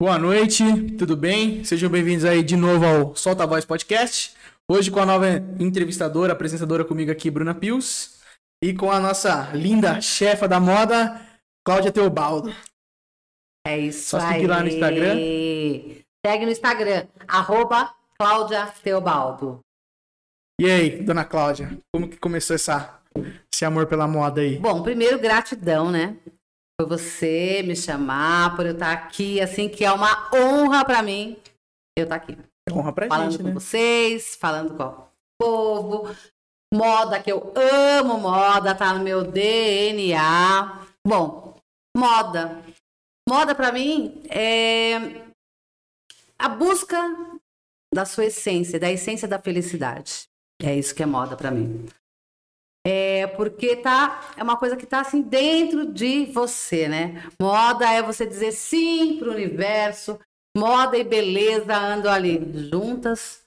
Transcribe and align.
Boa 0.00 0.16
noite, 0.16 0.62
tudo 0.96 1.16
bem? 1.16 1.64
Sejam 1.64 1.90
bem-vindos 1.90 2.24
aí 2.24 2.40
de 2.40 2.56
novo 2.56 2.86
ao 2.86 3.16
Solta 3.16 3.42
a 3.42 3.46
Voz 3.46 3.64
Podcast. 3.64 4.32
Hoje 4.70 4.92
com 4.92 5.00
a 5.00 5.04
nova 5.04 5.26
entrevistadora, 5.58 6.34
apresentadora 6.34 6.84
comigo 6.84 7.10
aqui, 7.10 7.28
Bruna 7.28 7.52
Pius. 7.52 8.20
E 8.62 8.72
com 8.72 8.92
a 8.92 9.00
nossa 9.00 9.50
linda 9.54 10.00
chefa 10.00 10.46
da 10.46 10.60
moda, 10.60 11.20
Cláudia 11.66 11.90
Teobaldo. 11.90 12.54
É 13.66 13.76
isso 13.76 14.10
Só 14.10 14.20
aí. 14.20 14.34
seguir 14.34 14.46
lá 14.46 14.60
no 14.60 14.68
Instagram. 14.68 15.14
Segue 16.24 16.44
no 16.44 16.52
Instagram, 16.52 17.08
arroba 17.26 17.92
Cláudia 18.16 18.68
Teobaldo. 18.80 19.58
E 20.60 20.70
aí, 20.70 21.02
dona 21.02 21.24
Cláudia, 21.24 21.76
como 21.92 22.08
que 22.08 22.18
começou 22.18 22.54
essa, 22.54 23.00
esse 23.52 23.64
amor 23.64 23.88
pela 23.88 24.06
moda 24.06 24.42
aí? 24.42 24.60
Bom, 24.60 24.80
primeiro, 24.80 25.18
gratidão, 25.18 25.90
né? 25.90 26.16
Por 26.80 26.88
você 26.88 27.60
me 27.64 27.74
chamar, 27.74 28.54
por 28.54 28.64
eu 28.64 28.72
estar 28.72 28.92
aqui, 28.92 29.40
assim, 29.40 29.68
que 29.68 29.84
é 29.84 29.90
uma 29.90 30.30
honra 30.32 30.84
pra 30.84 31.02
mim 31.02 31.36
eu 31.98 32.04
estar 32.04 32.14
aqui. 32.14 32.38
É 32.68 32.72
honra 32.72 32.92
pra 32.92 33.08
falando 33.08 33.32
gente, 33.32 33.42
com 33.42 33.48
né? 33.48 33.54
vocês, 33.54 34.36
falando 34.36 34.76
com 34.76 34.84
o 34.84 35.08
povo. 35.40 36.14
Moda, 36.72 37.20
que 37.20 37.32
eu 37.32 37.52
amo 37.56 38.18
moda, 38.18 38.74
tá 38.74 38.94
no 38.94 39.02
meu 39.02 39.24
DNA. 39.24 40.86
Bom, 41.04 41.56
moda. 41.96 42.62
Moda 43.28 43.54
pra 43.54 43.72
mim 43.72 44.22
é 44.28 45.26
a 46.38 46.48
busca 46.48 46.96
da 47.92 48.04
sua 48.04 48.26
essência, 48.26 48.78
da 48.78 48.90
essência 48.90 49.26
da 49.26 49.40
felicidade. 49.40 50.28
É 50.62 50.76
isso 50.76 50.94
que 50.94 51.02
é 51.02 51.06
moda 51.06 51.36
pra 51.36 51.50
mim. 51.50 51.86
É 52.90 53.26
porque 53.26 53.76
tá, 53.76 54.32
é 54.34 54.42
uma 54.42 54.56
coisa 54.56 54.74
que 54.74 54.86
tá 54.86 55.00
assim 55.00 55.20
dentro 55.20 55.92
de 55.92 56.24
você, 56.24 56.88
né? 56.88 57.22
Moda 57.38 57.84
é 57.84 58.02
você 58.02 58.24
dizer 58.24 58.50
sim 58.50 59.18
pro 59.18 59.30
universo. 59.30 60.18
Moda 60.56 60.96
e 60.96 61.04
beleza 61.04 61.76
andam 61.76 62.10
ali 62.10 62.40
juntas. 62.70 63.42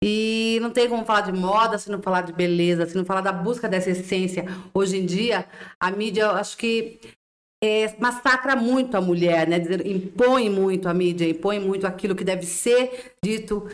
E 0.00 0.60
não 0.62 0.70
tem 0.70 0.88
como 0.88 1.04
falar 1.04 1.22
de 1.22 1.32
moda 1.32 1.76
se 1.76 1.90
não 1.90 2.00
falar 2.00 2.20
de 2.20 2.32
beleza, 2.32 2.86
se 2.86 2.96
não 2.96 3.04
falar 3.04 3.20
da 3.20 3.32
busca 3.32 3.68
dessa 3.68 3.90
essência. 3.90 4.44
Hoje 4.72 4.98
em 4.98 5.04
dia, 5.04 5.48
a 5.80 5.90
mídia, 5.90 6.22
eu 6.22 6.30
acho 6.30 6.56
que 6.56 7.00
é, 7.60 7.96
massacra 7.98 8.54
muito 8.54 8.96
a 8.96 9.00
mulher, 9.00 9.48
né? 9.48 9.56
Impõe 9.86 10.48
muito 10.48 10.88
a 10.88 10.94
mídia, 10.94 11.28
impõe 11.28 11.58
muito 11.58 11.84
aquilo 11.84 12.14
que 12.14 12.22
deve 12.22 12.46
ser 12.46 13.16
dito. 13.24 13.68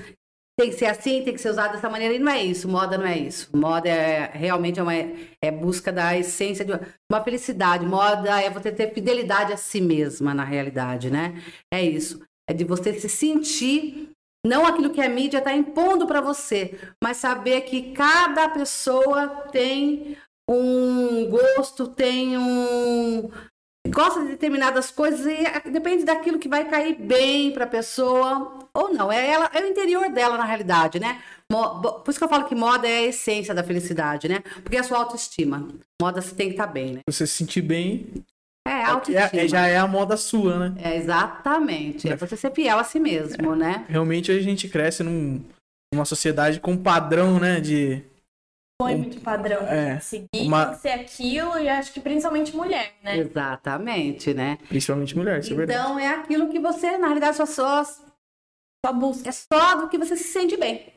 Tem 0.57 0.71
que 0.71 0.77
ser 0.77 0.87
assim, 0.87 1.23
tem 1.23 1.35
que 1.35 1.41
ser 1.41 1.51
usado 1.51 1.73
dessa 1.73 1.91
maneira. 1.91 2.15
E 2.15 2.19
não 2.19 2.31
é 2.31 2.43
isso, 2.43 2.69
moda 2.69 2.97
não 2.97 3.07
é 3.07 3.19
isso. 3.19 3.51
Moda 3.57 3.89
é 3.89 4.31
realmente 4.33 4.79
é 4.79 4.83
uma 4.83 4.95
é 4.95 5.51
busca 5.51 5.93
da 5.93 6.17
essência 6.17 6.65
de 6.65 6.73
uma, 7.11 7.25
felicidade. 7.25 7.85
Moda 7.85 8.41
é 8.41 8.49
você 8.49 8.71
ter 8.71 8.93
fidelidade 8.95 9.53
a 9.53 9.57
si 9.57 9.81
mesma, 9.81 10.33
na 10.33 10.45
realidade, 10.45 11.11
né? 11.11 11.43
É 11.73 11.83
isso. 11.83 12.25
É 12.49 12.53
de 12.53 12.65
você 12.65 12.93
se 12.95 13.09
sentir 13.09 14.11
não 14.47 14.67
aquilo 14.67 14.91
que 14.91 15.01
a 15.01 15.09
mídia 15.09 15.39
está 15.39 15.55
impondo 15.55 16.07
para 16.07 16.21
você, 16.21 16.79
mas 17.03 17.17
saber 17.17 17.63
que 17.63 17.93
cada 17.93 18.49
pessoa 18.51 19.27
tem 19.51 20.19
um 20.49 21.29
gosto, 21.31 21.89
tem 21.89 22.37
um. 22.37 23.31
Gosta 23.95 24.21
de 24.21 24.31
determinadas 24.31 24.91
coisas 24.91 25.25
e 25.25 25.71
depende 25.71 26.05
daquilo 26.05 26.39
que 26.39 26.49
vai 26.49 26.69
cair 26.69 26.97
bem 26.97 27.53
para 27.53 27.65
a 27.65 27.69
pessoa 27.69 28.59
ou 28.75 28.93
não. 28.93 29.11
É, 29.11 29.31
ela, 29.31 29.51
é 29.55 29.63
o 29.63 29.69
interior 29.69 30.11
dela, 30.11 30.37
na 30.37 30.45
realidade, 30.45 30.99
né? 30.99 31.23
Por 31.49 32.05
isso 32.09 32.19
que 32.19 32.25
eu 32.25 32.29
falo 32.29 32.47
que 32.47 32.55
moda 32.55 32.89
é 32.89 32.99
a 32.99 33.03
essência 33.05 33.55
da 33.55 33.63
felicidade, 33.63 34.29
né? 34.29 34.41
Porque 34.63 34.77
é 34.77 34.81
a 34.81 34.85
sua 34.85 34.99
autoestima. 34.99 35.69
Moda 36.03 36.21
você 36.21 36.35
tem 36.35 36.49
que 36.49 36.55
estar 36.55 36.67
tá 36.67 36.73
bem, 36.73 36.95
né? 36.95 37.01
Você 37.09 37.27
se 37.27 37.35
sentir 37.35 37.63
bem. 37.63 38.07
É, 38.67 38.85
autoestima. 38.85 39.43
É, 39.43 39.49
já 39.49 39.67
é 39.67 39.77
a 39.77 39.87
moda 39.87 40.17
sua, 40.17 40.59
né? 40.59 40.75
É, 40.83 40.97
exatamente. 40.97 42.09
É 42.09 42.17
você 42.17 42.37
ser 42.37 42.53
fiel 42.53 42.79
a 42.79 42.85
si 42.85 42.99
mesmo, 42.99 43.53
é. 43.53 43.57
né? 43.57 43.85
Realmente 43.89 44.33
a 44.33 44.41
gente 44.41 44.69
cresce 44.69 45.03
num, 45.03 45.41
numa 45.93 46.05
sociedade 46.05 46.59
com 46.61 46.73
um 46.73 46.83
padrão, 46.83 47.39
né? 47.39 47.61
De. 47.61 48.03
Põe 48.85 48.97
muito 48.97 49.21
padrão. 49.21 49.63
É, 49.67 49.99
Seguir, 50.01 50.29
uma- 50.35 50.67
tem 50.67 50.75
que 50.75 50.81
ser 50.81 50.89
aquilo, 50.91 51.59
e 51.59 51.69
acho 51.69 51.93
que 51.93 52.01
principalmente 52.01 52.55
mulher, 52.57 52.95
né? 53.03 53.17
Exatamente, 53.19 54.33
né? 54.35 54.59
Principalmente 54.69 55.17
mulher, 55.17 55.41
isso 55.41 55.53
é 55.53 55.57
verdade. 55.57 55.81
Então 55.81 55.99
é 55.99 56.09
aquilo 56.09 56.49
que 56.51 56.59
você, 56.59 56.97
na 56.99 57.07
realidade, 57.09 57.37
só, 57.37 57.47
só 57.47 57.85
Só 57.85 58.93
busca. 58.93 59.29
é 59.29 59.33
só 59.33 59.77
do 59.77 59.89
que 59.89 59.99
você 59.99 60.17
se 60.17 60.25
sente 60.25 60.57
bem. 60.57 60.93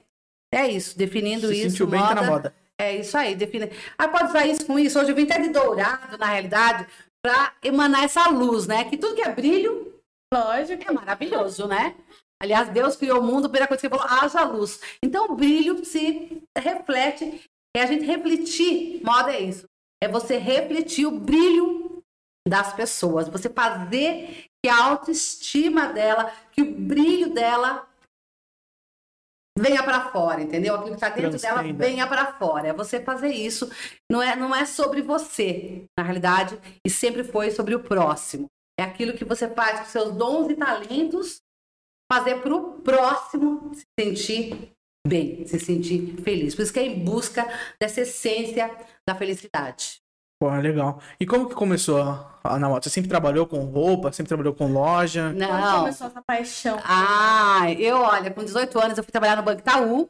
É 0.53 0.67
isso, 0.67 0.97
definindo 0.97 1.47
Se 1.47 1.53
isso. 1.55 1.69
sentiu 1.71 1.87
bem, 1.87 1.99
tá 2.01 2.15
na 2.15 2.23
moda. 2.23 2.55
É 2.79 2.95
isso 2.97 3.17
aí, 3.17 3.35
define. 3.35 3.69
Ah, 3.97 4.07
pode 4.07 4.25
usar 4.29 4.45
isso 4.45 4.65
com 4.65 4.77
isso. 4.77 4.99
Hoje 4.99 5.11
eu 5.11 5.15
vim 5.15 5.23
até 5.23 5.39
de 5.41 5.49
dourado, 5.49 6.17
na 6.17 6.27
realidade, 6.27 6.85
para 7.25 7.53
emanar 7.63 8.03
essa 8.03 8.29
luz, 8.29 8.67
né? 8.67 8.83
Que 8.85 8.97
tudo 8.97 9.15
que 9.15 9.21
é 9.21 9.31
brilho 9.33 9.93
Lógico. 10.33 10.83
é 10.87 10.91
maravilhoso, 10.93 11.67
né? 11.67 11.95
Aliás, 12.41 12.69
Deus 12.69 12.95
criou 12.95 13.19
o 13.19 13.23
mundo, 13.23 13.45
a 13.45 13.49
primeira 13.49 13.67
coisa 13.67 13.81
que 13.81 13.87
ele 13.87 13.97
falou, 13.97 14.21
haja 14.23 14.43
luz. 14.43 14.79
Então, 15.03 15.25
o 15.25 15.35
brilho 15.35 15.83
se 15.83 16.43
reflete, 16.55 17.43
é 17.77 17.83
a 17.83 17.87
gente 17.87 18.05
refletir. 18.05 19.01
Moda 19.03 19.33
é 19.33 19.41
isso. 19.41 19.65
É 20.01 20.07
você 20.07 20.37
refletir 20.37 21.05
o 21.05 21.19
brilho 21.19 22.03
das 22.47 22.73
pessoas. 22.73 23.27
Você 23.29 23.49
fazer 23.49 24.45
que 24.63 24.69
a 24.69 24.85
autoestima 24.85 25.91
dela, 25.91 26.31
que 26.51 26.61
o 26.61 26.73
brilho 26.73 27.33
dela 27.33 27.87
venha 29.57 29.83
para 29.83 30.11
fora, 30.11 30.41
entendeu? 30.41 30.75
Aquilo 30.75 30.91
que 30.91 30.95
está 30.95 31.09
dentro 31.09 31.39
dela 31.39 31.63
venha 31.73 32.07
para 32.07 32.33
fora. 32.33 32.67
É 32.67 32.73
você 32.73 33.01
fazer 33.01 33.33
isso. 33.33 33.69
Não 34.09 34.21
é, 34.21 34.35
não 34.35 34.55
é 34.55 34.65
sobre 34.65 35.01
você, 35.01 35.85
na 35.97 36.03
realidade, 36.03 36.59
e 36.85 36.89
sempre 36.89 37.23
foi 37.23 37.51
sobre 37.51 37.75
o 37.75 37.83
próximo. 37.83 38.45
É 38.79 38.83
aquilo 38.83 39.17
que 39.17 39.25
você 39.25 39.49
faz 39.49 39.79
com 39.79 39.85
seus 39.85 40.15
dons 40.15 40.49
e 40.49 40.55
talentos, 40.55 41.41
fazer 42.11 42.41
para 42.41 42.55
o 42.55 42.81
próximo 42.81 43.73
se 43.73 43.83
sentir 43.99 44.71
bem, 45.07 45.45
se 45.45 45.59
sentir 45.59 46.15
feliz. 46.23 46.53
Por 46.53 46.61
isso 46.61 46.73
que 46.73 46.79
é 46.79 46.85
em 46.85 47.03
busca 47.03 47.47
dessa 47.79 48.01
essência 48.01 48.69
da 49.07 49.15
felicidade. 49.15 50.01
Pô, 50.39 50.49
legal. 50.51 51.01
E 51.19 51.25
como 51.25 51.49
que 51.49 51.55
começou 51.55 51.99
a, 51.99 52.39
a 52.43 52.59
na 52.59 52.69
moda? 52.69 52.83
Você 52.83 52.91
sempre 52.91 53.09
trabalhou 53.09 53.47
com 53.47 53.65
roupa? 53.65 54.11
Sempre 54.11 54.27
trabalhou 54.27 54.53
com 54.53 54.71
loja? 54.71 55.33
Não. 55.33 55.79
começou 55.79 56.07
essa 56.07 56.21
paixão? 56.21 56.79
Ah, 56.83 57.71
eu, 57.79 57.97
olha, 57.97 58.29
com 58.29 58.43
18 58.43 58.79
anos 58.79 58.97
eu 58.97 59.03
fui 59.03 59.11
trabalhar 59.11 59.35
no 59.35 59.43
Banco 59.43 59.61
Itaú. 59.61 60.09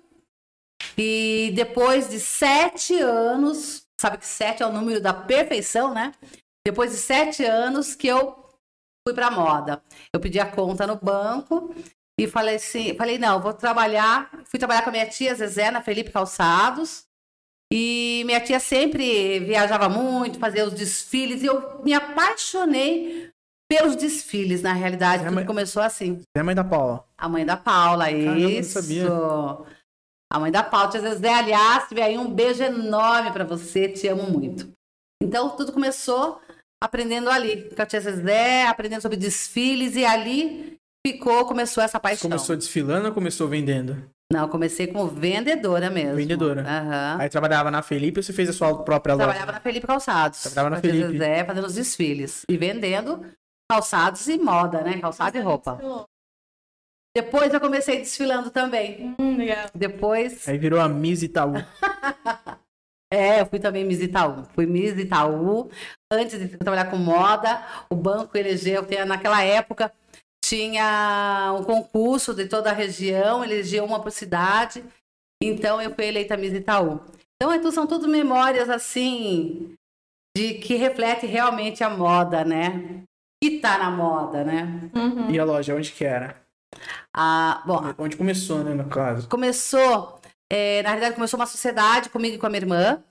E 0.98 1.54
depois 1.56 2.10
de 2.10 2.20
sete 2.20 3.00
anos, 3.00 3.88
sabe 4.00 4.18
que 4.18 4.26
sete 4.26 4.62
é 4.62 4.66
o 4.66 4.72
número 4.72 5.00
da 5.00 5.14
perfeição, 5.14 5.94
né? 5.94 6.14
Depois 6.66 6.92
de 6.92 6.98
sete 6.98 7.46
anos 7.46 7.96
que 7.96 8.08
eu 8.08 8.36
fui 9.08 9.14
pra 9.14 9.32
moda. 9.32 9.82
Eu 10.14 10.20
pedi 10.20 10.40
a 10.40 10.46
conta 10.46 10.86
no 10.86 10.98
banco 10.98 11.74
e 12.20 12.28
falei 12.28 12.56
assim, 12.56 12.96
falei, 12.96 13.18
não, 13.18 13.40
vou 13.40 13.54
trabalhar. 13.54 14.30
Fui 14.46 14.58
trabalhar 14.60 14.82
com 14.82 14.90
a 14.90 14.92
minha 14.92 15.08
tia 15.08 15.36
Zezé 15.36 15.70
na 15.72 15.82
Felipe 15.82 16.12
Calçados. 16.12 17.06
E 17.72 18.24
minha 18.26 18.40
tia 18.40 18.60
sempre 18.60 19.40
viajava 19.42 19.90
muito, 19.90 20.40
fazia 20.40 20.66
os 20.66 20.74
desfiles, 20.74 21.44
e 21.44 21.48
eu 21.48 21.84
me 21.84 21.94
apaixonei 21.94 23.30
pelos 23.70 23.96
desfiles, 23.98 24.62
na 24.62 24.72
realidade. 24.72 25.24
Tudo 25.24 25.36
mas- 25.36 25.46
começou 25.46 25.84
assim. 25.84 26.22
É 26.36 26.42
mãe 26.42 26.56
da 26.56 26.64
Paula. 26.64 27.06
A 27.18 27.28
mãe 27.28 27.46
da 27.46 27.58
Paula, 27.58 28.10
não 28.10 28.38
isso. 28.38 28.82
sabia. 28.82 29.10
A 30.32 30.40
mãe 30.40 30.50
da 30.52 30.64
Paula. 30.64 30.90
Tia 30.92 31.02
Zezé, 31.02 31.34
aliás, 31.34 31.84
se 31.84 31.90
tiver 31.90 32.04
aí 32.04 32.18
um 32.18 32.34
beijo 32.34 32.64
enorme 32.64 33.32
pra 33.32 33.44
você, 33.44 33.90
te 33.90 34.08
amo 34.08 34.24
muito. 34.24 34.72
Então, 35.22 35.50
tudo 35.56 35.74
começou 35.74 36.42
aprendendo 36.82 37.30
ali, 37.30 37.70
com 37.76 37.82
a 37.82 37.86
tia 37.86 38.00
Zezé, 38.00 38.66
aprendendo 38.68 39.02
sobre 39.02 39.18
desfiles, 39.18 39.96
e 39.98 40.06
ali 40.06 40.78
ficou, 41.14 41.46
começou 41.46 41.84
essa 41.84 41.98
Você 41.98 42.02
paixão. 42.02 42.30
começou 42.30 42.56
desfilando 42.56 43.08
ou 43.08 43.14
começou 43.14 43.48
vendendo? 43.48 44.10
Não, 44.32 44.42
eu 44.42 44.50
comecei 44.50 44.88
como 44.88 45.08
vendedora 45.08 45.90
mesmo. 45.90 46.16
Vendedora. 46.16 46.62
Aham. 46.62 47.18
Aí 47.20 47.30
trabalhava 47.30 47.72
na 47.72 47.82
Felipe 47.82 48.20
ou 48.20 48.24
você 48.24 48.34
fez 48.34 48.50
a 48.50 48.54
sua 48.54 48.84
própria 48.84 49.14
loja? 49.16 49.26
Trabalhava 49.28 49.52
na 49.54 49.62
Felipe 49.62 49.88
Calçados. 49.88 50.42
Trabalhava 50.42 50.76
na 50.76 50.82
Felipe. 50.82 51.12
Zezé, 51.12 51.46
fazendo 51.46 51.68
os 51.68 51.76
desfiles. 51.76 52.44
E 52.50 52.58
vendendo 52.58 53.26
calçados 53.72 54.28
e 54.28 54.38
moda, 54.38 54.82
né? 54.82 55.00
Calçado 55.00 55.38
e 55.38 55.42
roupa. 55.42 55.80
Depois 57.16 57.54
eu 57.54 57.60
comecei 57.60 57.98
desfilando 57.98 58.52
também. 58.52 59.16
Hum, 59.18 59.38
legal. 59.38 59.70
Depois 59.74 60.48
Aí 60.48 60.58
virou 60.58 60.80
a 60.80 60.90
Miss 60.90 61.24
Itaú. 61.24 61.54
É, 63.10 63.40
eu 63.40 63.46
fui 63.46 63.58
também 63.58 63.86
Miss 63.86 64.02
Itaú. 64.02 64.44
Fui 64.54 64.66
Miss 64.66 64.98
Itaú. 64.98 65.72
Antes 66.12 66.38
de 66.38 66.58
trabalhar 66.58 66.92
com 66.92 66.98
moda, 66.98 67.66
o 67.90 67.96
banco 67.96 68.38
elegeu, 68.38 68.86
naquela 69.06 69.42
época, 69.42 69.92
tinha 70.48 71.54
um 71.60 71.64
concurso 71.64 72.34
de 72.34 72.46
toda 72.46 72.70
a 72.70 72.74
região, 72.74 73.44
elegeu 73.44 73.84
uma 73.84 74.02
por 74.02 74.12
cidade. 74.12 74.84
Então, 75.44 75.82
eu 75.82 75.94
fui 75.94 76.06
eleita 76.06 76.38
Miss 76.38 76.54
Itaú. 76.54 77.02
Então, 77.36 77.54
então, 77.54 77.72
são 77.72 77.86
tudo 77.86 78.08
memórias, 78.08 78.70
assim, 78.70 79.76
de 80.36 80.56
que 80.56 80.76
reflete 80.76 81.26
realmente 81.26 81.84
a 81.84 81.90
moda, 81.90 82.44
né? 82.46 83.04
Que 83.44 83.60
tá 83.60 83.78
na 83.78 83.92
moda, 83.92 84.44
né? 84.44 84.90
Uhum. 84.96 85.30
E 85.30 85.38
a 85.38 85.44
loja, 85.44 85.76
onde 85.76 85.92
que 85.92 86.06
era? 86.06 86.42
Ah, 87.14 87.62
bom, 87.66 87.94
Onde 87.98 88.16
começou, 88.16 88.64
né, 88.64 88.74
no 88.74 88.86
caso? 88.86 89.28
começou, 89.28 90.20
é, 90.50 90.82
na 90.82 90.90
realidade, 90.90 91.16
começou 91.16 91.40
uma 91.40 91.46
sociedade 91.46 92.10
comigo 92.10 92.36
e 92.36 92.40
com 92.40 92.46
a 92.46 92.50
minha 92.50 92.62
irmã. 92.62 93.04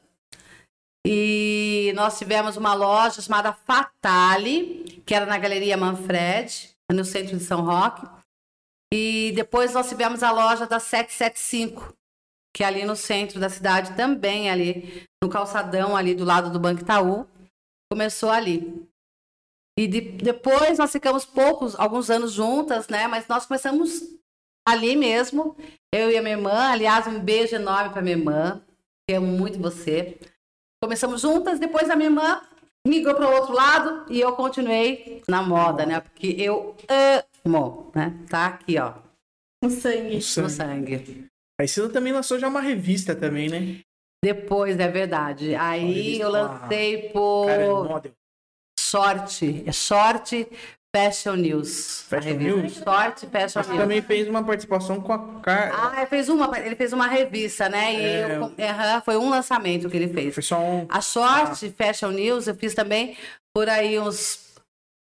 E 1.07 1.93
nós 1.95 2.19
tivemos 2.19 2.57
uma 2.57 2.75
loja 2.75 3.21
chamada 3.21 3.53
Fatale, 3.53 5.03
que 5.07 5.15
era 5.15 5.27
na 5.27 5.39
Galeria 5.39 5.77
Manfred. 5.77 6.76
No 6.93 7.05
centro 7.05 7.37
de 7.37 7.45
São 7.45 7.65
Roque. 7.65 8.07
E 8.93 9.33
depois 9.35 9.75
nós 9.75 9.89
tivemos 9.89 10.23
a 10.23 10.31
loja 10.31 10.67
da 10.67 10.79
775, 10.79 11.93
que 12.55 12.63
é 12.63 12.67
ali 12.67 12.85
no 12.85 12.95
centro 12.97 13.41
da 13.41 13.49
cidade, 13.49 13.97
também 13.97 14.49
ali 14.49 15.05
no 15.23 15.29
calçadão 15.29 15.97
ali 15.97 16.15
do 16.15 16.25
lado 16.25 16.51
do 16.51 16.61
Banco 16.61 16.83
Itaú. 16.83 17.27
Começou 17.91 18.31
ali. 18.31 18.89
E 19.79 19.87
de- 19.87 20.01
depois 20.13 20.79
nós 20.79 20.91
ficamos 20.91 21.25
poucos, 21.25 21.79
alguns 21.79 22.09
anos 22.09 22.33
juntas, 22.33 22.89
né? 22.89 23.07
Mas 23.07 23.29
nós 23.29 23.45
começamos 23.45 24.01
ali 24.67 24.97
mesmo, 24.97 25.57
eu 25.93 26.11
e 26.11 26.17
a 26.17 26.23
minha 26.23 26.37
irmã. 26.37 26.71
Aliás, 26.73 27.07
um 27.07 27.21
beijo 27.21 27.55
enorme 27.55 27.91
para 27.91 28.03
minha 28.03 28.17
irmã, 28.17 28.65
que 29.09 29.15
amo 29.15 29.27
muito 29.27 29.59
você. 29.59 30.19
Começamos 30.83 31.21
juntas, 31.21 31.59
depois 31.59 31.91
a 31.91 31.97
minha 31.97 32.09
irmã 32.09 32.41
migrou 32.87 33.15
para 33.15 33.29
o 33.29 33.35
outro 33.35 33.53
lado 33.55 34.07
e 34.13 34.21
eu 34.21 34.33
continuei 34.33 35.23
na 35.29 35.43
moda, 35.43 35.85
né? 35.85 36.01
Porque 36.01 36.35
eu 36.39 36.77
amo, 37.45 37.91
né? 37.95 38.15
Tá 38.29 38.47
aqui, 38.47 38.79
ó, 38.79 38.95
O 39.65 39.69
sangue. 39.71 40.15
no 40.17 40.23
Sangue. 40.23 40.51
sangue. 40.51 41.27
Aí 41.61 41.67
você 41.69 41.89
também 41.89 42.13
lançou 42.13 42.39
já 42.39 42.49
uma 42.49 42.61
revista 42.61 43.15
também, 43.15 43.49
né? 43.49 43.81
Depois, 44.25 44.79
é 44.79 44.89
verdade. 44.89 45.55
Aí 45.55 45.93
revista 45.95 46.23
eu 46.25 46.31
lancei 46.31 47.09
por 47.11 47.47
Cara, 47.47 47.67
model. 47.85 48.13
Short, 48.79 49.65
é 49.67 49.73
Short 49.73 50.47
Fashion 50.97 51.37
News. 51.37 52.03
Fashion. 52.09 52.35
News? 52.35 52.75
Short 52.75 53.27
Fashion 53.27 53.63
Você 53.63 53.69
News. 53.71 53.81
também 53.83 54.01
fez 54.03 54.29
uma 54.29 54.43
participação 54.43 55.01
com 55.01 55.13
a 55.13 55.41
Car... 55.41 55.71
Ah, 55.75 55.97
ele 55.99 56.07
fez 56.07 56.29
uma, 56.29 56.59
ele 56.59 56.75
fez 56.75 56.93
uma 56.93 57.07
revista, 57.07 57.69
né? 57.69 57.95
E 57.95 58.05
É. 58.05 58.37
eu- 58.37 58.53
aham, 58.67 59.01
foi 59.03 59.17
um 59.17 59.29
lançamento 59.29 59.91
que 59.91 59.97
ele 59.97 60.09
fez. 60.09 60.33
Foi 60.35 60.43
só 60.43 60.59
um... 60.59 60.87
A 60.89 61.01
Short 61.01 61.71
Fashion 61.73 62.11
News 62.11 62.47
eu 62.47 62.55
fiz 62.55 62.75
também 62.75 63.17
por 63.55 63.69
aí 63.69 63.99
uns 63.99 64.55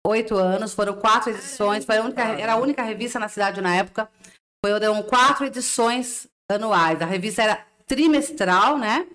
oito 0.08 0.36
anos. 0.36 0.74
Foram 0.74 0.96
quatro 0.96 1.30
edições. 1.32 1.86
Foi 1.86 1.98
a 1.98 2.02
única, 2.02 2.22
era 2.24 2.54
a 2.54 2.58
única 2.58 2.82
revista 2.82 3.20
na 3.20 3.28
cidade 3.28 3.62
na 3.62 3.76
época. 3.76 4.10
Foram 4.66 5.04
quatro 5.04 5.46
edições 5.46 6.28
anuais. 6.52 7.00
A 7.02 7.06
revista 7.06 7.44
era 7.44 7.66
trimestral, 7.86 8.78
né? 8.80 9.06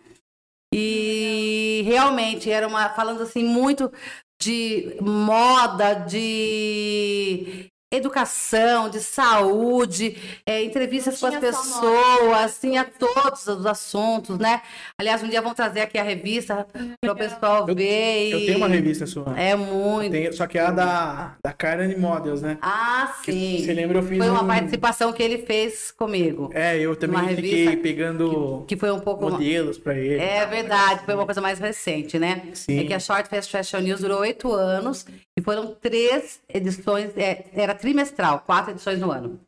E 0.73 1.83
realmente 1.85 2.49
era 2.51 2.67
uma 2.69 2.89
falando 2.91 3.23
assim 3.23 3.43
muito 3.45 3.93
de 4.41 4.97
moda, 5.01 5.95
de 5.95 7.70
educação, 7.93 8.89
de 8.89 9.01
saúde, 9.01 10.17
é, 10.47 10.63
entrevistas 10.63 11.19
com 11.19 11.27
as 11.27 11.37
pessoas, 11.39 12.59
tinha 12.61 12.85
todos 12.85 13.47
os 13.47 13.67
assuntos, 13.67 14.39
né? 14.39 14.63
Aliás, 14.99 15.23
um 15.23 15.29
dia 15.29 15.41
vamos 15.43 15.57
trazer 15.57 15.81
aqui 15.81 15.99
a 15.99 16.03
revista 16.03 16.67
para 17.01 17.13
o 17.13 17.17
pessoal 17.17 17.69
Eu- 17.69 17.75
ver. 17.75 18.29
e- 18.29 18.33
Eu 18.33 18.47
tenho 18.47 18.57
uma 18.59 18.69
revista 18.69 19.07
sua. 19.07 19.39
É 19.39 19.55
muito. 19.57 20.13
Tem- 20.13 20.31
Só 20.33 20.47
que 20.47 20.59
é 20.59 20.63
a 20.63 20.71
da, 20.71 21.35
da 21.43 21.53
Karen 21.53 21.97
Models, 21.97 22.43
né? 22.43 22.59
Ah, 22.63 23.13
sim. 23.25 23.63
Você 23.65 23.73
lembra, 23.75 23.99
eu 23.99 24.03
fiz 24.03 24.19
Foi 24.19 24.31
uma 24.31 24.43
um- 24.43 24.47
participação 24.47 25.13
que 25.13 25.23
ele 25.23 25.39
fez 25.39 25.91
comigo. 25.91 26.51
É, 26.55 26.79
eu 26.79 26.95
também 26.95 27.21
Uma 27.21 27.29
fiquei 27.29 27.77
pegando 27.77 28.65
Que 28.69 28.77
foi 28.77 28.91
um 28.91 29.01
pouco. 29.01 29.29
modelos 29.31 29.79
pra 29.79 29.95
ele. 29.97 30.21
É 30.23 30.47
verdade, 30.47 31.05
foi 31.05 31.15
uma 31.15 31.25
coisa 31.25 31.41
mais 31.41 31.59
recente, 31.59 32.19
né? 32.19 32.43
Sim. 32.55 32.79
É 32.81 32.85
que 32.85 32.95
a 32.95 33.01
Short 33.01 33.29
Fast 33.29 33.51
Fashion 33.51 33.81
News 33.81 34.01
durou 34.01 34.21
oito 34.21 34.53
anos 34.53 35.05
e 35.37 35.43
foram 35.43 35.75
três 35.81 36.41
edições, 36.53 37.11
é, 37.17 37.45
era 37.55 37.75
trimestral, 37.81 38.41
quatro 38.41 38.73
edições 38.73 39.01
no 39.01 39.11
ano. 39.11 39.41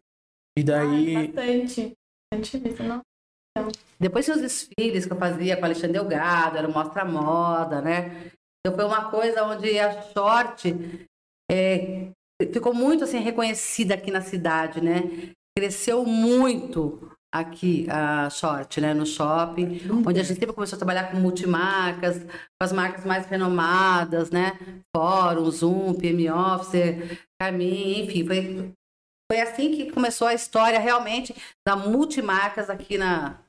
E 0.59 0.61
Ai, 0.61 0.65
daí... 0.65 1.29
bastante. 1.29 1.93
Bastante 2.33 2.83
não? 2.83 3.03
Depois 4.01 4.25
tinha 4.25 4.37
os 4.37 4.43
desfiles 4.43 5.07
que 5.07 5.13
eu 5.13 5.19
fazia 5.19 5.57
com 5.57 5.65
a 5.65 5.67
Alexandre 5.67 5.93
Delgado, 5.93 6.57
era 6.57 6.69
o 6.69 6.73
Mostra 6.73 7.05
Moda, 7.05 7.81
né? 7.81 8.33
Então 8.65 8.75
foi 8.75 8.85
uma 8.85 9.11
coisa 9.11 9.45
onde 9.45 9.79
a 9.79 10.03
Short 10.03 11.07
é, 11.51 12.11
ficou 12.53 12.73
muito 12.73 13.05
assim 13.05 13.19
reconhecida 13.19 13.95
aqui 13.95 14.11
na 14.11 14.21
cidade, 14.23 14.81
né? 14.81 15.03
Cresceu 15.57 16.05
muito 16.05 17.13
aqui 17.33 17.87
a 17.91 18.31
Short, 18.31 18.81
né? 18.81 18.95
No 18.95 19.05
shopping, 19.05 19.81
onde 20.07 20.21
a 20.21 20.23
gente 20.23 20.39
sempre 20.39 20.55
começou 20.55 20.77
a 20.77 20.79
trabalhar 20.79 21.11
com 21.11 21.19
multimarcas, 21.19 22.25
com 22.25 22.63
as 22.63 22.73
marcas 22.73 23.05
mais 23.05 23.27
renomadas, 23.27 24.31
né? 24.31 24.59
Fórum, 24.97 25.51
Zoom, 25.51 25.95
PM 25.95 26.31
Officer, 26.31 27.19
Carmin, 27.43 28.05
enfim, 28.05 28.25
foi, 28.25 28.73
foi 29.31 29.41
assim 29.41 29.75
que 29.75 29.91
começou 29.91 30.29
a 30.29 30.35
história 30.35 30.79
realmente 30.79 31.35
da 31.67 31.75
multimarcas 31.75 32.71
aqui 32.71 32.97
na 32.97 33.41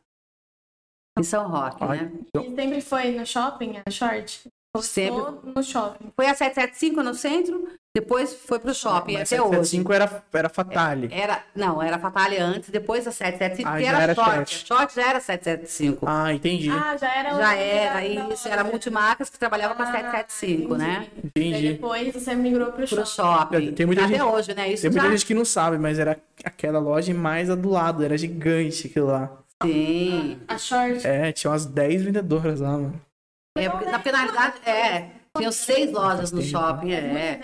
em 1.19 1.22
São 1.22 1.48
Roque, 1.48 1.84
Ai, 1.84 2.06
né? 2.07 2.12
então- 2.25 2.44
E 2.44 2.56
sempre 2.56 2.81
foi 2.81 3.12
no 3.12 3.24
shopping, 3.24 3.74
a 3.86 3.92
short? 3.92 4.50
Sempre. 4.81 5.52
No 5.56 5.62
shopping. 5.64 6.12
Foi 6.16 6.25
a 6.25 6.34
775 6.34 7.04
no 7.04 7.14
centro, 7.14 7.68
depois 7.96 8.34
foi 8.34 8.58
pro 8.58 8.74
shopping 8.74 9.14
Mas 9.14 9.31
até 9.31 9.40
hoje. 9.40 9.50
775 9.68 9.94
era, 9.94 10.24
era 10.34 10.50
Fatale. 10.50 11.10
Era, 11.12 11.44
não, 11.56 11.80
era 11.80 12.00
Fatale 12.00 12.38
antes, 12.38 12.72
depois 12.72 13.08
a 13.08 13.12
775, 13.12 13.70
Ah, 13.70 13.80
era, 13.80 14.02
era 14.02 14.16
short. 14.16 14.30
short. 14.52 14.66
Short 14.68 14.96
já 14.96 15.10
era 15.10 15.20
775. 15.20 16.06
Ah, 16.10 16.34
entendi. 16.34 16.72
Ah, 16.72 16.98
já 16.98 17.14
era 17.16 17.30
já 17.30 17.38
o- 17.54 17.58
era 17.60 18.06
isso, 18.34 18.48
era 18.48 18.64
multimarcas 18.64 19.30
que 19.30 19.38
trabalhava 19.38 19.75
com 19.75 19.84
a 19.84 19.86
Ah, 19.90 19.92
775, 19.92 20.75
né? 20.75 21.08
Daí 21.36 21.50
entendi. 21.50 21.74
depois 21.74 22.12
você 22.12 22.34
migrou 22.34 22.72
pro 22.72 22.88
Pro 22.88 23.06
shopping. 23.06 23.06
shopping. 23.06 23.72
Tem 23.74 23.86
muita 23.86 24.06
até 24.06 24.14
gente- 24.16 24.24
hoje, 24.24 24.56
né? 24.56 24.72
Isso 24.74 24.81
Tem 24.81 24.90
muita 24.92 25.06
já... 25.06 25.12
gente 25.12 25.25
que 25.28 25.34
não 25.36 25.46
sabe, 25.46 25.78
mas 25.78 26.00
era 26.00 26.18
aquela 26.44 26.80
loja 26.80 27.12
e 27.12 27.14
mais 27.14 27.48
a 27.48 27.54
do 27.54 27.70
lado, 27.70 28.04
era 28.04 28.18
gigante 28.18 28.88
aquilo 28.88 29.06
lá. 29.06 29.31
Sim. 29.62 30.40
A 30.48 30.58
short. 30.58 31.06
É, 31.06 31.31
tinha 31.31 31.52
umas 31.52 31.64
10 31.68 32.02
vendedoras 32.02 32.60
lá, 32.60 32.72
mano. 32.72 33.00
É, 33.58 33.70
porque, 33.70 33.86
na 33.86 34.00
penalidade, 34.00 34.58
é. 34.68 35.12
Tinham 35.38 35.52
seis 35.52 35.92
lojas 35.92 36.32
no 36.32 36.42
shopping, 36.42 36.92
é. 36.94 37.42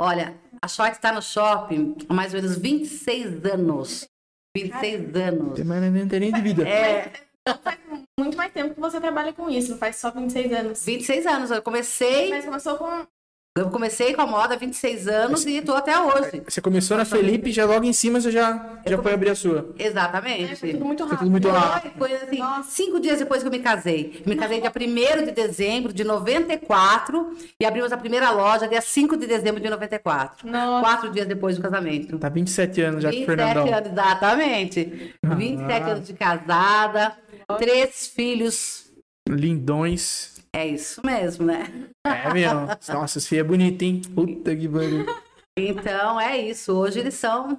Olha, 0.00 0.34
a 0.60 0.66
Short 0.66 0.96
está 0.96 1.12
no 1.12 1.22
shopping 1.22 1.96
há 2.08 2.14
mais 2.14 2.34
ou 2.34 2.40
menos 2.40 2.58
26 2.58 3.44
anos. 3.44 4.08
26 4.56 5.14
anos. 5.16 5.60
Mas 5.60 5.92
não 5.92 6.08
tem 6.08 6.20
nem 6.20 6.32
de 6.32 6.40
vida. 6.40 6.68
É, 6.68 7.12
Então 7.46 7.60
faz 7.62 7.78
muito 8.18 8.36
mais 8.36 8.52
tempo 8.52 8.74
que 8.74 8.80
você 8.80 9.00
trabalha 9.00 9.32
com 9.32 9.48
isso, 9.50 9.70
não 9.72 9.78
faz 9.78 9.96
só 9.96 10.10
26 10.10 10.52
anos. 10.52 10.84
26 10.84 11.26
anos. 11.26 11.50
Eu 11.50 11.62
comecei, 11.62 12.30
Mas 12.30 12.44
começou 12.44 12.76
com. 12.76 13.06
Eu 13.56 13.70
comecei 13.70 14.12
com 14.14 14.20
a 14.20 14.26
moda 14.26 14.54
há 14.54 14.56
26 14.58 15.06
anos 15.06 15.46
e 15.46 15.58
estou 15.58 15.76
até 15.76 15.96
hoje. 15.96 16.42
Você 16.44 16.60
começou 16.60 16.96
na 16.96 17.04
Felipe, 17.04 17.52
já 17.52 17.64
logo 17.64 17.84
em 17.84 17.92
cima 17.92 18.20
você 18.20 18.32
já, 18.32 18.80
já 18.84 19.00
foi 19.00 19.14
abrir 19.14 19.30
a 19.30 19.36
sua. 19.36 19.72
Exatamente. 19.78 20.56
Foi 20.56 20.72
tudo 20.72 20.84
muito 20.84 21.04
Foi 21.04 21.12
rápido. 21.12 21.18
tudo 21.20 21.30
muito 21.30 21.48
rápido. 21.48 21.92
Foi, 21.96 22.08
foi 22.08 22.16
assim, 22.16 22.38
Nossa. 22.38 22.70
cinco 22.72 22.98
dias 22.98 23.20
depois 23.20 23.42
que 23.42 23.46
eu 23.46 23.52
me 23.52 23.60
casei. 23.60 24.24
Me 24.26 24.34
casei 24.34 24.60
dia 24.60 24.72
1 24.76 25.24
de 25.26 25.30
dezembro 25.30 25.92
de 25.92 26.02
94 26.02 27.36
e 27.60 27.64
abrimos 27.64 27.92
a 27.92 27.96
primeira 27.96 28.28
loja 28.32 28.66
dia 28.66 28.80
5 28.80 29.16
de 29.16 29.28
dezembro 29.28 29.60
de 29.60 29.70
94. 29.70 30.50
Nossa. 30.50 30.84
Quatro 30.84 31.10
dias 31.12 31.28
depois 31.28 31.54
do 31.54 31.62
casamento. 31.62 32.18
Tá 32.18 32.28
27 32.28 32.80
anos 32.82 33.02
já 33.04 33.10
com 33.10 33.14
o 33.14 33.18
27 33.20 33.36
Fernandão. 33.38 33.72
anos, 33.72 33.92
exatamente. 33.92 35.14
27 35.22 35.90
anos 35.90 36.06
de 36.08 36.12
casada, 36.14 37.16
três 37.56 38.08
filhos. 38.08 38.90
Lindões. 39.28 40.33
É 40.54 40.64
isso 40.68 41.04
mesmo, 41.04 41.46
né? 41.46 41.66
É, 42.06 42.32
meu. 42.32 42.50
Nossa, 42.88 43.18
esse 43.18 43.28
filho 43.28 43.40
é 43.40 43.44
bonito, 43.44 43.82
hein? 43.82 44.00
Puta 44.14 44.54
que 44.54 44.68
pariu. 44.68 45.04
Então 45.58 46.20
é 46.20 46.38
isso. 46.38 46.72
Hoje 46.72 47.00
eles 47.00 47.14
são 47.14 47.58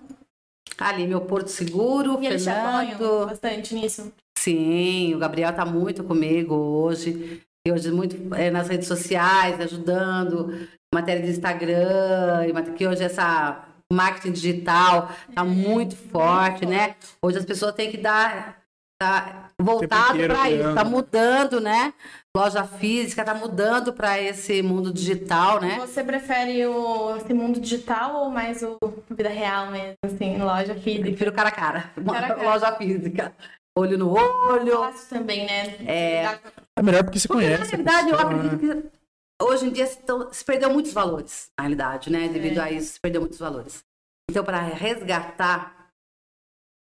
ali, 0.77 1.05
meu 1.05 1.19
Porto 1.19 1.49
Seguro, 1.49 2.17
E 2.23 2.39
Fernando. 2.39 3.27
bastante 3.27 3.75
nisso. 3.75 4.13
Sim, 4.37 5.13
o 5.13 5.19
Gabriel 5.19 5.53
tá 5.53 5.65
muito 5.65 6.05
comigo 6.05 6.55
hoje. 6.55 7.41
E 7.67 7.71
hoje 7.71 7.91
muito 7.91 8.33
é, 8.33 8.49
nas 8.49 8.69
redes 8.69 8.87
sociais, 8.87 9.59
ajudando, 9.59 10.67
matéria 10.93 11.21
de 11.21 11.31
Instagram, 11.31 12.45
que 12.77 12.87
hoje 12.87 13.03
essa 13.03 13.65
marketing 13.91 14.31
digital 14.31 15.09
tá 15.33 15.43
muito 15.43 15.97
forte, 15.97 16.65
né? 16.65 16.95
Hoje 17.21 17.39
as 17.39 17.45
pessoas 17.45 17.75
têm 17.75 17.91
que 17.91 17.97
dar 17.97 18.63
tá 19.01 19.49
voltado 19.59 20.17
para 20.27 20.49
isso, 20.49 20.73
tá 20.73 20.83
mudando, 20.85 21.59
né? 21.59 21.93
Loja 22.35 22.65
física 22.65 23.23
tá 23.23 23.33
mudando 23.33 23.93
para 23.93 24.19
esse 24.21 24.61
mundo 24.61 24.91
digital, 24.91 25.61
né? 25.61 25.77
Você 25.79 26.03
prefere 26.03 26.65
o, 26.65 27.15
esse 27.15 27.33
mundo 27.33 27.61
digital 27.61 28.15
ou 28.23 28.29
mais 28.29 28.61
o 28.61 28.77
vida 29.09 29.29
real 29.29 29.71
mesmo, 29.71 29.95
assim, 30.03 30.37
loja 30.37 30.73
Eu 30.73 30.81
física? 30.81 31.03
prefiro 31.05 31.31
cara 31.31 31.47
a 31.47 31.51
cara, 31.53 31.93
Cara 32.05 32.25
a 32.25 32.27
cara. 32.35 32.43
loja 32.43 32.75
física, 32.75 33.33
olho 33.77 33.97
no 33.97 34.11
olho. 34.13 34.79
Fácil 34.79 35.17
também, 35.17 35.45
né? 35.45 35.77
É. 35.87 36.39
É 36.77 36.81
melhor 36.83 37.05
porque 37.05 37.19
você 37.19 37.27
Porque, 37.29 37.45
conhece. 37.45 37.63
na 37.63 37.69
realidade, 37.69 38.09
eu 38.09 38.17
pessoa, 38.17 38.33
né? 38.33 38.45
acredito 38.47 38.89
que 38.89 39.45
hoje 39.45 39.65
em 39.67 39.71
dia 39.71 39.87
se, 39.87 39.97
tão- 39.99 40.33
se 40.33 40.43
perdeu 40.43 40.69
muitos 40.69 40.91
valores, 40.91 41.49
na 41.57 41.63
realidade, 41.63 42.11
né? 42.11 42.27
Devido 42.27 42.59
É. 42.59 42.63
a 42.63 42.69
isso, 42.71 42.95
se 42.95 42.99
perdeu 42.99 43.21
muitos 43.21 43.39
valores. 43.39 43.81
Então, 44.29 44.43
para 44.43 44.59
resgatar 44.59 45.87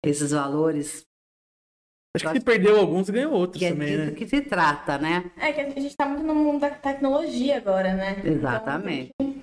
esses 0.06 0.32
valores, 0.32 1.07
Acho 2.18 2.28
que 2.34 2.40
se 2.40 2.46
perdeu 2.46 2.78
alguns, 2.80 3.10
ganhou 3.10 3.34
outros 3.34 3.60
que 3.60 3.66
é 3.66 3.70
também, 3.72 3.88
disso 3.88 4.06
né? 4.06 4.12
que 4.12 4.28
se 4.28 4.42
trata, 4.42 4.98
né? 4.98 5.24
É 5.38 5.52
que 5.54 5.62
a 5.62 5.70
gente 5.70 5.96
tá 5.96 6.06
muito 6.06 6.24
no 6.24 6.36
mundo 6.36 6.60
da 6.62 6.70
tecnologia 6.70 7.58
agora, 7.58 7.94
né? 7.94 8.22
Exatamente. 8.26 9.12
Então, 9.20 9.38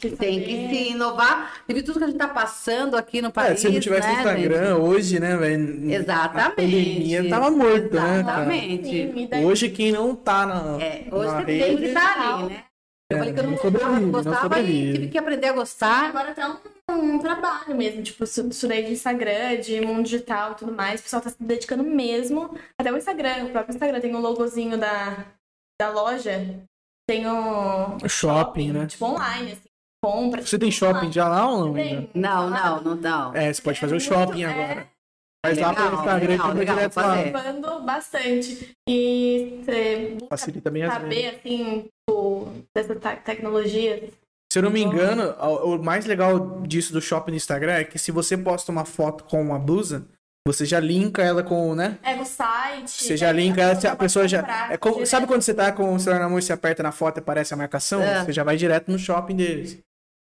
tem 0.00 0.10
que, 0.12 0.16
Tem 0.16 0.40
que 0.44 0.68
se 0.76 0.90
inovar. 0.92 1.64
Devido 1.66 1.86
tudo 1.86 1.98
que 1.98 2.04
a 2.04 2.06
gente 2.06 2.14
está 2.22 2.28
passando 2.32 2.96
aqui 2.96 3.20
no 3.20 3.28
É, 3.28 3.32
país, 3.32 3.58
se 3.58 3.68
não 3.68 3.80
tivesse 3.80 4.06
né, 4.06 4.14
Instagram 4.14 4.66
gente? 4.76 4.80
hoje, 4.80 5.18
né, 5.18 5.36
velho? 5.36 5.90
Exatamente. 5.92 6.46
A 6.46 6.50
pandemia 6.50 7.28
tava 7.28 7.50
morto, 7.50 7.94
né? 7.96 8.20
Exatamente. 8.20 8.84
Sim, 8.88 9.12
e 9.16 9.26
daí- 9.26 9.44
Hoje 9.44 9.68
quem 9.70 9.90
não 9.90 10.14
tá 10.14 10.46
na, 10.46 10.80
É, 10.80 11.04
hoje 11.10 11.32
na 11.32 11.40
você 11.40 11.44
tem 11.46 11.58
rede... 11.58 11.76
que 11.82 11.84
estar 11.88 12.20
ali, 12.36 12.48
né? 12.50 12.64
Eu 13.10 13.16
É, 13.16 13.20
falei 13.20 13.32
que 13.34 13.40
eu 13.40 13.44
não 13.44 13.50
não 13.52 13.58
gostava, 13.58 13.90
não 13.94 14.00
não 14.00 14.10
gostava 14.10 14.60
e 14.60 14.92
tive 14.92 15.08
que 15.08 15.18
aprender 15.18 15.46
a 15.46 15.52
gostar. 15.52 16.08
Agora 16.10 16.34
tá 16.34 16.60
um, 16.90 17.14
um 17.14 17.18
trabalho 17.18 17.74
mesmo, 17.74 18.02
tipo, 18.02 18.22
estu- 18.24 18.48
estudei 18.48 18.84
de 18.84 18.92
Instagram, 18.92 19.58
de 19.60 19.80
mundo 19.80 20.02
digital 20.02 20.52
e 20.52 20.54
tudo 20.56 20.72
mais. 20.72 21.00
O 21.00 21.02
pessoal 21.04 21.22
tá 21.22 21.30
se 21.30 21.42
dedicando 21.42 21.82
mesmo. 21.82 22.54
Até 22.78 22.92
o 22.92 22.98
Instagram, 22.98 23.46
o 23.46 23.50
próprio 23.50 23.72
Instagram 23.74 24.00
tem 24.00 24.14
o 24.14 24.20
logozinho 24.20 24.76
da, 24.76 25.24
da 25.80 25.88
loja. 25.90 26.62
Tem 27.08 27.26
o, 27.26 27.96
O 28.04 28.08
shopping, 28.08 28.72
né? 28.72 28.86
Tipo, 28.86 29.06
online, 29.06 29.52
assim. 29.52 29.68
Compra. 30.04 30.42
Você 30.42 30.58
tem 30.58 30.70
shopping 30.70 31.06
lá. 31.06 31.10
já 31.12 31.28
lá 31.28 31.48
ou 31.50 31.66
não? 31.68 31.74
Ainda? 31.76 32.08
Não, 32.14 32.50
não, 32.50 32.82
não, 32.82 32.94
não. 32.94 33.34
É, 33.34 33.50
você 33.52 33.62
pode 33.62 33.80
fazer 33.80 33.94
o 33.94 33.96
muito- 33.98 34.06
shopping 34.06 34.44
é, 34.44 34.86
Mas 35.44 35.56
lá 35.58 35.72
pelo 35.72 35.86
Legal, 35.86 36.00
Instagram 36.00 36.28
legal, 36.30 36.52
legal, 36.52 36.76
direto 36.76 36.94
vou 36.94 37.04
lá. 37.04 37.16
fazer. 37.16 37.30
Participando 37.32 37.84
bastante. 37.84 38.72
E 38.88 39.60
você 39.64 40.16
Facilita 40.28 40.70
bem 40.70 40.86
saber, 40.86 41.28
assim, 41.36 41.84
tipo, 42.10 42.48
dessa 42.74 42.94
te- 42.96 43.16
tecnologia. 43.24 44.08
Se 44.52 44.58
eu 44.58 44.62
não 44.62 44.70
me 44.70 44.80
engano, 44.82 45.30
o 45.64 45.78
mais 45.78 46.06
legal 46.06 46.60
disso 46.62 46.92
do 46.92 47.00
shopping 47.00 47.32
no 47.32 47.36
Instagram 47.36 47.72
é 47.74 47.84
que 47.84 47.98
se 47.98 48.10
você 48.10 48.36
posta 48.36 48.72
uma 48.72 48.84
foto 48.84 49.24
com 49.24 49.40
uma 49.40 49.58
blusa, 49.58 50.06
você 50.46 50.64
já 50.64 50.80
linka 50.80 51.22
ela 51.22 51.42
com, 51.42 51.74
né? 51.74 51.98
É 52.02 52.14
o 52.16 52.24
site. 52.24 52.90
Você 52.90 53.16
já 53.16 53.28
aí 53.28 53.36
linka 53.36 53.60
ela, 53.60 53.78
a 53.92 53.96
pessoa 53.96 54.26
já. 54.26 54.68
É 54.72 54.76
como- 54.78 55.04
sabe 55.06 55.26
quando 55.26 55.42
você 55.42 55.52
tá 55.54 55.70
com 55.70 55.94
o 55.94 56.00
celular 56.00 56.20
na 56.22 56.28
mão 56.30 56.38
e 56.38 56.42
você 56.42 56.52
aperta 56.52 56.82
na 56.82 56.90
foto 56.90 57.18
e 57.18 57.20
aparece 57.20 57.52
a 57.52 57.56
marcação? 57.56 58.00
É. 58.02 58.24
Você 58.24 58.32
já 58.32 58.42
vai 58.42 58.56
direto 58.56 58.90
no 58.90 58.98
shopping 58.98 59.36
deles. 59.36 59.78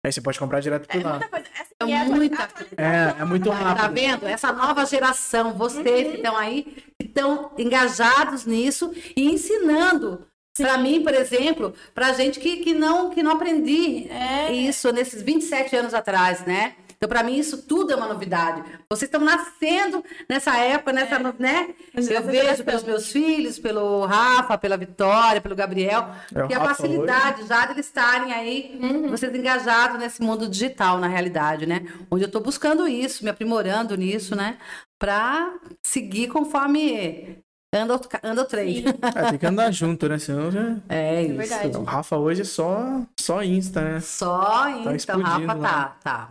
Aí 0.07 0.13
você 0.13 0.21
pode 0.21 0.39
comprar 0.39 0.61
direto 0.61 0.87
por 0.87 1.01
É 1.01 1.03
lá. 1.03 1.11
muita 1.15 1.29
coisa. 1.29 1.47
Assim, 1.61 1.93
É 1.93 2.01
a 2.01 2.05
muita 2.05 2.43
atualização 2.45 2.77
É, 2.77 3.15
é 3.21 3.25
muito 3.25 3.49
Tá 3.51 3.57
rápido. 3.57 3.93
vendo? 3.95 4.27
Essa 4.29 4.53
nova 4.53 4.87
geração, 4.87 5.53
vocês 5.55 6.11
que 6.13 6.17
estão 6.19 6.37
aí, 6.37 6.63
que 6.97 7.09
estão 7.09 7.51
engajados 7.59 8.47
nisso 8.47 8.95
e 9.17 9.29
ensinando. 9.33 10.25
Para 10.57 10.79
mim, 10.79 11.03
por 11.03 11.13
exemplo, 11.13 11.75
para 11.93 12.13
gente 12.13 12.39
que, 12.39 12.59
que, 12.59 12.73
não, 12.73 13.11
que 13.11 13.21
não 13.21 13.33
aprendi 13.33 14.07
É. 14.09 14.53
isso 14.53 14.93
nesses 14.93 15.21
27 15.23 15.75
anos 15.75 15.93
atrás, 15.93 16.47
né? 16.47 16.75
Então, 16.97 17.09
para 17.09 17.23
mim, 17.23 17.37
isso 17.37 17.63
tudo 17.63 17.93
é 17.93 17.97
uma 17.97 18.09
novidade. 18.09 18.63
Vocês 18.91 19.09
estão 19.09 19.21
nascendo 19.21 20.03
nessa 20.29 20.57
época, 20.57 20.93
nessa, 20.93 21.19
no- 21.19 21.35
né? 21.39 21.75
Mas 21.95 22.09
Eu 22.09 22.19
essa 22.19 22.27
vejo 22.31 22.65
pelos 22.65 22.83
meus 22.85 23.13
filhos, 23.13 23.59
pelo 23.59 24.05
Rafa, 24.07 24.57
pela 24.57 24.77
Vitória, 24.77 25.41
pelo 25.41 25.55
Gabriel, 25.55 26.09
É, 26.35 26.45
o 26.45 26.49
que 26.49 26.55
a 26.55 26.61
facilidade 26.61 27.47
já 27.47 27.67
de 27.67 27.73
eles 27.73 27.87
estarem 27.87 28.33
aí, 28.33 28.79
vocês 29.11 29.35
engajados 29.35 29.99
nesse 29.99 30.23
mundo 30.23 30.49
digital, 30.49 30.99
na 30.99 31.07
realidade, 31.07 31.67
né? 31.67 31.83
Onde 32.11 32.25
eu 32.25 32.29
estou 32.29 32.41
buscando 32.43 32.89
isso, 32.89 33.23
me 33.25 33.31
aprimorando 33.31 33.95
nisso, 33.97 34.35
né? 34.35 34.57
Para 34.99 35.53
seguir 35.85 36.29
conforme 36.29 37.39
anda 37.75 37.95
o, 37.97 38.01
anda 38.23 38.43
o 38.43 38.45
trem. 38.47 38.85
É, 39.15 39.31
tem 39.31 39.39
que 39.39 39.47
andar 39.47 39.71
junto, 39.71 40.09
né? 40.09 40.19
Senão 40.19 40.51
já. 40.51 40.77
É 40.89 41.23
isso. 41.25 41.35
verdade. 41.37 41.77
O 41.77 41.83
Rafa 41.85 42.17
hoje 42.17 42.41
é 42.41 42.45
só, 42.45 43.03
só 43.21 43.43
Insta, 43.43 43.83
né? 43.83 44.01
Só 44.01 44.69
então, 44.71 44.95
explodindo 44.95 45.47
Rafa, 45.47 45.55
lá. 45.55 45.69
tá, 45.69 45.97
tá. 46.03 46.31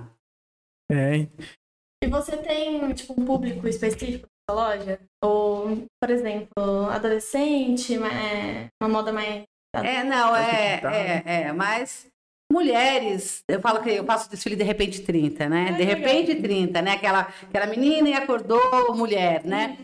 É? 0.92 1.27
E 2.04 2.08
você 2.08 2.38
tem, 2.38 2.94
tipo, 2.94 3.20
um 3.20 3.25
público 3.25 3.68
específico 3.68 4.27
na 4.48 4.54
sua 4.56 4.68
loja? 4.68 5.00
Ou, 5.24 5.88
por 6.01 6.10
exemplo, 6.10 6.89
adolescente, 6.89 7.96
é, 7.96 8.68
uma 8.82 8.89
moda 8.89 9.12
mais... 9.12 9.44
É, 9.75 10.04
não, 10.04 10.36
é, 10.36 10.82
é, 10.86 11.24
é, 11.25 11.51
mas 11.51 12.08
mulheres, 12.51 13.44
eu 13.50 13.60
falo 13.60 13.82
que 13.82 13.89
eu 13.89 14.06
faço 14.06 14.30
desfile 14.30 14.56
de 14.56 14.63
repente 14.63 15.01
30, 15.01 15.50
né? 15.50 15.68
Ah, 15.70 15.72
De 15.74 15.84
repente 15.84 16.36
30, 16.36 16.82
né? 16.82 16.92
Aquela, 16.92 17.22
aquela 17.22 17.65
menina 17.65 18.08
e 18.08 18.13
acordou 18.13 18.96
mulher, 18.96 19.44
né? 19.44 19.77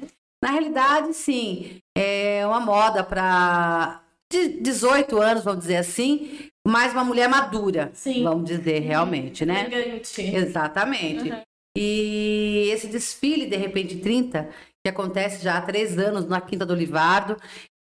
Na 0.43 0.51
realidade, 0.51 1.13
sim, 1.13 1.79
é 1.95 2.45
uma 2.47 2.59
moda 2.59 3.03
para 3.03 4.01
18 4.31 5.21
anos, 5.21 5.43
vamos 5.43 5.61
dizer 5.61 5.77
assim, 5.77 6.49
mas 6.67 6.93
uma 6.93 7.03
mulher 7.03 7.27
madura, 7.27 7.91
Sim. 7.93 8.23
vamos 8.23 8.45
dizer 8.45 8.79
realmente, 8.79 9.45
né? 9.45 9.65
Elegante. 9.71 10.21
Exatamente. 10.21 11.29
Uhum. 11.31 11.41
E 11.77 12.69
esse 12.71 12.87
desfile, 12.87 13.45
de 13.45 13.55
repente, 13.55 13.97
30, 13.97 14.49
que 14.83 14.89
acontece 14.89 15.43
já 15.43 15.57
há 15.57 15.61
três 15.61 15.97
anos 15.97 16.27
na 16.27 16.41
Quinta 16.41 16.65
do 16.65 16.75
Livardo, 16.75 17.37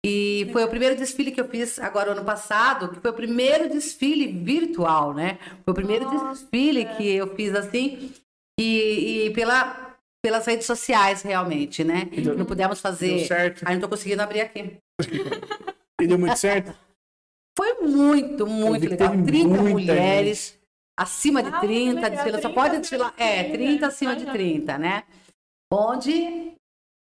e 0.05 0.47
foi 0.53 0.63
o 0.63 0.67
primeiro 0.69 0.95
desfile 0.95 1.31
que 1.31 1.41
eu 1.41 1.49
fiz 1.49 1.77
agora 1.79 2.11
ano 2.11 2.23
passado, 2.23 2.89
que 2.89 3.01
foi 3.01 3.11
o 3.11 3.13
primeiro 3.13 3.67
desfile 3.67 4.27
virtual, 4.27 5.13
né? 5.13 5.37
Foi 5.65 5.71
o 5.71 5.75
primeiro 5.75 6.05
Nossa. 6.05 6.41
desfile 6.41 6.85
que 6.85 7.05
eu 7.15 7.35
fiz 7.35 7.53
assim, 7.53 8.13
e, 8.59 9.25
e 9.25 9.29
pela, 9.31 9.97
pelas 10.23 10.45
redes 10.45 10.65
sociais, 10.67 11.21
realmente, 11.21 11.83
né? 11.83 12.05
deu- 12.13 12.37
Não 12.37 12.45
pudemos 12.45 12.77
Deu 12.81 12.81
fazer. 12.91 13.25
certo. 13.27 13.61
Aí 13.65 13.73
não 13.75 13.81
tô 13.81 13.89
conseguindo 13.89 14.21
abrir 14.21 14.41
aqui. 14.41 14.77
E 16.01 16.07
deu 16.07 16.17
muito 16.17 16.37
certo? 16.37 16.73
Foi 17.57 17.73
muito, 17.81 18.47
muito 18.47 18.89
legal. 18.89 19.11
teve 19.11 19.23
30 19.23 19.47
muita 19.47 19.69
mulheres, 19.69 20.57
acima 20.97 21.43
de 21.43 21.49
Ah, 21.49 21.59
30, 21.59 21.93
legal, 21.95 22.09
desfilando. 22.11 22.41
Só 22.41 22.49
30 22.49 22.61
pode 22.61 22.77
desfilar. 22.79 23.13
É, 23.17 23.43
30, 23.43 23.57
30 23.57 23.87
acima 23.87 24.15
de 24.15 24.23
aham. 24.23 24.33
30, 24.33 24.77
né? 24.77 25.03
Onde 25.71 26.53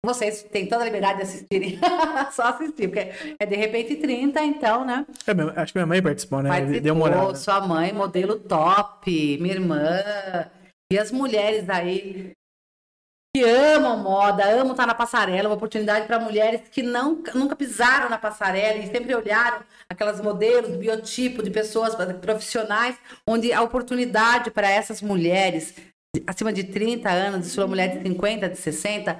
vocês 0.05 0.43
têm 0.43 0.67
toda 0.67 0.83
a 0.83 0.85
liberdade 0.85 1.17
de 1.17 1.23
assistirem. 1.23 1.79
Só 2.31 2.43
assistir, 2.43 2.87
porque 2.87 3.11
é 3.39 3.45
de 3.45 3.55
repente 3.55 3.95
30, 3.95 4.41
então, 4.43 4.85
né? 4.85 5.05
É, 5.25 5.59
acho 5.61 5.73
que 5.73 5.79
minha 5.79 5.87
mãe 5.87 6.01
participou, 6.01 6.41
né? 6.43 6.49
Participou, 6.49 6.81
Deu 6.81 6.93
uma 6.93 7.05
olhada. 7.05 7.35
sua 7.35 7.61
mãe, 7.67 7.91
modelo 7.91 8.39
top, 8.39 9.37
minha 9.39 9.53
irmã. 9.55 9.99
E 10.91 10.97
as 10.99 11.11
mulheres 11.11 11.67
aí 11.69 12.33
que 13.35 13.43
amam 13.43 13.97
moda, 13.97 14.45
amam 14.45 14.71
estar 14.71 14.87
na 14.87 14.95
passarela, 14.95 15.49
uma 15.49 15.57
oportunidade 15.57 16.07
para 16.07 16.17
mulheres 16.17 16.61
que 16.71 16.81
não, 16.81 17.21
nunca 17.33 17.53
pisaram 17.53 18.09
na 18.09 18.17
passarela 18.17 18.77
e 18.77 18.87
sempre 18.87 19.13
olharam 19.13 19.59
aquelas 19.89 20.21
modelos, 20.21 20.77
biotipo 20.77 21.43
de 21.43 21.51
pessoas 21.51 21.93
profissionais, 22.21 22.97
onde 23.27 23.51
a 23.51 23.61
oportunidade 23.61 24.51
para 24.51 24.69
essas 24.69 25.01
mulheres 25.01 25.75
acima 26.25 26.53
de 26.53 26.63
30 26.63 27.09
anos, 27.09 27.47
se 27.47 27.55
for 27.55 27.67
mulher 27.67 27.97
de 27.97 28.03
50, 28.03 28.47
de 28.47 28.57
60, 28.57 29.19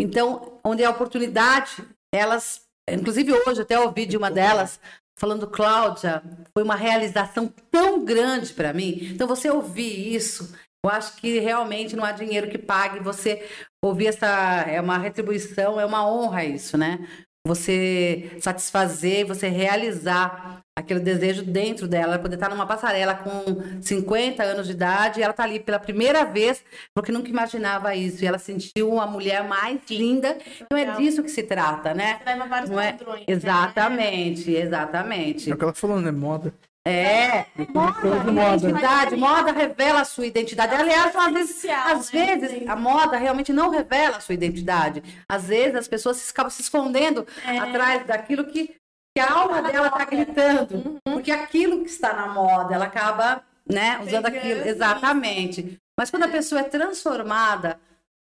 então, 0.00 0.60
onde 0.64 0.84
a 0.84 0.90
oportunidade, 0.90 1.84
elas, 2.14 2.62
inclusive 2.88 3.32
hoje, 3.32 3.62
até 3.62 3.80
ouvi 3.80 4.06
de 4.06 4.16
uma 4.16 4.30
delas, 4.30 4.78
falando, 5.18 5.48
Cláudia, 5.48 6.22
foi 6.54 6.62
uma 6.62 6.76
realização 6.76 7.52
tão 7.68 8.04
grande 8.04 8.52
para 8.52 8.72
mim. 8.72 9.08
Então, 9.10 9.26
você 9.26 9.50
ouvir 9.50 10.14
isso, 10.14 10.54
eu 10.84 10.90
acho 10.90 11.16
que 11.16 11.38
realmente 11.38 11.94
não 11.94 12.04
há 12.04 12.12
dinheiro 12.12 12.48
que 12.48 12.58
pague 12.58 13.00
você 13.00 13.46
ouvir 13.84 14.06
essa. 14.08 14.26
É 14.66 14.80
uma 14.80 14.98
retribuição, 14.98 15.80
é 15.80 15.84
uma 15.84 16.08
honra 16.10 16.44
isso, 16.44 16.76
né? 16.78 17.06
Você 17.46 18.36
satisfazer, 18.40 19.26
você 19.26 19.48
realizar 19.48 20.60
aquele 20.78 21.00
desejo 21.00 21.42
dentro 21.42 21.88
dela, 21.88 22.18
poder 22.18 22.34
estar 22.34 22.50
numa 22.50 22.66
passarela 22.66 23.14
com 23.14 23.80
50 23.82 24.42
anos 24.42 24.66
de 24.66 24.72
idade, 24.72 25.20
e 25.20 25.22
ela 25.22 25.32
tá 25.32 25.44
ali 25.44 25.58
pela 25.58 25.78
primeira 25.78 26.24
vez, 26.24 26.62
porque 26.94 27.10
nunca 27.12 27.28
imaginava 27.28 27.94
isso, 27.94 28.22
e 28.22 28.26
ela 28.26 28.38
sentiu 28.38 28.90
uma 28.92 29.06
mulher 29.06 29.42
mais 29.42 29.80
linda, 29.90 30.36
então 30.60 30.76
é 30.76 30.96
disso 30.96 31.22
que 31.22 31.30
se 31.30 31.42
trata, 31.42 31.94
né? 31.94 32.18
Você 32.18 32.24
leva 32.30 32.46
vários 32.46 32.70
Não 32.70 32.80
é? 32.80 32.92
padrões. 32.92 33.20
né? 33.20 33.24
Exatamente, 33.28 34.50
exatamente. 34.52 35.50
É 35.50 35.54
o 35.54 35.56
que 35.56 35.64
ela 35.64 35.74
falou, 35.74 36.00
né? 36.00 36.10
Moda. 36.10 36.54
É, 36.86 37.44
moda, 37.68 38.32
moda. 38.32 38.68
identidade, 38.68 39.16
moda 39.16 39.52
revela 39.52 40.00
a 40.00 40.04
sua 40.04 40.26
identidade. 40.26 40.74
Aliás, 40.74 41.14
às 41.14 41.32
vezes, 41.32 41.64
às 41.68 42.10
né? 42.12 42.36
vezes 42.36 42.68
a 42.68 42.74
moda 42.74 43.18
realmente 43.18 43.52
não 43.52 43.68
revela 43.68 44.16
a 44.16 44.20
sua 44.20 44.34
identidade. 44.34 45.02
Às 45.28 45.48
vezes 45.48 45.74
as 45.74 45.88
pessoas 45.88 46.30
acabam 46.30 46.50
se 46.50 46.62
escondendo 46.62 47.26
É. 47.44 47.58
atrás 47.58 48.06
daquilo 48.06 48.44
que, 48.46 48.74
que 49.14 49.20
a 49.20 49.30
alma 49.30 49.62
dela 49.62 49.88
está 49.88 50.04
gritando. 50.06 50.98
Porque 51.04 51.30
aquilo 51.30 51.82
que 51.84 51.90
está 51.90 52.14
na 52.14 52.28
moda, 52.28 52.74
ela 52.74 52.86
acaba 52.86 53.44
né, 53.68 54.00
usando 54.02 54.26
aquilo. 54.26 54.66
Exatamente. 54.66 55.78
Mas 55.98 56.10
quando 56.10 56.22
a 56.22 56.28
pessoa 56.28 56.62
é 56.62 56.64
transformada 56.64 57.78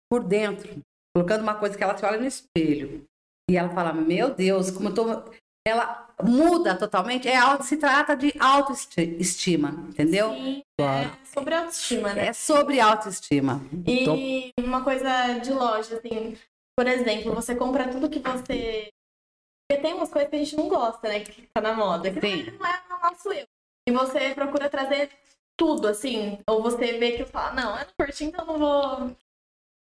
por 0.07 0.23
dentro, 0.23 0.79
colocando 1.15 1.41
uma 1.41 1.55
coisa 1.55 1.75
que 1.75 1.83
ela 1.83 1.97
se 1.97 2.05
olha 2.05 2.19
no 2.19 2.27
espelho 2.27 3.03
e 3.49 3.57
ela 3.57 3.69
fala: 3.69 3.91
Meu 3.93 4.29
Deus, 4.29 4.69
como 4.69 4.89
eu 4.89 4.93
tô. 4.93 5.23
Ela 5.65 6.12
muda 6.25 6.75
totalmente. 6.75 7.27
É, 7.27 7.35
auto- 7.37 7.63
se 7.63 7.77
trata 7.77 8.15
de 8.15 8.33
autoestima, 8.39 9.69
entendeu? 9.89 10.29
Sim, 10.31 10.63
Claro. 10.77 11.09
é 11.09 11.25
sobre 11.25 11.55
autoestima, 11.55 12.13
né? 12.13 12.27
É 12.27 12.33
sobre 12.33 12.79
autoestima. 12.79 13.61
E 13.87 14.51
uma 14.59 14.83
coisa 14.83 15.39
de 15.39 15.51
loja, 15.51 15.95
assim, 15.97 16.37
por 16.77 16.87
exemplo, 16.87 17.33
você 17.33 17.55
compra 17.55 17.87
tudo 17.89 18.09
que 18.09 18.19
você. 18.19 18.89
Porque 19.69 19.81
tem 19.81 19.93
umas 19.93 20.09
coisas 20.09 20.29
que 20.29 20.35
a 20.35 20.39
gente 20.39 20.55
não 20.55 20.67
gosta, 20.67 21.07
né? 21.07 21.19
Que 21.21 21.47
tá 21.53 21.61
na 21.61 21.73
moda. 21.73 22.11
Que 22.11 22.19
Sim. 22.21 22.51
não 22.59 22.65
é 22.65 22.81
o 22.89 23.09
nosso 23.09 23.31
eu. 23.31 23.45
E 23.87 23.91
você 23.91 24.33
procura 24.33 24.69
trazer 24.69 25.09
tudo, 25.57 25.87
assim. 25.87 26.39
Ou 26.47 26.61
você 26.61 26.97
vê 26.97 27.13
que 27.13 27.21
eu 27.23 27.27
falo, 27.27 27.55
não, 27.55 27.71
eu 27.79 27.85
não 27.85 27.93
curti, 27.99 28.25
então 28.25 28.45
não 28.45 28.57
vou. 28.57 29.15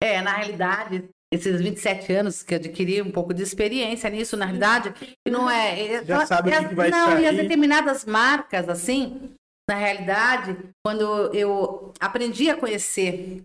É, 0.04 0.22
na 0.22 0.34
realidade, 0.34 1.08
esses 1.34 1.62
27 1.62 2.12
anos 2.14 2.44
que 2.44 2.56
adquiri 2.56 3.02
um 3.02 3.12
pouco 3.12 3.34
de 3.34 3.42
experiência 3.42 4.10
nisso, 4.10 4.36
na 4.36 4.46
realidade, 4.46 4.94
e 5.26 5.32
não 5.32 5.50
é. 5.50 6.04
Já 6.04 6.26
sabe 6.26 6.50
o 6.50 6.54
e 6.54 6.58
que 6.58 6.70
que 6.70 6.76
vai 6.76 6.90
Não, 6.90 7.20
e 7.20 7.26
as 7.26 7.36
sair. 7.36 7.42
determinadas 7.44 8.06
marcas, 8.06 8.68
assim, 8.68 9.34
na 9.70 9.76
realidade, 9.76 10.58
quando 10.86 11.34
eu 11.34 11.94
aprendi 12.00 12.50
a 12.50 12.58
conhecer, 12.58 13.44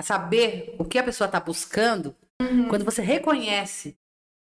a 0.00 0.04
saber 0.04 0.76
o 0.78 0.84
que 0.84 0.98
a 0.98 1.04
pessoa 1.04 1.26
está 1.26 1.40
buscando, 1.40 2.14
Uhum. 2.40 2.68
quando 2.68 2.84
você 2.84 3.02
reconhece 3.02 3.96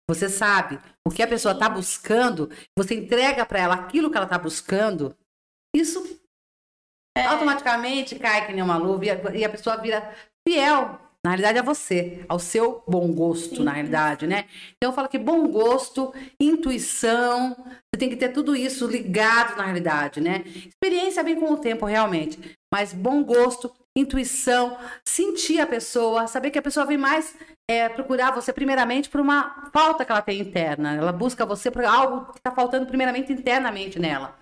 Você 0.10 0.29
sabe 0.29 0.79
o 1.05 1.12
que 1.12 1.22
a 1.24 1.27
pessoa 1.27 1.53
está 1.53 1.67
buscando, 1.70 2.50
você 2.77 2.96
entrega 2.96 3.46
para 3.46 3.60
ela 3.60 3.74
aquilo 3.75 4.10
que 4.12 4.15
ela 4.17 4.25
está 4.25 4.38
buscando, 4.38 5.13
isso 5.75 6.01
É. 7.17 7.25
automaticamente 7.25 8.17
cai 8.17 8.46
que 8.48 8.53
nem 8.53 8.63
uma 8.63 8.77
luva 8.77 9.05
e 9.05 9.10
a, 9.10 9.36
e 9.36 9.46
a 9.46 9.50
pessoa 9.50 9.77
vira 9.77 10.13
fiel. 10.48 11.00
Na 11.25 11.31
realidade, 11.31 11.57
a 11.57 11.61
você, 11.61 12.25
ao 12.27 12.37
seu 12.37 12.83
bom 12.85 13.09
gosto, 13.13 13.55
Sim. 13.55 13.63
na 13.63 13.71
realidade, 13.71 14.27
né? 14.27 14.45
Então, 14.75 14.91
eu 14.91 14.93
falo 14.93 15.07
que 15.07 15.17
bom 15.17 15.47
gosto, 15.47 16.13
intuição, 16.37 17.55
você 17.55 17.97
tem 17.97 18.09
que 18.09 18.17
ter 18.17 18.29
tudo 18.29 18.53
isso 18.53 18.85
ligado 18.85 19.55
na 19.55 19.63
realidade, 19.63 20.19
né? 20.19 20.43
Experiência 20.45 21.23
vem 21.23 21.39
com 21.39 21.53
o 21.53 21.57
tempo, 21.57 21.85
realmente. 21.85 22.57
Mas 22.73 22.91
bom 22.91 23.23
gosto, 23.23 23.71
intuição, 23.95 24.77
sentir 25.07 25.61
a 25.61 25.67
pessoa, 25.67 26.27
saber 26.27 26.51
que 26.51 26.59
a 26.59 26.61
pessoa 26.61 26.85
vem 26.85 26.97
mais 26.97 27.33
é, 27.69 27.87
procurar 27.87 28.31
você, 28.31 28.51
primeiramente, 28.51 29.09
por 29.09 29.21
uma 29.21 29.69
falta 29.71 30.03
que 30.03 30.11
ela 30.11 30.21
tem 30.21 30.41
interna. 30.41 30.93
Ela 30.95 31.13
busca 31.13 31.45
você 31.45 31.71
por 31.71 31.85
algo 31.85 32.33
que 32.33 32.39
está 32.39 32.51
faltando, 32.51 32.85
primeiramente, 32.85 33.31
internamente 33.31 33.97
nela. 33.97 34.35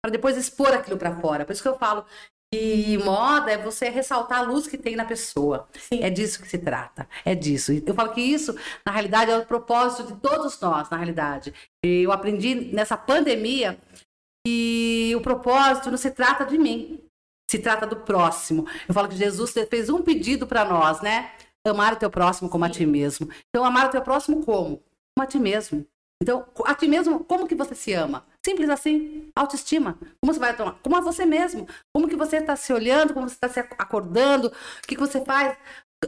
Para 0.00 0.12
depois 0.12 0.36
expor 0.36 0.72
aquilo 0.72 0.96
para 0.96 1.16
fora. 1.20 1.44
Por 1.44 1.52
isso 1.52 1.62
que 1.62 1.68
eu 1.68 1.76
falo 1.76 2.04
que 2.52 2.96
moda 2.98 3.52
é 3.52 3.58
você 3.58 3.88
ressaltar 3.88 4.38
a 4.38 4.42
luz 4.42 4.66
que 4.66 4.78
tem 4.78 4.96
na 4.96 5.04
pessoa. 5.04 5.68
Sim. 5.78 6.02
É 6.02 6.08
disso 6.08 6.40
que 6.40 6.48
se 6.48 6.58
trata. 6.58 7.08
É 7.24 7.34
disso. 7.34 7.72
Eu 7.86 7.94
falo 7.94 8.12
que 8.12 8.20
isso, 8.20 8.56
na 8.84 8.92
realidade, 8.92 9.30
é 9.30 9.36
o 9.36 9.44
propósito 9.44 10.14
de 10.14 10.20
todos 10.20 10.58
nós, 10.60 10.88
na 10.88 10.96
realidade. 10.96 11.52
E 11.84 12.02
Eu 12.02 12.12
aprendi 12.12 12.54
nessa 12.54 12.96
pandemia 12.96 13.78
que 14.46 15.12
o 15.14 15.20
propósito 15.20 15.90
não 15.90 15.98
se 15.98 16.10
trata 16.10 16.46
de 16.46 16.56
mim, 16.56 17.00
se 17.50 17.58
trata 17.58 17.86
do 17.86 17.96
próximo. 17.96 18.66
Eu 18.88 18.94
falo 18.94 19.08
que 19.08 19.16
Jesus 19.16 19.52
fez 19.68 19.90
um 19.90 20.02
pedido 20.02 20.46
para 20.46 20.64
nós, 20.64 21.02
né? 21.02 21.32
Amar 21.66 21.92
o 21.92 21.96
teu 21.96 22.10
próximo 22.10 22.48
como 22.48 22.64
a 22.64 22.70
ti 22.70 22.86
mesmo. 22.86 23.28
Então, 23.50 23.64
amar 23.64 23.88
o 23.88 23.90
teu 23.90 24.00
próximo 24.00 24.42
como? 24.42 24.82
Como 25.14 25.22
a 25.22 25.26
ti 25.26 25.38
mesmo. 25.38 25.86
Então, 26.22 26.46
a 26.64 26.74
ti 26.74 26.88
mesmo, 26.88 27.22
como 27.24 27.46
que 27.46 27.54
você 27.54 27.74
se 27.74 27.92
ama? 27.92 28.24
Simples 28.48 28.70
assim, 28.70 29.30
autoestima. 29.36 29.98
Como 30.20 30.32
você 30.32 30.38
vai 30.40 30.56
tomar? 30.56 30.78
Como 30.82 30.96
a 30.96 31.00
você 31.00 31.26
mesmo. 31.26 31.66
Como 31.94 32.08
que 32.08 32.16
você 32.16 32.36
está 32.38 32.56
se 32.56 32.72
olhando, 32.72 33.12
como 33.12 33.28
você 33.28 33.34
está 33.34 33.48
se 33.48 33.60
acordando, 33.60 34.48
o 34.48 34.86
que, 34.86 34.94
que 34.94 35.00
você 35.00 35.22
faz, 35.24 35.56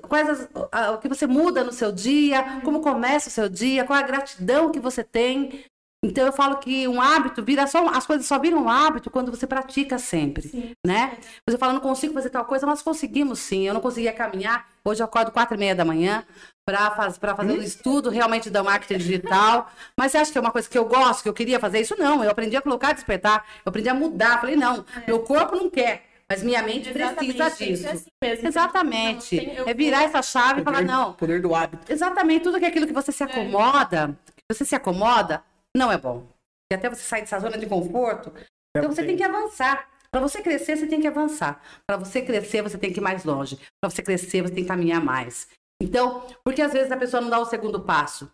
quais 0.09 0.29
as- 0.29 0.49
a- 0.73 0.93
o 0.93 0.99
que 0.99 1.09
você 1.09 1.27
muda 1.27 1.63
no 1.65 1.73
seu 1.73 1.93
dia, 1.93 2.61
como 2.65 2.81
começa 2.81 3.29
o 3.29 3.33
seu 3.33 3.49
dia, 3.49 3.85
qual 3.85 3.99
a 3.99 4.03
gratidão 4.03 4.71
que 4.71 4.81
você 4.81 5.05
tem. 5.05 5.65
Então 6.03 6.25
eu 6.25 6.33
falo 6.33 6.57
que 6.57 6.89
um 6.89 6.99
hábito 6.99 7.45
vira 7.45 7.67
só 7.67 7.87
as 7.91 8.07
coisas 8.07 8.25
só 8.27 8.39
viram 8.39 8.63
um 8.65 8.69
hábito 8.71 9.11
quando 9.11 9.31
você 9.31 9.47
pratica 9.47 9.99
sempre, 9.99 10.49
Sim. 10.49 10.73
né? 10.87 11.19
Você 11.47 11.59
fala 11.59 11.75
não 11.75 11.81
consigo 11.81 12.15
fazer 12.15 12.31
tal 12.31 12.47
coisa, 12.47 12.65
nós 12.65 12.81
conseguimos 12.81 13.39
sim. 13.39 13.67
Eu 13.67 13.75
não 13.75 13.83
conseguia 13.83 14.13
caminhar. 14.15 14.67
Hoje 14.85 15.03
eu 15.03 15.05
acordo 15.05 15.31
quatro 15.31 15.55
e 15.57 15.59
meia 15.59 15.75
da 15.75 15.85
manhã 15.85 16.25
para 16.67 16.91
faz, 16.93 17.19
pra 17.19 17.35
fazer 17.35 17.53
um 17.53 17.63
estudo 17.63 18.11
realmente 18.11 18.49
da 18.49 18.63
marketing 18.63 18.99
digital. 18.99 19.71
Mas 19.97 20.13
você 20.13 20.19
acha 20.19 20.33
que 20.33 20.39
é 20.39 20.41
uma 20.41 20.51
coisa 20.53 20.69
que 20.69 20.79
eu 20.79 20.85
gosto, 20.87 21.23
que 21.23 21.29
eu 21.29 21.35
queria 21.35 21.61
fazer 21.61 21.81
isso? 21.81 21.95
Não. 21.99 22.25
Eu 22.25 22.31
aprendi 22.31 22.57
a 22.57 22.63
colocar 22.63 22.93
despertar, 22.93 23.45
eu 23.65 23.71
aprendi 23.71 23.89
a 23.89 23.95
mudar. 23.95 24.41
Falei 24.41 24.57
não, 24.57 24.85
meu 25.07 25.21
corpo 25.21 25.57
não 25.57 25.69
quer, 25.69 26.05
mas 26.29 26.43
minha 26.43 26.63
mente 26.63 26.91
precisa 26.91 27.05
Exatamente, 27.13 27.57
ser 27.57 27.67
disso. 27.67 27.89
assim 27.89 28.07
mesmo. 28.23 28.49
Exatamente. 28.49 29.37
Não, 29.37 29.45
tem- 29.45 29.55
eu- 29.57 29.69
É 29.69 29.75
virar 29.75 30.03
essa 30.05 30.23
chave 30.23 30.61
e 30.61 30.65
falar, 30.65 30.79
Poder- 30.79 30.91
não, 30.93 31.13
Poder 31.15 31.43
do 31.43 31.55
hábito. 31.55 31.93
exatamente 31.93 32.43
tudo 32.43 32.59
que 32.59 32.65
é 32.65 32.69
aquilo 32.69 32.87
que 32.87 32.93
você 32.93 33.13
se 33.13 33.23
acomoda, 33.23 34.17
que 34.37 34.55
você 34.57 34.65
se 34.65 34.75
acomoda, 34.75 35.43
não 35.77 35.91
é 35.93 35.99
bom. 35.99 36.25
E 36.73 36.75
até 36.75 36.89
você 36.89 37.03
sair 37.03 37.23
dessa 37.23 37.39
zona 37.41 37.59
de 37.59 37.67
conforto, 37.67 38.33
então 38.77 38.91
você 38.91 39.05
tem 39.05 39.17
que 39.17 39.25
avançar. 39.25 39.89
Para 40.13 40.21
você 40.21 40.43
crescer, 40.43 40.77
você 40.77 40.87
tem 40.87 41.01
que 41.01 41.07
avançar. 41.07 41.63
Para 41.87 41.97
você 41.97 42.21
crescer, 42.21 42.63
você 42.63 42.77
tem 42.77 42.93
que 42.93 42.99
ir 42.99 43.03
mais 43.03 43.25
longe. 43.25 43.59
Para 43.81 43.91
você 43.91 44.03
crescer, 44.03 44.43
você 44.43 44.55
tem 44.55 44.65
que 44.65 44.69
caminhar 44.69 45.03
mais. 45.03 45.49
Então, 45.81 46.27
porque 46.45 46.61
às 46.61 46.73
vezes 46.73 46.91
a 46.91 46.97
pessoa 46.97 47.21
não 47.21 47.31
dá 47.31 47.39
o 47.39 47.45
segundo 47.45 47.81
passo? 47.81 48.31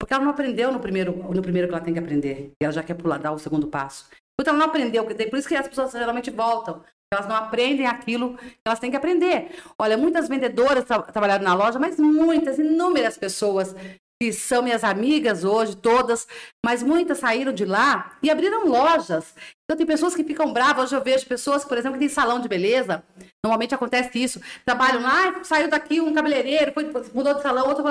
Porque 0.00 0.12
ela 0.12 0.24
não 0.24 0.32
aprendeu 0.32 0.72
no 0.72 0.80
primeiro, 0.80 1.12
no 1.32 1.42
primeiro 1.42 1.68
que 1.68 1.74
ela 1.74 1.84
tem 1.84 1.94
que 1.94 2.00
aprender. 2.00 2.52
E 2.60 2.64
ela 2.64 2.72
já 2.72 2.82
quer 2.82 2.94
pular, 2.94 3.18
dar 3.18 3.32
o 3.32 3.38
segundo 3.38 3.68
passo. 3.68 4.08
Porque 4.36 4.50
ela 4.50 4.58
não 4.58 4.66
aprendeu. 4.66 5.04
Por 5.04 5.38
isso 5.38 5.48
que 5.48 5.54
as 5.54 5.68
pessoas 5.68 5.92
geralmente 5.92 6.30
voltam. 6.30 6.82
Elas 7.12 7.28
não 7.28 7.36
aprendem 7.36 7.86
aquilo 7.86 8.36
que 8.36 8.60
elas 8.66 8.80
têm 8.80 8.90
que 8.90 8.96
aprender. 8.96 9.54
Olha, 9.78 9.96
muitas 9.96 10.28
vendedoras 10.28 10.84
tra 10.84 11.02
trabalharam 11.02 11.44
na 11.44 11.54
loja, 11.54 11.78
mas 11.78 11.98
muitas, 11.98 12.58
inúmeras 12.58 13.18
pessoas 13.18 13.76
que 14.20 14.32
são 14.32 14.62
minhas 14.62 14.82
amigas 14.82 15.44
hoje, 15.44 15.76
todas, 15.76 16.26
mas 16.64 16.82
muitas 16.82 17.18
saíram 17.18 17.52
de 17.52 17.64
lá 17.64 18.16
e 18.22 18.30
abriram 18.30 18.66
lojas. 18.66 19.34
Então 19.64 19.76
tem 19.76 19.86
pessoas 19.86 20.14
que 20.14 20.24
ficam 20.24 20.52
bravas. 20.52 20.86
Hoje 20.86 20.96
eu 20.96 21.02
vejo 21.02 21.26
pessoas, 21.26 21.64
por 21.64 21.78
exemplo, 21.78 21.94
que 21.94 22.00
têm 22.00 22.08
salão 22.08 22.40
de 22.40 22.48
beleza. 22.48 23.02
Normalmente 23.44 23.74
acontece 23.74 24.22
isso. 24.22 24.40
Trabalham 24.64 25.02
lá, 25.02 25.10
"Ai, 25.12 25.44
saiu 25.44 25.68
daqui 25.68 26.00
um 26.00 26.12
cabeleireiro, 26.12 26.72
foi, 26.72 26.84
mudou 27.14 27.34
de 27.34 27.42
salão, 27.42 27.68
outro. 27.68 27.84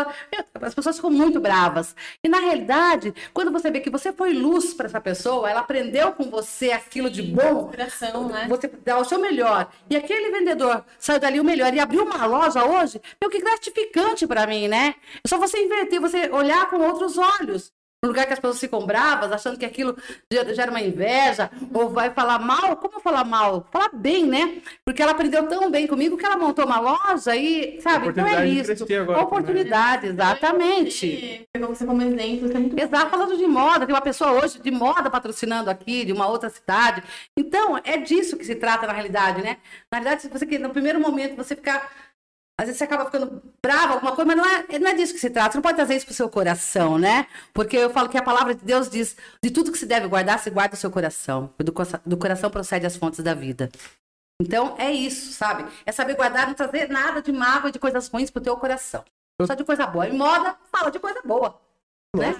As 0.61 0.73
pessoas 0.75 0.97
ficam 0.97 1.09
muito 1.09 1.39
bravas. 1.39 1.95
E 2.23 2.29
na 2.29 2.39
realidade, 2.39 3.13
quando 3.33 3.51
você 3.51 3.71
vê 3.71 3.79
que 3.79 3.89
você 3.89 4.11
foi 4.13 4.33
luz 4.33 4.73
para 4.73 4.85
essa 4.87 5.01
pessoa, 5.01 5.49
ela 5.49 5.61
aprendeu 5.61 6.11
com 6.11 6.29
você 6.29 6.71
aquilo 6.71 7.09
de 7.09 7.21
bom, 7.21 7.69
né? 8.27 8.45
você 8.47 8.67
dá 8.85 8.97
o 8.99 9.05
seu 9.05 9.19
melhor. 9.19 9.71
E 9.89 9.95
aquele 9.95 10.29
vendedor 10.31 10.85
saiu 10.99 11.19
dali 11.19 11.39
o 11.39 11.43
melhor 11.43 11.73
e 11.73 11.79
abriu 11.79 12.03
uma 12.03 12.25
loja 12.25 12.63
hoje, 12.65 13.01
meu, 13.19 13.29
que 13.29 13.39
gratificante 13.39 14.27
para 14.27 14.45
mim, 14.45 14.67
né? 14.67 14.95
É 15.23 15.27
só 15.27 15.37
você 15.37 15.57
inverter, 15.57 15.99
você 15.99 16.29
olhar 16.29 16.69
com 16.69 16.77
outros 16.77 17.17
olhos. 17.17 17.71
No 18.03 18.09
lugar 18.09 18.25
que 18.25 18.33
as 18.33 18.39
pessoas 18.39 18.59
ficam 18.59 18.83
bravas, 18.83 19.31
achando 19.31 19.59
que 19.59 19.65
aquilo 19.65 19.95
gera 20.55 20.71
uma 20.71 20.81
inveja, 20.81 21.51
ou 21.71 21.89
vai 21.89 22.09
falar 22.09 22.39
mal. 22.39 22.75
Como 22.77 22.99
falar 22.99 23.23
mal? 23.23 23.67
Falar 23.71 23.91
bem, 23.93 24.25
né? 24.25 24.59
Porque 24.83 25.03
ela 25.03 25.11
aprendeu 25.11 25.47
tão 25.47 25.69
bem 25.69 25.85
comigo 25.85 26.17
que 26.17 26.25
ela 26.25 26.35
montou 26.35 26.65
uma 26.65 26.79
loja 26.79 27.35
e, 27.35 27.79
sabe? 27.79 28.07
Então 28.07 28.25
é 28.25 28.47
isso. 28.47 28.71
agora 29.01 29.21
Oportunidade, 29.21 30.07
exatamente. 30.07 31.05
E 31.05 31.47
Pegou 31.53 31.75
você 31.75 31.85
como 31.85 32.01
exemplo, 32.01 32.47
isso 32.47 32.57
é 32.57 32.59
muito 32.59 32.79
Exato, 32.79 33.11
falando 33.11 33.37
de 33.37 33.45
moda, 33.45 33.85
tem 33.85 33.93
uma 33.93 34.01
pessoa 34.01 34.31
hoje 34.31 34.59
de 34.59 34.71
moda 34.71 35.07
patrocinando 35.09 35.69
aqui, 35.69 36.03
de 36.03 36.11
uma 36.11 36.27
outra 36.27 36.49
cidade. 36.49 37.03
Então, 37.37 37.79
é 37.83 37.97
disso 37.97 38.35
que 38.35 38.43
se 38.43 38.55
trata 38.55 38.87
na 38.87 38.93
realidade, 38.93 39.43
né? 39.43 39.57
Na 39.91 39.99
realidade, 39.99 40.23
se 40.23 40.27
você 40.27 40.45
quer, 40.47 40.59
no 40.59 40.71
primeiro 40.71 40.99
momento, 40.99 41.35
você 41.35 41.55
ficar. 41.55 41.91
Às 42.61 42.67
vezes 42.67 42.77
você 42.77 42.83
acaba 42.83 43.05
ficando 43.05 43.41
brava, 43.59 43.93
alguma 43.93 44.15
coisa, 44.15 44.27
mas 44.27 44.37
não 44.37 44.45
é, 44.45 44.77
não 44.77 44.87
é 44.87 44.93
disso 44.93 45.15
que 45.15 45.19
se 45.19 45.31
trata. 45.31 45.51
Você 45.51 45.57
não 45.57 45.63
pode 45.63 45.77
trazer 45.77 45.95
isso 45.95 46.05
pro 46.05 46.13
seu 46.13 46.29
coração, 46.29 46.99
né? 46.99 47.25
Porque 47.55 47.75
eu 47.75 47.89
falo 47.89 48.07
que 48.07 48.19
a 48.19 48.21
palavra 48.21 48.53
de 48.53 48.63
Deus 48.63 48.87
diz: 48.87 49.17
de 49.43 49.49
tudo 49.49 49.71
que 49.71 49.79
se 49.79 49.85
deve 49.87 50.07
guardar, 50.07 50.37
se 50.37 50.51
guarda 50.51 50.75
o 50.75 50.77
seu 50.77 50.91
coração. 50.91 51.51
Do, 51.57 51.73
do 52.05 52.17
coração 52.17 52.51
procede 52.51 52.85
as 52.85 52.95
fontes 52.95 53.23
da 53.23 53.33
vida. 53.33 53.71
Então, 54.39 54.75
é 54.77 54.91
isso, 54.91 55.33
sabe? 55.33 55.65
É 55.87 55.91
saber 55.91 56.13
guardar, 56.13 56.45
não 56.45 56.53
trazer 56.53 56.87
nada 56.87 57.19
de 57.19 57.31
mágoa 57.31 57.69
e 57.69 57.71
de 57.73 57.79
coisas 57.79 58.07
ruins 58.07 58.29
pro 58.29 58.39
teu 58.39 58.55
coração. 58.55 59.03
Só 59.41 59.55
de 59.55 59.63
coisa 59.63 59.87
boa. 59.87 60.07
E 60.07 60.13
moda, 60.13 60.55
fala 60.71 60.91
de 60.91 60.99
coisa 60.99 61.19
boa. 61.25 61.59
Né? 62.15 62.31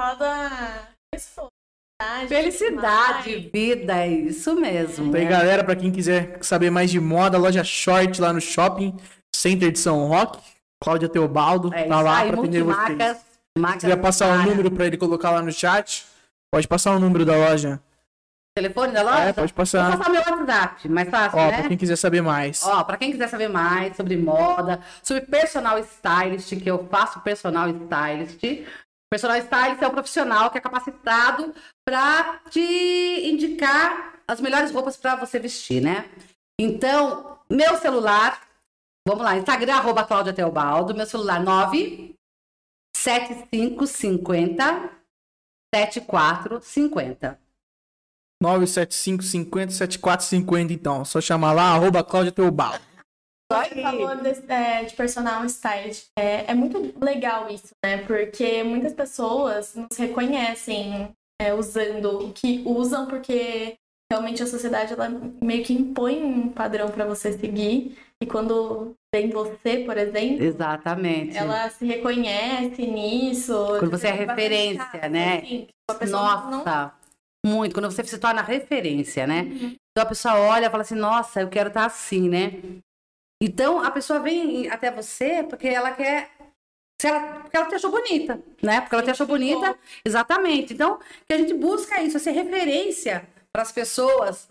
Fala 0.00 0.14
da 0.14 0.88
felicidade. 1.14 2.28
Felicidade, 2.28 3.50
vida, 3.52 3.98
é 3.98 4.08
isso 4.08 4.54
mesmo. 4.56 5.08
Então 5.08 5.20
né? 5.20 5.26
galera, 5.26 5.62
pra 5.62 5.76
quem 5.76 5.92
quiser 5.92 6.38
saber 6.42 6.70
mais 6.70 6.90
de 6.90 6.98
moda, 6.98 7.36
loja 7.36 7.62
Short 7.62 8.18
lá 8.22 8.32
no 8.32 8.40
Shopping 8.40 8.96
Center 9.36 9.70
de 9.70 9.78
São 9.78 10.06
Roque. 10.08 10.38
Cláudia 10.82 11.08
Teobaldo 11.08 11.72
É 11.72 11.84
tá 11.84 12.00
lá 12.02 12.24
pra 12.26 12.38
atender 12.40 12.62
vocês. 12.62 13.16
Se 13.56 13.78
quiser 13.78 13.96
passar 13.96 14.26
o 14.26 14.28
várias. 14.30 14.46
número 14.46 14.70
pra 14.70 14.86
ele 14.86 14.98
colocar 14.98 15.30
lá 15.30 15.40
no 15.40 15.50
chat, 15.50 16.04
pode 16.52 16.68
passar 16.68 16.94
o 16.94 16.98
número 17.00 17.24
da 17.24 17.34
loja. 17.34 17.80
Telefone 18.54 18.92
da 18.92 19.02
loja? 19.02 19.20
É, 19.20 19.32
pode 19.32 19.52
passar. 19.54 19.88
Vou 19.90 19.98
passar 19.98 20.10
meu 20.10 20.20
WhatsApp, 20.20 20.88
mais 20.88 21.08
fácil, 21.08 21.38
Ó, 21.38 21.46
né? 21.46 21.58
pra 21.58 21.68
quem 21.68 21.76
quiser 21.76 21.96
saber 21.96 22.22
mais. 22.22 22.62
Ó, 22.62 22.84
pra 22.84 22.96
quem 22.96 23.10
quiser 23.12 23.28
saber 23.28 23.48
mais 23.48 23.96
sobre 23.96 24.16
moda, 24.16 24.80
sobre 25.02 25.22
personal 25.26 25.78
stylist, 25.78 26.56
que 26.56 26.70
eu 26.70 26.86
faço 26.90 27.20
personal 27.20 27.68
stylist. 27.70 28.66
Personal 29.10 29.36
stylist 29.38 29.82
é 29.82 29.86
um 29.86 29.90
profissional 29.90 30.50
que 30.50 30.58
é 30.58 30.60
capacitado 30.60 31.54
para 31.86 32.40
te 32.50 32.60
indicar 33.30 34.14
as 34.28 34.40
melhores 34.40 34.70
roupas 34.72 34.96
para 34.96 35.16
você 35.16 35.38
vestir, 35.38 35.80
né? 35.82 36.04
Então, 36.60 37.38
meu 37.48 37.76
celular, 37.76 38.40
vamos 39.06 39.24
lá, 39.24 39.36
Instagram, 39.36 39.74
arroba 39.76 40.04
Cláudia 40.04 40.34
Teobaldo, 40.34 40.94
meu 40.94 41.06
celular 41.06 41.40
9 41.42 42.14
7550 42.96 44.90
7450. 45.74 47.38
975 48.42 49.22
50 49.22 49.72
7450, 49.72 50.72
então. 50.72 51.04
Só 51.04 51.20
chamar 51.20 51.52
lá, 51.52 51.72
arroba 51.72 52.02
Cláudia 52.02 52.32
Teobaldo. 52.32 52.84
Você 53.50 53.80
falou 53.80 54.16
de, 54.16 54.52
é, 54.52 54.84
de 54.84 54.94
personal 54.94 55.44
stylist. 55.44 56.08
É, 56.18 56.50
é 56.50 56.54
muito 56.54 56.92
legal 57.02 57.48
isso, 57.48 57.68
né? 57.84 57.98
Porque 57.98 58.64
muitas 58.64 58.92
pessoas 58.92 59.74
não 59.76 59.86
se 59.90 60.04
reconhecem 60.04 61.14
é, 61.40 61.54
usando 61.54 62.26
o 62.26 62.32
que 62.32 62.64
usam, 62.66 63.06
porque 63.06 63.76
realmente 64.10 64.42
a 64.42 64.46
sociedade 64.46 64.94
ela 64.94 65.08
meio 65.40 65.64
que 65.64 65.72
impõe 65.72 66.24
um 66.24 66.48
padrão 66.48 66.90
para 66.90 67.04
você 67.04 67.32
seguir. 67.32 67.96
E 68.22 68.26
quando 68.26 68.96
vem 69.14 69.30
você, 69.30 69.84
por 69.84 69.96
exemplo, 69.96 70.42
Exatamente. 70.42 71.36
ela 71.36 71.68
se 71.68 71.84
reconhece 71.84 72.86
nisso. 72.86 73.54
Quando 73.78 73.90
você 73.90 74.08
é 74.08 74.12
referência, 74.12 75.08
né? 75.08 75.38
assim, 75.38 75.66
que 75.66 75.68
a 75.90 75.94
pessoa 75.94 76.22
não- 76.22 76.50
Nossa, 76.58 76.94
muito. 77.44 77.74
Quando 77.74 77.90
você 77.90 78.02
se 78.04 78.18
torna 78.18 78.40
referência, 78.42 79.26
né? 79.26 79.42
Então 79.90 80.02
a 80.02 80.06
pessoa 80.06 80.34
olha 80.38 80.66
e 80.66 80.70
fala 80.70 80.82
assim, 80.82 80.94
nossa, 80.94 81.42
eu 81.42 81.48
quero 81.48 81.68
estar 81.68 81.84
assim, 81.84 82.28
né? 82.28 82.52
Então 83.42 83.82
a 83.84 83.90
pessoa 83.90 84.18
vem 84.18 84.68
até 84.70 84.90
você 84.90 85.42
porque 85.42 85.68
ela 85.68 85.92
quer 85.92 86.30
Se 86.98 87.06
ela, 87.08 87.40
porque 87.40 87.54
ela 87.54 87.68
te 87.68 87.74
achou 87.74 87.90
bonita, 87.90 88.42
né? 88.62 88.80
Porque 88.80 88.94
ela 88.94 89.04
te 89.04 89.10
achou 89.10 89.26
bonita, 89.26 89.78
exatamente. 90.02 90.72
Então, 90.72 90.98
que 91.28 91.34
a 91.34 91.36
gente 91.36 91.52
busca 91.52 92.02
isso, 92.02 92.18
ser 92.18 92.30
referência 92.30 93.28
para 93.52 93.60
as 93.60 93.70
pessoas 93.70 94.48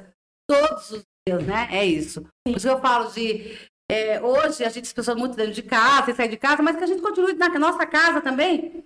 todos 0.47 0.91
os 0.91 1.03
dias, 1.27 1.43
né? 1.43 1.67
É 1.71 1.83
isso. 1.83 2.21
Por 2.45 2.55
isso 2.55 2.67
que 2.67 2.73
eu 2.73 2.79
falo 2.79 3.11
de 3.11 3.57
é, 3.89 4.21
hoje 4.21 4.63
a 4.63 4.69
gente, 4.69 4.85
as 4.85 4.93
pessoas 4.93 5.17
muito 5.17 5.35
dentro 5.35 5.53
de 5.53 5.63
casa, 5.63 6.05
sem 6.05 6.15
sair 6.15 6.29
de 6.29 6.37
casa, 6.37 6.61
mas 6.61 6.75
que 6.75 6.83
a 6.83 6.87
gente 6.87 7.01
continue 7.01 7.33
na 7.33 7.49
nossa 7.59 7.85
casa 7.85 8.21
também, 8.21 8.83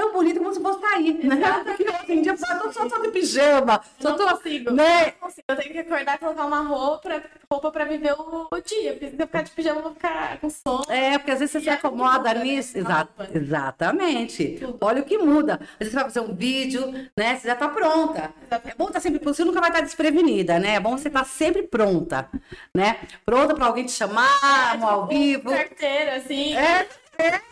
tão 0.00 0.12
bonito 0.12 0.38
como 0.38 0.54
se 0.54 0.60
fosse 0.60 0.80
sair, 0.80 1.14
né? 1.24 1.36
Porque 1.64 1.84
hoje 1.84 2.12
em 2.12 2.22
dia 2.22 2.32
eu 2.32 2.38
tô 2.60 2.72
só, 2.72 2.88
só 2.88 2.98
de 2.98 3.08
pijama, 3.10 3.80
só 3.98 4.12
tô, 4.12 4.26
consigo. 4.28 4.70
né? 4.70 5.04
Não 5.06 5.12
consigo. 5.28 5.44
Eu 5.48 5.56
tenho 5.56 5.72
que 5.72 5.78
acordar 5.80 6.14
e 6.14 6.18
colocar 6.18 6.46
uma 6.46 6.60
roupa, 6.62 7.22
roupa 7.52 7.70
pra 7.70 7.84
viver 7.84 8.12
o, 8.18 8.48
o 8.50 8.60
dia. 8.60 8.92
Porque 8.92 9.10
se 9.10 9.16
eu 9.18 9.26
ficar 9.26 9.42
de 9.42 9.50
pijama, 9.50 9.78
eu 9.80 9.82
vou 9.82 9.92
ficar 9.92 10.38
com 10.38 10.48
sono. 10.48 10.84
É, 10.88 11.18
porque 11.18 11.30
às 11.32 11.38
vezes 11.40 11.52
você 11.52 11.60
se 11.60 11.68
aí 11.70 11.76
acomoda 11.76 12.18
muda, 12.30 12.34
nisso. 12.44 12.78
né? 12.78 12.80
Exa- 12.82 13.08
exatamente. 13.34 14.56
Tudo. 14.60 14.78
Olha 14.80 15.02
o 15.02 15.04
que 15.04 15.18
muda. 15.18 15.54
Às 15.54 15.78
vezes 15.78 15.92
você 15.92 15.96
vai 15.96 16.04
fazer 16.04 16.20
um 16.20 16.34
vídeo, 16.34 16.92
né? 17.16 17.36
Você 17.36 17.48
já 17.48 17.54
tá 17.56 17.68
pronta. 17.68 18.32
É 18.64 18.74
bom 18.76 18.86
estar 18.86 19.00
sempre 19.00 19.18
pronta. 19.20 19.36
Você 19.36 19.44
nunca 19.44 19.60
vai 19.60 19.70
estar 19.70 19.82
desprevenida, 19.82 20.58
né? 20.58 20.74
É 20.76 20.80
bom 20.80 20.96
você 20.96 21.08
estar 21.08 21.24
sempre 21.24 21.62
pronta, 21.64 22.28
né? 22.74 22.96
Pronta 23.24 23.54
para 23.54 23.66
alguém 23.66 23.84
te 23.84 23.92
chamar, 23.92 24.78
no 24.78 24.86
ao 24.86 25.06
vivo. 25.06 25.50
Carteira, 25.50 26.16
assim. 26.16 26.54
É, 26.56 26.86
Não 27.18 27.49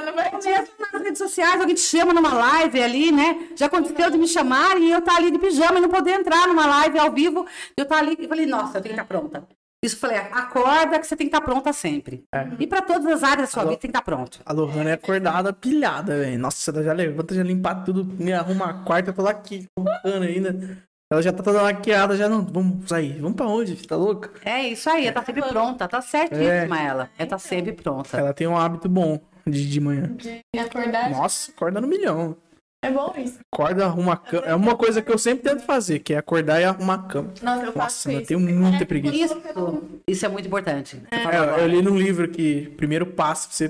mesmo 0.00 0.68
nas 0.92 1.02
redes 1.02 1.18
sociais, 1.18 1.60
alguém 1.60 1.74
te 1.74 1.80
chama 1.80 2.12
numa 2.12 2.32
live 2.32 2.82
ali, 2.82 3.12
né? 3.12 3.48
Já 3.56 3.66
aconteceu 3.66 4.10
de 4.10 4.18
me 4.18 4.26
chamar 4.26 4.78
e 4.78 4.90
eu 4.90 4.98
estar 4.98 5.16
ali 5.16 5.30
de 5.30 5.38
pijama 5.38 5.78
e 5.78 5.80
não 5.80 5.88
poder 5.88 6.12
entrar 6.12 6.46
numa 6.46 6.66
live 6.66 6.98
ao 6.98 7.12
vivo. 7.12 7.46
Eu 7.76 7.84
estar 7.84 7.98
ali 7.98 8.16
e 8.18 8.28
falei, 8.28 8.46
nossa, 8.46 8.78
eu 8.78 8.82
tenho 8.82 8.94
que 8.94 9.00
estar 9.00 9.04
pronta. 9.04 9.46
Isso 9.84 9.94
eu 9.94 10.00
falei, 10.00 10.16
acorda 10.16 10.98
que 10.98 11.06
você 11.06 11.14
tem 11.14 11.28
que 11.28 11.36
estar 11.36 11.44
pronta 11.44 11.72
sempre. 11.72 12.24
E 12.58 12.66
para 12.66 12.82
todas 12.82 13.06
as 13.06 13.22
áreas 13.22 13.48
da 13.48 13.52
sua 13.52 13.62
Alô? 13.62 13.70
vida 13.70 13.80
tem 13.80 13.90
que 13.90 13.96
estar 13.96 14.04
pronto. 14.04 14.40
A 14.44 14.52
Lohana 14.52 14.90
é 14.90 14.94
acordada 14.94 15.52
pilhada, 15.52 16.18
velho. 16.18 16.38
Nossa, 16.38 16.72
ela 16.72 16.82
já 16.82 16.92
levanta, 16.92 17.32
já 17.34 17.44
limpa 17.44 17.74
tudo, 17.76 18.04
me 18.04 18.32
arruma 18.32 18.70
a 18.70 18.74
quarta, 18.84 19.10
eu 19.10 19.14
tô 19.14 19.22
lá 19.22 19.30
aqui, 19.30 19.66
colocando 19.76 20.24
ainda. 20.24 20.78
Ela 21.10 21.22
já 21.22 21.32
tá 21.32 21.42
toda 21.42 21.62
maquiada, 21.62 22.16
já 22.16 22.28
não. 22.28 22.44
Vamos 22.44 22.88
sair. 22.88 23.18
Vamos 23.20 23.36
pra 23.36 23.46
onde? 23.46 23.76
Tá 23.86 23.96
louca? 23.96 24.30
É 24.44 24.68
isso 24.68 24.90
aí, 24.90 25.06
ela 25.06 25.14
tá 25.14 25.24
sempre 25.24 25.42
pronta, 25.42 25.88
tá 25.88 26.02
certíssima 26.02 26.82
ela. 26.82 27.08
Ela 27.16 27.28
tá 27.28 27.38
sempre 27.38 27.72
pronta. 27.72 28.18
Ela 28.18 28.34
tem 28.34 28.46
um 28.48 28.56
hábito 28.58 28.88
bom 28.88 29.18
de, 29.50 29.68
de 29.68 29.80
manhã. 29.80 30.14
de 30.16 30.42
acordar. 30.58 31.10
Nossa, 31.10 31.50
acorda 31.50 31.80
no 31.80 31.88
milhão. 31.88 32.36
É 32.84 32.90
bom 32.92 33.12
isso. 33.16 33.40
Acorda, 33.52 33.86
arruma 33.86 34.12
a 34.12 34.16
cama. 34.16 34.46
É 34.46 34.54
uma 34.54 34.76
coisa 34.76 35.02
que 35.02 35.10
eu 35.10 35.18
sempre 35.18 35.50
tento 35.50 35.62
fazer, 35.64 35.98
que 35.98 36.14
é 36.14 36.18
acordar 36.18 36.60
e 36.60 36.64
arrumar 36.64 36.94
a 36.94 37.02
cama. 37.08 37.34
Nossa, 37.42 37.64
eu 37.64 37.72
faço 37.72 38.08
Nossa, 38.08 38.20
eu 38.20 38.26
tenho 38.26 38.38
muita 38.40 38.84
É, 38.84 38.86
preguiça. 38.86 39.34
Isso, 39.34 39.82
isso 40.06 40.26
é 40.26 40.28
muito 40.28 40.46
importante. 40.46 41.02
É, 41.10 41.36
eu, 41.36 41.42
eu 41.58 41.66
li 41.66 41.82
num 41.82 41.98
livro 41.98 42.28
que 42.28 42.68
primeiro 42.76 43.04
passo 43.04 43.48
pra 43.48 43.56
você. 43.56 43.68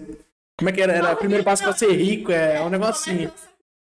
Como 0.59 0.69
é 0.69 0.73
que 0.73 0.83
era? 0.83 0.93
Era 0.93 1.17
primeiro 1.17 1.43
passo 1.43 1.63
pra 1.63 1.73
ser 1.73 1.91
rico, 1.93 2.31
é 2.33 2.61
um 2.61 2.69
negocinho. 2.69 3.33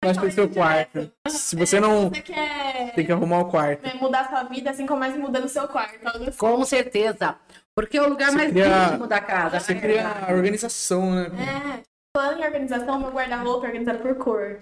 Começa 0.02 0.20
pelo 0.20 0.32
seu 0.32 0.48
quarto. 0.48 1.10
Se 1.28 1.56
você 1.56 1.80
não. 1.80 2.08
Você 2.08 2.22
quer 2.22 2.92
Tem 2.94 3.04
que 3.04 3.12
arrumar 3.12 3.40
o 3.40 3.44
quarto. 3.50 3.96
mudar 3.98 4.28
sua 4.28 4.44
vida, 4.44 4.70
assim, 4.70 4.86
comece 4.86 5.18
mudando 5.18 5.44
o 5.44 5.48
seu 5.48 5.66
quarto. 5.68 5.98
Com 6.38 6.64
certeza. 6.64 7.34
Porque 7.76 7.96
é 7.96 8.02
o 8.02 8.08
lugar 8.08 8.30
Você 8.30 8.36
mais 8.36 8.50
cria- 8.50 8.86
íntimo 8.88 9.06
da 9.06 9.20
casa. 9.20 9.60
Você 9.60 9.74
né? 9.74 9.80
cria 9.80 10.08
a 10.08 10.32
organização, 10.32 11.10
né? 11.14 11.26
É, 11.26 11.82
falando 12.16 12.40
em 12.40 12.44
organização, 12.44 12.98
meu 13.00 13.10
guarda-roupa 13.10 13.66
é 13.66 13.68
organizado 13.68 13.98
por 14.00 14.14
cor. 14.16 14.58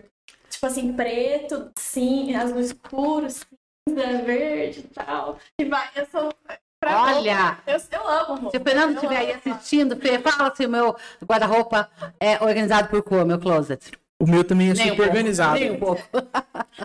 Tipo 0.51 0.67
assim, 0.67 0.93
preto, 0.93 1.71
sim, 1.79 2.35
azul 2.35 2.61
escuro, 2.61 3.27
cinza, 3.31 4.23
verde 4.25 4.81
e 4.81 4.95
tal. 4.95 5.39
E 5.61 5.65
vai, 5.65 5.89
eu 5.97 6.07
sou. 6.07 6.33
pra 6.81 7.03
Olha! 7.05 7.59
Eu, 7.67 7.77
eu 7.93 8.09
amo 8.09 8.35
roupa. 8.35 8.51
Se 8.51 8.57
o 8.57 8.61
Fernando 8.65 8.95
estiver 8.95 9.17
aí 9.17 9.33
assistindo, 9.33 9.97
Fê, 9.97 10.19
fala 10.19 10.55
se 10.55 10.67
o 10.67 10.69
meu 10.69 10.97
guarda-roupa 11.25 11.91
é 12.21 12.43
organizado 12.43 12.89
por 12.89 13.03
cor, 13.03 13.25
meu 13.25 13.39
closet. 13.39 13.93
O 14.21 14.27
meu 14.27 14.43
também 14.43 14.71
é 14.71 14.75
Nem 14.75 14.87
um 14.87 14.89
super 14.91 14.97
pouco, 14.97 15.11
organizado. 15.11 15.59
Nem 15.61 15.71
um 15.73 15.79
pouco. 15.79 16.03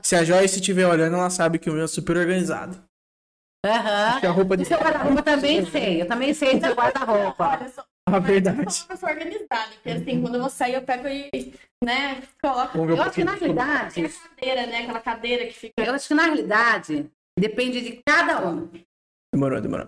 Se 0.03 0.15
a 0.15 0.23
Joyce 0.23 0.59
estiver 0.59 0.85
olhando, 0.87 1.15
ela 1.15 1.29
sabe 1.31 1.57
que 1.57 1.69
o 1.69 1.73
meu 1.73 1.83
é 1.85 1.87
super 1.87 2.15
organizado. 2.17 2.77
Aham. 3.65 4.19
Que 4.19 4.27
a 4.27 4.31
roupa 4.31 4.57
de. 4.57 4.63
E 4.63 4.65
seu 4.65 4.77
guarda-roupa 4.77 5.21
também 5.23 5.65
sei. 5.65 6.01
Eu 6.01 6.07
também 6.07 6.33
sei 6.33 6.59
do 6.59 6.65
seu 6.65 6.75
guarda-roupa. 6.75 7.59
Eu 7.63 7.69
sou 7.69 7.83
A 8.05 8.19
verdade. 8.19 8.57
uma 8.57 8.65
pessoa 8.65 9.11
organizada. 9.11 9.71
Porque 9.75 9.89
assim, 9.89 10.21
quando 10.21 10.35
eu 10.35 10.41
vou 10.41 10.49
sair, 10.49 10.73
eu 10.73 10.81
pego 10.81 11.07
e, 11.07 11.53
né, 11.83 12.21
coloco. 12.41 12.77
Um 12.77 12.89
Eu 12.89 13.01
acho 13.01 13.11
que 13.13 13.23
na 13.23 13.33
realidade, 13.35 14.09
cadeira, 14.09 14.67
né? 14.67 14.79
Aquela 14.83 14.99
cadeira 14.99 15.45
que 15.45 15.53
fica. 15.53 15.73
eu 15.83 15.93
acho 15.93 16.09
que 16.09 16.13
na 16.13 16.23
realidade 16.23 17.09
depende 17.39 17.79
de 17.81 18.03
cada 18.05 18.45
um. 18.45 18.69
Demorou, 19.33 19.61
demorou. 19.61 19.87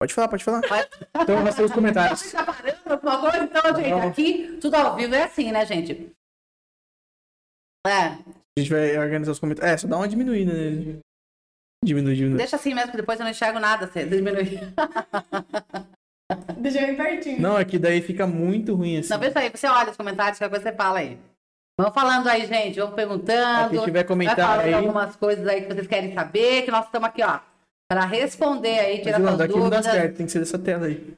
Pode 0.00 0.14
falar, 0.14 0.28
pode 0.28 0.44
falar. 0.44 0.60
Vai- 0.66 0.88
Então 1.20 1.42
vai 1.42 1.52
ser 1.52 1.64
os 1.64 1.72
comentários. 1.72 2.20
Você 2.20 2.34
tá 2.36 2.44
parando 2.44 2.78
alguma 2.86 3.20
coisa? 3.20 3.44
Então, 3.44 3.76
gente, 3.76 3.90
Não. 3.90 4.08
aqui 4.08 4.58
tudo 4.60 4.74
ao 4.76 4.96
vivo 4.96 5.14
é 5.14 5.24
assim, 5.24 5.50
né, 5.52 5.66
gente? 5.66 6.10
É, 7.86 7.90
A 7.90 8.60
gente 8.60 8.70
vai 8.70 8.96
organizar 8.98 9.32
os 9.32 9.38
comentários. 9.38 9.72
É, 9.74 9.76
só 9.76 9.88
dá 9.88 9.96
uma 9.96 10.08
diminuída 10.08 10.52
nele. 10.52 11.00
Diminui, 11.82 12.14
diminui. 12.14 12.36
deixa 12.36 12.56
assim 12.56 12.74
mesmo, 12.74 12.90
que 12.90 12.98
depois 12.98 13.18
eu 13.18 13.24
não 13.24 13.30
enxergo 13.30 13.58
nada. 13.58 13.86
Você 13.86 14.04
diminui. 14.04 14.58
Deixa 16.58 16.82
eu 16.82 16.92
ir 16.92 16.96
pertinho. 16.96 17.40
Não, 17.40 17.58
é 17.58 17.64
que 17.64 17.78
daí 17.78 18.00
fica 18.00 18.24
muito 18.26 18.74
ruim 18.74 18.98
assim. 18.98 19.10
Não, 19.10 19.18
pensa 19.18 19.40
aí, 19.40 19.50
você 19.50 19.66
olha 19.66 19.90
os 19.90 19.96
comentários, 19.96 20.38
qualquer 20.38 20.56
coisa 20.56 20.70
você 20.70 20.76
fala 20.76 21.00
aí. 21.00 21.18
Vamos 21.78 21.94
falando 21.94 22.28
aí, 22.28 22.46
gente, 22.46 22.78
vamos 22.78 22.94
perguntando. 22.94 23.70
Quem 23.70 23.80
tiver 23.80 23.92
vai 24.00 24.04
comentário 24.04 24.66
aí. 24.66 24.74
algumas 24.74 25.16
coisas 25.16 25.46
aí 25.48 25.62
que 25.62 25.74
vocês 25.74 25.86
querem 25.86 26.14
saber, 26.14 26.62
que 26.62 26.70
nós 26.70 26.84
estamos 26.84 27.08
aqui, 27.08 27.22
ó, 27.22 27.40
para 27.90 28.04
responder 28.04 28.78
aí, 28.78 28.98
tirar 29.00 29.18
Mas, 29.18 29.22
não, 29.22 29.36
suas 29.36 29.38
daqui 29.38 29.58
não 29.58 29.70
dá 29.70 29.76
dúvidas. 29.78 29.86
certo, 29.86 30.16
tem 30.18 30.26
que 30.26 30.32
ser 30.32 30.38
dessa 30.38 30.58
tela 30.58 30.86
aí. 30.86 30.96
Tem 30.96 31.16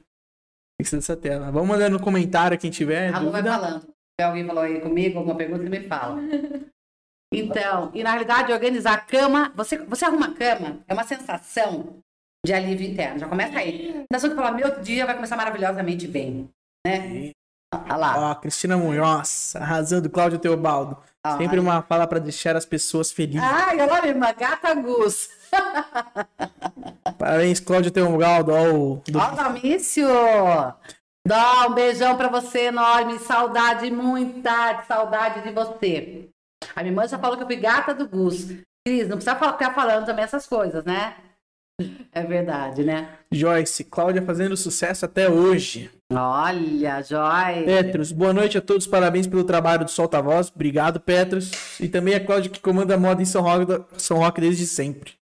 que 0.83 0.89
ser 0.89 0.95
dessa 0.95 1.17
tela. 1.17 1.51
Vamos 1.51 1.67
mandando 1.67 1.97
no 1.97 2.03
comentário 2.03 2.57
quem 2.57 2.71
tiver. 2.71 3.13
A 3.13 3.19
Lu 3.19 3.29
vai 3.29 3.43
falando. 3.43 3.81
Se 3.81 4.25
alguém 4.25 4.45
falou 4.47 4.63
aí 4.63 4.79
comigo, 4.79 5.19
alguma 5.19 5.35
pergunta, 5.35 5.69
me 5.69 5.81
fala. 5.81 6.19
Então, 7.33 7.91
e 7.93 8.03
na 8.03 8.11
realidade, 8.11 8.51
organizar 8.51 8.93
a 8.93 8.97
cama, 8.99 9.51
você, 9.55 9.77
você 9.77 10.05
arruma 10.05 10.27
a 10.27 10.33
cama, 10.33 10.79
é 10.87 10.93
uma 10.93 11.03
sensação 11.03 11.97
de 12.45 12.53
alívio 12.53 12.87
interno. 12.91 13.19
Já 13.19 13.27
começa 13.27 13.57
aí. 13.57 14.05
A 14.11 14.15
sensação 14.15 14.29
que 14.29 14.35
fala, 14.35 14.51
meu 14.51 14.81
dia 14.81 15.05
vai 15.05 15.15
começar 15.15 15.35
maravilhosamente 15.37 16.07
bem. 16.07 16.49
Né? 16.85 17.31
Olha 17.73 17.95
lá. 17.95 18.31
Ó, 18.31 18.35
Cristina 18.35 18.77
Munhoz, 18.77 19.55
arrasando, 19.55 20.09
Cláudio 20.09 20.37
Teobaldo. 20.39 20.97
Sempre 21.37 21.57
uma 21.59 21.81
fala 21.81 22.05
pra 22.05 22.19
deixar 22.19 22.55
as 22.55 22.65
pessoas 22.65 23.11
felizes. 23.11 23.41
Ai, 23.41 23.79
olha, 23.89 24.07
irmã, 24.09 24.33
gata 24.37 24.73
Gus. 24.75 25.29
Parabéns, 27.17 27.59
Cláudio 27.59 27.91
Teobaldo. 27.91 28.51
Ó, 28.51 28.73
o 28.73 29.03
do- 29.07 29.19
Ó, 29.19 29.31
Domício. 29.31 30.07
Dá 31.25 31.67
um 31.67 31.73
beijão 31.73 32.17
pra 32.17 32.27
você 32.27 32.65
enorme. 32.65 33.17
Saudade, 33.19 33.89
muita 33.89 34.83
saudade 34.83 35.41
de 35.41 35.51
você. 35.51 36.29
A 36.75 36.81
minha 36.81 36.91
irmã 36.91 37.07
já 37.07 37.19
falou 37.19 37.37
que 37.37 37.43
eu 37.43 37.47
fui 37.47 37.55
gata 37.55 37.93
do 37.93 38.07
Gus. 38.07 38.47
Cris, 38.85 39.07
não 39.07 39.17
precisa 39.17 39.35
ficar 39.35 39.73
falando 39.73 40.05
também 40.05 40.23
essas 40.23 40.45
coisas, 40.45 40.83
né? 40.83 41.15
É 42.11 42.23
verdade, 42.23 42.83
né? 42.83 43.17
Joyce, 43.31 43.83
Cláudia 43.83 44.21
fazendo 44.21 44.55
sucesso 44.55 45.05
até 45.05 45.29
hoje. 45.29 45.89
Olha, 46.11 47.01
Joy. 47.01 47.65
Petros, 47.65 48.11
boa 48.11 48.31
noite 48.31 48.57
a 48.57 48.61
todos, 48.61 48.85
parabéns 48.85 49.25
pelo 49.25 49.43
trabalho 49.43 49.85
do 49.85 49.89
Solta 49.89 50.21
Voz. 50.21 50.51
Obrigado, 50.53 50.99
Petros. 50.99 51.51
E 51.79 51.87
também 51.87 52.13
a 52.13 52.23
Cláudia 52.23 52.51
que 52.51 52.59
comanda 52.59 52.93
a 52.93 52.97
moda 52.97 53.21
em 53.21 53.25
São 53.25 53.41
Roque, 53.41 53.83
São 53.97 54.17
Roque 54.17 54.41
desde 54.41 54.67
sempre. 54.67 55.13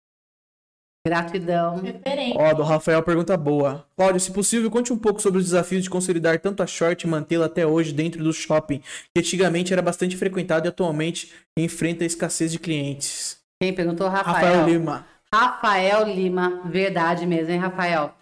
Gratidão. 1.05 1.77
Referente. 1.77 2.37
Ó, 2.37 2.53
do 2.53 2.61
Rafael, 2.61 3.01
pergunta 3.01 3.35
boa. 3.35 3.85
Cláudio, 3.95 4.19
se 4.19 4.31
possível, 4.31 4.69
conte 4.69 4.93
um 4.93 4.97
pouco 4.97 5.21
sobre 5.21 5.39
os 5.39 5.45
desafios 5.45 5.83
de 5.83 5.89
consolidar 5.89 6.39
tanto 6.39 6.61
a 6.61 6.67
short 6.67 7.05
e 7.05 7.09
mantê-la 7.09 7.47
até 7.47 7.65
hoje 7.65 7.91
dentro 7.91 8.23
do 8.23 8.31
shopping, 8.31 8.79
que 8.79 9.19
antigamente 9.19 9.73
era 9.73 9.81
bastante 9.81 10.15
frequentado 10.15 10.67
e 10.67 10.69
atualmente 10.69 11.33
enfrenta 11.57 12.03
a 12.03 12.07
escassez 12.07 12.51
de 12.51 12.59
clientes. 12.59 13.41
Quem 13.59 13.73
perguntou? 13.73 14.07
Rafael, 14.07 14.35
Rafael. 14.35 14.67
Lima. 14.67 15.07
Rafael 15.33 16.03
Lima. 16.07 16.61
Verdade 16.65 17.25
mesmo, 17.25 17.51
hein, 17.51 17.59
Rafael? 17.59 18.13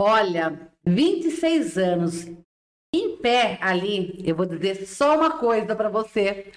Olha, 0.00 0.70
26 0.86 1.78
anos 1.78 2.26
em 2.94 3.16
pé 3.16 3.58
ali, 3.60 4.22
eu 4.24 4.36
vou 4.36 4.46
dizer 4.46 4.86
só 4.86 5.16
uma 5.16 5.38
coisa 5.38 5.74
para 5.74 5.88
você. 5.88 6.52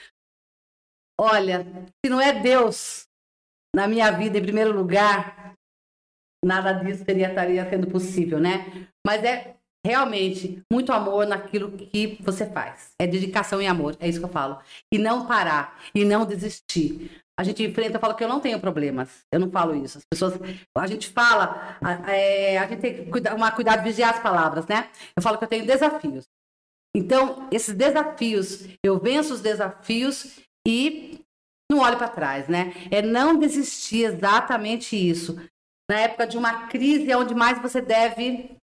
Olha, 1.20 1.66
se 2.04 2.10
não 2.10 2.22
é 2.22 2.40
Deus 2.40 3.08
na 3.76 3.88
minha 3.88 4.12
vida 4.12 4.38
em 4.38 4.44
primeiro 4.44 4.72
lugar, 4.72 5.56
nada 6.44 6.74
disso 6.74 7.04
seria 7.06 7.30
estaria 7.30 7.70
sendo 7.70 7.88
possível, 7.88 8.40
né? 8.40 8.88
Mas 9.06 9.24
é 9.24 9.56
realmente 9.86 10.62
muito 10.72 10.92
amor 10.92 11.26
naquilo 11.26 11.72
que 11.72 12.18
você 12.22 12.46
faz. 12.46 12.94
É 13.00 13.08
dedicação 13.08 13.62
e 13.62 13.68
amor, 13.68 13.98
é 14.00 14.08
isso 14.08 14.20
que 14.20 14.26
eu 14.26 14.30
falo. 14.30 14.60
E 14.92 14.98
não 14.98 15.26
parar, 15.26 15.80
e 15.94 16.06
não 16.06 16.26
desistir. 16.26 17.22
A 17.40 17.44
gente 17.44 17.64
enfrenta, 17.64 17.98
eu 17.98 18.02
falo 18.02 18.14
que 18.14 18.24
eu 18.24 18.28
não 18.28 18.40
tenho 18.40 18.60
problemas. 18.60 19.26
Eu 19.32 19.40
não 19.40 19.50
falo 19.50 19.74
isso. 19.76 19.98
As 19.98 20.06
pessoas, 20.06 20.40
a 20.78 20.88
gente 20.88 21.10
fala, 21.10 21.80
é, 22.08 22.58
a 22.60 22.68
gente 22.68 22.80
tem 22.80 22.94
que 22.94 23.06
cuidar, 23.10 23.34
uma 23.34 23.52
cuidado, 23.52 23.84
vigiar 23.84 24.14
as 24.14 24.22
palavras, 24.22 24.68
né? 24.68 24.90
Eu 25.16 25.24
falo 25.24 25.38
que 25.38 25.46
eu 25.46 25.50
tenho 25.50 25.66
desafios. 25.66 26.26
Então, 26.96 27.48
esses 27.52 27.74
desafios, 27.74 28.68
eu 28.84 29.00
venço 29.00 29.34
os 29.34 29.42
desafios 29.42 30.40
e 30.68 31.21
não 31.72 31.80
olho 31.80 31.98
para 31.98 32.10
trás, 32.10 32.48
né? 32.48 32.74
É 32.92 33.02
não 33.02 33.38
desistir, 33.38 34.04
exatamente 34.04 34.96
isso. 34.96 35.40
Na 35.90 36.00
época 36.00 36.28
de 36.28 36.38
uma 36.38 36.68
crise 36.68 37.10
é 37.10 37.18
onde 37.18 37.34
mais 37.34 37.62
você 37.62 37.82
deve 37.82 38.58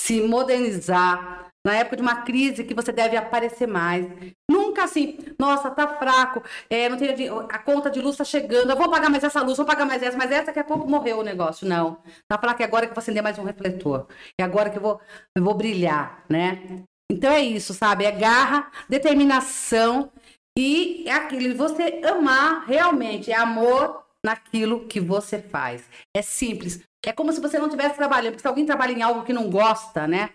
se 0.00 0.20
modernizar, 0.20 1.50
na 1.66 1.74
época 1.74 1.96
de 1.96 2.02
uma 2.02 2.22
crise 2.22 2.62
que 2.62 2.74
você 2.74 2.92
deve 2.92 3.16
aparecer 3.16 3.66
mais. 3.66 4.06
Nunca 4.48 4.84
assim, 4.84 5.18
nossa, 5.38 5.68
tá 5.70 5.88
fraco, 5.98 6.42
é, 6.70 6.88
não 6.88 6.96
dinheiro, 6.96 7.40
a 7.50 7.58
conta 7.58 7.90
de 7.90 8.00
luz 8.00 8.16
tá 8.16 8.24
chegando, 8.24 8.70
eu 8.70 8.76
vou 8.76 8.88
pagar 8.88 9.10
mais 9.10 9.24
essa 9.24 9.42
luz, 9.42 9.56
vou 9.56 9.66
pagar 9.66 9.84
mais 9.84 10.00
essa, 10.02 10.16
mas 10.16 10.30
essa 10.30 10.46
daqui 10.46 10.60
a 10.60 10.64
pouco 10.64 10.88
morreu 10.88 11.18
o 11.18 11.24
negócio. 11.24 11.66
Não. 11.66 11.98
Tá 12.28 12.38
falar 12.38 12.54
que 12.54 12.62
agora 12.62 12.86
que 12.86 12.92
eu 12.92 12.94
vou 12.94 13.02
acender 13.02 13.22
mais 13.22 13.38
um 13.38 13.44
refletor. 13.44 14.06
É 14.38 14.44
agora 14.44 14.70
que 14.70 14.78
eu 14.78 14.82
vou, 14.82 15.00
eu 15.34 15.42
vou 15.42 15.54
brilhar, 15.54 16.24
né? 16.28 16.84
Então 17.10 17.32
é 17.32 17.40
isso, 17.40 17.74
sabe? 17.74 18.04
É 18.04 18.12
garra, 18.12 18.70
determinação 18.88 20.12
e 20.56 21.04
é 21.06 21.12
aquilo, 21.12 21.54
você 21.56 22.00
amar 22.04 22.64
realmente, 22.66 23.30
é 23.30 23.36
amor 23.36 24.04
naquilo 24.24 24.86
que 24.86 24.98
você 24.98 25.40
faz. 25.40 25.88
É 26.16 26.22
simples. 26.22 26.82
É 27.04 27.12
como 27.12 27.32
se 27.32 27.40
você 27.40 27.58
não 27.58 27.66
estivesse 27.66 27.96
trabalhando, 27.96 28.32
porque 28.32 28.42
se 28.42 28.48
alguém 28.48 28.66
trabalha 28.66 28.92
em 28.92 29.02
algo 29.02 29.24
que 29.24 29.32
não 29.32 29.50
gosta, 29.50 30.06
né? 30.08 30.30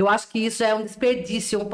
Eu 0.00 0.08
acho 0.08 0.28
que 0.28 0.38
isso 0.38 0.64
é 0.64 0.74
um 0.74 0.82
desperdício, 0.82 1.60
um, 1.60 1.68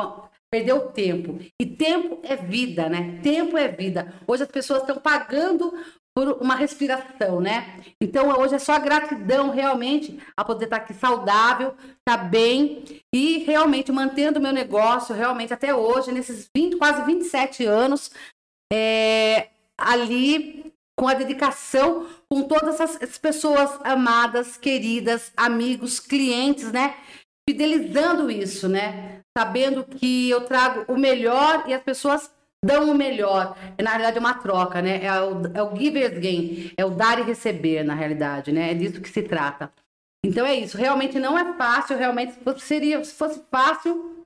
perdeu 0.52 0.88
tempo. 0.88 1.38
E 1.60 1.64
tempo 1.64 2.20
é 2.24 2.34
vida, 2.36 2.88
né? 2.88 3.20
Tempo 3.22 3.56
é 3.56 3.68
vida. 3.68 4.12
Hoje 4.26 4.42
as 4.42 4.50
pessoas 4.50 4.80
estão 4.80 4.96
pagando 4.96 5.72
por 6.20 6.36
uma 6.42 6.54
respiração, 6.54 7.40
né? 7.40 7.80
Então 7.98 8.28
hoje 8.38 8.54
é 8.54 8.58
só 8.58 8.78
gratidão 8.78 9.48
realmente 9.48 10.20
a 10.36 10.44
poder 10.44 10.66
estar 10.66 10.76
aqui 10.76 10.92
saudável, 10.92 11.68
estar 11.68 12.18
tá 12.18 12.24
bem 12.24 12.84
e 13.10 13.38
realmente 13.38 13.90
mantendo 13.90 14.38
meu 14.38 14.52
negócio 14.52 15.14
realmente 15.14 15.54
até 15.54 15.74
hoje, 15.74 16.12
nesses 16.12 16.46
20, 16.54 16.76
quase 16.76 17.06
27 17.06 17.64
anos, 17.64 18.10
é, 18.70 19.48
ali 19.78 20.70
com 20.94 21.08
a 21.08 21.14
dedicação, 21.14 22.06
com 22.30 22.42
todas 22.42 22.78
essas 22.78 23.16
pessoas 23.16 23.80
amadas, 23.82 24.58
queridas, 24.58 25.32
amigos, 25.34 25.98
clientes, 25.98 26.70
né? 26.70 26.96
Fidelizando 27.48 28.30
isso, 28.30 28.68
né? 28.68 29.20
Sabendo 29.34 29.84
que 29.84 30.28
eu 30.28 30.42
trago 30.42 30.84
o 30.92 30.98
melhor 30.98 31.64
e 31.66 31.72
as 31.72 31.82
pessoas 31.82 32.30
dão 32.64 32.90
o 32.90 32.94
melhor. 32.94 33.56
É, 33.76 33.82
na 33.82 33.90
realidade, 33.90 34.16
é 34.18 34.20
uma 34.20 34.34
troca, 34.34 34.82
né? 34.82 35.04
É 35.04 35.22
o, 35.22 35.46
é 35.54 35.62
o 35.62 35.76
giver's 35.76 36.18
gain, 36.18 36.72
é 36.76 36.84
o 36.84 36.90
dar 36.90 37.18
e 37.18 37.22
receber, 37.22 37.82
na 37.82 37.94
realidade, 37.94 38.52
né? 38.52 38.70
É 38.70 38.74
disso 38.74 39.00
que 39.00 39.08
se 39.08 39.22
trata. 39.22 39.72
Então 40.24 40.44
é 40.46 40.54
isso. 40.54 40.76
Realmente 40.76 41.18
não 41.18 41.38
é 41.38 41.54
fácil, 41.54 41.96
realmente 41.96 42.34
seria, 42.58 43.02
se 43.02 43.14
fosse 43.14 43.42
fácil. 43.50 44.24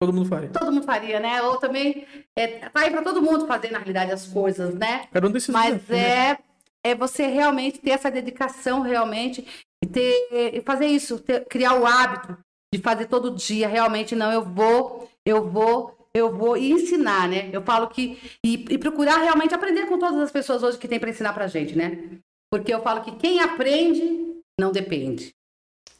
Todo 0.00 0.12
mundo 0.12 0.28
faria. 0.28 0.48
Todo 0.48 0.72
mundo 0.72 0.86
faria, 0.86 1.20
né? 1.20 1.42
Ou 1.42 1.58
também 1.58 2.06
é, 2.36 2.68
tá 2.68 2.80
aí 2.80 2.90
para 2.90 3.02
todo 3.02 3.20
mundo 3.20 3.46
fazer, 3.46 3.70
na 3.70 3.78
realidade, 3.78 4.12
as 4.12 4.26
coisas, 4.26 4.74
né? 4.74 5.06
Cada 5.12 5.28
um 5.28 5.32
Mas 5.50 5.90
é, 5.90 6.38
é 6.84 6.94
você 6.94 7.26
realmente 7.26 7.80
ter 7.80 7.90
essa 7.90 8.10
dedicação, 8.10 8.80
realmente, 8.80 9.46
e 9.84 9.86
ter, 9.86 10.62
fazer 10.64 10.86
isso, 10.86 11.18
ter, 11.18 11.44
criar 11.46 11.74
o 11.74 11.86
hábito 11.86 12.38
de 12.72 12.80
fazer 12.80 13.06
todo 13.06 13.34
dia. 13.34 13.68
Realmente, 13.68 14.14
não, 14.14 14.32
eu 14.32 14.42
vou, 14.42 15.10
eu 15.26 15.46
vou 15.50 15.99
eu 16.14 16.36
vou 16.36 16.56
ensinar, 16.56 17.28
né? 17.28 17.50
Eu 17.52 17.62
falo 17.62 17.88
que. 17.88 18.18
E, 18.44 18.66
e, 18.70 18.78
procurar 18.78 19.18
realmente 19.18 19.54
aprender 19.54 19.86
com 19.86 19.98
todas 19.98 20.20
as 20.20 20.30
pessoas 20.30 20.62
hoje 20.62 20.78
que 20.78 20.88
tem 20.88 20.98
para 20.98 21.10
ensinar 21.10 21.32
pra 21.32 21.46
gente, 21.46 21.76
né? 21.76 22.18
Porque 22.52 22.72
eu 22.72 22.82
falo 22.82 23.02
que 23.02 23.16
quem 23.16 23.40
aprende 23.40 24.40
não 24.58 24.72
depende. 24.72 25.32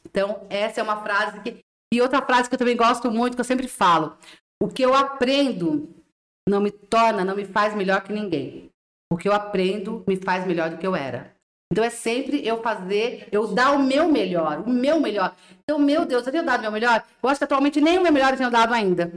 Então, 0.05 0.45
essa 0.49 0.79
é 0.79 0.83
uma 0.83 1.01
frase 1.01 1.39
que. 1.41 1.59
E 1.93 2.01
outra 2.01 2.21
frase 2.21 2.49
que 2.49 2.55
eu 2.55 2.59
também 2.59 2.75
gosto 2.75 3.09
muito, 3.11 3.35
que 3.35 3.41
eu 3.41 3.45
sempre 3.45 3.67
falo: 3.67 4.17
o 4.61 4.67
que 4.67 4.83
eu 4.83 4.93
aprendo 4.93 5.89
não 6.47 6.59
me 6.59 6.71
torna, 6.71 7.23
não 7.23 7.35
me 7.35 7.45
faz 7.45 7.73
melhor 7.73 8.01
que 8.03 8.11
ninguém. 8.11 8.69
O 9.11 9.17
que 9.17 9.27
eu 9.27 9.33
aprendo 9.33 10.03
me 10.07 10.17
faz 10.17 10.45
melhor 10.45 10.69
do 10.69 10.77
que 10.77 10.87
eu 10.87 10.95
era. 10.95 11.35
Então 11.71 11.83
é 11.83 11.89
sempre 11.89 12.45
eu 12.45 12.61
fazer, 12.61 13.29
eu 13.31 13.47
dar 13.47 13.71
o 13.71 13.81
meu 13.81 14.09
melhor, 14.09 14.61
o 14.67 14.69
meu 14.69 14.99
melhor. 14.99 15.33
Então, 15.63 15.79
meu 15.79 16.05
Deus, 16.05 16.25
eu 16.25 16.31
tenho 16.31 16.45
dado 16.45 16.59
o 16.59 16.63
meu 16.63 16.71
melhor? 16.71 17.01
Eu 17.23 17.29
acho 17.29 17.39
que 17.39 17.45
atualmente 17.45 17.79
nem 17.79 17.97
o 17.97 18.03
meu 18.03 18.11
melhor 18.11 18.33
eu 18.33 18.37
tenho 18.37 18.51
dado 18.51 18.73
ainda. 18.73 19.09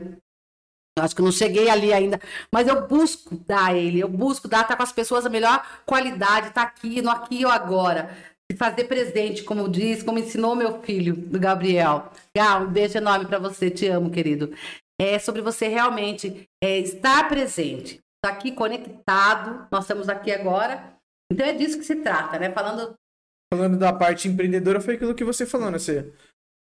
Acho 0.96 1.16
que 1.16 1.22
não 1.22 1.32
cheguei 1.32 1.68
ali 1.68 1.92
ainda, 1.92 2.20
mas 2.52 2.68
eu 2.68 2.86
busco 2.86 3.34
dar 3.34 3.76
ele, 3.76 3.98
eu 3.98 4.08
busco 4.08 4.46
dar, 4.46 4.58
estar 4.58 4.68
tá 4.68 4.76
com 4.76 4.82
as 4.84 4.92
pessoas 4.92 5.26
a 5.26 5.28
melhor 5.28 5.66
qualidade, 5.84 6.48
estar 6.48 6.62
tá 6.66 6.68
aqui, 6.68 7.02
no 7.02 7.10
aqui 7.10 7.44
ou 7.44 7.50
agora, 7.50 8.16
se 8.48 8.56
fazer 8.56 8.84
presente, 8.84 9.42
como 9.42 9.68
diz, 9.68 10.04
como 10.04 10.20
ensinou 10.20 10.54
meu 10.54 10.80
filho, 10.82 11.16
do 11.16 11.40
Gabriel. 11.40 12.12
Gal, 12.36 12.62
um 12.62 12.70
beijo 12.70 12.96
enorme 12.96 13.26
para 13.26 13.40
você, 13.40 13.70
te 13.70 13.88
amo, 13.88 14.08
querido. 14.08 14.52
É 15.00 15.18
sobre 15.18 15.42
você 15.42 15.66
realmente 15.66 16.48
é, 16.62 16.78
estar 16.78 17.28
presente, 17.28 17.94
estar 17.94 18.00
tá 18.22 18.28
aqui 18.28 18.52
conectado, 18.52 19.66
nós 19.72 19.82
estamos 19.82 20.08
aqui 20.08 20.30
agora, 20.30 20.94
então 21.32 21.44
é 21.44 21.52
disso 21.52 21.76
que 21.76 21.84
se 21.84 21.96
trata, 21.96 22.38
né? 22.38 22.52
Falando. 22.52 22.94
Falando 23.52 23.76
da 23.76 23.92
parte 23.92 24.28
empreendedora, 24.28 24.80
foi 24.80 24.94
aquilo 24.94 25.14
que 25.14 25.24
você 25.24 25.44
falou, 25.44 25.72
né? 25.72 25.78
Você 25.78 26.12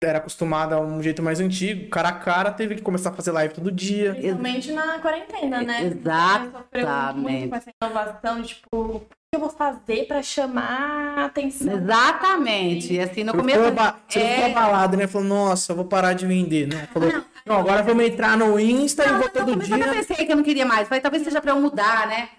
era 0.06 0.18
acostumada 0.18 0.76
a 0.76 0.82
um 0.82 1.02
jeito 1.02 1.22
mais 1.24 1.40
antigo, 1.40 1.90
cara 1.90 2.10
a 2.10 2.14
cara, 2.14 2.52
teve 2.52 2.76
que 2.76 2.82
começar 2.82 3.10
a 3.10 3.14
fazer 3.14 3.32
live 3.32 3.54
todo 3.54 3.72
dia. 3.72 4.12
Principalmente 4.14 4.72
na 4.72 5.00
quarentena, 5.00 5.62
né? 5.62 5.84
Exatamente. 5.86 7.50
com 7.50 7.56
essa 7.56 7.72
inovação, 7.82 8.42
tipo, 8.42 8.78
o 8.78 9.00
que 9.00 9.36
eu 9.36 9.40
vou 9.40 9.50
fazer 9.50 10.06
para 10.08 10.22
chamar 10.22 11.18
a 11.18 11.26
atenção? 11.26 11.74
Exatamente. 11.74 12.94
E 12.94 13.00
assim, 13.00 13.24
no 13.24 13.34
começo. 13.34 13.60
Você 14.08 14.20
é... 14.20 14.36
ficou 14.36 14.52
abalado, 14.52 14.96
né? 14.96 15.08
Falou, 15.08 15.28
nossa, 15.28 15.72
eu 15.72 15.76
vou 15.76 15.86
parar 15.86 16.14
de 16.14 16.26
vender, 16.26 16.68
né? 16.68 16.88
Falou, 16.94 17.12
não, 17.12 17.26
não 17.46 17.58
agora 17.58 17.82
vamos 17.82 18.06
entrar 18.06 18.38
no 18.38 18.60
Insta 18.60 19.06
não, 19.06 19.16
e 19.16 19.20
vou 19.20 19.30
todo 19.30 19.56
dia. 19.56 19.78
Eu 19.78 19.94
pensei 19.94 20.26
que 20.26 20.32
eu 20.32 20.36
não 20.36 20.44
queria 20.44 20.66
mais. 20.66 20.88
Falei, 20.88 21.02
talvez 21.02 21.24
seja 21.24 21.42
para 21.42 21.52
eu 21.52 21.60
mudar, 21.60 22.08
né? 22.08 22.30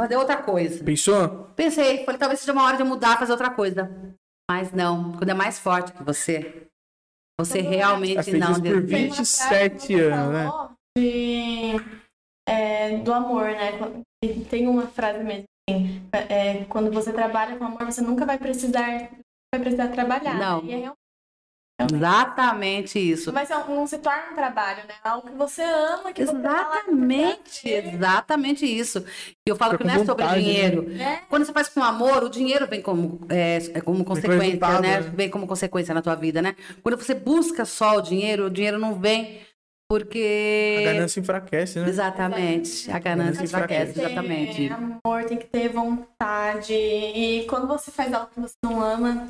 Fazer 0.00 0.16
outra 0.16 0.36
coisa. 0.36 0.82
Pensou? 0.84 1.50
Pensei, 1.56 2.04
falei, 2.04 2.18
talvez 2.18 2.40
seja 2.40 2.52
uma 2.52 2.64
hora 2.64 2.76
de 2.76 2.82
eu 2.82 2.86
mudar, 2.86 3.18
fazer 3.18 3.32
outra 3.32 3.50
coisa. 3.50 3.90
Mas 4.50 4.72
não, 4.72 5.12
quando 5.12 5.28
é 5.28 5.34
mais 5.34 5.58
forte 5.58 5.92
que 5.92 6.02
você, 6.02 6.67
você 7.38 7.60
realmente 7.60 8.32
não 8.32 8.52
isso 8.52 8.62
por 8.62 8.82
27 8.82 9.94
anos, 10.00 10.32
né? 10.32 10.50
De, 10.96 11.76
é, 12.48 12.98
do 12.98 13.12
amor, 13.12 13.44
né? 13.44 13.72
Tem 14.50 14.66
uma 14.66 14.88
frase 14.88 15.22
mesmo 15.22 15.44
assim, 15.68 16.02
é, 16.12 16.64
quando 16.64 16.90
você 16.90 17.12
trabalha 17.12 17.56
com 17.56 17.64
amor, 17.64 17.84
você 17.84 18.00
nunca 18.00 18.26
vai 18.26 18.38
precisar 18.38 19.10
vai 19.54 19.60
precisar 19.60 19.88
trabalhar. 19.88 20.34
Não. 20.38 20.62
Né? 20.62 20.84
É 20.84 20.92
Exatamente 21.80 22.98
isso. 22.98 23.32
Mas 23.32 23.50
não 23.50 23.86
se 23.86 23.98
torna 23.98 24.32
um 24.32 24.34
trabalho, 24.34 24.78
né? 24.88 24.94
É 25.04 25.08
algo 25.08 25.28
que 25.28 25.36
você 25.36 25.62
ama, 25.62 26.12
que 26.12 26.22
Exatamente, 26.22 27.60
você 27.60 27.68
exatamente 27.68 28.66
isso. 28.66 29.04
Eu 29.46 29.54
falo 29.54 29.78
que 29.78 29.84
não 29.84 29.94
é 29.94 30.04
sobre 30.04 30.24
vontade, 30.24 30.42
dinheiro. 30.42 30.82
Né? 30.82 31.22
Quando 31.28 31.44
você 31.44 31.52
faz 31.52 31.68
com 31.68 31.82
amor, 31.82 32.24
o 32.24 32.28
dinheiro 32.28 32.66
vem 32.66 32.82
como, 32.82 33.20
é, 33.28 33.58
é 33.74 33.80
como 33.80 34.04
consequência, 34.04 34.80
né? 34.80 35.00
né? 35.00 35.00
Vem 35.00 35.30
como 35.30 35.46
consequência 35.46 35.94
na 35.94 36.02
tua 36.02 36.16
vida, 36.16 36.42
né? 36.42 36.56
Quando 36.82 36.96
você 36.96 37.14
busca 37.14 37.64
só 37.64 37.98
o 37.98 38.02
dinheiro, 38.02 38.46
o 38.46 38.50
dinheiro 38.50 38.78
não 38.78 38.98
vem 38.98 39.40
porque. 39.88 40.78
A 40.80 40.92
ganância 40.92 41.20
enfraquece, 41.20 41.78
né? 41.78 41.88
Exatamente. 41.88 42.90
A 42.90 42.98
ganância 42.98 43.44
enfraquece, 43.44 43.98
exatamente. 43.98 44.56
Tem 44.56 44.70
amor, 44.70 45.24
tem 45.26 45.38
que 45.38 45.46
ter 45.46 45.68
vontade. 45.68 46.74
E 46.74 47.46
quando 47.48 47.66
você 47.66 47.90
faz 47.90 48.12
algo 48.12 48.28
que 48.34 48.40
você 48.40 48.54
não 48.62 48.82
ama, 48.82 49.28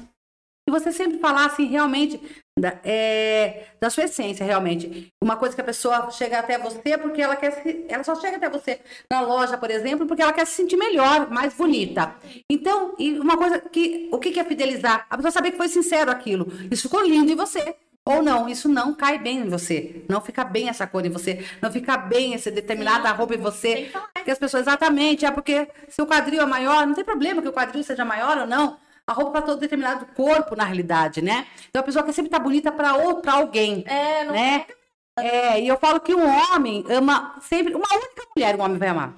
e 0.68 0.70
você 0.70 0.92
sempre 0.92 1.18
falar 1.18 1.46
assim, 1.46 1.64
realmente, 1.64 2.20
da, 2.60 2.78
é, 2.84 3.68
da 3.80 3.88
sua 3.88 4.04
essência, 4.04 4.44
realmente. 4.44 5.10
Uma 5.18 5.34
coisa 5.34 5.54
que 5.54 5.62
a 5.62 5.64
pessoa 5.64 6.10
chega 6.10 6.38
até 6.38 6.58
você 6.58 6.98
porque 6.98 7.22
ela 7.22 7.36
quer 7.36 7.52
se, 7.52 7.86
ela 7.88 8.04
só 8.04 8.14
chega 8.16 8.36
até 8.36 8.50
você 8.50 8.78
na 9.10 9.22
loja, 9.22 9.56
por 9.56 9.70
exemplo, 9.70 10.06
porque 10.06 10.20
ela 10.20 10.32
quer 10.32 10.46
se 10.46 10.56
sentir 10.56 10.76
melhor, 10.76 11.30
mais 11.30 11.54
bonita. 11.54 12.14
Então, 12.50 12.94
e 12.98 13.18
uma 13.18 13.38
coisa 13.38 13.58
que 13.60 14.10
o 14.12 14.18
que 14.18 14.38
é 14.38 14.44
fidelizar? 14.44 15.06
A 15.08 15.16
pessoa 15.16 15.32
saber 15.32 15.52
que 15.52 15.56
foi 15.56 15.68
sincero 15.68 16.10
aquilo. 16.10 16.52
Isso 16.70 16.82
ficou 16.82 17.02
lindo 17.02 17.32
em 17.32 17.36
você. 17.36 17.74
Ou 18.04 18.22
não, 18.22 18.46
isso 18.46 18.68
não 18.68 18.94
cai 18.94 19.18
bem 19.18 19.38
em 19.38 19.48
você. 19.48 20.04
Não 20.06 20.20
fica 20.20 20.44
bem 20.44 20.68
essa 20.68 20.86
cor 20.86 21.04
em 21.06 21.10
você. 21.10 21.46
Não 21.62 21.72
fica 21.72 21.96
bem 21.96 22.34
essa 22.34 22.50
determinada 22.50 23.08
Sim. 23.08 23.14
roupa 23.14 23.34
em 23.34 23.38
você. 23.38 23.90
Porque 24.12 24.30
as 24.30 24.38
pessoas, 24.38 24.66
exatamente, 24.66 25.24
é 25.24 25.30
porque 25.30 25.66
se 25.88 26.02
o 26.02 26.06
quadril 26.06 26.42
é 26.42 26.46
maior, 26.46 26.86
não 26.86 26.94
tem 26.94 27.04
problema 27.04 27.40
que 27.40 27.48
o 27.48 27.52
quadril 27.52 27.82
seja 27.82 28.04
maior 28.04 28.36
ou 28.36 28.46
não 28.46 28.76
a 29.08 29.12
roupa 29.14 29.32
para 29.32 29.42
todo 29.42 29.58
determinado 29.58 30.04
corpo, 30.14 30.54
na 30.54 30.64
realidade, 30.64 31.22
né? 31.22 31.46
Então 31.70 31.80
a 31.80 31.82
pessoa 31.82 32.04
quer 32.04 32.12
sempre 32.12 32.28
estar 32.28 32.36
tá 32.36 32.44
bonita 32.44 32.70
para 32.70 32.94
outro, 32.94 33.30
alguém. 33.30 33.82
É, 33.86 34.22
não 34.22 34.34
né? 34.34 34.66
É, 35.18 35.58
e 35.58 35.66
eu 35.66 35.78
falo 35.78 35.98
que 35.98 36.14
um 36.14 36.28
homem 36.28 36.84
ama 36.90 37.34
sempre. 37.40 37.74
Uma 37.74 37.88
única 37.90 38.22
mulher 38.36 38.54
um 38.54 38.62
homem 38.62 38.76
vai 38.76 38.88
amar. 38.88 39.14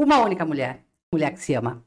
Uma 0.00 0.18
única 0.20 0.46
mulher. 0.46 0.82
Mulher 1.12 1.32
que 1.32 1.40
se 1.40 1.52
ama. 1.52 1.84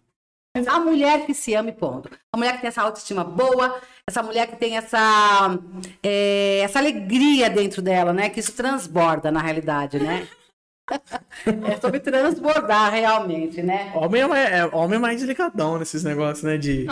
A 0.67 0.79
mulher 0.79 1.25
que 1.25 1.33
se 1.33 1.55
ama 1.55 1.69
e 1.69 1.73
ponto. 1.73 2.11
A 2.31 2.37
mulher 2.37 2.53
que 2.53 2.61
tem 2.61 2.67
essa 2.67 2.83
autoestima 2.83 3.23
boa, 3.23 3.81
essa 4.07 4.21
mulher 4.21 4.47
que 4.47 4.55
tem 4.55 4.77
essa, 4.77 5.57
é, 6.03 6.59
essa 6.59 6.77
alegria 6.77 7.49
dentro 7.49 7.81
dela, 7.81 8.13
né? 8.13 8.29
Que 8.29 8.39
isso 8.39 8.53
transborda 8.53 9.31
na 9.31 9.41
realidade, 9.41 9.97
né? 9.97 10.27
é 11.67 11.77
sobre 11.79 11.99
transbordar 11.99 12.91
realmente, 12.91 13.61
né? 13.61 13.91
Homem 13.95 14.21
é, 14.21 14.27
mais, 14.27 14.51
é, 14.51 14.65
homem 14.67 14.95
é 14.97 14.99
mais 14.99 15.21
delicadão 15.21 15.79
nesses 15.79 16.03
negócios, 16.03 16.43
né? 16.43 16.57
De. 16.57 16.85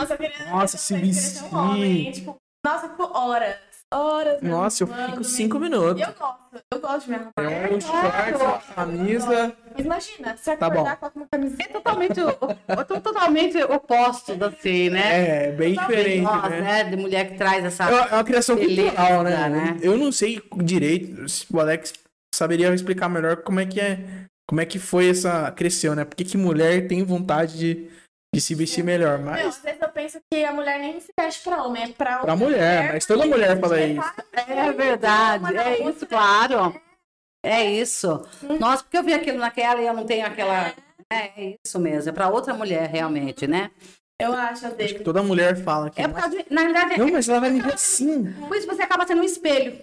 Nossa, 0.49 0.77
se 0.77 0.95
vestir. 0.95 1.43
Um 1.54 1.58
homem, 1.58 2.12
tipo, 2.12 2.36
nossa, 2.65 2.88
por 2.89 3.12
horas. 3.15 3.56
Horas. 3.93 4.41
Nossa, 4.41 4.84
eu 4.84 4.88
fico 4.88 5.23
cinco 5.25 5.60
minutos. 5.60 6.01
Eu 6.01 6.13
gosto, 6.13 6.63
eu 6.73 6.80
gosto 6.80 7.04
de 7.04 7.10
me 7.10 7.15
arrumar. 7.17 7.34
É 7.54 7.69
um 7.75 7.82
short, 7.82 8.36
uma 8.41 8.58
camisa. 8.73 9.54
Mas 9.75 9.86
imagina, 9.86 10.38
se 10.38 10.56
Tá 10.56 10.69
bom. 10.69 10.75
acordar 10.88 10.95
com 10.95 11.19
uma 11.19 11.27
camiseta. 11.30 11.63
É 11.63 11.67
totalmente, 11.73 12.21
o- 12.21 13.01
totalmente 13.01 13.62
oposto 13.63 14.38
assim, 14.45 14.89
né? 14.91 15.47
É, 15.47 15.51
bem 15.51 15.73
diferente, 15.73 16.21
Nós, 16.21 16.49
né? 16.49 16.62
né? 16.62 16.84
De 16.86 16.95
mulher 16.95 17.32
que 17.32 17.38
traz 17.38 17.65
essa. 17.65 17.84
É 17.84 17.93
uma- 17.93 18.06
é 18.08 18.13
uma 18.13 18.23
criação 18.23 18.56
Beleza, 18.56 18.91
cultural, 18.95 19.23
né? 19.23 19.49
né? 19.49 19.77
Eu 19.82 19.97
não 19.97 20.10
sei 20.10 20.41
direito, 20.63 21.27
se 21.27 21.45
o 21.51 21.60
Alex 21.60 21.91
saberia 22.34 22.74
explicar 22.74 23.10
melhor 23.10 23.38
como 23.38 23.60
é 23.60 23.65
que 23.65 23.80
é, 23.80 24.00
como 24.48 24.62
é 24.62 24.65
que 24.65 24.80
foi 24.80 25.10
essa 25.10 25.52
cresceu, 25.52 25.96
né? 25.96 26.06
Por 26.06 26.15
que, 26.15 26.24
que 26.24 26.38
mulher 26.38 26.88
tem 26.88 27.04
vontade 27.04 27.58
de, 27.58 27.89
de 28.34 28.41
se 28.41 28.56
vestir 28.56 28.84
melhor, 28.84 29.17
Meu, 29.17 29.28
mas 29.28 29.46
às 29.58 29.62
vezes 29.62 29.82
eu 29.82 29.89
penso 29.89 30.20
que 30.32 30.44
a 30.44 30.52
mulher 30.52 30.80
nem 30.80 31.00
se 31.00 31.12
veste 31.20 31.44
pra 31.44 31.63
homem, 31.63 31.84
é 31.84 31.88
pra 31.88 32.06
pra 32.06 32.17
outra 32.20 32.36
mulher, 32.36 32.94
mas 32.94 33.06
toda 33.06 33.26
mulher 33.26 33.60
fala 33.60 33.76
porque 33.76 33.86
isso. 33.86 34.13
É 34.48 34.72
verdade, 34.72 35.58
é 35.58 35.89
isso, 35.89 36.06
claro. 36.08 36.80
É 37.44 37.65
isso. 37.65 38.08
Nossa, 38.60 38.84
porque 38.84 38.98
eu 38.98 39.04
vi 39.04 39.13
aquilo 39.13 39.39
naquela 39.39 39.82
e 39.82 39.88
eu 39.88 39.94
não 39.94 40.06
tenho 40.06 40.26
aquela. 40.26 40.74
É 41.12 41.56
isso 41.65 41.80
mesmo, 41.80 42.10
é 42.10 42.13
pra 42.13 42.30
outra 42.30 42.54
mulher, 42.54 42.89
realmente, 42.89 43.48
né? 43.48 43.72
Eu 44.22 44.34
acho, 44.34 44.67
às 44.67 44.80
Acho 44.80 44.96
que 44.96 45.04
toda 45.04 45.24
mulher 45.24 45.58
fala 45.63 45.89
que 45.89 46.00
É 46.00 46.08
por 46.08 46.22
causa 46.22 46.38
de. 46.38 46.46
Na 46.54 46.62
realidade, 46.62 47.00
Não, 47.00 47.12
mas 47.12 47.28
ela 47.28 47.39
vai 47.39 47.50
me 47.50 47.60
ver 47.60 47.74
assim. 47.74 48.32
por 48.48 48.56
isso 48.56 48.67
você 48.67 48.84
acaba 48.84 49.06
sendo 49.08 49.22
um 49.22 49.26
espelho, 49.26 49.82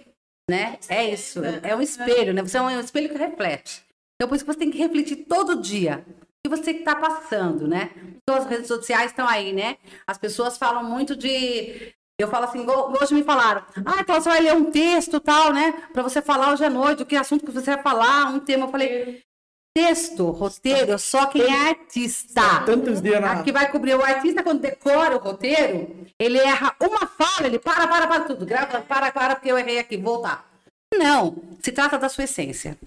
né? 0.49 0.77
É 0.89 1.13
isso. 1.13 1.41
É 1.63 1.75
um 1.75 1.81
espelho, 1.81 2.33
né? 2.33 2.41
Você 2.41 2.57
é 2.57 2.61
um 2.61 2.79
espelho 2.79 3.09
que 3.09 3.17
reflete. 3.17 3.83
Então, 4.15 4.27
por 4.27 4.35
isso 4.35 4.43
que 4.43 4.51
você 4.51 4.59
tem 4.59 4.71
que 4.71 4.77
refletir 4.77 5.25
todo 5.27 5.61
dia 5.61 6.03
o 6.07 6.49
que 6.49 6.55
você 6.55 6.71
está 6.71 6.95
passando, 6.95 7.67
né? 7.67 7.91
Então, 8.17 8.35
as 8.35 8.45
redes 8.45 8.67
sociais 8.67 9.11
estão 9.11 9.27
aí, 9.27 9.53
né? 9.53 9.77
As 10.07 10.17
pessoas 10.17 10.57
falam 10.57 10.83
muito 10.83 11.15
de. 11.15 11.93
Eu 12.19 12.27
falo 12.27 12.45
assim, 12.45 12.65
hoje 13.01 13.13
me 13.13 13.23
falaram, 13.23 13.63
ah, 13.85 14.01
então 14.01 14.15
você 14.15 14.27
vai 14.27 14.41
ler 14.41 14.53
um 14.53 14.69
texto 14.69 15.21
tal, 15.21 15.53
né? 15.53 15.71
Pra 15.93 16.03
você 16.03 16.21
falar 16.21 16.51
hoje 16.51 16.65
à 16.65 16.69
noite, 16.69 17.03
o 17.03 17.05
que 17.05 17.15
assunto 17.15 17.45
que 17.45 17.51
você 17.51 17.75
vai 17.75 17.81
falar, 17.81 18.25
um 18.27 18.39
tema. 18.39 18.65
Eu 18.65 18.71
falei, 18.71 19.23
texto, 19.73 20.29
roteiro, 20.31 20.97
só 20.97 21.27
quem 21.27 21.43
é 21.43 21.69
artista. 21.69 22.63
Tantos 22.65 23.01
dias 23.01 23.21
na. 23.21 23.33
Aqui 23.33 23.51
vai 23.51 23.71
cobrir 23.71 23.95
o 23.95 24.03
artista 24.03 24.43
quando 24.43 24.61
decora 24.61 25.15
o 25.15 25.19
roteiro, 25.19 26.05
ele 26.17 26.37
erra 26.37 26.75
uma 26.79 27.07
fala, 27.07 27.47
ele 27.47 27.59
para, 27.59 27.87
para, 27.87 28.07
para 28.07 28.23
tudo, 28.25 28.45
grava, 28.45 28.81
para, 28.81 29.11
para, 29.11 29.35
porque 29.35 29.51
eu 29.51 29.57
errei 29.57 29.79
aqui, 29.79 29.97
voltar. 29.97 30.49
Não, 30.93 31.35
se 31.61 31.71
trata 31.71 31.97
da 31.97 32.09
sua 32.09 32.23
essência. 32.23 32.77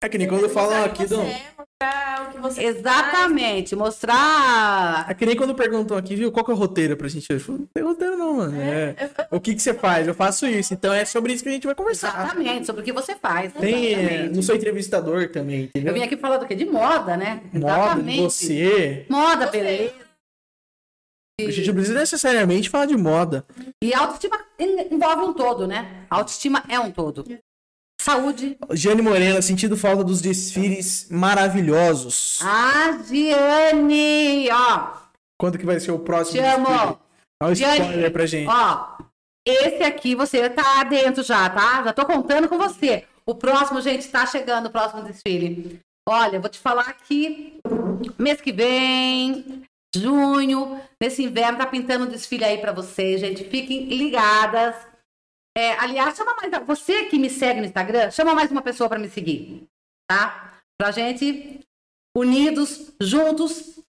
É 0.00 0.08
que 0.08 0.16
nem 0.16 0.28
quando 0.28 0.48
falam 0.48 0.84
aqui 0.84 1.06
do. 1.06 1.16
Você 1.16 2.62
é, 2.62 2.68
o 2.68 2.68
Exatamente, 2.70 3.74
mostrar. 3.74 5.06
É 5.10 5.14
que 5.14 5.26
nem 5.26 5.34
quando 5.36 5.54
perguntam 5.56 5.96
aqui, 5.96 6.14
viu, 6.14 6.30
qual 6.30 6.44
que 6.44 6.50
é 6.52 6.54
o 6.54 6.56
roteiro 6.56 6.96
pra 6.96 7.08
gente? 7.08 7.26
Eu 7.28 7.40
falo, 7.40 7.58
não 7.58 7.66
tem 7.66 7.82
roteiro 7.82 8.16
não, 8.16 8.34
mano. 8.34 8.60
É. 8.60 8.94
O 9.30 9.40
que 9.40 9.54
que 9.54 9.60
você 9.62 9.74
faz? 9.74 10.06
Eu 10.06 10.14
faço 10.14 10.46
isso. 10.46 10.72
Então 10.72 10.92
é 10.92 11.04
sobre 11.04 11.32
isso 11.32 11.42
que 11.42 11.48
a 11.48 11.52
gente 11.52 11.66
vai 11.66 11.74
conversar. 11.74 12.08
Exatamente, 12.08 12.66
sobre 12.66 12.82
o 12.82 12.84
que 12.84 12.92
você 12.92 13.16
faz. 13.16 13.52
Tem, 13.52 13.94
é, 13.94 14.28
não 14.28 14.40
sou 14.42 14.54
entrevistador 14.54 15.30
também, 15.30 15.64
entendeu? 15.64 15.90
Eu 15.92 15.94
vim 15.98 16.04
aqui 16.04 16.16
falando 16.16 16.40
do 16.40 16.46
quê? 16.46 16.54
De 16.54 16.64
moda, 16.64 17.16
né? 17.16 17.40
Moda, 17.52 18.00
de 18.00 18.20
você. 18.20 19.04
Moda, 19.08 19.46
beleza. 19.48 19.94
A 21.40 21.50
gente 21.50 21.68
não 21.68 21.74
precisa 21.74 21.98
necessariamente 21.98 22.68
falar 22.70 22.86
de 22.86 22.96
moda. 22.96 23.44
E 23.82 23.94
autoestima 23.94 24.38
en- 24.58 24.88
envolve 24.94 25.22
um 25.22 25.32
todo, 25.32 25.66
né? 25.68 26.04
A 26.10 26.16
autoestima 26.16 26.64
é 26.68 26.78
um 26.80 26.90
todo. 26.90 27.24
Saúde. 28.08 28.56
Jane 28.72 29.02
Morena, 29.02 29.42
sentindo 29.42 29.76
falta 29.76 30.02
dos 30.02 30.22
desfiles 30.22 31.08
maravilhosos. 31.10 32.40
Ah, 32.42 32.98
Giane! 33.06 34.48
Ó, 34.50 34.92
Quando 35.38 35.58
que 35.58 35.66
vai 35.66 35.78
ser 35.78 35.92
o 35.92 35.98
próximo 35.98 36.40
te 36.40 36.46
amo. 36.46 36.98
Dá 37.40 37.48
um 37.48 37.54
Giane, 37.54 37.80
spoiler 37.80 38.10
pra 38.10 38.24
gente. 38.24 38.48
Ó, 38.48 38.96
esse 39.46 39.82
aqui 39.82 40.14
você 40.14 40.48
tá 40.48 40.82
dentro 40.84 41.22
já, 41.22 41.50
tá? 41.50 41.82
Já 41.84 41.92
tô 41.92 42.06
contando 42.06 42.48
com 42.48 42.56
você. 42.56 43.04
O 43.26 43.34
próximo, 43.34 43.82
gente, 43.82 44.08
tá 44.08 44.24
chegando 44.24 44.66
o 44.66 44.70
próximo 44.70 45.02
desfile. 45.02 45.78
Olha, 46.08 46.40
vou 46.40 46.48
te 46.48 46.58
falar 46.58 46.90
que 46.94 47.58
mês 48.18 48.40
que 48.40 48.52
vem, 48.52 49.64
junho, 49.94 50.80
nesse 50.98 51.22
inverno, 51.22 51.58
tá 51.58 51.66
pintando 51.66 52.06
um 52.06 52.08
desfile 52.08 52.44
aí 52.44 52.56
pra 52.56 52.72
vocês, 52.72 53.20
gente. 53.20 53.44
Fiquem 53.44 53.84
ligadas. 53.84 54.74
É, 55.58 55.72
aliás, 55.72 56.16
chama 56.16 56.36
mais. 56.36 56.52
Você 56.64 57.06
que 57.06 57.18
me 57.18 57.28
segue 57.28 57.58
no 57.58 57.66
Instagram, 57.66 58.12
chama 58.12 58.32
mais 58.32 58.48
uma 58.48 58.62
pessoa 58.62 58.88
pra 58.88 58.96
me 58.96 59.08
seguir, 59.08 59.66
tá? 60.08 60.60
Pra 60.80 60.92
gente, 60.92 61.66
unidos, 62.16 62.92
juntos, 63.00 63.80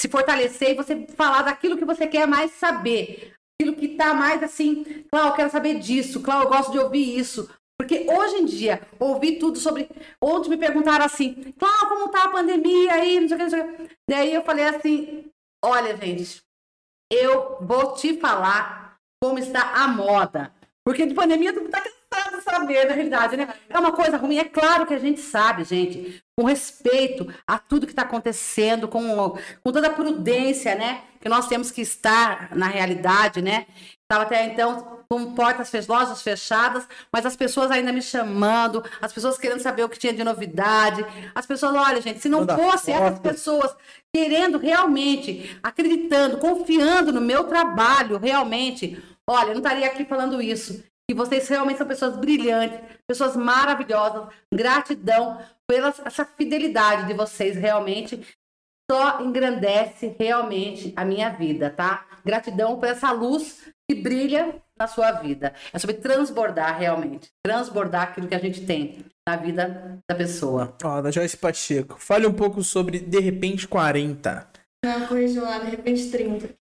se 0.00 0.08
fortalecer 0.08 0.70
e 0.70 0.74
você 0.74 1.04
falar 1.16 1.42
daquilo 1.42 1.76
que 1.76 1.84
você 1.84 2.06
quer 2.06 2.28
mais 2.28 2.52
saber. 2.52 3.34
Aquilo 3.58 3.74
que 3.74 3.96
tá 3.96 4.14
mais 4.14 4.40
assim, 4.40 4.84
Cláudio, 5.10 5.32
eu 5.32 5.34
quero 5.34 5.50
saber 5.50 5.80
disso, 5.80 6.22
Cláudio, 6.22 6.46
eu 6.46 6.52
gosto 6.52 6.70
de 6.70 6.78
ouvir 6.78 7.18
isso. 7.18 7.50
Porque 7.76 8.06
hoje 8.08 8.36
em 8.36 8.44
dia, 8.44 8.80
ouvi 9.00 9.36
tudo 9.40 9.58
sobre. 9.58 9.88
Ontem 10.22 10.50
me 10.50 10.56
perguntaram 10.56 11.04
assim, 11.04 11.52
Cláudio, 11.58 11.88
como 11.88 12.08
tá 12.08 12.22
a 12.26 12.30
pandemia 12.30 12.92
aí? 12.92 13.18
Não 13.18 13.26
sei 13.26 13.36
o 13.36 13.38
que, 13.38 13.42
não 13.42 13.50
sei 13.50 13.60
o 13.62 13.76
que. 13.88 13.96
Daí 14.08 14.32
eu 14.32 14.44
falei 14.44 14.64
assim: 14.66 15.28
olha, 15.64 15.96
gente, 15.96 16.40
eu 17.12 17.58
vou 17.62 17.94
te 17.94 18.16
falar 18.20 18.96
como 19.20 19.40
está 19.40 19.82
a 19.82 19.88
moda. 19.88 20.54
Porque 20.86 21.04
de 21.04 21.14
pandemia 21.14 21.52
tu 21.52 21.62
tá 21.68 21.80
cansado 21.80 22.36
de 22.38 22.44
saber, 22.44 22.86
na 22.86 22.94
realidade, 22.94 23.36
né? 23.36 23.48
É 23.68 23.76
uma 23.76 23.90
coisa 23.90 24.16
ruim, 24.16 24.38
é 24.38 24.44
claro 24.44 24.86
que 24.86 24.94
a 24.94 24.98
gente 25.00 25.18
sabe, 25.20 25.64
gente, 25.64 26.22
com 26.38 26.46
respeito 26.46 27.26
a 27.44 27.58
tudo 27.58 27.86
que 27.86 27.92
está 27.92 28.02
acontecendo, 28.02 28.86
com, 28.86 29.36
com 29.64 29.72
toda 29.72 29.88
a 29.88 29.92
prudência, 29.92 30.76
né? 30.76 31.00
Que 31.20 31.28
nós 31.28 31.48
temos 31.48 31.72
que 31.72 31.82
estar 31.82 32.54
na 32.54 32.68
realidade, 32.68 33.42
né? 33.42 33.66
Estava 34.02 34.22
até 34.22 34.44
então 34.44 35.02
com 35.08 35.34
portas, 35.34 35.70
fech- 35.70 35.88
lojas 35.88 36.22
fechadas, 36.22 36.86
mas 37.12 37.26
as 37.26 37.34
pessoas 37.34 37.72
ainda 37.72 37.92
me 37.92 38.00
chamando, 38.00 38.84
as 39.02 39.12
pessoas 39.12 39.36
querendo 39.36 39.58
saber 39.58 39.82
o 39.82 39.88
que 39.88 39.98
tinha 39.98 40.12
de 40.12 40.22
novidade. 40.22 41.04
As 41.34 41.46
pessoas, 41.46 41.74
olha, 41.74 42.00
gente, 42.00 42.20
se 42.20 42.28
não 42.28 42.46
fosse 42.46 42.92
essas 42.92 43.18
pessoas 43.18 43.74
querendo 44.14 44.56
realmente, 44.58 45.58
acreditando, 45.60 46.38
confiando 46.38 47.12
no 47.12 47.20
meu 47.20 47.42
trabalho, 47.44 48.18
realmente, 48.18 49.02
olha, 49.28 49.48
eu 49.48 49.54
não 49.54 49.62
estaria 49.62 49.86
aqui 49.86 50.04
falando 50.04 50.40
isso. 50.40 50.82
Que 51.08 51.14
vocês 51.14 51.46
realmente 51.48 51.78
são 51.78 51.86
pessoas 51.86 52.16
brilhantes, 52.16 52.80
pessoas 53.06 53.36
maravilhosas. 53.36 54.28
Gratidão 54.52 55.40
pela 55.68 55.94
essa 56.04 56.24
fidelidade 56.24 57.06
de 57.06 57.14
vocês, 57.14 57.56
realmente. 57.56 58.26
Só 58.90 59.20
engrandece 59.20 60.14
realmente 60.18 60.92
a 60.96 61.04
minha 61.04 61.30
vida, 61.30 61.70
tá? 61.70 62.06
Gratidão 62.24 62.78
por 62.78 62.88
essa 62.88 63.10
luz 63.10 63.68
que 63.88 64.00
brilha 64.00 64.62
na 64.78 64.86
sua 64.86 65.12
vida. 65.12 65.54
É 65.72 65.78
sobre 65.78 65.96
transbordar 65.96 66.78
realmente. 66.78 67.28
Transbordar 67.44 68.02
aquilo 68.02 68.28
que 68.28 68.34
a 68.34 68.38
gente 68.38 68.64
tem 68.64 69.04
na 69.28 69.36
vida 69.36 69.98
da 70.08 70.14
pessoa. 70.14 70.76
Ó, 70.84 71.00
da 71.00 71.10
Joyce 71.10 71.36
Pacheco. 71.36 71.96
Fale 71.98 72.26
um 72.26 72.32
pouco 72.32 72.62
sobre 72.62 73.00
De 73.00 73.18
Repente 73.18 73.66
40. 73.66 74.48
Não, 74.84 75.06
corrigiu 75.06 75.42
lá, 75.42 75.58
de 75.58 75.70
repente 75.70 76.10
30. 76.10 76.54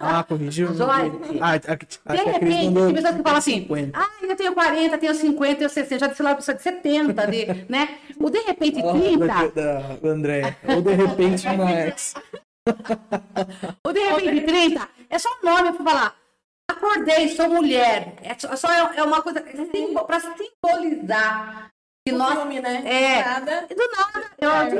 Ah, 0.00 0.24
corrigiu? 0.24 0.68
Ah, 0.80 1.50
a, 1.50 1.52
a, 1.52 1.76
a, 2.06 2.16
De 2.16 2.22
repente, 2.30 2.74
tem 2.74 2.94
pessoas 2.94 3.16
que 3.16 3.22
falam 3.22 3.38
assim, 3.38 3.60
50. 3.60 3.98
ah, 3.98 4.08
eu 4.22 4.36
tenho 4.36 4.54
40, 4.54 4.98
tenho 4.98 5.14
50, 5.14 5.56
tenho 5.56 5.70
60, 5.70 5.98
já 5.98 6.06
disse 6.06 6.22
lá 6.22 6.30
a 6.30 6.34
pessoa 6.36 6.56
de 6.56 6.62
70, 6.62 7.26
de, 7.26 7.46
né? 7.68 7.98
O 8.18 8.30
de 8.30 8.38
repente 8.40 8.80
Ó, 8.82 8.92
30, 8.92 9.26
da, 9.26 9.46
da, 9.48 9.78
da 9.96 10.08
André. 10.08 10.56
Ou 10.68 10.80
de 10.80 10.94
repente 10.94 11.46
uma 11.48 11.70
ex. 11.72 12.14
o 13.86 13.92
de 13.92 14.00
repente 14.00 14.40
30 14.46 14.88
é 15.10 15.18
só 15.18 15.28
um 15.42 15.46
nome 15.46 15.72
pra 15.74 15.84
falar. 15.84 16.14
Acordei, 16.70 17.28
sou 17.28 17.48
mulher. 17.48 18.14
É 18.22 18.34
só, 18.56 18.68
é, 18.72 18.96
é 18.96 19.02
uma 19.02 19.22
coisa 19.22 19.40
para 19.40 20.20
simbolizar 20.20 21.70
que 22.06 22.12
O 22.14 22.18
nós 22.18 22.34
filme, 22.38 22.60
né? 22.60 22.82
é. 22.84 23.24
Nada. 23.24 23.66
E 23.70 23.74
do 23.74 23.82
nada, 23.96 24.30
eu 24.40 24.50
É, 24.50 24.72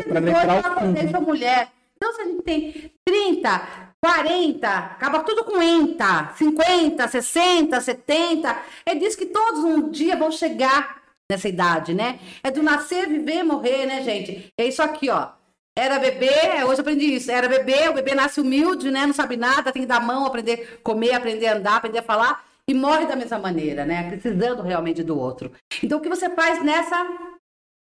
eu 0.57 0.67
acordei, 0.67 1.09
sou 1.11 1.21
mulher. 1.21 1.69
Então, 1.97 2.13
se 2.13 2.21
a 2.23 2.25
gente 2.25 2.43
tem 2.43 2.93
30, 3.07 3.86
40, 4.07 4.69
acaba 4.69 5.25
tudo 5.25 5.43
com 5.43 5.61
enta, 5.61 6.33
50, 6.37 7.09
60, 7.09 7.81
70, 7.81 8.57
é 8.87 8.95
disso 8.95 9.19
que 9.19 9.27
todos 9.27 9.65
um 9.65 9.91
dia 9.91 10.15
vão 10.15 10.31
chegar 10.31 11.03
nessa 11.29 11.49
idade, 11.49 11.93
né? 11.93 12.21
É 12.41 12.53
do 12.53 12.63
nascer, 12.63 13.09
viver, 13.09 13.43
morrer, 13.43 13.85
né, 13.85 14.05
gente? 14.05 14.49
É 14.57 14.65
isso 14.65 14.81
aqui, 14.81 15.11
ó. 15.11 15.31
Era 15.77 15.99
bebê, 15.99 16.63
hoje 16.65 16.79
eu 16.79 16.83
aprendi 16.83 17.17
isso. 17.17 17.33
Era 17.33 17.49
bebê, 17.49 17.89
o 17.89 17.95
bebê 17.95 18.15
nasce 18.15 18.41
humilde, 18.41 18.93
né? 18.93 19.07
Não 19.07 19.13
sabe 19.13 19.37
nada, 19.37 19.73
tem 19.73 19.83
que 19.83 19.89
dar 19.89 20.01
mão, 20.01 20.25
aprender 20.25 20.79
a 20.79 20.85
comer, 20.85 21.13
aprender 21.13 21.49
a 21.49 21.57
andar, 21.57 21.77
aprender 21.77 21.99
a 21.99 22.03
falar. 22.03 22.45
E 22.69 22.75
morre 22.75 23.07
da 23.07 23.17
mesma 23.17 23.41
maneira, 23.41 23.85
né? 23.85 24.09
Precisando 24.09 24.63
realmente 24.63 25.03
do 25.03 25.19
outro. 25.19 25.51
Então, 25.83 25.99
o 25.99 26.01
que 26.01 26.09
você 26.09 26.31
faz 26.31 26.63
nessa 26.63 26.97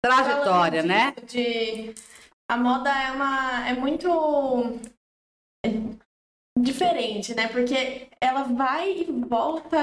trajetória, 0.04 0.82
né? 0.82 1.14
disso, 1.24 1.38
De... 1.38 1.94
A 2.50 2.58
moda 2.58 2.90
é 2.90 3.12
uma. 3.12 3.68
é 3.68 3.74
muito 3.74 4.80
é 5.65 6.04
diferente, 6.58 7.35
né? 7.35 7.47
Porque 7.47 8.08
ela 8.19 8.43
vai 8.43 8.91
e 8.91 9.03
volta, 9.27 9.77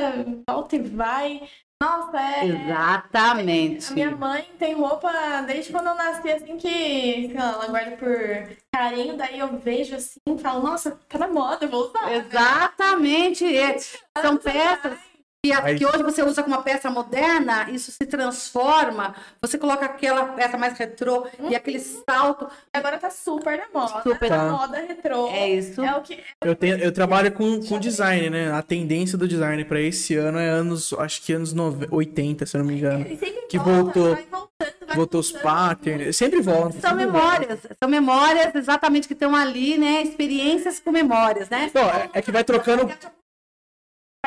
volta 0.48 0.76
e 0.76 0.82
vai. 0.82 1.48
Nossa, 1.82 2.16
é. 2.16 2.46
Exatamente. 2.46 3.90
A 3.90 3.94
minha 3.94 4.10
mãe 4.12 4.44
tem 4.56 4.72
roupa 4.72 5.10
desde 5.44 5.72
quando 5.72 5.88
eu 5.88 5.94
nasci, 5.96 6.30
assim, 6.30 6.56
que 6.56 7.26
sei 7.28 7.34
lá, 7.34 7.52
ela 7.54 7.66
guarda 7.66 7.96
por 7.96 8.56
carinho, 8.72 9.16
daí 9.16 9.40
eu 9.40 9.58
vejo 9.58 9.96
assim 9.96 10.20
e 10.28 10.38
falo, 10.38 10.62
nossa, 10.62 10.98
tá 11.08 11.18
na 11.18 11.26
moda, 11.26 11.66
vou 11.66 11.88
usar. 11.88 12.12
Exatamente. 12.12 13.44
é. 13.56 13.76
São 14.20 14.36
peças. 14.36 15.11
Que, 15.44 15.52
a- 15.52 15.60
Mas- 15.60 15.76
que 15.78 15.84
hoje 15.84 16.02
você 16.04 16.22
usa 16.22 16.40
com 16.42 16.48
uma 16.48 16.62
peça 16.62 16.88
moderna, 16.88 17.68
isso 17.70 17.90
se 17.90 18.06
transforma, 18.06 19.12
você 19.40 19.58
coloca 19.58 19.84
aquela 19.84 20.26
peça 20.26 20.56
mais 20.56 20.78
retrô 20.78 21.26
e 21.50 21.56
aquele 21.56 21.80
salto. 21.80 22.46
Agora 22.72 22.96
tá 22.96 23.10
super 23.10 23.58
na 23.58 23.64
moda. 23.80 24.02
Super 24.04 24.28
tá 24.28 24.36
na- 24.36 24.52
moda 24.52 24.78
retrô. 24.78 25.26
É 25.28 25.48
isso. 25.50 25.82
É 25.82 25.96
o 25.96 26.00
que. 26.00 26.20
Eu, 26.44 26.54
tenho, 26.54 26.76
eu 26.78 26.92
trabalho 26.92 27.32
com, 27.32 27.60
com 27.60 27.78
design, 27.80 28.30
né? 28.30 28.52
A 28.52 28.62
tendência 28.62 29.18
do 29.18 29.26
design 29.26 29.64
pra 29.64 29.80
esse 29.80 30.14
ano 30.14 30.38
é 30.38 30.48
anos, 30.48 30.92
acho 30.92 31.20
que 31.22 31.32
anos 31.32 31.52
nove- 31.52 31.88
80, 31.90 32.46
se 32.46 32.56
eu 32.56 32.60
não 32.60 32.66
me 32.66 32.74
engano. 32.76 33.04
E 33.08 33.16
sempre 33.16 33.42
Que 33.48 33.58
volta, 33.58 33.72
voltou- 34.00 34.14
vai 34.14 34.24
voltando, 34.30 34.86
vai 34.86 34.96
Voltou 34.96 35.20
os 35.20 35.32
patterns, 35.32 36.16
sempre 36.16 36.40
volta. 36.40 36.78
São 36.80 36.94
memórias, 36.94 37.58
são 37.82 37.88
memórias 37.88 38.54
exatamente 38.54 39.08
que 39.08 39.14
estão 39.14 39.34
ali, 39.34 39.76
né? 39.76 40.02
Experiências 40.02 40.78
com 40.78 40.92
memórias, 40.92 41.48
né? 41.48 41.68
Bom, 41.74 41.80
é, 41.80 42.10
é 42.14 42.22
que 42.22 42.30
vai 42.30 42.44
trocando, 42.44 42.88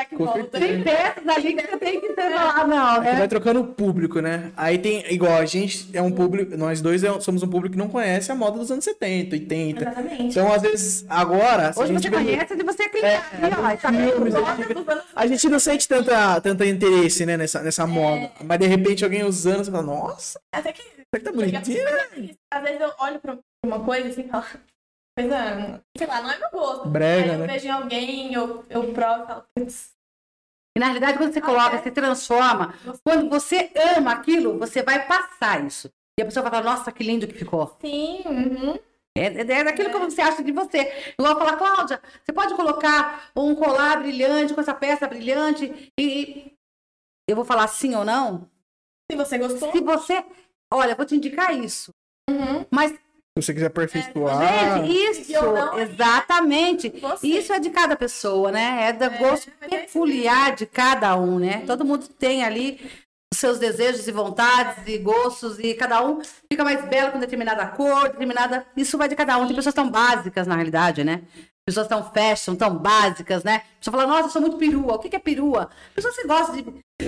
que 0.04 0.14
volta. 0.14 0.58
Tem 0.58 0.82
peças 0.82 1.26
ali 1.26 1.54
que 1.54 1.66
você 1.66 1.76
tem 1.78 2.00
que 2.02 2.12
ter 2.12 2.28
lá, 2.28 2.66
não. 2.66 3.00
que 3.02 3.08
É. 3.08 3.16
vai 3.16 3.28
trocando 3.28 3.60
o 3.60 3.66
público, 3.66 4.20
né? 4.20 4.52
Aí 4.54 4.76
tem, 4.76 5.10
igual, 5.10 5.38
a 5.38 5.46
gente 5.46 5.88
é 5.96 6.02
um 6.02 6.12
público, 6.12 6.54
nós 6.54 6.82
dois 6.82 7.02
é- 7.02 7.18
somos 7.20 7.42
um 7.42 7.48
público 7.48 7.72
que 7.72 7.78
não 7.78 7.88
conhece 7.88 8.30
a 8.30 8.34
moda 8.34 8.58
dos 8.58 8.70
anos 8.70 8.84
70, 8.84 9.34
80. 9.36 9.80
Exatamente. 9.84 10.22
Então, 10.24 10.52
às 10.52 10.60
vezes, 10.60 11.06
agora, 11.08 11.72
Hoje 11.74 11.94
gente 11.94 12.02
você 12.02 12.10
vê- 12.10 12.16
conhece 12.16 12.52
e 12.54 12.62
você 12.62 12.82
É, 12.82 13.16
ali, 13.16 13.54
ó. 13.58 13.76
Tá 13.76 13.90
filmes, 13.92 14.34
a 15.14 15.26
gente 15.26 15.48
não 15.48 15.58
sente 15.58 15.88
tanta, 15.88 16.40
tanta 16.42 16.66
interesse, 16.66 17.24
né, 17.24 17.38
nessa, 17.38 17.62
nessa 17.62 17.86
moda. 17.86 18.30
Mas 18.44 18.58
de 18.58 18.66
repente 18.66 19.02
alguém 19.02 19.24
usando, 19.24 19.64
você 19.64 19.70
fala, 19.70 19.82
nossa, 19.82 20.38
Até 20.52 20.72
que. 20.74 20.82
isso 20.82 20.90
aqui 21.14 21.24
tá 21.24 21.32
bonitinho. 21.32 21.84
Às 22.52 22.62
vezes 22.62 22.80
eu 22.82 22.90
olho 23.00 23.18
pra 23.18 23.38
uma 23.64 23.80
coisa 23.80 24.08
assim 24.08 24.22
e 24.22 24.28
falo. 24.28 24.44
Coisa, 25.18 25.82
sei 25.96 26.06
lá, 26.06 26.20
não 26.20 26.30
é 26.30 26.38
meu 26.38 26.50
gosto. 26.50 26.88
Brega, 26.88 27.24
Aí 27.24 27.30
eu 27.30 27.38
né? 27.38 27.46
vejo 27.46 27.66
em 27.66 27.70
alguém, 27.70 28.34
eu, 28.34 28.64
eu 28.68 28.92
provo 28.92 29.24
e 29.24 29.26
falo, 29.26 29.44
putz, 29.54 29.96
E 30.76 30.78
na 30.78 30.86
realidade, 30.86 31.16
quando 31.16 31.32
você 31.32 31.40
coloca, 31.40 31.82
se 31.82 31.90
transforma. 31.90 32.74
Quando 33.02 33.30
você 33.30 33.72
ama 33.96 34.12
aquilo, 34.12 34.58
você 34.58 34.82
vai 34.82 35.06
passar 35.06 35.64
isso. 35.64 35.90
E 36.18 36.22
a 36.22 36.26
pessoa 36.26 36.42
vai 36.42 36.52
falar, 36.60 36.76
nossa, 36.76 36.92
que 36.92 37.02
lindo 37.02 37.26
que 37.26 37.34
ficou. 37.34 37.76
sim, 37.80 38.22
uhum. 38.26 38.78
É, 39.16 39.28
é 39.28 39.40
é 39.40 39.64
daquilo 39.64 39.90
que 39.90 39.98
você 39.98 40.20
acha 40.20 40.42
de 40.44 40.52
você. 40.52 40.92
Igual 41.18 41.32
eu 41.32 41.38
falar, 41.38 41.56
Cláudia, 41.56 42.02
você 42.22 42.32
pode 42.34 42.54
colocar 42.54 43.30
um 43.34 43.54
colar 43.54 44.00
brilhante 44.00 44.52
com 44.52 44.60
essa 44.60 44.74
peça 44.74 45.08
brilhante 45.08 45.90
e 45.98 46.52
eu 47.26 47.34
vou 47.34 47.44
falar 47.44 47.66
sim 47.68 47.94
ou 47.94 48.04
não? 48.04 48.50
Se 49.10 49.16
você 49.16 49.38
gostou. 49.38 49.72
Se 49.72 49.80
você. 49.80 50.22
Olha, 50.70 50.92
eu 50.92 50.96
vou 50.96 51.06
te 51.06 51.14
indicar 51.16 51.56
isso. 51.56 51.94
Uhum. 52.28 52.66
Mas, 52.70 52.92
você 53.36 53.52
quiser 53.52 53.66
aperfeiçoar. 53.66 54.84
gente, 54.86 55.22
isso, 55.32 55.42
não- 55.42 55.78
exatamente. 55.78 56.88
Você. 57.00 57.26
Isso 57.26 57.52
é 57.52 57.58
de 57.60 57.70
cada 57.70 57.94
pessoa, 57.96 58.50
né? 58.50 58.88
É 58.88 58.92
do 58.92 59.10
gosto 59.18 59.50
mas 59.60 59.72
é 59.72 59.78
peculiar 59.78 60.54
de 60.54 60.66
cada 60.66 61.16
um, 61.16 61.38
né? 61.38 61.62
Todo 61.66 61.84
mundo 61.84 62.08
tem 62.08 62.42
ali 62.44 62.80
os 63.32 63.38
seus 63.38 63.58
desejos 63.58 64.06
e 64.08 64.12
vontades 64.12 64.82
e 64.86 64.96
gostos 64.98 65.58
e 65.58 65.74
cada 65.74 66.02
um 66.06 66.20
fica 66.50 66.64
mais 66.64 66.82
belo 66.86 67.12
com 67.12 67.18
determinada 67.18 67.66
cor, 67.66 68.08
determinada. 68.08 68.66
Isso 68.76 68.96
vai 68.96 69.08
de 69.08 69.16
cada 69.16 69.36
um. 69.36 69.46
Tem 69.46 69.54
pessoas 69.56 69.74
tão 69.74 69.90
básicas 69.90 70.46
na 70.46 70.54
realidade, 70.54 71.04
né? 71.04 71.22
Pessoas 71.68 71.88
tão 71.88 72.04
fashion, 72.12 72.54
tão 72.54 72.76
básicas, 72.78 73.42
né? 73.42 73.56
A 73.56 73.78
pessoa 73.80 73.96
fala, 73.96 74.06
nossa, 74.06 74.26
eu 74.28 74.30
sou 74.30 74.40
muito 74.40 74.56
perua. 74.56 74.94
O 74.94 74.98
que 75.00 75.08
que 75.08 75.16
é 75.16 75.18
perua? 75.18 75.68
Pessoas 75.96 76.14
que 76.14 76.24
gostam 76.24 76.54
de. 76.54 76.62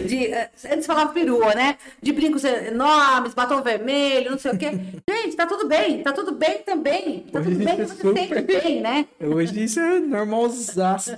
de 0.09 0.27
eh, 0.27 0.51
antes 0.73 0.85
falava 0.85 1.13
perua, 1.13 1.55
né? 1.55 1.79
De 2.03 2.13
brincos 2.13 2.43
enormes, 2.43 3.35
batom 3.35 3.63
vermelho, 3.63 4.33
não 4.33 4.39
sei 4.39 4.51
o 4.51 4.59
quê. 4.59 4.71
Gente, 5.09 5.37
tá 5.37 5.47
tudo 5.47 5.69
bem, 5.69 6.03
tá 6.03 6.13
tudo 6.13 6.33
bem 6.33 6.59
também. 6.65 7.21
Tá 7.33 7.39
Hoje 7.39 7.51
tudo 7.53 7.65
bem 7.65 7.75
é 7.81 7.87
você 7.87 7.95
sente 8.03 8.27
super- 8.29 8.43
bem, 8.43 8.81
né? 8.81 9.07
Hoje 9.21 9.63
isso 9.63 9.79
é 9.79 10.01
normalzaço. 10.01 11.17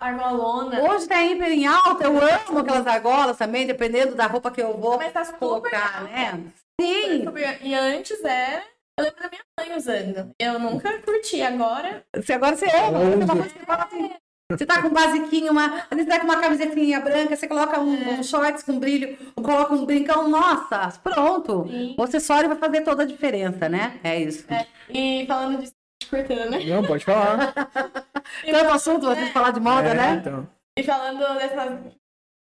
Argolona. 0.00 0.80
Hoje 0.82 1.06
tá 1.06 1.24
hiper 1.24 1.48
em 1.52 1.66
alta, 1.66 2.04
eu 2.04 2.18
amo 2.18 2.58
aquelas 2.58 2.86
argolas 2.88 3.36
também, 3.36 3.66
dependendo 3.68 4.16
da 4.16 4.26
roupa 4.26 4.50
que 4.50 4.60
eu 4.60 4.76
vou 4.76 4.98
Mas 4.98 5.12
tá 5.12 5.24
super 5.24 5.38
colocar, 5.38 6.00
alta. 6.00 6.12
né? 6.12 6.44
Sim, 6.80 7.24
E 7.62 7.74
antes 7.74 8.22
era. 8.24 8.62
Eu 9.00 9.04
lembro 9.04 9.22
da 9.22 9.28
minha 9.28 9.42
mãe 9.58 9.76
usando. 9.76 10.34
Eu 10.38 10.58
nunca 10.58 10.98
curti. 11.00 11.40
Agora. 11.42 12.04
se 12.22 12.32
agora 12.32 12.56
você 12.56 12.66
ama, 12.66 12.98
você 12.98 13.16
tem 13.16 13.24
uma 13.24 13.36
coisa 13.36 13.48
que 13.48 13.58
você 13.58 13.66
fala 13.66 13.84
assim, 13.84 14.10
você 14.50 14.66
tá 14.66 14.82
com 14.82 14.88
um 14.88 14.92
basiquinho, 14.92 15.52
uma, 15.52 15.66
às 15.90 15.96
vezes 15.96 16.06
tá 16.08 16.18
com 16.18 16.24
uma 16.24 16.40
camisetinha 16.40 17.00
branca, 17.00 17.36
você 17.36 17.46
coloca 17.48 17.80
um, 17.80 18.18
um 18.18 18.22
shorts 18.22 18.62
com 18.64 18.78
brilho, 18.78 19.16
ou 19.36 19.44
coloca 19.44 19.72
um 19.72 19.86
brincão, 19.86 20.28
nossa, 20.28 20.92
pronto. 21.02 21.66
Sim. 21.68 21.94
O 21.96 22.02
acessório 22.02 22.48
vai 22.48 22.58
fazer 22.58 22.82
toda 22.82 23.04
a 23.04 23.06
diferença, 23.06 23.68
né? 23.68 24.00
É 24.02 24.18
isso. 24.20 24.44
É, 24.52 24.66
e 24.88 25.24
falando 25.26 25.60
disso, 25.60 25.72
te 26.02 26.08
cortando, 26.10 26.50
né? 26.50 26.64
Não, 26.64 26.84
pode 26.84 27.04
falar. 27.04 27.52
Tanto 28.44 28.70
assunto, 28.70 29.06
você 29.06 29.26
falar 29.26 29.52
de 29.52 29.60
moda, 29.60 29.88
É, 29.90 29.94
né? 29.94 30.14
então. 30.20 30.48
E 30.76 30.82
falando 30.82 31.18
dessas 31.38 31.78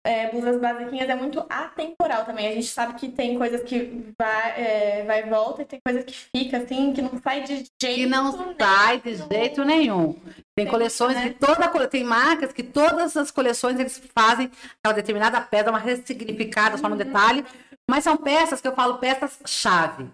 é, 0.04 0.30
blusas 0.30 0.60
basiquinhas, 0.60 1.08
é 1.08 1.14
muito 1.14 1.44
atemporal 1.50 2.24
também. 2.24 2.48
A 2.48 2.52
gente 2.54 2.66
sabe 2.68 2.94
que 2.94 3.08
tem 3.08 3.36
coisas 3.36 3.62
que 3.62 4.12
vai, 4.18 4.50
é, 4.60 5.04
vai 5.04 5.20
e 5.26 5.28
volta 5.28 5.62
e 5.62 5.64
tem 5.66 5.80
coisas 5.84 6.04
que 6.04 6.14
fica 6.14 6.58
assim, 6.58 6.92
que 6.92 7.02
não 7.02 7.20
sai 7.22 7.42
de 7.42 7.56
jeito 7.56 7.70
que 7.80 8.06
não 8.06 8.32
nenhum. 8.32 8.54
sai 8.58 9.00
de 9.00 9.14
jeito 9.16 9.64
nenhum. 9.64 10.12
Tem 10.56 10.64
Tem, 10.64 10.66
coleções 10.66 11.14
né? 11.14 11.28
que 11.28 11.34
toda 11.34 11.88
tem 11.88 12.04
marcas 12.04 12.52
que 12.52 12.62
todas 12.62 13.16
as 13.16 13.30
coleções 13.30 13.78
eles 13.78 14.00
fazem 14.16 14.50
aquela 14.78 14.94
determinada 14.94 15.40
peça, 15.40 15.70
uma 15.70 15.78
ressignificada, 15.78 16.76
só 16.78 16.88
no 16.88 16.92
Uhum. 16.96 16.98
detalhe, 16.98 17.44
mas 17.88 18.04
são 18.04 18.16
peças 18.16 18.60
que 18.60 18.68
eu 18.68 18.74
falo 18.74 18.98
peças 18.98 19.38
chave, 19.46 20.10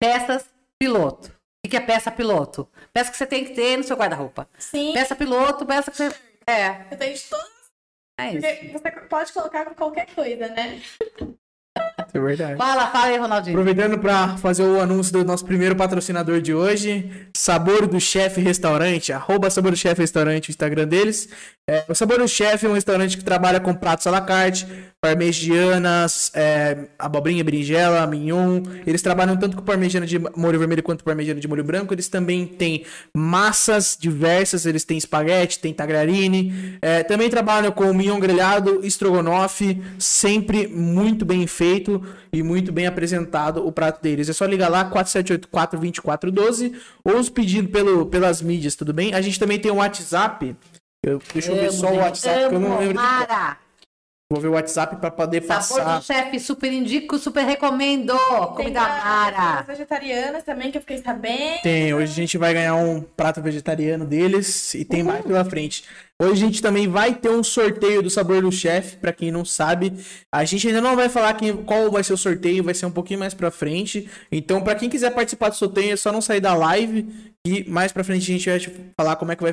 peças 0.00 0.46
piloto. 0.78 1.28
O 1.28 1.32
que 1.66 1.70
que 1.70 1.76
é 1.76 1.80
peça 1.80 2.10
piloto? 2.10 2.68
Peça 2.92 3.10
que 3.10 3.16
você 3.16 3.26
tem 3.26 3.44
que 3.44 3.54
ter 3.54 3.76
no 3.78 3.84
seu 3.84 3.96
guarda-roupa. 3.96 4.46
Sim, 4.58 4.92
Peça 4.92 5.16
piloto, 5.16 5.64
peça 5.64 5.90
que 5.90 5.96
você 5.96 6.14
é, 6.46 6.86
eu 6.90 6.98
tenho 6.98 7.14
de 7.14 7.22
todas. 7.22 7.53
É 8.18 8.34
isso. 8.34 8.46
Porque 8.46 8.78
você 8.78 8.90
pode 9.08 9.32
colocar 9.32 9.74
qualquer 9.74 10.06
coisa, 10.14 10.48
né? 10.48 10.80
É 12.12 12.18
verdade. 12.18 12.56
Fala, 12.56 12.86
fala 12.88 13.06
aí, 13.06 13.16
Ronaldinho. 13.16 13.56
Aproveitando 13.56 13.98
para 13.98 14.36
fazer 14.36 14.64
o 14.64 14.80
anúncio 14.80 15.12
do 15.12 15.24
nosso 15.24 15.44
primeiro 15.44 15.76
patrocinador 15.76 16.40
de 16.40 16.52
hoje, 16.52 17.28
Sabor 17.32 17.86
do 17.86 18.00
Chefe 18.00 18.40
Restaurante, 18.40 19.12
arroba 19.12 19.48
Sabor 19.48 19.70
do 19.70 19.76
Chefe 19.76 20.00
Restaurante, 20.00 20.48
o 20.48 20.50
Instagram 20.50 20.88
deles. 20.88 21.28
É, 21.66 21.84
o 21.88 21.94
Sabor 21.94 22.18
do 22.18 22.28
Chefe 22.28 22.66
é 22.66 22.68
um 22.68 22.74
restaurante 22.74 23.16
que 23.16 23.24
trabalha 23.24 23.58
com 23.58 23.72
pratos 23.72 24.06
à 24.06 24.10
la 24.10 24.20
carte, 24.20 24.66
parmegianas, 25.00 26.30
é, 26.34 26.76
abobrinha, 26.98 27.44
berinjela, 27.44 28.06
mignon. 28.06 28.62
Eles 28.86 29.00
trabalham 29.00 29.36
tanto 29.36 29.56
com 29.56 29.62
parmegiana 29.62 30.06
de 30.06 30.18
molho 30.18 30.58
vermelho 30.58 30.82
quanto 30.82 31.04
parmegiana 31.04 31.40
de 31.40 31.48
molho 31.48 31.64
branco. 31.64 31.94
Eles 31.94 32.08
também 32.08 32.46
têm 32.46 32.84
massas 33.16 33.96
diversas, 33.98 34.66
eles 34.66 34.84
têm 34.84 34.98
espaguete, 34.98 35.58
tem 35.58 35.72
tagliarini. 35.72 36.78
É, 36.82 37.02
também 37.02 37.30
trabalham 37.30 37.72
com 37.72 37.92
mignon 37.94 38.18
grelhado, 38.18 38.84
estrogonofe, 38.84 39.82
sempre 39.98 40.66
muito 40.66 41.24
bem 41.24 41.46
feito 41.46 41.83
e 42.32 42.42
muito 42.42 42.72
bem 42.72 42.86
apresentado 42.86 43.66
o 43.66 43.72
prato 43.72 44.02
deles. 44.02 44.28
É 44.28 44.32
só 44.32 44.44
ligar 44.46 44.68
lá, 44.68 44.84
4784-2412, 44.90 46.74
ou 47.04 47.18
os 47.18 47.28
pedindo 47.28 47.68
pelo, 47.68 48.06
pelas 48.06 48.40
mídias, 48.42 48.74
tudo 48.74 48.92
bem? 48.92 49.14
A 49.14 49.20
gente 49.20 49.38
também 49.38 49.58
tem 49.58 49.70
um 49.72 49.76
WhatsApp. 49.76 50.56
Eu- 51.04 51.20
deixa 51.32 51.50
eu 51.52 51.56
ver 51.56 51.72
só 51.72 51.86
o 51.92 51.96
WhatsApp, 51.98 52.48
que 52.48 52.54
eu 52.54 52.60
não 52.60 52.78
lembro. 52.78 52.94
Vou 54.34 54.40
ver 54.40 54.48
o 54.48 54.52
WhatsApp 54.54 54.96
para 54.96 55.12
poder 55.12 55.42
Sabor 55.42 55.56
passar. 55.56 55.98
do 56.00 56.04
chefe, 56.04 56.40
super 56.40 56.72
indico, 56.72 57.16
super 57.18 57.44
recomendo. 57.44 58.18
Tem 58.18 58.46
Comida 58.56 58.80
Mara. 58.80 59.62
vegetarianas 59.62 60.42
também, 60.42 60.72
que 60.72 60.78
eu 60.78 60.80
fiquei 60.80 60.98
sabendo. 60.98 61.62
Tem, 61.62 61.94
hoje 61.94 62.10
a 62.10 62.16
gente 62.16 62.36
vai 62.36 62.52
ganhar 62.52 62.74
um 62.74 63.00
prato 63.00 63.40
vegetariano 63.40 64.04
deles 64.04 64.74
e 64.74 64.84
tem 64.84 65.04
mais 65.04 65.24
pela 65.24 65.44
frente. 65.44 65.84
Hoje 66.20 66.32
a 66.32 66.46
gente 66.46 66.60
também 66.60 66.88
vai 66.88 67.14
ter 67.14 67.28
um 67.28 67.44
sorteio 67.44 68.02
do 68.02 68.10
Sabor 68.10 68.42
do 68.42 68.50
Chefe, 68.50 68.96
pra 68.96 69.12
quem 69.12 69.30
não 69.30 69.44
sabe. 69.44 69.92
A 70.32 70.44
gente 70.44 70.66
ainda 70.66 70.80
não 70.80 70.96
vai 70.96 71.08
falar 71.08 71.34
quem, 71.34 71.56
qual 71.58 71.88
vai 71.92 72.02
ser 72.02 72.14
o 72.14 72.18
sorteio, 72.18 72.64
vai 72.64 72.74
ser 72.74 72.86
um 72.86 72.90
pouquinho 72.90 73.20
mais 73.20 73.34
pra 73.34 73.52
frente. 73.52 74.10
Então, 74.32 74.60
pra 74.62 74.74
quem 74.74 74.90
quiser 74.90 75.10
participar 75.10 75.50
do 75.50 75.54
sorteio, 75.54 75.92
é 75.92 75.96
só 75.96 76.10
não 76.10 76.20
sair 76.20 76.40
da 76.40 76.54
live 76.54 77.06
e 77.46 77.62
mais 77.70 77.92
pra 77.92 78.02
frente 78.02 78.22
a 78.22 78.34
gente 78.36 78.50
vai 78.50 78.58
te 78.58 78.72
falar 78.98 79.14
como 79.14 79.30
é 79.30 79.36
que 79.36 79.42
vai, 79.42 79.52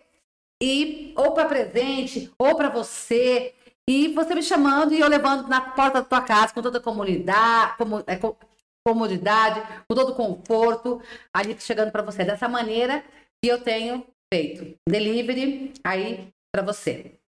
e 0.62 1.14
ou 1.18 1.34
para 1.34 1.48
presente 1.48 2.32
ou 2.38 2.56
para 2.56 2.70
você 2.70 3.54
e 3.88 4.08
você 4.14 4.34
me 4.34 4.42
chamando 4.42 4.94
e 4.94 5.00
eu 5.00 5.08
levando 5.08 5.48
na 5.48 5.62
porta 5.62 6.02
da 6.02 6.08
tua 6.08 6.22
casa 6.22 6.54
com 6.54 6.62
toda 6.62 6.80
a 6.80 6.82
comunidade, 6.82 7.78
como, 7.78 8.04
é, 8.08 8.16
co- 8.16 8.38
comodidade, 8.86 9.62
com 9.88 9.96
todo 9.96 10.12
o 10.12 10.16
conforto, 10.16 11.02
ali 11.34 11.60
chegando 11.60 11.92
para 11.92 12.02
você 12.02 12.24
dessa 12.24 12.48
maneira 12.48 13.04
que 13.44 13.50
eu 13.50 13.62
tenho 13.62 14.06
feito 14.34 14.78
delivery 14.88 15.74
aí 15.84 16.30
para 16.54 16.64
você. 16.64 17.20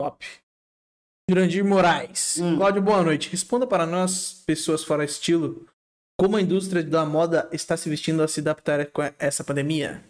Top. 0.00 0.26
Jurandir 1.30 1.64
Moraes. 1.64 2.38
Hum. 2.40 2.56
Cláudio, 2.56 2.82
boa 2.82 3.02
noite. 3.02 3.30
Responda 3.30 3.66
para 3.66 3.86
nós, 3.86 4.42
pessoas 4.44 4.82
fora 4.82 5.04
estilo, 5.04 5.68
como 6.20 6.36
a 6.36 6.42
indústria 6.42 6.82
da 6.82 7.06
moda 7.06 7.48
está 7.52 7.76
se 7.76 7.88
vestindo 7.88 8.22
a 8.22 8.28
se 8.28 8.40
adaptar 8.40 8.84
com 8.86 9.02
essa 9.18 9.44
pandemia? 9.44 10.04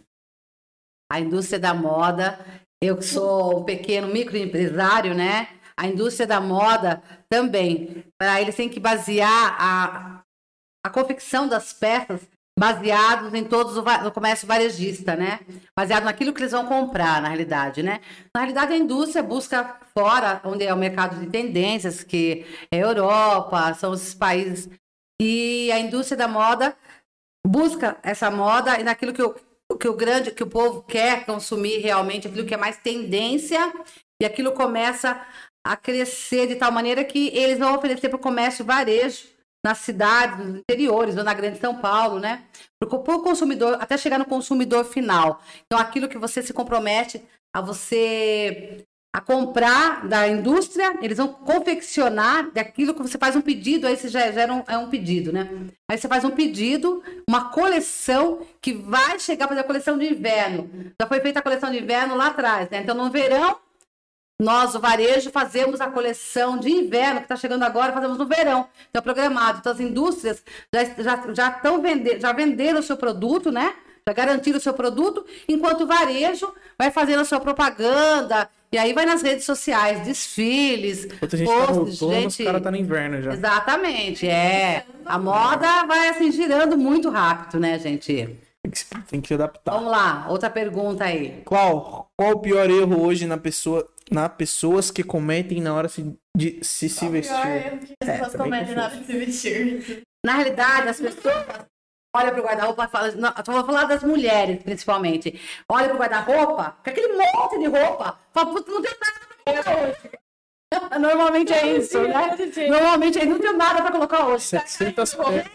A 1.13 1.21
indústria 1.21 1.61
da 1.61 1.75
moda. 1.75 2.39
Eu 2.83 2.97
que 2.97 3.05
sou 3.05 3.61
um 3.61 3.65
pequeno 3.65 4.09
microempresário, 4.09 5.15
né? 5.15 5.49
A 5.77 5.87
indústria 5.87 6.27
da 6.27 6.41
moda 6.41 7.03
também. 7.29 8.05
Eles 8.41 8.57
têm 8.57 8.69
que 8.69 8.81
basear 8.81 9.57
a, 9.59 10.23
a 10.85 10.91
confecção 10.91 11.47
das 11.47 11.73
peças 11.73 12.21
baseados 12.59 13.35
em 13.35 13.45
todos 13.45 13.77
o, 13.77 14.11
comércio 14.11 14.49
varejista, 14.49 15.15
né? 15.15 15.41
Baseado 15.77 16.05
naquilo 16.05 16.33
que 16.33 16.41
eles 16.41 16.53
vão 16.53 16.67
comprar, 16.67 17.21
na 17.21 17.29
realidade, 17.29 17.83
né? 17.83 18.01
Na 18.35 18.41
realidade, 18.41 18.73
a 18.73 18.79
indústria 18.79 19.23
busca 19.23 19.79
fora, 19.95 20.41
onde 20.45 20.65
é 20.65 20.73
o 20.73 20.79
mercado 20.79 21.21
de 21.21 21.27
tendências, 21.27 22.03
que 22.03 22.47
é 22.73 22.79
Europa, 22.79 23.75
são 23.75 23.93
esses 23.93 24.15
países. 24.15 24.69
E 25.21 25.71
a 25.73 25.79
indústria 25.79 26.17
da 26.17 26.29
moda 26.29 26.75
busca 27.47 27.99
essa 28.03 28.31
moda 28.31 28.81
e 28.81 28.83
naquilo 28.83 29.13
que 29.13 29.23
o, 29.73 29.79
que 29.79 29.89
o 29.89 29.95
grande, 29.95 30.31
que 30.31 30.43
o 30.43 30.49
povo 30.49 30.83
quer 30.83 31.27
consumir 31.27 31.79
realmente, 31.79 32.29
aquilo 32.29 32.47
que 32.47 32.55
é 32.55 32.57
mais 32.57 32.77
tendência, 32.79 33.73
e 34.21 34.25
aquilo 34.25 34.53
começa 34.53 35.21
a 35.65 35.77
crescer 35.77 36.47
de 36.47 36.57
tal 36.57 36.73
maneira 36.73 37.05
que 37.05 37.29
eles 37.29 37.59
vão 37.59 37.75
oferecer 37.75 38.09
para 38.09 38.17
o 38.17 38.21
comércio 38.21 38.65
varejo 38.65 39.29
nas 39.65 39.79
cidades, 39.79 40.45
nos 40.45 40.59
interiores, 40.59 41.17
ou 41.17 41.23
na 41.23 41.35
grande 41.35 41.59
São 41.59 41.81
Paulo, 41.81 42.19
né? 42.19 42.45
Para 42.81 42.89
o 42.89 43.23
consumidor, 43.23 43.77
até 43.81 43.97
chegar 43.97 44.19
no 44.19 44.25
consumidor 44.25 44.85
final. 44.85 45.41
Então, 45.65 45.79
aquilo 45.79 46.09
que 46.09 46.19
você 46.19 46.43
se 46.43 46.53
compromete 46.53 47.23
a 47.55 47.61
você 47.61 48.85
a 49.15 49.21
comprar 49.21 50.09
da 50.09 50.27
indústria, 50.27 50.97
eles 51.03 51.19
vão 51.19 51.29
confeccionar 51.29 52.51
daquilo 52.51 52.95
que 52.95 53.03
você 53.03 53.19
faz 53.19 53.37
um 53.37 53.43
pedido, 53.43 53.87
aí 53.87 53.95
você 53.95 54.09
já 54.09 54.33
gera 54.33 54.55
um, 54.55 54.65
é 54.67 54.79
um 54.79 54.89
pedido, 54.89 55.31
né? 55.31 55.51
Aí 55.91 55.99
você 55.99 56.09
faz 56.09 56.25
um 56.25 56.31
pedido, 56.31 57.03
uma 57.29 57.51
coleção 57.51 58.41
que 58.61 58.73
vai 58.73 59.19
chegar 59.19 59.47
para 59.47 59.61
a 59.61 59.65
coleção 59.65 59.99
de 59.99 60.07
inverno. 60.07 60.71
Já 60.99 61.07
foi 61.07 61.21
feita 61.21 61.41
a 61.41 61.43
coleção 61.43 61.71
de 61.71 61.79
inverno 61.79 62.17
lá 62.17 62.29
atrás, 62.29 62.71
né? 62.71 62.79
Então, 62.79 62.95
no 62.95 63.11
verão, 63.11 63.59
nós, 64.41 64.75
o 64.75 64.81
varejo, 64.81 65.31
fazemos 65.31 65.83
a 65.83 65.91
coleção 65.91 66.57
de 66.57 66.71
inverno, 66.71 67.19
que 67.19 67.27
está 67.27 67.37
chegando 67.37 67.65
agora, 67.65 67.93
fazemos 67.93 68.17
no 68.17 68.27
verão. 68.27 68.67
Então, 68.89 69.01
é 69.01 69.03
programado. 69.03 69.59
Então, 69.59 69.73
as 69.73 69.81
indústrias 69.81 70.43
já, 70.75 70.85
já, 70.85 71.35
já, 71.35 71.49
estão 71.51 71.83
vende, 71.83 72.19
já 72.19 72.33
venderam 72.33 72.81
o 72.81 72.83
seu 72.83 72.97
produto, 72.97 73.53
né? 73.53 73.75
Já 74.09 74.15
garantiram 74.15 74.57
o 74.57 74.61
seu 74.61 74.73
produto, 74.73 75.25
enquanto 75.47 75.83
o 75.83 75.87
varejo 75.87 76.53
vai 76.79 76.91
fazendo 76.91 77.21
a 77.21 77.25
sua 77.27 77.39
propaganda, 77.39 78.51
e 78.73 78.79
aí 78.79 78.93
vai 78.93 79.05
nas 79.05 79.23
redes 79.23 79.45
sociais, 79.45 80.01
desfiles, 80.07 81.05
Enquanto 81.05 81.35
a 81.35 81.39
gente 81.39 81.49
tá 81.49 81.55
no 81.55 81.67
posts, 81.67 82.03
outono, 82.03 82.27
os 82.27 82.33
gente... 82.35 82.45
caras 82.45 82.63
tá 82.63 82.71
no 82.71 82.77
inverno 82.77 83.23
já. 83.23 83.33
Exatamente, 83.33 84.29
é. 84.29 84.85
A 85.05 85.19
moda 85.19 85.85
vai 85.87 86.09
assim 86.09 86.33
girando 86.33 86.77
muito 86.79 87.11
rápido, 87.11 87.61
né, 87.61 87.79
gente? 87.79 88.37
Tem 89.09 89.21
que, 89.21 89.27
se- 89.29 89.35
adaptar. 89.35 89.73
Vamos 89.73 89.91
lá, 89.91 90.27
outra 90.29 90.49
pergunta 90.49 91.05
aí. 91.05 91.43
Qual, 91.45 92.09
qual 92.17 92.33
o 92.33 92.39
pior 92.39 92.71
erro 92.71 93.03
hoje 93.05 93.27
na 93.27 93.37
pessoa, 93.37 93.87
na 94.11 94.29
pessoas 94.29 94.91
que 94.91 95.03
cometem 95.03 95.61
na 95.61 95.75
hora 95.75 95.89
se- 95.89 96.15
de 96.37 96.59
se, 96.63 96.89
se 96.89 97.09
vestir? 97.09 97.35
Pior 97.35 97.47
erro 97.57 97.79
que 97.79 97.93
as 98.01 98.09
É, 98.09 98.13
pessoas 98.13 98.33
tá 98.33 98.39
bem 98.39 98.45
cometem 98.53 98.75
na 98.75 98.85
hora 98.85 98.97
de 98.97 99.05
se 99.05 99.13
vestir. 99.19 100.03
Na 100.25 100.35
realidade, 100.37 100.89
as 100.89 101.01
pessoas 101.01 101.45
olham 102.15 102.33
pro 102.33 102.43
guarda-roupa 102.43 102.85
e 102.85 102.89
falam. 102.89 103.13
Não, 103.17 103.29
eu 103.37 103.53
vou 103.53 103.65
falar 103.65 103.85
das 103.85 104.03
mulheres, 104.03 104.63
principalmente. 104.63 105.41
Olha 105.69 105.89
pro 105.89 105.99
guarda-roupa, 105.99 106.77
com 106.83 106.91
aquele 106.91 107.13
monte 107.15 107.59
de 107.59 107.67
roupa. 107.67 108.19
Fala, 108.33 108.53
puta, 108.53 108.71
não 108.71 108.83
tem 108.83 108.93
nada 109.01 109.21
pra 109.27 109.53
colocar 109.53 109.83
hoje. 109.83 110.23
Normalmente 111.01 111.53
é 111.53 111.77
isso, 111.77 112.01
né? 112.01 112.37
Normalmente 112.69 113.19
é 113.19 113.25
não 113.25 113.39
tem 113.39 113.57
nada 113.57 113.83
pra 113.83 113.93
colocar 113.93 114.27
hoje. 114.27 114.45
700 114.45 115.15
pés. 115.15 115.51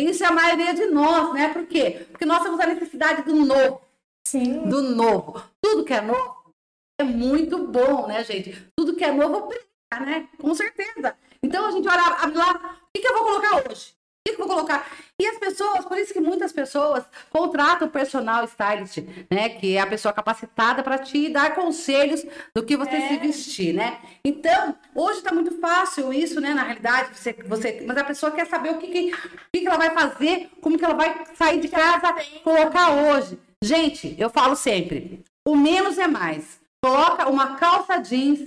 Isso 0.00 0.24
é 0.24 0.26
a 0.26 0.32
maioria 0.32 0.74
de 0.74 0.86
nós, 0.86 1.32
né? 1.34 1.52
Por 1.52 1.66
quê? 1.66 2.06
Porque 2.10 2.24
nós 2.24 2.42
temos 2.42 2.58
a 2.58 2.66
necessidade 2.66 3.22
do 3.22 3.34
novo. 3.34 3.80
Sim. 4.26 4.66
do 4.68 4.82
novo. 4.82 5.42
Tudo 5.62 5.84
que 5.84 5.92
é 5.92 6.00
novo 6.00 6.52
é 6.98 7.04
muito 7.04 7.66
bom, 7.66 8.06
né, 8.06 8.24
gente? 8.24 8.66
Tudo 8.76 8.96
que 8.96 9.04
é 9.04 9.12
novo 9.12 9.48
brinca, 9.48 10.04
né? 10.04 10.28
Com 10.40 10.54
certeza. 10.54 11.16
Então 11.42 11.66
a 11.66 11.70
gente 11.70 11.86
olha, 11.86 12.02
lá, 12.02 12.78
o 12.82 12.86
que, 12.94 13.02
que 13.02 13.06
eu 13.06 13.12
vou 13.12 13.24
colocar 13.24 13.70
hoje? 13.70 13.93
O 14.26 14.30
que, 14.30 14.40
eu 14.40 14.46
vou 14.46 14.56
colocar? 14.56 14.86
E 15.20 15.26
as 15.26 15.36
pessoas, 15.36 15.84
por 15.84 15.98
isso 15.98 16.14
que 16.14 16.20
muitas 16.20 16.50
pessoas 16.50 17.04
contratam 17.28 17.86
o 17.86 17.90
personal 17.90 18.42
stylist, 18.46 18.98
né? 19.30 19.50
Que 19.50 19.76
é 19.76 19.80
a 19.80 19.86
pessoa 19.86 20.14
capacitada 20.14 20.82
para 20.82 20.96
te 20.96 21.28
dar 21.28 21.54
conselhos 21.54 22.24
do 22.56 22.64
que 22.64 22.74
você 22.74 23.06
se 23.06 23.18
vestir, 23.18 23.74
né? 23.74 23.98
Então, 24.24 24.74
hoje 24.94 25.18
está 25.18 25.30
muito 25.30 25.60
fácil 25.60 26.10
isso, 26.10 26.40
né? 26.40 26.54
Na 26.54 26.62
realidade, 26.62 27.10
você, 27.14 27.34
você, 27.34 27.84
mas 27.86 27.98
a 27.98 28.04
pessoa 28.04 28.32
quer 28.32 28.46
saber 28.46 28.70
o 28.70 28.78
que, 28.78 28.86
que, 28.86 29.10
que, 29.52 29.60
que 29.60 29.66
ela 29.66 29.76
vai 29.76 29.90
fazer, 29.90 30.50
como 30.62 30.78
que 30.78 30.84
ela 30.84 30.94
vai 30.94 31.22
sair 31.34 31.60
de 31.60 31.68
casa, 31.68 32.14
colocar 32.42 32.92
hoje. 32.92 33.38
Gente, 33.62 34.16
eu 34.18 34.30
falo 34.30 34.56
sempre, 34.56 35.22
o 35.46 35.54
menos 35.54 35.98
é 35.98 36.08
mais. 36.08 36.58
Coloca 36.82 37.28
uma 37.28 37.56
calça 37.56 37.98
jeans, 37.98 38.40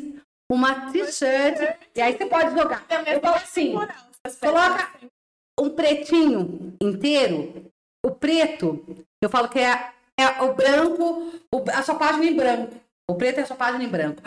uma 0.52 0.92
t-shirt, 0.92 1.78
e 1.96 2.02
aí 2.02 2.18
você 2.18 2.26
pode 2.26 2.56
jogar. 2.56 2.84
Eu 3.06 3.22
falo 3.22 3.36
assim, 3.36 3.74
coloca 4.40 4.92
um 5.60 5.70
pretinho 5.70 6.74
inteiro, 6.82 7.72
o 8.06 8.12
preto, 8.12 8.86
eu 9.22 9.30
falo 9.30 9.50
que 9.50 9.60
é, 9.60 9.92
é 10.20 10.42
o 10.44 10.54
branco, 10.54 11.32
o- 11.54 11.64
a 11.74 11.82
sua 11.84 11.96
página 11.96 12.26
em 12.26 12.36
branco. 12.36 12.76
O 13.10 13.16
preto 13.16 13.40
é 13.40 13.44
a 13.44 13.46
sua 13.46 13.56
página 13.56 13.84
em 13.84 13.88
branco. 13.88 14.22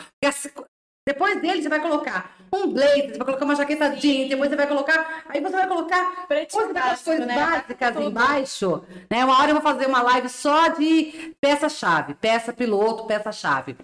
Depois 1.06 1.40
dele, 1.40 1.62
você 1.62 1.68
vai 1.68 1.80
colocar 1.80 2.36
um 2.52 2.68
blazer, 2.72 3.10
você 3.10 3.18
vai 3.18 3.26
colocar 3.26 3.44
uma 3.44 3.56
jaqueta 3.56 3.88
jeans, 3.96 4.28
depois 4.28 4.48
você 4.50 4.56
vai 4.56 4.66
colocar. 4.66 5.24
Aí 5.28 5.40
você 5.40 5.56
vai 5.56 5.66
colocar 5.66 6.26
Pretinho 6.26 6.62
coisas, 6.66 6.82
básico, 6.82 7.04
coisas 7.04 7.26
né? 7.26 7.34
básicas 7.34 7.96
embaixo. 7.96 8.84
Né? 9.10 9.24
Uma 9.24 9.38
hora 9.38 9.50
eu 9.50 9.54
vou 9.54 9.62
fazer 9.62 9.86
uma 9.86 10.02
live 10.02 10.28
só 10.28 10.68
de 10.68 11.34
peça-chave, 11.40 12.14
peça 12.14 12.52
piloto, 12.52 13.06
peça-chave. 13.06 13.76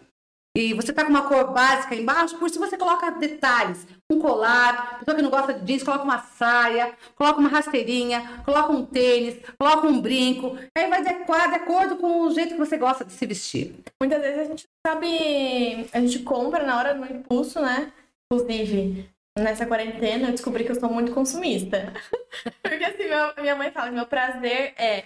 E 0.57 0.72
você 0.74 0.92
tá 0.92 1.05
com 1.05 1.11
uma 1.11 1.28
cor 1.28 1.53
básica 1.53 1.94
embaixo, 1.94 2.38
por 2.38 2.49
isso 2.49 2.59
você 2.59 2.76
coloca 2.78 3.11
detalhes. 3.11 3.86
Um 4.11 4.20
colar, 4.20 5.00
pessoa 5.00 5.16
que 5.16 5.22
não 5.22 5.30
gosta 5.30 5.52
de 5.52 5.64
jeans, 5.64 5.82
coloca 5.82 6.04
uma 6.04 6.18
saia, 6.22 6.96
coloca 7.16 7.40
uma 7.40 7.48
rasteirinha, 7.48 8.40
coloca 8.44 8.70
um 8.72 8.86
tênis, 8.86 9.36
coloca 9.59 9.84
um 9.86 10.00
brinco. 10.00 10.57
Aí 10.78 10.88
vai 10.88 11.00
adequar 11.00 11.48
de 11.48 11.57
acordo 11.57 11.96
com 11.96 12.20
o 12.20 12.30
jeito 12.30 12.50
que 12.54 12.59
você 12.59 12.76
gosta 12.78 13.04
de 13.04 13.12
se 13.12 13.26
vestir. 13.26 13.74
Muitas 14.00 14.20
vezes 14.22 14.38
a 14.40 14.44
gente 14.44 14.64
sabe. 14.86 15.88
A 15.92 16.00
gente 16.00 16.20
compra 16.20 16.62
na 16.64 16.78
hora 16.78 16.94
no 16.94 17.04
impulso, 17.04 17.61
né? 17.61 17.92
Inclusive, 18.32 19.11
nessa 19.36 19.66
quarentena 19.66 20.28
eu 20.28 20.32
descobri 20.32 20.64
que 20.64 20.70
eu 20.70 20.78
sou 20.80 20.88
muito 20.88 21.12
consumista. 21.12 21.92
Porque 22.62 22.84
assim, 22.84 23.09
meu- 23.09 23.34
minha 23.42 23.57
mãe 23.57 23.72
fala 23.72 23.88
que 23.88 23.94
meu 23.96 24.07
prazer 24.07 24.72
é 24.78 25.04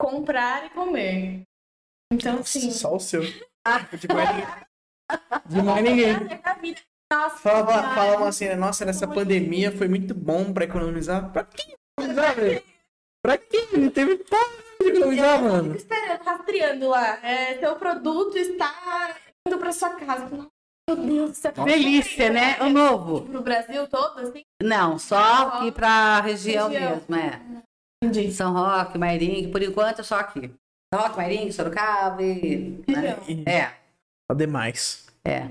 comprar 0.00 0.66
e 0.66 0.70
comer. 0.70 1.42
Então, 2.12 2.38
assim. 2.38 2.70
Só 2.70 2.94
o 2.94 3.00
seu. 3.00 3.22
De 3.22 4.06
mais 4.14 4.30
ninguém. 4.30 4.46
De 5.46 5.62
mais 5.62 5.82
ninguém. 5.82 6.76
Nossa, 7.12 7.36
falavam 7.38 8.26
assim, 8.26 8.46
né? 8.48 8.56
Nossa, 8.56 8.84
nessa 8.84 9.06
pandemia 9.06 9.70
foi 9.70 9.86
muito 9.88 10.12
bom 10.14 10.52
pra 10.52 10.64
economizar. 10.64 11.30
Pra 11.32 11.44
que 11.44 11.74
economizar, 11.98 12.34
velho? 12.34 12.62
Pra 13.24 13.38
que? 13.38 13.76
Não 13.76 13.90
teve 13.90 14.16
porra 14.18 14.42
de 14.80 14.88
economizar, 14.88 15.38
Eu 15.38 15.44
mano. 15.48 15.64
fico 15.74 15.76
esperando, 15.76 16.22
rastreando 16.24 16.88
lá. 16.88 17.18
É, 17.26 17.58
seu 17.58 17.76
produto 17.76 18.36
está 18.36 19.14
indo 19.46 19.58
para 19.58 19.72
sua 19.72 19.90
casa. 19.90 20.26
Meu 20.88 20.96
Deus 20.96 21.30
do 21.30 21.34
céu. 21.36 21.52
Delícia, 21.64 22.30
né? 22.30 22.56
O 22.60 22.68
novo. 22.70 23.22
Pro 23.22 23.42
Brasil 23.42 23.86
todo, 23.88 24.20
assim? 24.20 24.42
Não, 24.62 24.98
só 24.98 25.48
aqui 25.48 25.72
pra 25.72 26.20
região, 26.20 26.68
Região. 26.68 26.96
mesmo, 27.08 27.14
é. 27.16 27.40
Entendi. 28.04 28.32
São 28.32 28.52
Roque, 28.52 28.98
Mairingue, 28.98 29.48
por 29.50 29.62
enquanto 29.62 30.00
é 30.00 30.04
só 30.04 30.16
aqui. 30.20 30.52
São 30.92 31.02
Roque, 31.02 31.16
Mairingue, 31.16 31.52
Sorocaba 31.52 32.22
e... 32.22 32.82
Né? 32.86 33.16
É, 33.46 33.72
Tá 34.28 34.34
demais. 34.36 35.06
é. 35.24 35.46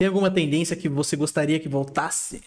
Tem 0.00 0.08
alguma 0.08 0.32
tendência 0.32 0.74
que 0.74 0.88
você 0.88 1.14
gostaria 1.14 1.60
que 1.60 1.68
voltasse? 1.68 2.42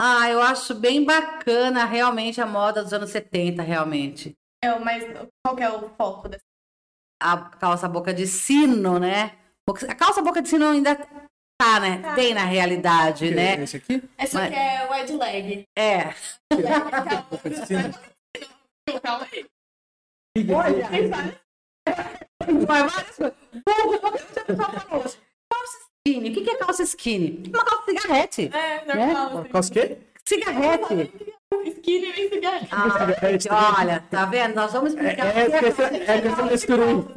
Ah, 0.00 0.30
eu 0.30 0.40
acho 0.40 0.74
bem 0.74 1.04
bacana 1.04 1.84
realmente 1.84 2.40
a 2.40 2.46
moda 2.46 2.82
dos 2.82 2.94
anos 2.94 3.10
70, 3.10 3.62
realmente. 3.62 4.32
É, 4.64 4.78
mas 4.78 5.04
qual 5.44 5.54
que 5.54 5.62
é 5.62 5.70
o 5.70 5.90
foco 5.96 6.30
dessa? 6.30 6.42
A 7.22 7.36
calça 7.50 7.86
boca 7.86 8.14
de 8.14 8.26
sino, 8.26 8.98
né? 8.98 9.38
A 9.86 9.94
calça 9.94 10.22
boca 10.22 10.40
de 10.40 10.48
sino 10.48 10.66
ainda 10.66 10.96
tá, 11.60 11.78
né? 11.78 12.00
Tá. 12.00 12.14
Tem 12.14 12.32
na 12.32 12.46
realidade, 12.46 13.34
né? 13.34 13.62
Esse 13.62 13.76
aqui? 13.76 14.02
Mas- 14.16 14.34
aqui 14.34 14.54
é 14.54 14.90
wide 14.90 15.12
leg. 15.12 15.64
É. 15.78 16.04
Calma 19.02 19.28
aí. 19.30 19.46
Olha, 20.54 20.88
Tem 20.88 21.10
várias. 21.10 21.43
Várias 22.66 22.94
coisas. 22.94 23.34
Hoje. 24.90 25.18
Calça 25.50 25.78
skinny. 26.06 26.30
O 26.30 26.32
que 26.44 26.50
é 26.50 26.54
calça 26.56 26.82
skinny? 26.82 27.42
Uma 27.52 27.64
calça 27.64 27.84
cigarrete. 27.84 28.50
É, 28.52 28.84
Né? 28.84 28.94
normal. 29.06 29.38
assim. 29.38 29.48
Calça 29.50 29.70
o 29.70 29.72
quê? 29.72 29.98
Cigarrete. 30.26 31.12
Skinny 31.66 32.10
e 32.10 32.28
cigarrinho. 32.28 32.68
Ah, 33.50 33.76
olha, 33.80 34.04
tá 34.10 34.24
vendo? 34.26 34.54
Nós 34.54 34.72
vamos 34.72 34.92
explicar. 34.92 35.26
É, 35.36 35.40
é, 35.40 35.50
é 35.50 36.16
é 36.16 36.20
questão 36.20 36.46
desse 36.46 36.66
turu. 36.66 37.08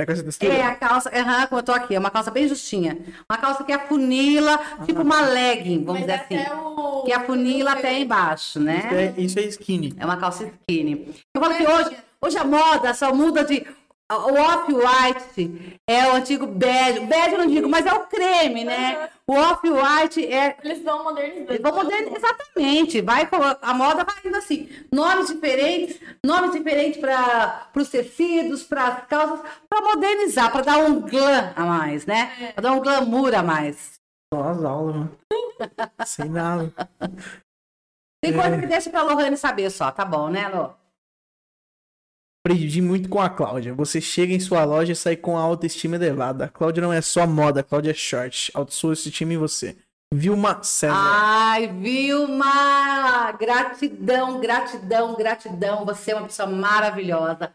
É 0.00 0.04
essa 0.12 0.22
textura? 0.22 0.52
É 0.54 0.62
a 0.62 0.76
calça, 0.76 1.10
aham, 1.12 1.46
como 1.48 1.58
eu 1.58 1.64
tô 1.64 1.72
aqui, 1.72 1.94
é 1.94 1.98
uma 1.98 2.10
calça 2.10 2.30
bem 2.30 2.46
justinha. 2.46 2.96
Uma 3.28 3.36
calça 3.36 3.64
que 3.64 3.72
afunila, 3.72 4.56
tipo 4.86 5.02
uma 5.02 5.22
legging, 5.22 5.84
vamos 5.84 6.02
dizer 6.02 6.12
assim. 6.12 6.36
o... 6.54 7.02
Que 7.02 7.12
afunila 7.12 7.72
até 7.72 7.98
embaixo, 7.98 8.44
Isso 8.44 8.60
né? 8.60 9.14
é, 9.16 9.20
isso 9.20 9.38
é 9.40 9.42
skinny. 9.42 9.94
É 9.98 10.04
uma 10.04 10.16
calça 10.16 10.44
skinny. 10.68 11.12
Eu 11.34 11.40
falo 11.42 11.54
que 11.56 11.66
hoje, 11.66 11.96
hoje 12.22 12.38
a 12.38 12.44
moda 12.44 12.94
só 12.94 13.12
muda 13.12 13.44
de. 13.44 13.66
O 14.10 14.32
off-white 14.32 15.78
é 15.86 16.08
o 16.08 16.14
antigo 16.14 16.46
bege. 16.46 17.00
Bege 17.00 17.34
eu 17.34 17.38
não 17.38 17.46
digo, 17.46 17.68
mas 17.68 17.84
é 17.84 17.92
o 17.92 18.06
creme, 18.06 18.64
né? 18.64 19.10
O 19.26 19.34
off-white 19.34 20.26
é. 20.26 20.56
Eles 20.64 20.82
vão 20.82 21.04
modernizando. 21.04 21.50
Eles 21.50 21.60
vão 21.60 21.74
modernizar. 21.74 22.16
Exatamente. 22.16 23.00
Vai, 23.02 23.28
a 23.60 23.74
moda 23.74 24.04
vai 24.04 24.14
indo 24.24 24.36
assim. 24.36 24.70
Nomes 24.90 25.26
diferentes, 25.26 26.00
nomes 26.24 26.52
diferentes 26.52 26.98
para 26.98 27.68
os 27.76 27.90
tecidos, 27.90 28.62
para 28.62 28.86
as 28.86 29.06
calças, 29.06 29.40
para 29.68 29.82
modernizar, 29.82 30.50
para 30.50 30.62
dar 30.62 30.78
um 30.78 31.02
glam 31.02 31.52
a 31.54 31.64
mais, 31.66 32.06
né? 32.06 32.32
É. 32.40 32.52
Para 32.52 32.62
dar 32.62 32.72
um 32.72 32.80
glamour 32.80 33.34
a 33.34 33.42
mais. 33.42 34.00
Só 34.32 34.42
as 34.42 34.64
aulas, 34.64 34.94
mano. 34.96 35.18
Sem 36.06 36.30
nada. 36.30 36.72
Tem 38.22 38.32
coisa 38.32 38.58
que 38.58 38.66
deixa 38.66 38.88
pra 38.88 39.02
Lohane 39.02 39.36
saber 39.36 39.68
só, 39.70 39.90
tá 39.90 40.04
bom, 40.04 40.28
né, 40.28 40.48
Lô? 40.48 40.70
Aprendi 42.44 42.80
muito 42.80 43.08
com 43.08 43.20
a 43.20 43.28
Cláudia. 43.28 43.74
Você 43.74 44.00
chega 44.00 44.32
em 44.32 44.40
sua 44.40 44.64
loja 44.64 44.92
e 44.92 44.96
sai 44.96 45.16
com 45.16 45.36
a 45.36 45.40
autoestima 45.40 45.96
elevada. 45.96 46.46
A 46.46 46.48
Cláudia 46.48 46.82
não 46.82 46.92
é 46.92 47.00
só 47.00 47.26
moda, 47.26 47.60
a 47.60 47.64
Cláudia 47.64 47.90
é 47.90 47.94
short. 47.94 48.50
Autoestima 48.54 49.34
em 49.34 49.36
você. 49.36 49.76
Vilma 50.12 50.62
César. 50.62 50.94
Ai, 50.96 51.66
Vilma! 51.68 53.32
Gratidão, 53.32 54.40
gratidão, 54.40 55.14
gratidão. 55.14 55.84
Você 55.84 56.12
é 56.12 56.14
uma 56.14 56.26
pessoa 56.26 56.48
maravilhosa, 56.48 57.52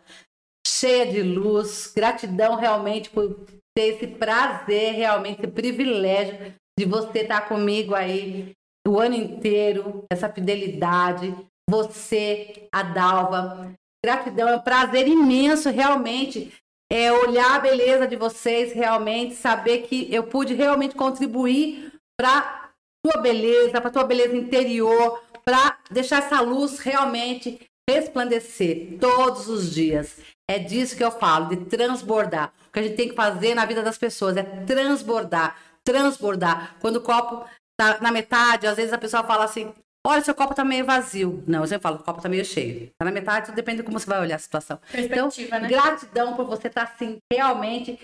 cheia 0.68 1.12
de 1.12 1.24
luz. 1.24 1.92
Gratidão 1.96 2.56
realmente 2.56 3.10
por 3.10 3.46
ter 3.76 3.96
esse 3.96 4.06
prazer, 4.06 4.94
realmente, 4.94 5.40
esse 5.40 5.52
privilégio 5.52 6.54
de 6.78 6.86
você 6.86 7.20
estar 7.20 7.42
comigo 7.48 7.96
aí 7.96 8.52
o 8.88 9.00
ano 9.00 9.16
inteiro, 9.16 10.06
essa 10.12 10.30
fidelidade. 10.30 11.36
Você, 11.70 12.68
a 12.72 12.84
Dalva. 12.84 13.74
Gratidão, 14.06 14.50
é 14.50 14.56
um 14.56 14.62
prazer 14.62 15.08
imenso, 15.08 15.70
realmente. 15.70 16.52
É 16.92 17.12
olhar 17.12 17.56
a 17.56 17.60
beleza 17.60 18.08
de 18.08 18.16
vocês, 18.16 18.74
realmente, 18.74 19.36
saber 19.36 19.84
que 19.84 20.14
eu 20.14 20.24
pude 20.24 20.54
realmente 20.54 20.94
contribuir 20.94 21.92
para 22.20 22.72
tua 23.04 23.22
beleza, 23.22 23.82
para 23.82 23.90
tua 23.90 24.04
beleza 24.04 24.36
interior, 24.36 25.22
para 25.44 25.78
deixar 25.90 26.20
essa 26.20 26.40
luz 26.42 26.80
realmente 26.80 27.60
resplandecer 27.90 28.98
todos 29.00 29.48
os 29.48 29.74
dias. 29.74 30.20
É 30.50 30.60
disso 30.60 30.96
que 30.96 31.04
eu 31.04 31.12
falo, 31.12 31.50
de 31.50 31.66
transbordar. 31.66 32.54
O 32.68 32.72
que 32.72 32.80
a 32.80 32.84
gente 32.84 32.96
tem 32.96 33.10
que 33.10 33.16
fazer 33.16 33.56
na 33.56 33.66
vida 33.66 33.82
das 33.82 33.98
pessoas 33.98 34.38
é 34.38 34.44
transbordar, 34.44 35.56
transbordar. 35.84 36.76
Quando 36.80 36.98
o 36.98 37.02
copo 37.02 37.46
tá 37.78 38.00
na 38.02 38.12
metade, 38.12 38.68
às 38.68 38.76
vezes 38.76 38.94
a 38.94 38.98
pessoa 38.98 39.24
fala 39.24 39.46
assim: 39.46 39.74
Olha, 40.06 40.22
seu 40.22 40.36
copo 40.36 40.54
tá 40.54 40.66
meio 40.66 40.86
vazio. 40.86 41.44
Não, 41.48 41.62
eu 41.62 41.68
sempre 41.68 41.82
falo, 41.82 41.96
o 41.96 42.04
copo 42.04 42.22
tá 42.22 42.28
meio 42.28 42.44
cheio. 42.44 42.92
Tá 42.98 43.06
na 43.06 43.12
metade, 43.12 43.46
tudo 43.46 43.56
depende 43.56 43.78
de 43.78 43.84
como 43.84 43.98
você 43.98 44.06
vai 44.06 44.20
olhar 44.20 44.36
a 44.36 44.40
situação. 44.40 44.78
Então, 44.94 45.30
né? 45.62 45.68
gratidão 45.68 46.36
por 46.36 46.46
você 46.46 46.68
estar 46.68 46.84
assim, 46.84 47.20
realmente 47.32 47.98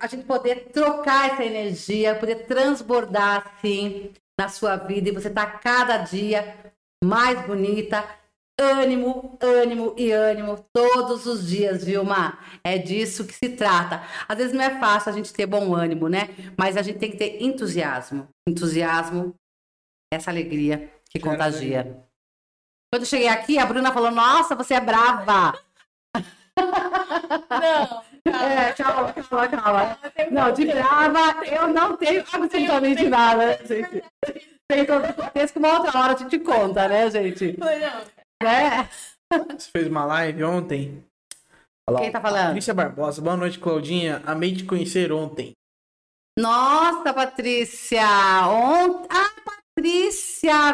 a 0.00 0.06
gente 0.06 0.24
poder 0.24 0.70
trocar 0.72 1.32
essa 1.32 1.44
energia, 1.44 2.14
poder 2.14 2.46
transbordar 2.46 3.52
assim 3.54 4.12
na 4.40 4.48
sua 4.48 4.76
vida 4.76 5.10
e 5.10 5.12
você 5.12 5.28
tá 5.28 5.46
cada 5.46 5.98
dia 5.98 6.56
mais 7.04 7.46
bonita. 7.46 8.04
Ânimo, 8.58 9.36
ânimo 9.42 9.94
e 9.98 10.12
ânimo 10.12 10.64
todos 10.72 11.26
os 11.26 11.48
dias, 11.48 11.82
Vilma. 11.82 12.38
É 12.62 12.78
disso 12.78 13.26
que 13.26 13.34
se 13.34 13.48
trata. 13.48 14.00
Às 14.28 14.38
vezes 14.38 14.52
não 14.52 14.62
é 14.62 14.78
fácil 14.78 15.10
a 15.10 15.12
gente 15.12 15.32
ter 15.32 15.44
bom 15.44 15.74
ânimo, 15.74 16.08
né? 16.08 16.28
Mas 16.56 16.76
a 16.76 16.82
gente 16.82 17.00
tem 17.00 17.10
que 17.10 17.16
ter 17.16 17.42
entusiasmo. 17.42 18.28
Entusiasmo, 18.48 19.34
essa 20.14 20.30
alegria 20.30 20.90
que 21.10 21.18
contagia. 21.18 22.04
Quando 22.92 23.02
eu 23.02 23.08
cheguei 23.08 23.28
aqui, 23.28 23.58
a 23.58 23.66
Bruna 23.66 23.92
falou: 23.92 24.10
Nossa, 24.10 24.54
você 24.54 24.74
é 24.74 24.80
brava. 24.80 25.52
Não, 27.50 28.04
É, 28.26 28.72
calma, 28.72 29.12
calma, 29.12 29.48
calma. 29.48 29.98
Não, 30.30 30.52
de 30.52 30.64
brava 30.64 31.44
eu 31.46 31.68
não 31.68 31.96
tenho 31.96 32.24
absolutamente 32.32 33.06
nada, 33.08 33.58
gente. 33.66 34.02
Tem 34.66 34.86
todo 34.86 35.04
o 35.04 35.14
contexto 35.14 35.52
que 35.52 35.58
uma 35.58 35.78
outra 35.78 35.98
hora 35.98 36.14
a 36.14 36.16
gente 36.16 36.38
conta, 36.38 36.88
né, 36.88 37.10
gente? 37.10 37.54
Falei, 37.58 37.80
não. 37.80 38.00
Né? 38.42 38.88
Você 39.58 39.70
fez 39.70 39.86
uma 39.88 40.06
live 40.06 40.42
ontem. 40.42 41.04
Olha 41.86 41.96
lá, 41.96 42.00
Quem 42.00 42.12
tá 42.12 42.20
falando? 42.20 42.46
Patrícia 42.46 42.72
Barbosa. 42.72 43.20
Boa 43.20 43.36
noite, 43.36 43.58
Claudinha. 43.58 44.22
Amei 44.24 44.56
te 44.56 44.64
conhecer 44.64 45.12
ontem. 45.12 45.52
Nossa, 46.38 47.12
Patrícia! 47.12 48.06
Ont... 48.48 49.06
Ah, 49.10 49.30
Patrícia, 49.44 49.63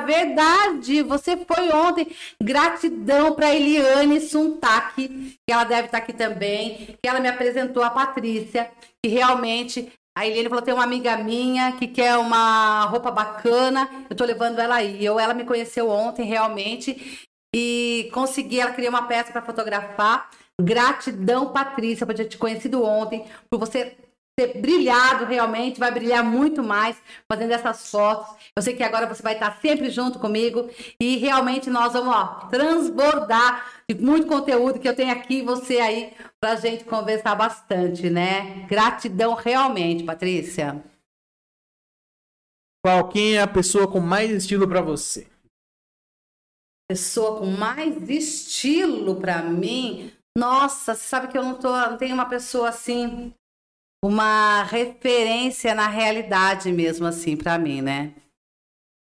verdade! 0.07 1.03
Você 1.03 1.36
foi 1.36 1.70
ontem. 1.70 2.09
Gratidão 2.42 3.34
para 3.34 3.55
Eliane 3.55 4.20
Suntaki, 4.20 5.09
que 5.46 5.53
ela 5.53 5.64
deve 5.64 5.86
estar 5.86 5.98
aqui 5.98 6.12
também, 6.12 6.96
que 7.03 7.09
ela 7.09 7.20
me 7.20 7.28
apresentou 7.28 7.82
a 7.82 7.90
Patrícia, 7.90 8.70
que 9.03 9.11
realmente. 9.11 9.92
A 10.16 10.26
Eliane 10.26 10.48
falou: 10.48 10.62
tem 10.62 10.74
uma 10.74 10.84
amiga 10.84 11.16
minha 11.16 11.72
que 11.72 11.86
quer 11.86 12.16
uma 12.18 12.84
roupa 12.86 13.11
bacana, 13.11 13.88
eu 14.11 14.16
tô 14.16 14.24
levando 14.24 14.59
ela 14.59 14.76
aí. 14.76 15.05
Eu, 15.05 15.18
ela 15.18 15.32
me 15.34 15.44
conheceu 15.44 15.88
ontem, 15.88 16.26
realmente, 16.26 17.26
e 17.55 18.11
consegui, 18.12 18.61
ela 18.61 18.72
queria 18.72 18.90
uma 18.90 19.07
peça 19.07 19.32
para 19.32 19.42
fotografar. 19.42 20.28
Gratidão, 20.61 21.53
Patrícia, 21.53 22.05
por 22.05 22.14
ter 22.14 22.26
te 22.26 22.36
conhecido 22.36 22.84
ontem, 22.84 23.24
por 23.48 23.59
você 23.59 23.96
ter 24.47 24.61
brilhado 24.61 25.26
realmente, 25.26 25.78
vai 25.78 25.91
brilhar 25.91 26.24
muito 26.24 26.62
mais 26.62 26.97
fazendo 27.30 27.53
essas 27.53 27.91
fotos. 27.91 28.34
Eu 28.57 28.62
sei 28.62 28.74
que 28.74 28.82
agora 28.82 29.07
você 29.07 29.22
vai 29.22 29.34
estar 29.34 29.61
sempre 29.61 29.91
junto 29.91 30.18
comigo 30.18 30.70
e 30.99 31.16
realmente 31.18 31.68
nós 31.68 31.93
vamos 31.93 32.14
ó, 32.14 32.49
transbordar 32.49 33.82
de 33.88 33.95
muito 33.97 34.26
conteúdo 34.26 34.78
que 34.78 34.88
eu 34.88 34.97
tenho 34.97 35.12
aqui 35.12 35.38
e 35.38 35.43
você 35.43 35.78
aí 35.78 36.14
pra 36.41 36.57
gente 36.57 36.84
conversar 36.84 37.34
bastante, 37.34 38.09
né? 38.09 38.66
Gratidão 38.66 39.34
realmente, 39.34 40.05
Patrícia. 40.05 40.82
Qual, 42.82 43.09
quem 43.09 43.36
é 43.36 43.43
a 43.43 43.49
pessoa 43.49 43.86
com 43.86 44.01
mais 44.01 44.30
estilo 44.30 44.66
pra 44.66 44.80
você? 44.80 45.28
Pessoa 46.88 47.38
com 47.38 47.47
mais 47.47 48.09
estilo 48.09 49.20
pra 49.20 49.43
mim. 49.43 50.12
Nossa, 50.36 50.95
você 50.95 51.07
sabe 51.07 51.28
que 51.28 51.36
eu 51.36 51.43
não 51.43 51.57
tô, 51.57 51.70
não 51.70 51.99
tenho 51.99 52.14
uma 52.14 52.28
pessoa 52.28 52.70
assim 52.70 53.34
uma 54.03 54.62
referência 54.62 55.74
na 55.74 55.88
realidade 55.88 56.72
mesmo 56.72 57.07
assim 57.07 57.36
pra 57.36 57.59
mim, 57.59 57.82
né? 57.82 58.14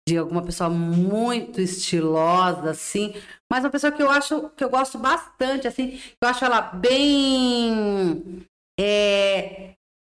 De 0.08 0.18
alguma 0.18 0.42
pessoa 0.42 0.70
muito 0.70 1.62
estilosa 1.62 2.72
assim, 2.72 3.14
mas 3.52 3.64
uma 3.64 3.70
pessoa 3.70 3.92
que 3.92 4.02
eu 4.02 4.10
acho 4.10 4.50
que 4.50 4.64
eu 4.64 4.70
gosto 4.70 4.98
bastante 4.98 5.68
assim, 5.68 6.00
eu 6.22 6.28
acho 6.28 6.44
ela 6.44 6.62
bem 6.62 8.46
é, 8.80 9.76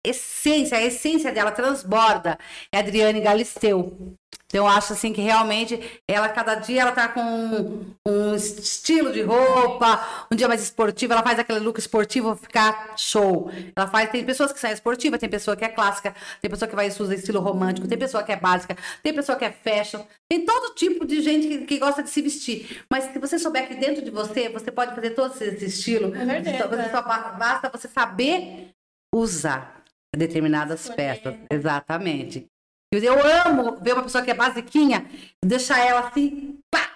essência, 0.06 0.78
a 0.78 0.82
essência 0.82 1.32
dela 1.32 1.50
transborda 1.50 2.38
é 2.72 2.78
a 2.78 2.80
Adriane 2.80 3.20
Galisteu. 3.20 4.16
Então, 4.46 4.64
eu 4.64 4.66
acho 4.66 4.92
assim 4.94 5.12
que 5.12 5.20
realmente 5.20 5.78
ela, 6.08 6.28
cada 6.28 6.56
dia, 6.56 6.82
ela 6.82 6.90
tá 6.90 7.06
com 7.06 7.20
um, 7.22 7.94
um 8.04 8.34
estilo 8.34 9.12
de 9.12 9.22
roupa, 9.22 10.26
um 10.28 10.34
dia 10.34 10.48
mais 10.48 10.60
esportivo, 10.60 11.12
ela 11.12 11.22
faz 11.22 11.38
aquele 11.38 11.60
look 11.60 11.78
esportivo 11.78 12.34
ficar 12.34 12.94
show. 12.96 13.48
Ela 13.76 13.86
faz, 13.86 14.10
tem 14.10 14.24
pessoas 14.24 14.52
que 14.52 14.58
são 14.58 14.68
esportiva, 14.72 15.16
tem 15.18 15.28
pessoa 15.28 15.56
que 15.56 15.64
é 15.64 15.68
clássica, 15.68 16.12
tem 16.42 16.50
pessoa 16.50 16.68
que 16.68 16.74
vai 16.74 16.88
usar 16.88 17.14
estilo 17.14 17.38
romântico, 17.38 17.86
tem 17.86 17.96
pessoa 17.96 18.24
que 18.24 18.32
é 18.32 18.36
básica, 18.36 18.76
tem 19.04 19.14
pessoa 19.14 19.38
que 19.38 19.44
é 19.44 19.52
fashion, 19.52 20.00
tem 20.28 20.44
todo 20.44 20.74
tipo 20.74 21.06
de 21.06 21.20
gente 21.20 21.46
que, 21.46 21.58
que 21.66 21.78
gosta 21.78 22.02
de 22.02 22.10
se 22.10 22.20
vestir. 22.20 22.82
Mas 22.90 23.04
se 23.04 23.18
você 23.20 23.38
souber 23.38 23.68
que 23.68 23.76
dentro 23.76 24.02
de 24.04 24.10
você, 24.10 24.48
você 24.48 24.72
pode 24.72 24.96
fazer 24.96 25.10
todo 25.10 25.32
esse 25.40 25.64
estilo. 25.64 26.12
É 26.16 26.24
verdade, 26.24 26.58
Só- 26.58 26.66
você 26.66 26.90
só 26.90 27.02
ba- 27.02 27.36
basta 27.38 27.70
você 27.70 27.86
saber 27.86 28.70
usar 29.14 29.79
determinadas 30.16 30.80
Escolher. 30.80 31.20
peças. 31.20 31.34
Exatamente. 31.50 32.46
Eu 32.92 33.14
amo 33.46 33.76
ver 33.80 33.92
uma 33.94 34.02
pessoa 34.02 34.24
que 34.24 34.30
é 34.30 34.34
basiquinha, 34.34 35.08
deixar 35.44 35.78
ela 35.78 36.08
assim, 36.08 36.58
pá! 36.70 36.90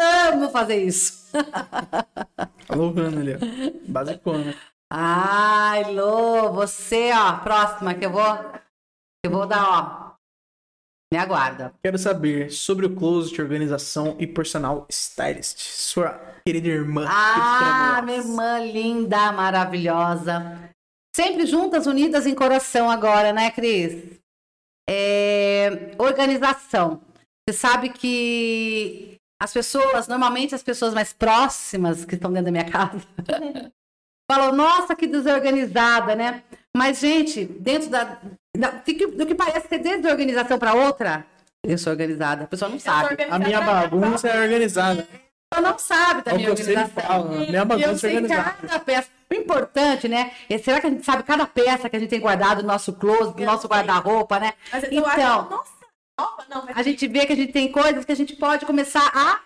Amo 0.00 0.50
fazer 0.50 0.82
isso. 0.82 1.30
Alô, 2.68 2.88
ali, 2.88 3.34
ó. 3.34 3.38
Basicona. 3.86 4.54
Ai, 4.90 5.92
Lô, 5.92 6.52
você, 6.52 7.10
ó, 7.12 7.38
próxima 7.38 7.94
que 7.94 8.06
eu 8.06 8.10
vou. 8.10 8.52
Eu 9.24 9.30
vou 9.30 9.46
dar, 9.46 9.68
ó. 9.68 10.04
Me 11.12 11.18
aguarda. 11.18 11.72
Quero 11.82 11.98
saber 11.98 12.50
sobre 12.50 12.86
o 12.86 12.94
closet, 12.96 13.40
organização 13.40 14.16
e 14.18 14.26
personal 14.26 14.86
stylist. 14.90 15.58
Sua 15.60 16.18
querida 16.44 16.68
irmã. 16.68 17.06
Ah, 17.08 17.96
que 17.98 18.06
minha 18.06 18.18
irmã 18.18 18.58
linda, 18.60 19.30
maravilhosa. 19.32 20.63
Sempre 21.14 21.46
juntas, 21.46 21.86
unidas 21.86 22.26
em 22.26 22.34
coração 22.34 22.90
agora, 22.90 23.32
né, 23.32 23.50
Cris? 23.50 24.18
É, 24.88 25.92
Organização. 25.98 27.00
Você 27.48 27.56
sabe 27.56 27.90
que 27.90 29.16
as 29.40 29.52
pessoas, 29.52 30.08
normalmente 30.08 30.54
as 30.54 30.62
pessoas 30.62 30.94
mais 30.94 31.12
próximas 31.12 32.04
que 32.04 32.14
estão 32.14 32.32
dentro 32.32 32.46
da 32.46 32.50
minha 32.50 32.64
casa, 32.70 32.98
falam, 34.30 34.52
nossa, 34.52 34.94
que 34.96 35.06
desorganizada, 35.06 36.14
né? 36.16 36.42
Mas, 36.76 36.98
gente, 36.98 37.44
dentro 37.44 37.90
da. 37.90 38.18
da- 38.56 38.70
do, 38.70 39.26
que, 39.26 39.34
parece 39.34 39.68
ser 39.68 39.78
desorganização 39.78 40.58
para 40.58 40.74
outra, 40.74 41.24
eu 41.62 41.78
sou 41.78 41.92
organizada. 41.92 42.44
A 42.44 42.46
pessoa 42.48 42.68
não 42.70 42.80
sabe. 42.80 43.22
A 43.30 43.38
minha 43.38 43.60
bagunça 43.60 44.28
é 44.28 44.42
organizada. 44.42 45.06
A 45.52 45.56
pessoa 45.56 45.70
não 45.72 45.78
sabe 45.78 46.22
da 46.22 46.30
É 46.32 46.34
o 46.34 46.36
que 46.38 46.42
minha 46.42 46.50
organização. 46.50 47.02
falo. 47.02 47.28
né? 47.28 47.46
Minha 47.46 47.64
bagunça 47.64 47.90
é 47.90 47.96
sei 47.98 48.16
organizada. 48.16 48.52
cada 48.60 48.80
peça. 48.80 49.08
O 49.38 49.40
importante, 49.40 50.08
né? 50.08 50.32
É, 50.48 50.58
será 50.58 50.80
que 50.80 50.86
a 50.86 50.90
gente 50.90 51.04
sabe 51.04 51.22
cada 51.22 51.46
peça 51.46 51.88
que 51.88 51.96
a 51.96 51.98
gente 51.98 52.10
tem 52.10 52.20
guardado 52.20 52.62
no 52.62 52.68
nosso 52.68 52.92
closet, 52.94 53.38
no 53.38 53.46
nosso 53.46 53.66
guarda-roupa, 53.68 54.38
né? 54.40 54.52
Mas 54.72 54.84
Então, 54.84 55.50
nossa, 55.50 55.72
nova, 56.18 56.44
não, 56.48 56.64
vai 56.66 56.74
A 56.76 56.82
gente 56.82 57.06
vê 57.06 57.26
que 57.26 57.32
a 57.32 57.36
gente 57.36 57.52
tem 57.52 57.70
coisas 57.70 58.04
que 58.04 58.12
a 58.12 58.16
gente 58.16 58.36
pode 58.36 58.64
começar 58.66 59.10
a 59.14 59.40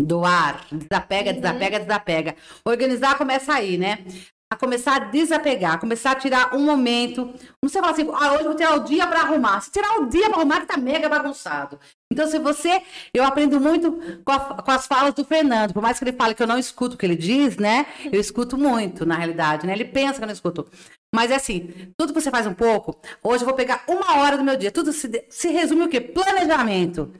doar. 0.00 0.64
Desapega, 0.72 1.30
Uhum. 1.30 1.40
desapega, 1.40 1.80
desapega. 1.80 2.36
Organizar 2.64 3.16
começa 3.16 3.54
aí, 3.54 3.78
né? 3.78 4.04
A 4.52 4.56
começar 4.56 4.96
a 4.96 4.98
desapegar, 5.06 5.80
começar 5.80 6.12
a 6.12 6.14
tirar 6.14 6.54
um 6.54 6.60
momento. 6.60 7.32
Não 7.62 7.68
sei 7.68 7.80
falar 7.80 7.92
assim, 7.92 8.08
ah, 8.12 8.34
hoje 8.34 8.44
vou 8.44 8.54
tirar 8.54 8.76
o 8.76 8.84
dia 8.84 9.06
para 9.06 9.20
arrumar. 9.20 9.60
Se 9.60 9.70
tirar 9.70 9.98
o 9.98 10.06
dia 10.06 10.28
para 10.28 10.38
arrumar, 10.38 10.60
que 10.60 10.66
tá 10.66 10.76
mega 10.76 11.08
bagunçado. 11.08 11.78
Então, 12.12 12.26
se 12.28 12.38
você. 12.38 12.82
Eu 13.12 13.24
aprendo 13.24 13.58
muito 13.58 13.92
com, 14.24 14.32
a- 14.32 14.62
com 14.62 14.70
as 14.70 14.86
falas 14.86 15.14
do 15.14 15.24
Fernando. 15.24 15.72
Por 15.72 15.82
mais 15.82 15.98
que 15.98 16.04
ele 16.04 16.12
fale 16.16 16.34
que 16.34 16.42
eu 16.42 16.46
não 16.46 16.58
escuto 16.58 16.94
o 16.94 16.98
que 16.98 17.04
ele 17.04 17.16
diz, 17.16 17.56
né? 17.56 17.86
Eu 18.12 18.20
escuto 18.20 18.56
muito, 18.56 19.04
na 19.04 19.16
realidade, 19.16 19.66
né? 19.66 19.72
Ele 19.72 19.86
pensa 19.86 20.14
que 20.18 20.22
eu 20.22 20.26
não 20.26 20.34
escuto. 20.34 20.68
Mas 21.12 21.30
é 21.30 21.36
assim, 21.36 21.92
tudo 21.98 22.12
que 22.12 22.20
você 22.20 22.30
faz 22.30 22.46
um 22.46 22.54
pouco, 22.54 23.00
hoje 23.22 23.42
eu 23.42 23.46
vou 23.46 23.54
pegar 23.56 23.84
uma 23.88 24.18
hora 24.18 24.36
do 24.36 24.44
meu 24.44 24.56
dia. 24.56 24.70
Tudo 24.70 24.92
se, 24.92 25.24
se 25.30 25.48
resume 25.48 25.82
o 25.84 25.88
quê? 25.88 26.00
Planejamento. 26.00 27.12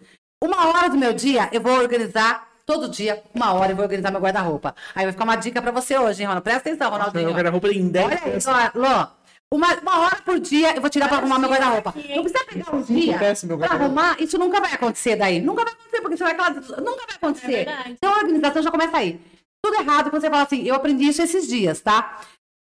Uma 0.43 0.69
hora 0.69 0.89
do 0.91 0.99
meu 0.99 1.13
dia, 1.13 1.49
eu 1.53 1.61
vou 1.61 1.73
organizar 1.73 2.54
todo 2.67 2.89
dia, 2.89 3.23
uma 3.35 3.53
hora 3.53 3.73
eu 3.73 3.77
vou 3.77 3.85
organizar 3.85 4.11
meu 4.11 4.21
guarda-roupa. 4.21 4.75
Aí 4.95 5.05
vai 5.05 5.13
ficar 5.13 5.25
uma 5.25 5.37
dica 5.37 5.61
pra 5.63 5.71
você 5.71 5.97
hoje, 5.99 6.23
hein, 6.23 6.27
Ronaldo? 6.29 6.45
Presta 6.45 6.69
atenção, 6.69 6.91
Ronaldinho. 6.91 7.29
Eu 7.31 7.35
quero 7.35 7.49
a 7.49 7.51
roupa 7.51 7.69
em 7.69 7.89
10 7.89 8.07
Olha 8.07 8.15
aí, 8.25 8.33
peças. 8.33 8.55
ó, 8.75 8.79
Lô. 8.79 9.07
Uma, 9.53 9.73
uma 9.75 10.01
hora 10.01 10.17
por 10.25 10.41
dia 10.41 10.75
eu 10.75 10.81
vou 10.81 10.91
tirar 10.91 11.07
pra 11.07 11.19
Olha 11.19 11.27
arrumar 11.27 11.39
meu 11.39 11.49
guarda-roupa. 11.49 11.95
Não 11.97 12.23
precisa 12.23 12.45
pegar 12.45 12.75
um 12.75 12.83
dia 12.83 13.19
meu 13.47 13.57
pra 13.59 13.69
guarda-roupa. 13.69 13.85
arrumar, 13.85 14.17
isso 14.21 14.37
nunca 14.39 14.61
vai 14.61 14.73
acontecer 14.73 15.17
daí. 15.17 15.41
Nunca 15.41 15.63
vai 15.65 15.73
acontecer, 15.75 16.01
porque 16.01 16.17
você 16.17 16.25
vai 16.25 16.33
aquela... 16.33 16.51
Nunca 16.81 17.07
vai 17.07 17.17
acontecer. 17.17 17.69
É 17.69 17.85
então 17.89 18.13
a 18.13 18.19
organização 18.19 18.63
já 18.63 18.71
começa 18.71 18.97
aí. 18.97 19.21
Tudo 19.65 19.81
errado 19.81 20.11
quando 20.11 20.21
você 20.21 20.29
fala 20.29 20.43
assim, 20.43 20.63
eu 20.65 20.75
aprendi 20.75 21.05
isso 21.09 21.23
esses 21.23 21.47
dias, 21.47 21.81
tá? 21.81 22.21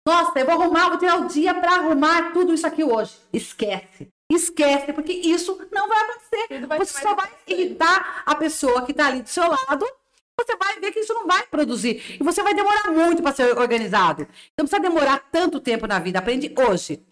Nossa, 0.09 0.39
eu 0.39 0.45
vou 0.47 0.55
arrumar, 0.55 0.89
vou 0.89 0.97
tirar 0.97 1.19
o 1.19 1.27
dia 1.27 1.53
pra 1.53 1.75
arrumar 1.75 2.33
tudo 2.33 2.51
isso 2.51 2.65
aqui 2.65 2.83
hoje. 2.83 3.15
Esquece. 3.31 4.07
Esquece, 4.31 4.91
porque 4.91 5.13
isso 5.13 5.55
não 5.71 5.87
vai 5.87 5.99
acontecer. 6.01 6.65
Vai 6.65 6.79
você 6.79 6.99
só 6.99 7.13
vai 7.13 7.29
irritar 7.45 8.23
a 8.25 8.33
pessoa 8.33 8.83
que 8.83 8.91
tá 8.91 9.05
ali 9.05 9.21
do 9.21 9.29
seu 9.29 9.47
lado. 9.47 9.85
Você 10.39 10.55
vai 10.55 10.79
ver 10.79 10.91
que 10.91 11.01
isso 11.01 11.13
não 11.13 11.27
vai 11.27 11.45
produzir. 11.45 12.17
E 12.19 12.23
você 12.23 12.41
vai 12.41 12.55
demorar 12.55 12.89
muito 12.89 13.21
para 13.21 13.35
ser 13.35 13.55
organizado. 13.55 14.23
Então, 14.23 14.63
não 14.63 14.65
precisa 14.65 14.81
demorar 14.81 15.19
tanto 15.31 15.59
tempo 15.59 15.85
na 15.85 15.99
vida. 15.99 16.17
Aprende 16.17 16.51
hoje. 16.57 17.05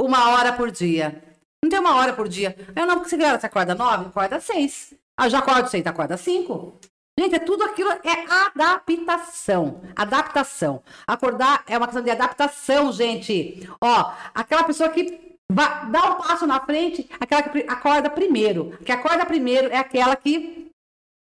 Uma 0.00 0.30
hora 0.30 0.52
por 0.52 0.72
dia. 0.72 1.22
Não 1.62 1.70
tem 1.70 1.78
uma 1.78 1.94
hora 1.94 2.14
por 2.14 2.26
dia. 2.26 2.56
Eu 2.74 2.84
não, 2.84 2.96
porque 2.96 3.10
você, 3.10 3.16
você 3.16 3.46
acorda 3.46 3.76
nove, 3.76 4.06
acorda 4.06 4.40
seis. 4.40 4.92
Ah, 5.16 5.28
já 5.28 5.38
acordo 5.38 5.68
seis, 5.68 5.86
acorda 5.86 6.16
cinco. 6.16 6.80
Gente, 7.20 7.34
é 7.34 7.38
tudo 7.38 7.64
aquilo, 7.64 7.90
é 7.90 8.24
adaptação. 8.46 9.82
Adaptação. 9.94 10.82
Acordar 11.06 11.62
é 11.66 11.76
uma 11.76 11.86
questão 11.86 12.02
de 12.02 12.10
adaptação, 12.10 12.90
gente. 12.92 13.68
Ó, 13.78 14.12
aquela 14.34 14.64
pessoa 14.64 14.88
que 14.88 15.36
dá 15.52 16.12
um 16.12 16.14
passo 16.22 16.46
na 16.46 16.60
frente, 16.60 17.08
aquela 17.20 17.42
que 17.42 17.58
acorda 17.68 18.08
primeiro. 18.08 18.78
Que 18.84 18.92
acorda 18.92 19.26
primeiro 19.26 19.68
é 19.68 19.76
aquela 19.76 20.16
que 20.16 20.70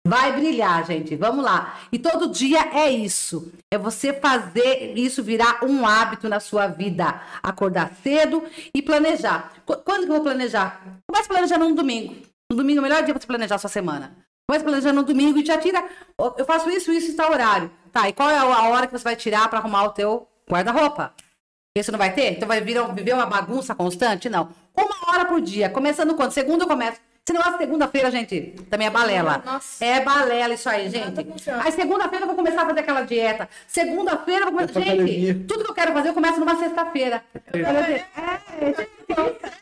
Vai 0.04 0.32
brilhar, 0.32 0.84
gente. 0.84 1.14
Vamos 1.14 1.44
lá. 1.44 1.78
E 1.92 1.96
todo 1.98 2.32
dia 2.32 2.58
é 2.76 2.90
isso. 2.90 3.52
É 3.72 3.78
você 3.78 4.12
fazer 4.12 4.98
isso 4.98 5.22
virar 5.22 5.62
um 5.64 5.86
hábito 5.86 6.28
na 6.28 6.40
sua 6.40 6.66
vida. 6.66 7.22
Acordar 7.40 7.92
cedo 8.02 8.42
e 8.74 8.82
planejar. 8.82 9.52
Qu- 9.64 9.76
Quando 9.84 10.00
que 10.04 10.10
eu 10.10 10.14
vou 10.16 10.22
planejar? 10.24 10.82
Comece 11.08 11.28
planejando 11.28 11.68
no 11.68 11.76
domingo. 11.76 12.16
No 12.50 12.56
domingo 12.56 12.78
é 12.78 12.80
o 12.80 12.82
melhor 12.82 13.04
dia 13.04 13.14
para 13.14 13.20
você 13.20 13.26
planejar 13.28 13.54
a 13.54 13.58
sua 13.58 13.70
semana. 13.70 14.16
Comece 14.48 14.64
planejando 14.64 15.00
no 15.00 15.06
domingo 15.06 15.38
e 15.38 15.44
já 15.44 15.58
tira. 15.58 15.84
Eu 16.36 16.44
faço 16.44 16.68
isso, 16.70 16.92
isso 16.92 17.12
e 17.12 17.14
tal 17.14 17.30
horário. 17.30 17.70
Tá, 17.92 18.08
e 18.08 18.12
qual 18.12 18.30
é 18.30 18.36
a 18.36 18.68
hora 18.68 18.86
que 18.86 18.92
você 18.92 19.04
vai 19.04 19.16
tirar 19.16 19.48
para 19.48 19.58
arrumar 19.58 19.84
o 19.84 19.90
teu 19.90 20.26
guarda-roupa? 20.50 21.14
Esse 21.74 21.90
não 21.90 21.98
vai 21.98 22.12
ter? 22.12 22.32
Então 22.32 22.46
vai 22.46 22.60
virar, 22.60 22.84
viver 22.88 23.14
uma 23.14 23.26
bagunça 23.26 23.74
constante? 23.74 24.28
Não. 24.28 24.50
Uma 24.76 25.10
hora 25.10 25.24
por 25.24 25.40
dia. 25.40 25.70
Começando 25.70 26.14
quando? 26.14 26.32
Segunda 26.32 26.64
eu 26.64 26.68
começo. 26.68 27.00
Se 27.24 27.32
não 27.32 27.40
é 27.40 27.56
segunda-feira, 27.56 28.10
gente, 28.10 28.54
também 28.68 28.88
é 28.88 28.90
balela. 28.90 29.40
Nossa. 29.44 29.84
É 29.84 30.00
balela 30.00 30.54
isso 30.54 30.68
aí, 30.68 30.90
gente. 30.90 31.20
Aí 31.62 31.70
segunda-feira 31.70 32.24
eu 32.24 32.26
vou 32.26 32.34
começar 32.34 32.62
a 32.62 32.66
fazer 32.66 32.80
aquela 32.80 33.02
dieta. 33.02 33.48
Segunda-feira 33.68 34.46
eu 34.46 34.50
vou 34.50 34.58
começar. 34.58 34.80
Gente, 34.80 35.34
tudo 35.46 35.64
que 35.64 35.70
eu 35.70 35.74
quero 35.74 35.92
fazer 35.92 36.08
eu 36.08 36.14
começo 36.14 36.40
numa 36.40 36.56
sexta-feira. 36.56 37.24
É, 37.52 37.94
gente, 38.66 39.52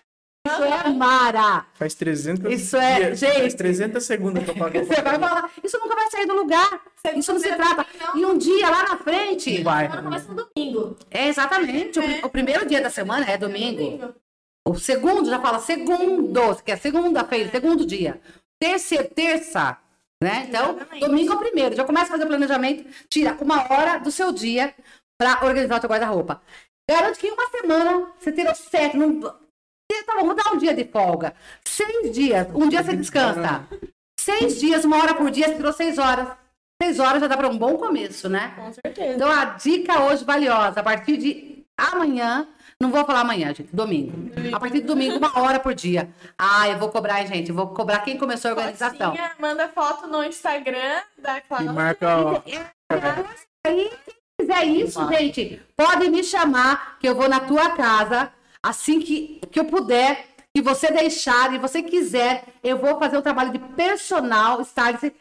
isso 0.47 0.63
é 0.65 0.89
Mara. 0.91 1.67
Faz 1.75 1.95
300 1.95 2.53
Isso 2.53 2.77
é- 2.77 2.97
dias, 3.01 3.19
gente. 3.19 3.41
Faz 3.41 3.55
300 3.55 4.05
segundos 4.05 4.43
que 4.43 4.51
eu 4.51 4.55
pago. 4.57 4.79
Você 4.85 5.03
vai 5.03 5.19
falar, 5.19 5.51
isso 5.63 5.79
nunca 5.79 5.95
vai 5.95 6.11
sair 6.11 6.27
do 6.27 6.35
lugar. 6.35 6.81
Isso 7.15 7.33
não 7.33 7.41
se 7.41 7.55
trata. 7.55 7.87
E 8.15 8.25
um 8.25 8.39
dia 8.39 8.69
lá 8.71 8.83
na 8.85 8.97
frente. 8.99 9.63
Vai. 9.63 9.85
Semana 9.87 10.03
começa 10.03 10.33
no 10.33 10.49
domingo. 10.55 10.97
É 11.11 11.29
exatamente. 11.29 11.99
O, 11.99 12.03
pri- 12.03 12.21
o 12.25 12.31
primeiro 12.31 12.67
dia 12.67 12.81
da 12.81 12.89
semana 12.91 13.27
é 13.31 13.37
domingo. 13.37 14.15
O 14.67 14.75
segundo 14.77 15.29
já 15.29 15.41
fala 15.41 15.59
segundo, 15.59 16.57
que 16.65 16.71
é 16.73 16.77
segunda-feira, 16.77 17.51
segundo 17.51 17.85
dia. 17.87 18.21
Terça, 18.63 19.03
terça, 19.05 19.79
né? 20.23 20.47
Então, 20.49 20.73
Exatamente. 20.77 21.07
domingo 21.07 21.33
é 21.33 21.37
o 21.37 21.39
primeiro. 21.39 21.77
Já 21.77 21.85
começa 21.85 22.07
a 22.07 22.11
fazer 22.11 22.25
o 22.25 22.29
planejamento, 22.29 22.87
tira 23.09 23.37
uma 23.41 23.73
hora 23.73 23.99
do 23.99 24.11
seu 24.11 24.33
dia 24.33 24.75
para 25.19 25.45
organizar 25.47 25.77
o 25.77 25.81
teu 25.81 25.89
guarda-roupa. 25.91 26.43
Garanto 26.89 27.19
que 27.19 27.27
em 27.27 27.33
uma 27.33 27.49
semana 27.49 28.13
você 28.19 28.33
tirou 28.33 28.55
sete. 28.55 28.97
Não... 28.97 29.21
Tá 30.07 30.15
bom, 30.19 30.27
vou 30.27 30.35
dar 30.35 30.53
um 30.53 30.57
dia 30.59 30.75
de 30.75 30.85
folga. 30.85 31.35
Seis 31.65 32.13
dias. 32.13 32.47
Um 32.55 32.69
dia 32.69 32.83
você 32.83 32.97
descansa. 32.97 33.67
Seis 34.19 34.59
dias, 34.61 34.85
uma 34.85 34.99
hora 34.99 35.15
por 35.15 35.31
dia, 35.31 35.49
você 35.49 35.55
tirou 35.57 35.73
seis 35.73 35.99
horas. 35.99 36.29
Seis 36.83 36.99
horas 36.99 37.21
já 37.21 37.27
dá 37.27 37.37
para 37.37 37.49
um 37.49 37.59
bom 37.59 37.77
começo, 37.77 38.29
né? 38.29 38.53
Com 38.57 38.73
certeza. 38.73 39.15
Então, 39.15 39.31
a 39.31 39.45
dica 39.45 40.03
hoje 40.05 40.25
valiosa, 40.25 40.81
a 40.81 40.83
partir 40.83 41.17
de 41.17 41.65
amanhã, 41.79 42.47
não 42.81 42.91
vou 42.91 43.05
falar 43.05 43.21
amanhã, 43.21 43.49
gente, 43.49 43.75
domingo. 43.75 44.31
A 44.55 44.61
partir 44.61 44.81
de 44.81 44.87
domingo, 44.87 45.19
uma 45.19 45.39
hora 45.41 45.59
por 45.61 45.75
dia. 45.75 46.09
Ah, 46.39 46.69
eu 46.69 46.79
vou 46.79 46.89
cobrar, 46.91 47.21
hein, 47.21 47.27
gente, 47.27 47.51
eu 47.51 47.55
vou 47.55 47.69
cobrar 47.69 48.01
quem 48.01 48.17
começou 48.17 48.51
a 48.51 48.55
organização. 48.55 49.11
Fotinha, 49.11 49.33
manda 49.39 49.69
foto 49.69 50.07
no 50.07 50.25
Instagram 50.25 51.01
da 51.19 51.39
E 51.39 51.41
Cláudia. 51.43 51.73
marca, 51.73 52.17
ó. 52.19 52.43
Aí, 53.67 53.91
quem 54.07 54.17
quiser 54.41 54.65
isso, 54.65 55.09
gente, 55.09 55.63
pode 55.77 56.09
me 56.11 56.25
chamar, 56.25 56.99
que 56.99 57.09
eu 57.09 57.15
vou 57.15 57.29
na 57.29 57.41
tua 57.41 57.71
casa, 57.71 58.33
assim 58.65 59.01
que, 59.01 59.41
que 59.51 59.59
eu 59.59 59.65
puder, 59.65 60.29
que 60.55 60.63
você 60.63 60.91
deixar 60.91 61.53
e 61.55 61.59
você 61.59 61.83
quiser, 61.83 62.45
eu 62.63 62.79
vou 62.79 62.99
fazer 62.99 63.17
um 63.19 63.23
trabalho 63.23 63.53
de 63.53 63.59
personal 63.59 64.61
stylist. 64.63 65.13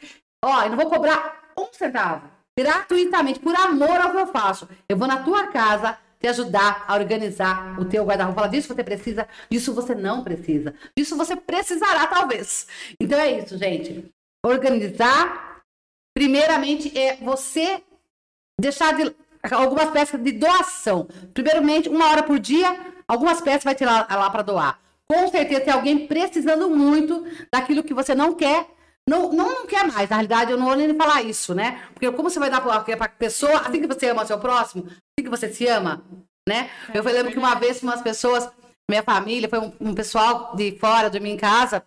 Ó, 0.44 0.64
eu 0.64 0.70
não 0.70 0.78
vou 0.78 0.90
cobrar 0.90 1.52
um 1.58 1.68
centavo, 1.72 2.30
gratuitamente, 2.58 3.40
por 3.40 3.56
amor 3.56 4.00
ao 4.00 4.12
que 4.12 4.18
eu 4.18 4.28
faço. 4.28 4.68
Eu 4.88 4.98
vou 4.98 5.08
na 5.08 5.24
tua 5.24 5.48
casa, 5.48 5.98
te 6.20 6.28
ajudar 6.28 6.86
a 6.88 6.96
organizar 6.96 7.80
o 7.80 7.86
teu 7.86 8.06
guarda-roupa. 8.06 8.42
Fala, 8.42 8.52
disso 8.52 8.74
você 8.74 8.84
precisa, 8.84 9.28
disso 9.50 9.74
você 9.74 9.96
não 9.96 10.24
precisa. 10.24 10.74
Disso 10.98 11.16
você 11.16 11.36
precisará, 11.36 12.08
talvez. 12.08 12.68
Então 13.00 13.20
é 13.20 13.40
isso, 13.40 13.58
gente. 13.58 14.10
Organizar, 14.46 15.62
primeiramente, 16.14 16.98
é 16.98 17.18
você 17.18 17.82
deixar 18.60 18.94
de 18.94 19.16
algumas 19.52 19.90
peças 19.92 20.22
de 20.22 20.32
doação. 20.34 21.08
Primeiramente, 21.34 21.88
uma 21.88 22.10
hora 22.10 22.24
por 22.24 22.40
dia, 22.40 22.89
algumas 23.10 23.42
peças 23.42 23.64
vai 23.64 23.76
ter 23.76 23.86
lá, 23.86 24.08
lá 24.10 24.30
para 24.30 24.44
doar. 24.44 24.80
Com 25.12 25.28
certeza 25.28 25.62
tem 25.62 25.74
alguém 25.74 26.08
precisando 26.08 26.70
muito 26.70 27.26
daquilo 27.52 27.84
que 27.84 27.94
você 27.94 28.14
não 28.14 28.36
quer 28.36 28.68
não, 29.10 29.34
não, 29.34 29.48
não 29.48 29.66
quer 29.66 29.88
mais, 29.88 30.08
na 30.08 30.18
realidade, 30.18 30.52
eu 30.52 30.58
não 30.58 30.68
vou 30.68 30.76
nem 30.76 30.96
falar 30.96 31.24
isso, 31.24 31.56
né? 31.56 31.82
Porque 31.94 32.12
como 32.12 32.30
você 32.30 32.38
vai 32.38 32.50
dar 32.50 32.62
para 32.62 33.10
pessoa, 33.10 33.62
assim 33.62 33.82
que 33.82 33.88
você 33.88 34.10
ama 34.10 34.22
o 34.22 34.28
seu 34.28 34.38
próximo, 34.38 34.86
assim 34.86 35.24
que 35.24 35.30
você 35.30 35.52
se 35.52 35.66
ama, 35.66 36.06
né? 36.48 36.70
Eu 36.94 37.04
lembro 37.04 37.32
que 37.32 37.40
uma 37.40 37.56
vez 37.56 37.82
umas 37.82 38.04
pessoas, 38.04 38.48
minha 38.88 39.02
família, 39.02 39.50
foi 39.50 39.58
um, 39.58 39.74
um 39.82 39.96
pessoal 39.96 40.56
de 40.56 40.78
fora, 40.78 41.10
dormir 41.10 41.32
em 41.32 41.38
casa, 41.38 41.84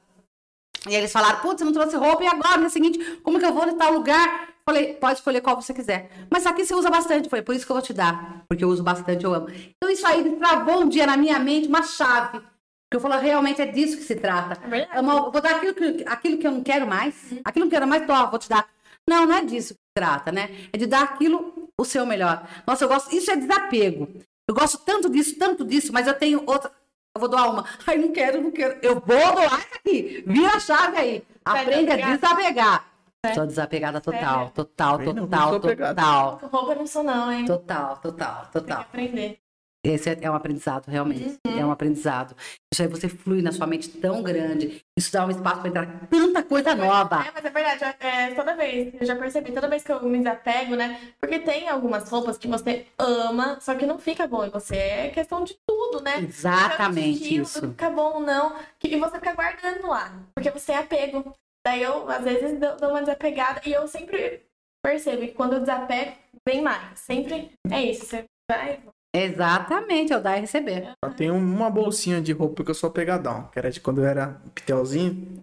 e 0.89 0.95
eles 0.97 1.13
falaram, 1.13 1.39
putz, 1.39 1.61
você 1.61 1.65
não 1.65 1.73
trouxe 1.73 1.97
roupa, 1.97 2.25
e 2.25 2.27
agora, 2.27 2.57
no 2.57 2.69
seguinte, 2.69 2.99
como 3.23 3.39
que 3.39 3.45
eu 3.45 3.55
vou 3.55 3.69
em 3.69 3.77
tal 3.77 3.93
lugar? 3.93 4.52
Falei, 4.65 4.95
pode 4.95 5.19
escolher 5.19 5.41
qual 5.41 5.61
você 5.61 5.75
quiser. 5.75 6.11
Mas 6.31 6.47
aqui 6.47 6.65
você 6.65 6.75
usa 6.75 6.89
bastante. 6.89 7.29
Falei, 7.29 7.45
por 7.45 7.55
isso 7.55 7.67
que 7.67 7.73
eu 7.73 7.77
vou 7.77 7.83
te 7.83 7.93
dar. 7.93 8.45
Porque 8.49 8.65
eu 8.65 8.69
uso 8.69 8.83
bastante, 8.83 9.25
eu 9.25 9.35
amo. 9.35 9.49
Então 9.77 9.91
isso 9.91 10.07
aí 10.07 10.37
travou 10.37 10.83
um 10.83 10.89
dia 10.89 11.07
na 11.07 11.17
minha 11.17 11.39
mente 11.39 11.69
uma 11.69 11.83
chave. 11.83 12.39
Porque 12.39 12.97
eu 12.97 13.01
falo, 13.01 13.21
realmente 13.21 13.61
é 13.61 13.67
disso 13.67 13.97
que 13.97 14.05
se 14.05 14.15
trata. 14.15 14.61
É 14.93 15.01
uma, 15.01 15.31
vou 15.31 15.41
dar 15.41 15.57
aquilo 15.57 15.75
que, 15.75 16.05
aquilo 16.07 16.39
que 16.39 16.47
eu 16.47 16.53
não 16.53 16.63
quero 16.63 16.87
mais. 16.87 17.15
Uhum. 17.33 17.41
Aquilo 17.45 17.69
que 17.69 17.75
eu 17.77 17.81
não 17.81 17.89
quero 17.89 17.89
mais, 17.89 18.07
tô, 18.07 18.31
vou 18.31 18.39
te 18.39 18.49
dar. 18.49 18.69
Não, 19.09 19.27
não 19.27 19.35
é 19.35 19.45
disso 19.45 19.75
que 19.75 19.81
se 19.81 19.95
trata, 19.97 20.31
né? 20.31 20.51
É 20.73 20.79
de 20.79 20.87
dar 20.87 21.03
aquilo 21.03 21.71
o 21.77 21.85
seu 21.85 22.07
melhor. 22.07 22.47
Nossa, 22.67 22.85
eu 22.85 22.89
gosto. 22.89 23.15
Isso 23.15 23.31
é 23.31 23.37
desapego. 23.37 24.09
Eu 24.49 24.55
gosto 24.55 24.79
tanto 24.79 25.09
disso, 25.11 25.37
tanto 25.39 25.65
disso, 25.65 25.93
mas 25.93 26.07
eu 26.07 26.15
tenho 26.15 26.43
outra. 26.47 26.71
Eu 27.15 27.21
vou 27.21 27.29
doar 27.29 27.51
uma. 27.51 27.65
Ai, 27.87 27.97
não 27.97 28.13
quero, 28.13 28.43
não 28.43 28.51
quero. 28.51 28.79
Eu 28.83 28.95
vou 28.95 29.33
doar 29.33 29.59
isso 29.59 29.75
aqui. 29.75 30.25
Vira 30.27 30.57
a 30.57 30.61
chave 30.61 30.97
aí. 30.99 31.25
Aprenda 31.45 31.95
a 31.95 31.97
desapegar. 31.97 32.92
É. 33.25 33.35
Sou 33.35 33.47
desapegada 33.47 34.01
total, 34.01 34.51
total, 34.51 34.99
total, 34.99 35.61
total, 35.61 35.61
total. 35.61 36.41
Roupa 36.51 36.75
não 36.75 36.87
sou 36.89 37.05
não, 37.05 37.31
hein? 37.31 37.45
Total, 37.45 37.97
total, 37.99 38.49
total. 38.51 38.63
Tem 38.63 38.65
que 38.65 38.73
aprender. 38.83 39.39
Esse 39.85 40.11
é, 40.11 40.19
é 40.23 40.31
um 40.31 40.35
aprendizado, 40.35 40.89
realmente. 40.89 41.39
Uhum. 41.47 41.59
É 41.59 41.65
um 41.65 41.71
aprendizado. 41.71 42.37
Isso 42.73 42.83
aí 42.83 42.89
você 42.89 43.09
flui 43.09 43.41
na 43.41 43.53
sua 43.53 43.67
mente 43.67 43.89
tão 43.89 44.23
grande. 44.25 44.85
Isso 44.97 45.13
dá 45.13 45.25
um 45.25 45.31
espaço 45.31 45.61
para 45.61 45.69
entrar 45.69 46.09
tanta 46.09 46.43
coisa 46.43 46.75
nova. 46.75 47.25
É, 47.25 47.31
mas 47.33 47.45
é 47.45 47.51
verdade. 47.51 47.97
É, 48.01 48.35
toda 48.35 48.57
vez, 48.57 48.95
eu 49.01 49.07
já 49.07 49.15
percebi, 49.15 49.53
toda 49.53 49.69
vez 49.69 49.85
que 49.85 49.93
eu 49.93 50.03
me 50.03 50.19
desapego, 50.19 50.75
né? 50.75 51.01
Porque 51.21 51.39
tem 51.39 51.69
algumas 51.69 52.09
roupas 52.09 52.39
que 52.39 52.49
você 52.49 52.87
ama, 52.99 53.59
só 53.61 53.75
que 53.75 53.87
não 53.87 53.99
fica 53.99 54.27
bom 54.27 54.45
em 54.45 54.51
você. 54.51 54.77
É 54.77 55.09
questão 55.11 55.45
de 55.45 55.57
tudo, 55.67 56.01
né? 56.03 56.21
Exatamente 56.21 57.23
estilo, 57.23 57.43
isso. 57.43 57.69
Fica 57.71 57.91
bom 57.91 58.15
ou 58.15 58.21
não. 58.21 58.55
E 58.83 58.97
você 58.97 59.19
fica 59.19 59.33
guardando 59.35 59.87
lá. 59.87 60.13
Porque 60.35 60.51
você 60.51 60.73
é 60.73 60.79
apego. 60.79 61.35
Daí 61.67 61.83
eu, 61.83 62.09
às 62.11 62.25
vezes, 62.25 62.59
dou 62.59 62.91
uma 62.91 63.01
desapegada. 63.01 63.61
E 63.65 63.73
eu 63.73 63.87
sempre 63.87 64.43
percebo 64.85 65.23
que 65.23 65.33
quando 65.33 65.55
eu 65.55 65.61
desapego, 65.61 66.13
vem 66.47 66.61
mais. 66.61 66.99
Sempre 66.99 67.53
é 67.71 67.83
isso. 67.83 68.05
Você 68.07 68.25
vai, 68.51 68.81
Exatamente, 69.15 70.13
é 70.13 70.17
o 70.17 70.23
dar 70.23 70.39
e 70.39 70.41
receber. 70.41 70.95
Eu 71.05 71.13
tenho 71.15 71.35
uma 71.35 71.71
bolsinha 71.71 72.21
de 72.21 72.33
roupa 72.33 72.65
que 72.65 72.71
eu 72.71 72.75
sou 72.75 72.91
pegadão, 72.91 73.49
que 73.53 73.59
era 73.59 73.71
de 73.71 73.79
quando 73.79 74.01
eu 74.01 74.07
era 74.07 74.41
pitelzinho. 74.55 75.43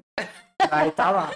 Aí 0.71 0.91
tá 0.91 1.11
lá. 1.11 1.31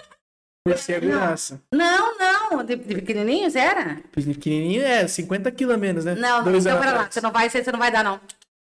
Por 0.66 0.76
segurança. 0.76 1.62
Não, 1.72 2.18
não. 2.18 2.64
De, 2.64 2.74
de 2.74 2.94
pequenininhos 2.96 3.54
era? 3.54 4.00
De 4.16 4.34
pequenininho 4.34 4.82
é 4.82 5.06
50 5.06 5.50
quilos 5.52 5.74
a 5.74 5.78
menos, 5.78 6.04
né? 6.04 6.14
Não, 6.14 6.42
Dois 6.42 6.66
então 6.66 6.80
pera 6.80 6.92
lá. 6.92 7.10
Você 7.10 7.20
não 7.20 7.30
vai, 7.30 7.48
você 7.48 7.70
não 7.70 7.78
vai 7.78 7.92
dar, 7.92 8.02
não. 8.02 8.20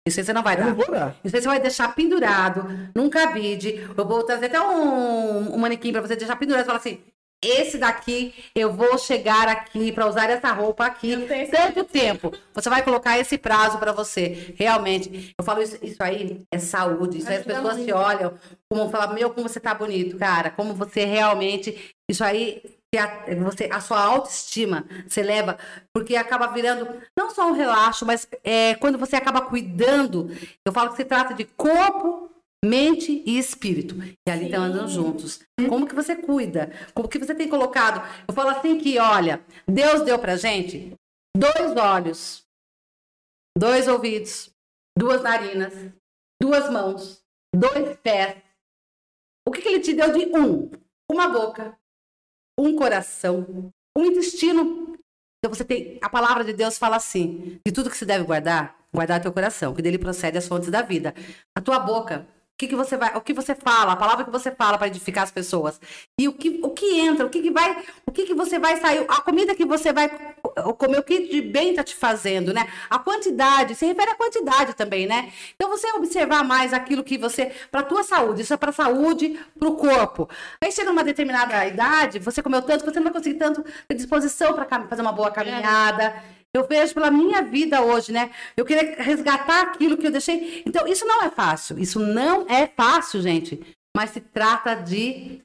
Isso 0.08 0.20
aí 0.20 0.26
você 0.26 0.34
não 0.34 0.44
vai 0.44 0.56
eu 0.56 0.60
dar. 0.60 0.66
Não 0.66 0.76
vou 0.76 0.92
dar. 0.92 1.16
Isso 1.24 1.36
aí 1.36 1.42
você 1.42 1.48
vai 1.48 1.60
deixar 1.60 1.94
pendurado 1.94 2.68
num 2.96 3.10
cabide. 3.10 3.88
Eu 3.96 4.06
vou 4.06 4.24
trazer 4.24 4.48
até 4.48 4.60
um, 4.60 5.56
um 5.56 5.58
manequim 5.58 5.92
pra 5.92 6.02
você 6.02 6.16
deixar 6.16 6.36
pendurado 6.36 6.64
e 6.64 6.66
falar 6.66 6.80
assim: 6.80 7.02
esse 7.44 7.78
daqui, 7.78 8.34
eu 8.56 8.74
vou 8.74 8.98
chegar 8.98 9.48
aqui 9.48 9.92
para 9.92 10.08
usar 10.08 10.28
essa 10.30 10.52
roupa 10.52 10.86
aqui 10.86 11.16
tanto 11.52 11.84
tempo. 11.84 12.34
Você 12.54 12.68
vai 12.68 12.84
colocar 12.84 13.20
esse 13.20 13.38
prazo 13.38 13.78
para 13.78 13.92
você. 13.92 14.56
Realmente, 14.58 15.36
eu 15.38 15.46
falo 15.46 15.62
isso, 15.62 15.78
isso 15.84 16.02
aí 16.02 16.42
é 16.52 16.58
saúde. 16.58 17.20
Isso 17.20 17.30
aí 17.30 17.38
as 17.38 17.44
pessoas 17.44 17.76
se 17.76 17.94
olham 17.94 18.34
como 18.68 18.90
falar, 18.90 19.14
meu, 19.14 19.30
como 19.30 19.48
você 19.48 19.60
tá 19.60 19.74
bonito, 19.74 20.18
cara. 20.18 20.50
Como 20.50 20.74
você 20.74 21.06
realmente. 21.06 21.94
Isso 22.10 22.24
aí 22.24 22.64
você, 23.44 23.70
a 23.72 23.82
sua 23.82 24.02
autoestima 24.02 24.86
se 25.08 25.22
leva, 25.22 25.58
porque 25.94 26.16
acaba 26.16 26.48
virando 26.48 27.02
não 27.18 27.30
só 27.30 27.48
um 27.50 27.54
relaxo, 27.54 28.06
mas 28.06 28.28
é, 28.44 28.76
quando 28.76 28.98
você 28.98 29.16
acaba 29.16 29.42
cuidando, 29.42 30.30
eu 30.66 30.72
falo 30.72 30.92
que 30.92 30.98
se 30.98 31.06
trata 31.06 31.34
de 31.34 31.44
corpo, 31.44 32.32
mente 32.64 33.24
e 33.26 33.38
espírito. 33.38 33.96
E 34.26 34.32
ali 34.32 34.46
estão 34.46 34.64
andando 34.64 34.88
juntos. 34.88 35.42
Como 35.68 35.86
que 35.86 35.96
você 35.96 36.16
cuida? 36.16 36.72
Como 36.94 37.10
que 37.10 37.20
você 37.20 37.36
tem 37.36 37.50
colocado? 37.50 38.02
Eu 38.28 38.34
falo 38.34 38.50
assim 38.50 38.78
que, 38.78 38.98
olha, 38.98 39.44
Deus 39.68 40.02
deu 40.02 40.18
pra 40.18 40.38
gente 40.38 40.94
dois 41.36 41.76
olhos, 41.76 42.46
dois 43.58 43.88
ouvidos, 43.88 44.50
duas 44.98 45.22
narinas, 45.22 45.74
duas 46.42 46.70
mãos, 46.70 47.22
dois 47.54 47.98
pés. 47.98 48.42
O 49.48 49.52
que, 49.52 49.62
que 49.62 49.68
ele 49.70 49.80
te 49.80 49.94
deu 49.94 50.12
de 50.12 50.26
um? 50.38 50.70
Uma 51.10 51.30
boca, 51.30 51.78
um 52.58 52.76
coração, 52.76 53.72
um 53.98 54.06
intestino. 54.06 54.98
Então 55.40 55.54
você 55.54 55.64
tem. 55.64 56.00
A 56.02 56.10
palavra 56.10 56.44
de 56.44 56.54
Deus 56.54 56.78
fala 56.78 56.96
assim: 56.96 57.60
de 57.66 57.72
tudo 57.72 57.90
que 57.90 57.98
se 57.98 58.06
deve 58.06 58.24
guardar, 58.24 58.76
guardar 58.94 59.22
teu 59.22 59.32
coração, 59.32 59.74
que 59.74 59.82
dele 59.82 59.98
procede 59.98 60.38
as 60.38 60.48
fontes 60.48 60.70
da 60.70 60.82
vida. 60.82 61.14
A 61.56 61.62
tua 61.62 61.80
boca 61.80 62.28
que, 62.58 62.68
que 62.68 62.76
você 62.76 62.98
vai, 62.98 63.16
o 63.16 63.22
que 63.22 63.34
você 63.34 63.54
fala, 63.54 63.94
a 63.94 63.96
palavra 63.96 64.26
que 64.26 64.32
você 64.32 64.52
fala 64.52 64.78
para 64.78 64.88
edificar 64.88 65.24
as 65.24 65.32
pessoas. 65.32 65.80
E 66.20 66.28
o 66.28 66.34
que, 66.34 66.60
o 66.64 66.72
que 66.72 67.00
entra, 67.00 67.26
o 67.26 67.30
que, 67.30 67.42
que 67.42 67.52
vai, 67.52 67.86
o 68.06 68.12
que, 68.12 68.26
que 68.26 68.34
você 68.34 68.58
vai 68.58 68.82
sair, 68.82 69.06
a 69.08 69.22
comida 69.22 69.56
que 69.56 69.66
você 69.66 69.94
vai 69.94 70.10
comer, 70.74 71.00
o 71.00 71.04
que 71.04 71.28
de 71.28 71.42
bem 71.42 71.74
tá 71.74 71.84
te 71.84 71.96
fazendo, 71.96 72.54
né? 72.54 72.68
A 72.90 73.00
quantidade, 73.00 73.76
se 73.76 73.86
refere 73.86 74.12
à 74.12 74.16
quantidade 74.16 74.74
também, 74.76 75.06
né? 75.06 75.32
Então 75.56 75.70
você 75.70 75.88
observar 75.94 76.44
mais 76.44 76.74
aquilo 76.74 77.04
que 77.04 77.18
você, 77.18 77.52
para 77.72 77.84
tua 77.84 78.04
saúde, 78.04 78.42
isso 78.42 78.54
é 78.54 78.58
para 78.58 78.72
saúde, 78.72 79.40
para 79.58 79.68
o 79.68 79.76
corpo. 79.76 80.30
Aí 80.64 80.72
chega 80.72 80.92
uma 80.92 81.04
determinada 81.04 81.66
idade, 81.66 82.20
você 82.20 82.42
comeu 82.42 82.62
tanto 82.62 82.86
você 82.86 83.00
não 83.00 83.06
vai 83.06 83.14
conseguir 83.14 83.38
tanto 83.38 83.64
ter 83.88 83.96
disposição 83.96 84.54
para 84.54 84.66
fazer 84.88 85.02
uma 85.02 85.12
boa 85.12 85.32
caminhada. 85.32 86.24
Eu 86.54 86.66
vejo 86.66 86.94
pela 86.94 87.12
minha 87.12 87.42
vida 87.42 87.82
hoje, 87.82 88.12
né? 88.12 88.32
Eu 88.56 88.66
queria 88.66 88.96
resgatar 89.02 89.62
aquilo 89.62 89.98
que 89.98 90.08
eu 90.08 90.12
deixei. 90.12 90.64
Então, 90.66 90.88
isso 90.88 91.06
não 91.06 91.24
é 91.24 91.30
fácil. 91.30 91.78
Isso 91.78 92.00
não 92.00 92.48
é 92.50 92.66
fácil, 92.66 93.22
gente. 93.22 93.60
Mas 93.96 94.12
se 94.12 94.22
trata 94.22 94.74
de 94.74 95.42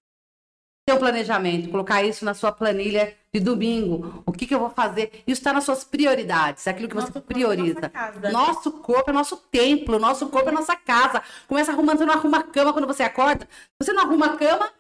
ter 0.93 0.95
um 0.95 0.99
planejamento, 0.99 1.71
colocar 1.71 2.03
isso 2.03 2.25
na 2.25 2.35
sua 2.35 2.53
planilha 2.53 3.15
de 3.33 3.41
domingo. 3.41 4.23
O 4.27 4.33
que, 4.33 4.47
que 4.47 4.55
eu 4.55 4.59
vou 4.59 4.71
fazer? 4.71 5.23
Isso 5.27 5.41
está 5.41 5.53
nas 5.53 5.65
suas 5.65 5.85
prioridades, 5.85 6.69
aquilo 6.69 6.89
que 6.89 6.95
nosso 6.95 7.13
você 7.13 7.21
prioriza. 7.21 7.89
Corpo 7.91 8.27
é 8.27 8.31
nosso 8.31 8.73
corpo 8.73 9.11
é 9.11 9.13
nosso 9.13 9.37
templo, 9.51 9.99
nosso 9.99 10.27
corpo 10.29 10.49
é 10.51 10.53
nossa 10.53 10.77
casa. 10.77 11.23
Começa 11.49 11.73
arrumando, 11.73 11.99
você 11.99 12.05
não 12.05 12.15
arruma 12.15 12.39
a 12.39 12.43
cama 12.43 12.73
quando 12.73 12.87
você 12.87 13.03
acorda. 13.03 13.49
Você 13.81 13.93
não 13.93 14.03
arruma 14.03 14.27
a 14.27 14.37
cama, 14.37 14.71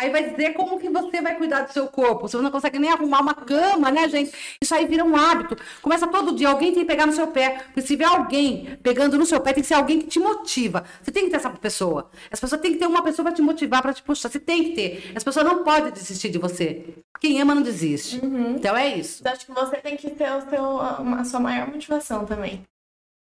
Aí 0.00 0.08
vai 0.08 0.30
dizer 0.30 0.54
como 0.54 0.80
que 0.80 0.88
você 0.88 1.20
vai 1.20 1.36
cuidar 1.36 1.60
do 1.60 1.72
seu 1.74 1.86
corpo. 1.86 2.26
Você 2.26 2.38
não 2.38 2.50
consegue 2.50 2.78
nem 2.78 2.90
arrumar 2.90 3.20
uma 3.20 3.34
cama, 3.34 3.90
né, 3.90 4.08
gente? 4.08 4.32
Isso 4.58 4.74
aí 4.74 4.86
vira 4.86 5.04
um 5.04 5.14
hábito. 5.14 5.54
Começa 5.82 6.06
todo 6.06 6.34
dia, 6.34 6.48
alguém 6.48 6.72
tem 6.72 6.84
que 6.84 6.88
pegar 6.88 7.04
no 7.04 7.12
seu 7.12 7.26
pé. 7.26 7.64
Porque 7.66 7.82
se 7.82 7.96
vê 7.96 8.04
alguém 8.04 8.78
pegando 8.82 9.18
no 9.18 9.26
seu 9.26 9.38
pé, 9.42 9.52
tem 9.52 9.62
que 9.62 9.68
ser 9.68 9.74
alguém 9.74 9.98
que 9.98 10.06
te 10.06 10.18
motiva. 10.18 10.84
Você 11.02 11.10
tem 11.10 11.24
que 11.24 11.30
ter 11.30 11.36
essa 11.36 11.50
pessoa. 11.50 12.10
As 12.30 12.40
pessoas 12.40 12.62
têm 12.62 12.72
que 12.72 12.78
ter 12.78 12.86
uma 12.86 13.02
pessoa 13.02 13.26
para 13.26 13.34
te 13.34 13.42
motivar, 13.42 13.82
para 13.82 13.92
te 13.92 14.02
puxar. 14.02 14.30
Você 14.30 14.40
tem 14.40 14.64
que 14.64 14.70
ter. 14.70 15.12
As 15.14 15.22
pessoas 15.22 15.44
não 15.44 15.62
podem 15.62 15.92
desistir 15.92 16.30
de 16.30 16.38
você. 16.38 16.94
Quem 17.20 17.38
ama 17.38 17.54
não 17.54 17.60
desiste. 17.60 18.24
Uhum. 18.24 18.52
Então 18.56 18.74
é 18.74 18.96
isso. 18.96 19.22
Eu 19.22 19.32
acho 19.32 19.44
que 19.44 19.52
você 19.52 19.76
tem 19.76 19.98
que 19.98 20.08
ter 20.08 20.32
o 20.32 20.48
seu, 20.48 20.80
a 20.80 21.24
sua 21.24 21.40
maior 21.40 21.68
motivação 21.68 22.24
também. 22.24 22.64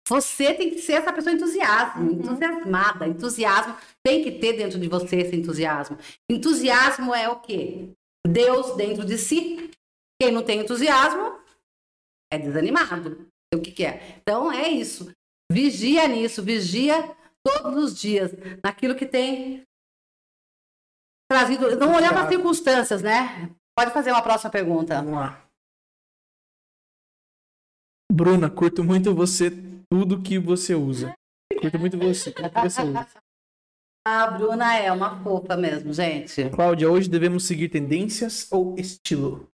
Você 0.09 0.55
tem 0.55 0.71
que 0.71 0.79
ser 0.79 0.95
essa 0.95 1.13
pessoa 1.13 1.35
entusiasmo, 1.35 2.03
uhum. 2.03 2.13
entusiasmada. 2.13 3.07
Entusiasmo 3.07 3.77
tem 4.03 4.25
que 4.25 4.33
ter 4.33 4.55
dentro 4.55 4.79
de 4.79 4.89
você 4.89 5.17
esse 5.17 5.37
entusiasmo. 5.37 5.99
Entusiasmo 6.31 7.15
é 7.15 7.29
o 7.29 7.41
quê? 7.41 7.91
Deus 8.27 8.75
dentro 8.75 9.05
de 9.05 9.19
si. 9.19 9.71
Quem 10.21 10.33
não 10.33 10.43
tem 10.43 10.61
entusiasmo 10.61 11.39
é 12.33 12.39
desanimado. 12.39 13.29
O 13.55 13.61
que, 13.61 13.71
que 13.71 13.85
é? 13.85 14.19
Então 14.23 14.51
é 14.51 14.69
isso. 14.69 15.13
Vigia 15.53 16.09
nisso, 16.09 16.43
vigia 16.43 17.15
todos 17.45 17.85
os 17.85 18.01
dias 18.01 18.33
naquilo 18.65 18.95
que 18.95 19.05
tem 19.05 19.63
trazido. 21.31 21.77
Não 21.77 21.95
olhar 21.95 22.15
para 22.15 22.23
as 22.23 22.29
circunstâncias, 22.29 23.03
né? 23.03 23.55
Pode 23.79 23.93
fazer 23.93 24.11
uma 24.11 24.23
próxima 24.23 24.51
pergunta. 24.51 25.03
Vamos 25.03 25.21
lá. 25.21 25.45
Bruna, 28.11 28.51
curto 28.51 28.83
muito 28.83 29.15
você 29.15 29.51
tudo 29.91 30.23
que 30.23 30.39
você 30.39 30.75
usa. 30.75 31.15
Curto 31.61 31.79
muito 31.79 31.99
você, 31.99 32.31
tudo 32.31 32.51
que 32.51 32.61
você 32.61 32.83
usa. 32.83 33.09
A 34.07 34.27
Bruna 34.39 34.77
é 34.77 34.93
uma 34.93 35.23
fofa 35.23 35.57
mesmo, 35.57 35.93
gente. 35.93 36.49
Cláudia, 36.51 36.91
hoje 36.91 37.09
devemos 37.09 37.47
seguir 37.47 37.69
tendências 37.69 38.51
ou 38.51 38.79
estilo? 38.79 39.51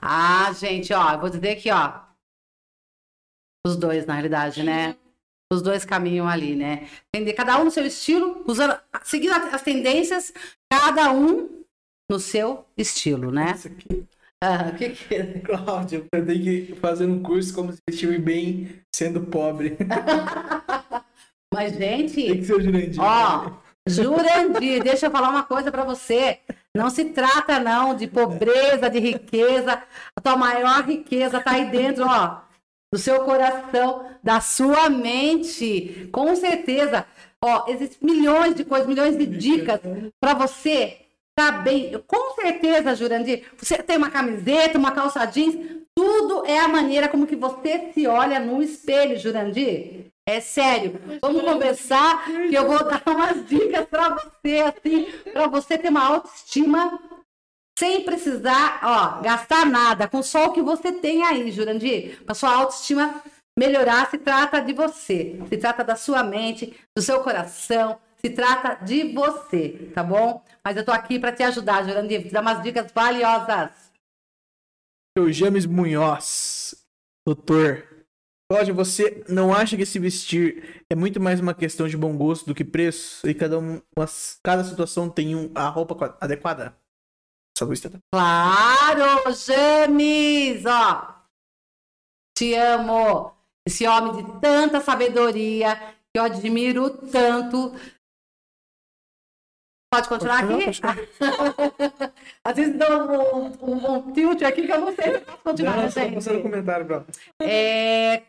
Ah, 0.00 0.52
gente, 0.52 0.92
ó, 0.92 1.14
eu 1.14 1.20
vou 1.20 1.30
dizer 1.30 1.50
aqui, 1.50 1.70
ó. 1.70 2.02
Os 3.66 3.76
dois, 3.76 4.04
na 4.04 4.14
realidade, 4.14 4.62
né? 4.62 4.96
Os 5.52 5.62
dois 5.62 5.84
caminham 5.84 6.28
ali, 6.28 6.56
né? 6.56 6.88
Entender 7.14 7.34
cada 7.34 7.60
um 7.60 7.64
no 7.64 7.70
seu 7.70 7.86
estilo, 7.86 8.44
usando, 8.46 8.78
seguindo 9.04 9.32
as 9.32 9.62
tendências, 9.62 10.32
cada 10.70 11.12
um 11.12 11.64
no 12.10 12.18
seu 12.18 12.66
estilo, 12.76 13.30
né? 13.30 13.52
Isso 13.52 13.68
aqui. 13.68 14.08
Ah, 14.44 14.70
o 14.72 14.76
que 14.76 14.90
que 14.90 15.14
é? 15.14 15.38
Cláudio, 15.38 16.04
eu 16.12 16.26
tenho 16.26 16.42
que 16.42 16.74
fazer 16.80 17.06
um 17.06 17.22
curso 17.22 17.54
como 17.54 17.72
se 17.72 17.78
vestir 17.88 18.20
bem 18.20 18.82
sendo 18.92 19.20
pobre. 19.20 19.76
Mas, 21.54 21.76
Tem 21.76 22.08
gente, 22.08 22.38
que 22.38 22.44
ser 22.44 22.54
o 22.54 22.60
Jurandir. 22.60 23.00
Ó, 23.00 23.52
Jurandir, 23.88 24.82
deixa 24.82 25.06
eu 25.06 25.10
falar 25.12 25.28
uma 25.28 25.44
coisa 25.44 25.70
pra 25.70 25.84
você. 25.84 26.40
Não 26.76 26.90
se 26.90 27.04
trata 27.04 27.60
não 27.60 27.94
de 27.94 28.08
pobreza, 28.08 28.90
de 28.90 28.98
riqueza. 28.98 29.80
A 30.16 30.20
tua 30.20 30.36
maior 30.36 30.82
riqueza 30.82 31.40
tá 31.40 31.52
aí 31.52 31.70
dentro, 31.70 32.04
ó, 32.04 32.40
do 32.92 32.98
seu 32.98 33.20
coração, 33.20 34.06
da 34.24 34.40
sua 34.40 34.90
mente. 34.90 36.08
Com 36.10 36.34
certeza. 36.34 37.06
Ó, 37.40 37.66
existem 37.68 37.98
milhões 38.02 38.56
de 38.56 38.64
coisas, 38.64 38.88
milhões 38.88 39.16
de 39.16 39.26
dicas 39.26 39.80
pra 40.20 40.34
você 40.34 41.02
tá 41.42 41.52
bem. 41.52 41.92
Com 42.06 42.34
certeza, 42.34 42.94
Jurandir, 42.94 43.44
você 43.56 43.78
tem 43.82 43.96
uma 43.96 44.10
camiseta, 44.10 44.78
uma 44.78 44.92
calça 44.92 45.24
jeans, 45.24 45.56
tudo 45.94 46.46
é 46.46 46.58
a 46.60 46.68
maneira 46.68 47.08
como 47.08 47.26
que 47.26 47.34
você 47.34 47.90
se 47.92 48.06
olha 48.06 48.38
no 48.38 48.62
espelho, 48.62 49.18
Jurandir. 49.18 50.06
É 50.28 50.40
sério. 50.40 51.00
Vamos 51.20 51.42
conversar 51.42 52.24
que 52.48 52.54
eu 52.54 52.66
vou 52.66 52.78
dar 52.88 53.02
umas 53.06 53.44
dicas 53.46 53.84
pra 53.86 54.10
você, 54.10 54.58
assim, 54.60 55.06
pra 55.32 55.48
você 55.48 55.76
ter 55.76 55.88
uma 55.88 56.06
autoestima 56.06 57.00
sem 57.76 58.04
precisar, 58.04 58.80
ó, 58.84 59.22
gastar 59.22 59.66
nada, 59.66 60.06
com 60.06 60.22
só 60.22 60.46
o 60.46 60.52
que 60.52 60.62
você 60.62 60.92
tem 60.92 61.24
aí, 61.24 61.50
Jurandir. 61.50 62.22
Pra 62.24 62.34
sua 62.34 62.54
autoestima 62.54 63.20
melhorar, 63.58 64.08
se 64.08 64.18
trata 64.18 64.60
de 64.60 64.72
você. 64.72 65.40
Se 65.48 65.56
trata 65.56 65.82
da 65.82 65.96
sua 65.96 66.22
mente, 66.22 66.78
do 66.96 67.02
seu 67.02 67.20
coração, 67.20 67.98
se 68.24 68.32
trata 68.32 68.84
de 68.84 69.12
você, 69.12 69.90
tá 69.94 70.02
bom? 70.02 70.44
Mas 70.64 70.76
eu 70.76 70.84
tô 70.84 70.92
aqui 70.92 71.18
pra 71.18 71.32
te 71.32 71.42
ajudar, 71.42 71.84
Jurandir, 71.84 72.22
te 72.22 72.32
dar 72.32 72.40
umas 72.40 72.62
dicas 72.62 72.90
valiosas. 72.92 73.70
O 75.18 75.30
James 75.30 75.66
Munhoz, 75.66 76.74
doutor. 77.26 77.88
Cláudio, 78.50 78.74
você 78.74 79.24
não 79.28 79.52
acha 79.52 79.76
que 79.76 79.86
se 79.86 79.98
vestir 79.98 80.84
é 80.90 80.94
muito 80.94 81.18
mais 81.20 81.40
uma 81.40 81.54
questão 81.54 81.88
de 81.88 81.96
bom 81.96 82.16
gosto 82.16 82.46
do 82.46 82.54
que 82.54 82.64
preço? 82.64 83.26
E 83.26 83.34
cada, 83.34 83.58
um, 83.58 83.80
uma- 83.96 84.06
cada 84.44 84.62
situação 84.62 85.08
tem 85.08 85.34
um, 85.34 85.50
a 85.54 85.68
roupa 85.68 85.94
qua- 85.94 86.16
adequada? 86.20 86.76
Estar. 87.72 87.90
Claro, 88.12 89.32
James, 89.34 90.64
ó. 90.66 91.14
Te 92.36 92.54
amo. 92.54 93.32
Esse 93.66 93.86
homem 93.86 94.16
de 94.24 94.40
tanta 94.40 94.80
sabedoria 94.80 95.76
que 96.12 96.18
eu 96.18 96.24
admiro 96.24 96.90
tanto. 97.08 97.72
Pode 99.92 100.08
continuar 100.08 100.46
Pode 100.46 100.64
aqui? 100.70 100.80
pode 100.80 101.08
Às 102.42 102.56
vezes 102.56 102.78
dá 102.78 102.96
um, 102.96 103.46
um, 103.62 103.92
um 103.96 104.12
tilt 104.12 104.40
aqui 104.42 104.66
que 104.66 104.72
eu 104.72 104.80
não 104.80 104.94
sei 104.94 105.12
se 105.12 105.18
posso 105.20 105.38
continuar, 105.44 105.76
né, 105.76 105.82
Não, 105.82 105.90
só 105.90 106.00
gente? 106.00 106.30
um 106.30 106.42
comentário 106.42 106.86
pra 106.86 107.04
É, 107.42 108.22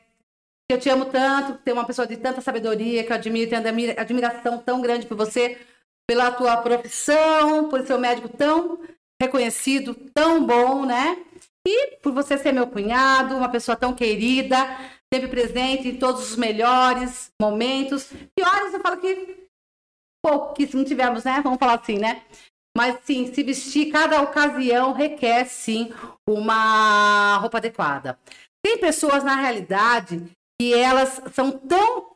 eu 0.70 0.78
te 0.78 0.90
amo 0.90 1.06
tanto, 1.06 1.58
ter 1.64 1.72
uma 1.72 1.86
pessoa 1.86 2.06
de 2.06 2.18
tanta 2.18 2.42
sabedoria, 2.42 3.06
que 3.06 3.12
eu 3.14 3.16
admiro, 3.16 3.50
tenho 3.50 3.62
admira- 3.62 4.02
admiração 4.02 4.58
tão 4.58 4.82
grande 4.82 5.06
por 5.06 5.16
você, 5.16 5.58
pela 6.06 6.32
tua 6.32 6.58
profissão, 6.58 7.70
por 7.70 7.82
ser 7.88 7.94
um 7.94 8.00
médico 8.00 8.28
tão 8.28 8.80
reconhecido, 9.22 9.96
tão 10.14 10.46
bom, 10.46 10.86
né? 10.86 11.18
E 11.66 11.96
por 12.02 12.12
você 12.12 12.38
ser 12.38 12.52
meu 12.52 12.68
cunhado, 12.68 13.38
uma 13.38 13.48
pessoa 13.48 13.78
tão 13.78 13.94
querida, 13.94 14.58
sempre 15.14 15.30
presente 15.30 15.88
em 15.88 15.96
todos 15.96 16.32
os 16.32 16.36
melhores 16.36 17.32
momentos. 17.42 18.12
Piores, 18.36 18.74
eu 18.74 18.82
falo 18.82 18.98
que 18.98 19.43
pouquíssimo 20.24 20.86
tivemos, 20.86 21.24
né? 21.24 21.42
Vamos 21.44 21.60
falar 21.60 21.76
assim, 21.76 21.98
né? 21.98 22.24
Mas 22.76 22.98
sim, 23.04 23.32
se 23.32 23.44
vestir, 23.44 23.92
cada 23.92 24.22
ocasião 24.22 24.94
requer 24.94 25.46
sim 25.46 25.92
uma 26.28 27.38
roupa 27.38 27.58
adequada. 27.58 28.18
Tem 28.66 28.80
pessoas 28.80 29.24
na 29.24 29.36
realidade 29.36 30.32
que 30.60 30.74
elas 30.74 31.22
são 31.34 31.52
tão 31.52 32.14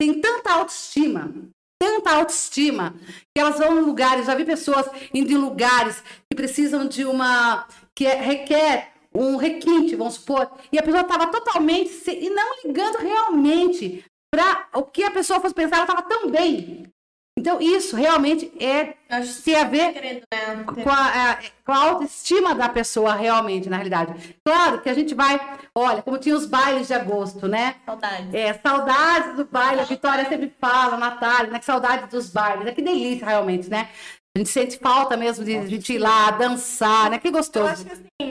têm 0.00 0.20
tanta 0.20 0.52
autoestima, 0.52 1.32
tanta 1.80 2.10
autoestima, 2.12 2.94
que 3.34 3.40
elas 3.40 3.58
vão 3.58 3.78
em 3.78 3.82
lugares, 3.82 4.26
já 4.26 4.34
vi 4.34 4.44
pessoas 4.44 4.86
indo 5.12 5.30
em 5.30 5.36
lugares 5.36 6.00
que 6.00 6.36
precisam 6.36 6.86
de 6.86 7.04
uma 7.04 7.66
que 7.94 8.06
é- 8.06 8.20
requer 8.20 8.92
um 9.14 9.36
requinte, 9.36 9.94
vamos 9.94 10.14
supor, 10.14 10.50
e 10.72 10.78
a 10.78 10.82
pessoa 10.82 11.02
estava 11.02 11.26
totalmente 11.30 11.92
e 12.10 12.30
não 12.30 12.62
ligando 12.64 12.96
realmente 12.96 14.04
para 14.32 14.68
o 14.74 14.84
que 14.84 15.04
a 15.04 15.10
pessoa 15.10 15.40
fosse 15.40 15.54
pensar, 15.54 15.76
ela 15.76 15.84
estava 15.84 16.02
tão 16.02 16.30
bem. 16.30 16.91
Então, 17.38 17.60
isso 17.60 17.96
realmente 17.96 18.52
é 18.62 18.94
Acho 19.08 19.42
tem 19.42 19.56
a 19.56 19.64
ver 19.64 19.92
segredo, 19.94 20.22
né? 20.32 20.64
com 20.64 20.90
a, 20.90 21.30
a- 21.32 21.38
com 21.64 21.72
a 21.72 21.76
autoestima 21.78 22.54
da 22.54 22.68
pessoa 22.68 23.14
realmente, 23.14 23.70
na 23.70 23.76
realidade. 23.76 24.36
Claro 24.44 24.80
que 24.82 24.88
a 24.88 24.94
gente 24.94 25.14
vai, 25.14 25.40
olha, 25.74 26.02
como 26.02 26.18
tinha 26.18 26.36
os 26.36 26.44
bailes 26.46 26.88
de 26.88 26.94
agosto, 26.94 27.48
né? 27.48 27.76
Saudade. 27.86 28.36
É, 28.36 28.52
saudades 28.54 29.34
do 29.36 29.44
baile, 29.46 29.80
a 29.80 29.84
Vitória 29.84 30.28
sempre 30.28 30.52
fala, 30.60 30.96
Natália, 30.98 31.50
né? 31.50 31.58
Que 31.58 31.64
saudade 31.64 32.06
dos 32.08 32.28
bailes, 32.28 32.66
é 32.66 32.72
que 32.72 32.82
delícia 32.82 33.26
realmente, 33.26 33.68
né? 33.68 33.88
A 34.34 34.38
gente 34.38 34.50
sente 34.50 34.78
falta 34.78 35.14
mesmo 35.14 35.44
de, 35.44 35.78
de 35.78 35.92
ir 35.92 35.98
lá, 35.98 36.30
dançar, 36.30 37.10
né? 37.10 37.18
Que 37.18 37.28
Eu 37.28 37.32
gostoso. 37.32 37.66
acho 37.68 37.84
que 37.84 37.92
assim, 37.92 38.06
é... 38.20 38.24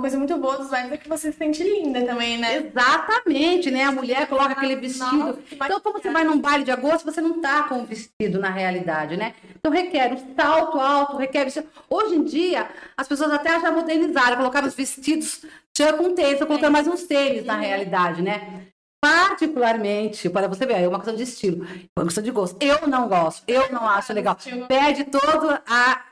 coisa 0.00 0.18
muito 0.18 0.36
boa 0.38 0.56
dos 0.56 0.68
bailes 0.68 0.92
é 0.92 0.96
que 0.96 1.08
você 1.08 1.30
se 1.30 1.38
sente 1.38 1.62
linda 1.62 2.04
também, 2.04 2.38
né? 2.38 2.56
Exatamente, 2.56 3.70
né? 3.70 3.84
A 3.84 3.92
mulher 3.92 4.26
coloca 4.26 4.52
aquele 4.52 4.76
vestido. 4.76 5.16
Nossa, 5.16 5.38
Então, 5.52 5.80
como 5.80 6.00
você 6.00 6.10
vai 6.10 6.24
num 6.24 6.38
baile 6.38 6.64
de 6.64 6.70
agosto, 6.70 7.04
você 7.04 7.20
não 7.20 7.40
tá 7.40 7.64
com 7.64 7.82
o 7.82 7.84
vestido 7.84 8.38
na 8.38 8.50
realidade, 8.50 9.16
né? 9.16 9.34
Então 9.56 9.72
requer 9.72 10.12
um 10.12 10.34
salto 10.34 10.78
alto, 10.78 11.16
requer 11.16 11.44
vestido. 11.44 11.68
Hoje 11.88 12.16
em 12.16 12.24
dia, 12.24 12.68
as 12.96 13.06
pessoas 13.06 13.30
até 13.30 13.60
já 13.60 13.70
modernizaram, 13.70 14.36
colocaram 14.36 14.66
os 14.66 14.74
vestidos 14.74 15.44
tchan 15.72 15.96
com 15.96 16.14
tênis, 16.14 16.38
colocando 16.44 16.72
mais 16.72 16.86
uns 16.86 17.04
tênis 17.04 17.44
na 17.44 17.56
realidade, 17.56 18.22
né? 18.22 18.66
Particularmente, 19.02 20.28
para 20.28 20.46
você 20.46 20.66
ver, 20.66 20.82
é 20.82 20.86
uma 20.88 20.98
questão 20.98 21.16
de 21.16 21.22
estilo, 21.22 21.64
é 21.64 21.98
uma 21.98 22.04
questão 22.04 22.22
de 22.22 22.30
gosto. 22.30 22.56
Eu 22.60 22.86
não 22.86 23.08
gosto, 23.08 23.42
eu 23.48 23.72
não 23.72 23.88
acho 23.88 24.12
legal. 24.12 24.36
Perde 24.68 25.04
todo 25.04 25.58
a, 25.66 26.02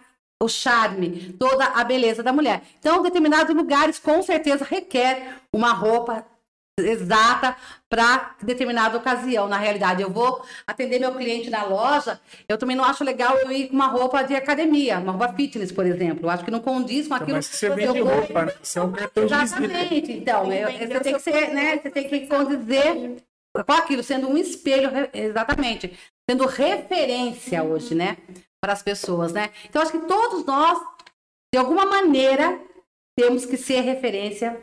o 0.43 0.49
charme, 0.49 1.35
toda 1.39 1.65
a 1.65 1.83
beleza 1.85 2.23
da 2.23 2.33
mulher. 2.33 2.63
Então, 2.79 3.03
determinados 3.03 3.55
lugares, 3.55 3.99
com 3.99 4.23
certeza, 4.23 4.65
requer 4.65 5.35
uma 5.55 5.73
roupa 5.73 6.25
exata 6.81 7.57
para 7.91 8.37
determinada 8.43 8.97
ocasião. 8.97 9.49
Na 9.49 9.59
realidade, 9.59 10.01
eu 10.01 10.11
vou 10.11 10.41
atender 10.65 11.01
meu 11.01 11.13
cliente 11.15 11.51
na 11.51 11.65
loja, 11.65 12.21
eu 12.49 12.57
também 12.57 12.77
não 12.77 12.85
acho 12.85 13.03
legal 13.03 13.37
eu 13.37 13.51
ir 13.51 13.67
com 13.67 13.75
uma 13.75 13.89
roupa 13.89 14.23
de 14.23 14.37
academia, 14.37 14.99
uma 15.01 15.11
roupa 15.11 15.33
fitness, 15.33 15.73
por 15.73 15.85
exemplo. 15.85 16.27
Eu 16.27 16.31
acho 16.31 16.45
que 16.45 16.53
não 16.53 16.61
condiz 16.61 17.09
com 17.09 17.15
aquilo 17.15 17.33
Mas 17.37 17.47
você 17.47 17.69
que 17.69 17.75
vende 17.75 18.01
vou 18.01 18.15
roupa, 18.15 18.45
né? 18.45 18.53
Isso 18.63 18.79
é 18.79 18.83
um 18.83 18.93
cartão 18.93 19.27
de. 19.27 19.35
Exatamente. 19.35 20.13
Então, 20.13 20.53
eu- 20.53 20.71
você 20.71 21.01
tem 21.01 21.15
que 21.15 21.21
ser, 21.21 21.49
né? 21.53 21.79
Você 21.83 21.91
tem 21.91 22.09
que 22.09 22.27
condizer 22.29 23.17
com 23.67 23.73
aquilo, 23.73 24.03
sendo 24.05 24.29
um 24.29 24.39
espelho, 24.39 24.89
exatamente, 25.13 25.99
sendo 26.31 26.47
referência 26.47 27.61
hoje, 27.65 27.93
né? 27.97 28.17
Para 28.63 28.73
as 28.73 28.83
pessoas, 28.83 29.33
né? 29.33 29.51
Então, 29.65 29.81
acho 29.81 29.93
que 29.93 30.07
todos 30.07 30.45
nós, 30.45 30.81
de 31.55 31.59
alguma 31.59 31.87
maneira, 31.87 32.61
temos 33.17 33.47
que 33.47 33.57
ser 33.57 33.81
referência 33.81 34.61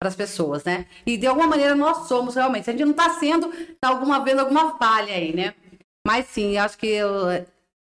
para 0.00 0.08
as 0.08 0.16
pessoas, 0.16 0.64
né? 0.64 0.86
E 1.06 1.16
de 1.16 1.26
alguma 1.26 1.46
maneira 1.46 1.74
nós 1.74 2.06
somos 2.08 2.34
realmente. 2.34 2.68
A 2.70 2.72
gente 2.72 2.84
não 2.84 2.92
está 2.92 3.10
sendo, 3.10 3.50
tá 3.80 3.88
alguma 3.88 4.22
vez 4.24 4.38
alguma 4.38 4.78
falha 4.78 5.14
aí, 5.14 5.34
né? 5.34 5.54
Mas 6.06 6.26
sim, 6.26 6.56
acho 6.56 6.78
que 6.78 6.86
eu- 6.86 7.26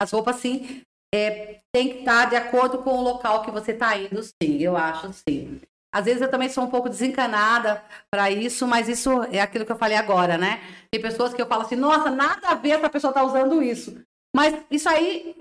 as 0.01 0.11
roupas 0.11 0.35
sim 0.37 0.81
é, 1.15 1.61
tem 1.71 1.89
que 1.89 1.99
estar 1.99 2.25
de 2.29 2.35
acordo 2.35 2.79
com 2.79 2.91
o 2.97 3.01
local 3.03 3.43
que 3.43 3.51
você 3.51 3.71
está 3.71 3.95
indo, 3.97 4.21
sim, 4.23 4.57
eu 4.59 4.75
acho 4.75 5.13
sim. 5.13 5.61
Às 5.93 6.05
vezes 6.05 6.21
eu 6.23 6.29
também 6.29 6.49
sou 6.49 6.63
um 6.63 6.69
pouco 6.71 6.89
desencanada 6.89 7.83
para 8.11 8.31
isso, 8.31 8.67
mas 8.67 8.89
isso 8.89 9.21
é 9.31 9.39
aquilo 9.39 9.63
que 9.65 9.71
eu 9.71 9.77
falei 9.77 9.95
agora, 9.95 10.37
né? 10.39 10.59
Tem 10.91 10.99
pessoas 10.99 11.33
que 11.33 11.41
eu 11.41 11.45
falo 11.45 11.61
assim, 11.61 11.75
nossa, 11.75 12.09
nada 12.09 12.49
a 12.49 12.55
ver 12.55 12.71
essa 12.71 12.89
pessoa 12.89 13.11
estar 13.11 13.23
usando 13.23 13.61
isso. 13.61 14.03
Mas 14.35 14.55
isso 14.71 14.89
aí, 14.89 15.35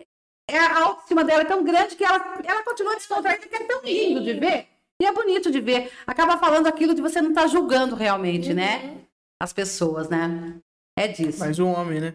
é, 0.48 0.58
a 0.58 0.84
autoestima 0.84 1.24
dela 1.24 1.42
é 1.42 1.46
tão 1.46 1.64
grande 1.64 1.96
que 1.96 2.04
ela, 2.04 2.18
ela 2.44 2.62
continua 2.62 2.94
descontraída, 2.94 3.46
que 3.46 3.54
é 3.56 3.64
tão 3.64 3.82
lindo 3.82 4.22
de 4.22 4.34
ver. 4.34 4.68
E 5.00 5.06
é 5.06 5.12
bonito 5.12 5.50
de 5.50 5.60
ver. 5.60 5.90
Acaba 6.06 6.36
falando 6.38 6.66
aquilo 6.66 6.94
de 6.94 7.00
você 7.02 7.20
não 7.20 7.30
estar 7.30 7.46
julgando 7.46 7.96
realmente, 7.96 8.52
né? 8.54 8.98
As 9.42 9.52
pessoas, 9.52 10.08
né? 10.08 10.56
É 10.96 11.08
disso. 11.08 11.40
Mas 11.40 11.58
o 11.58 11.66
homem, 11.66 12.00
né? 12.00 12.14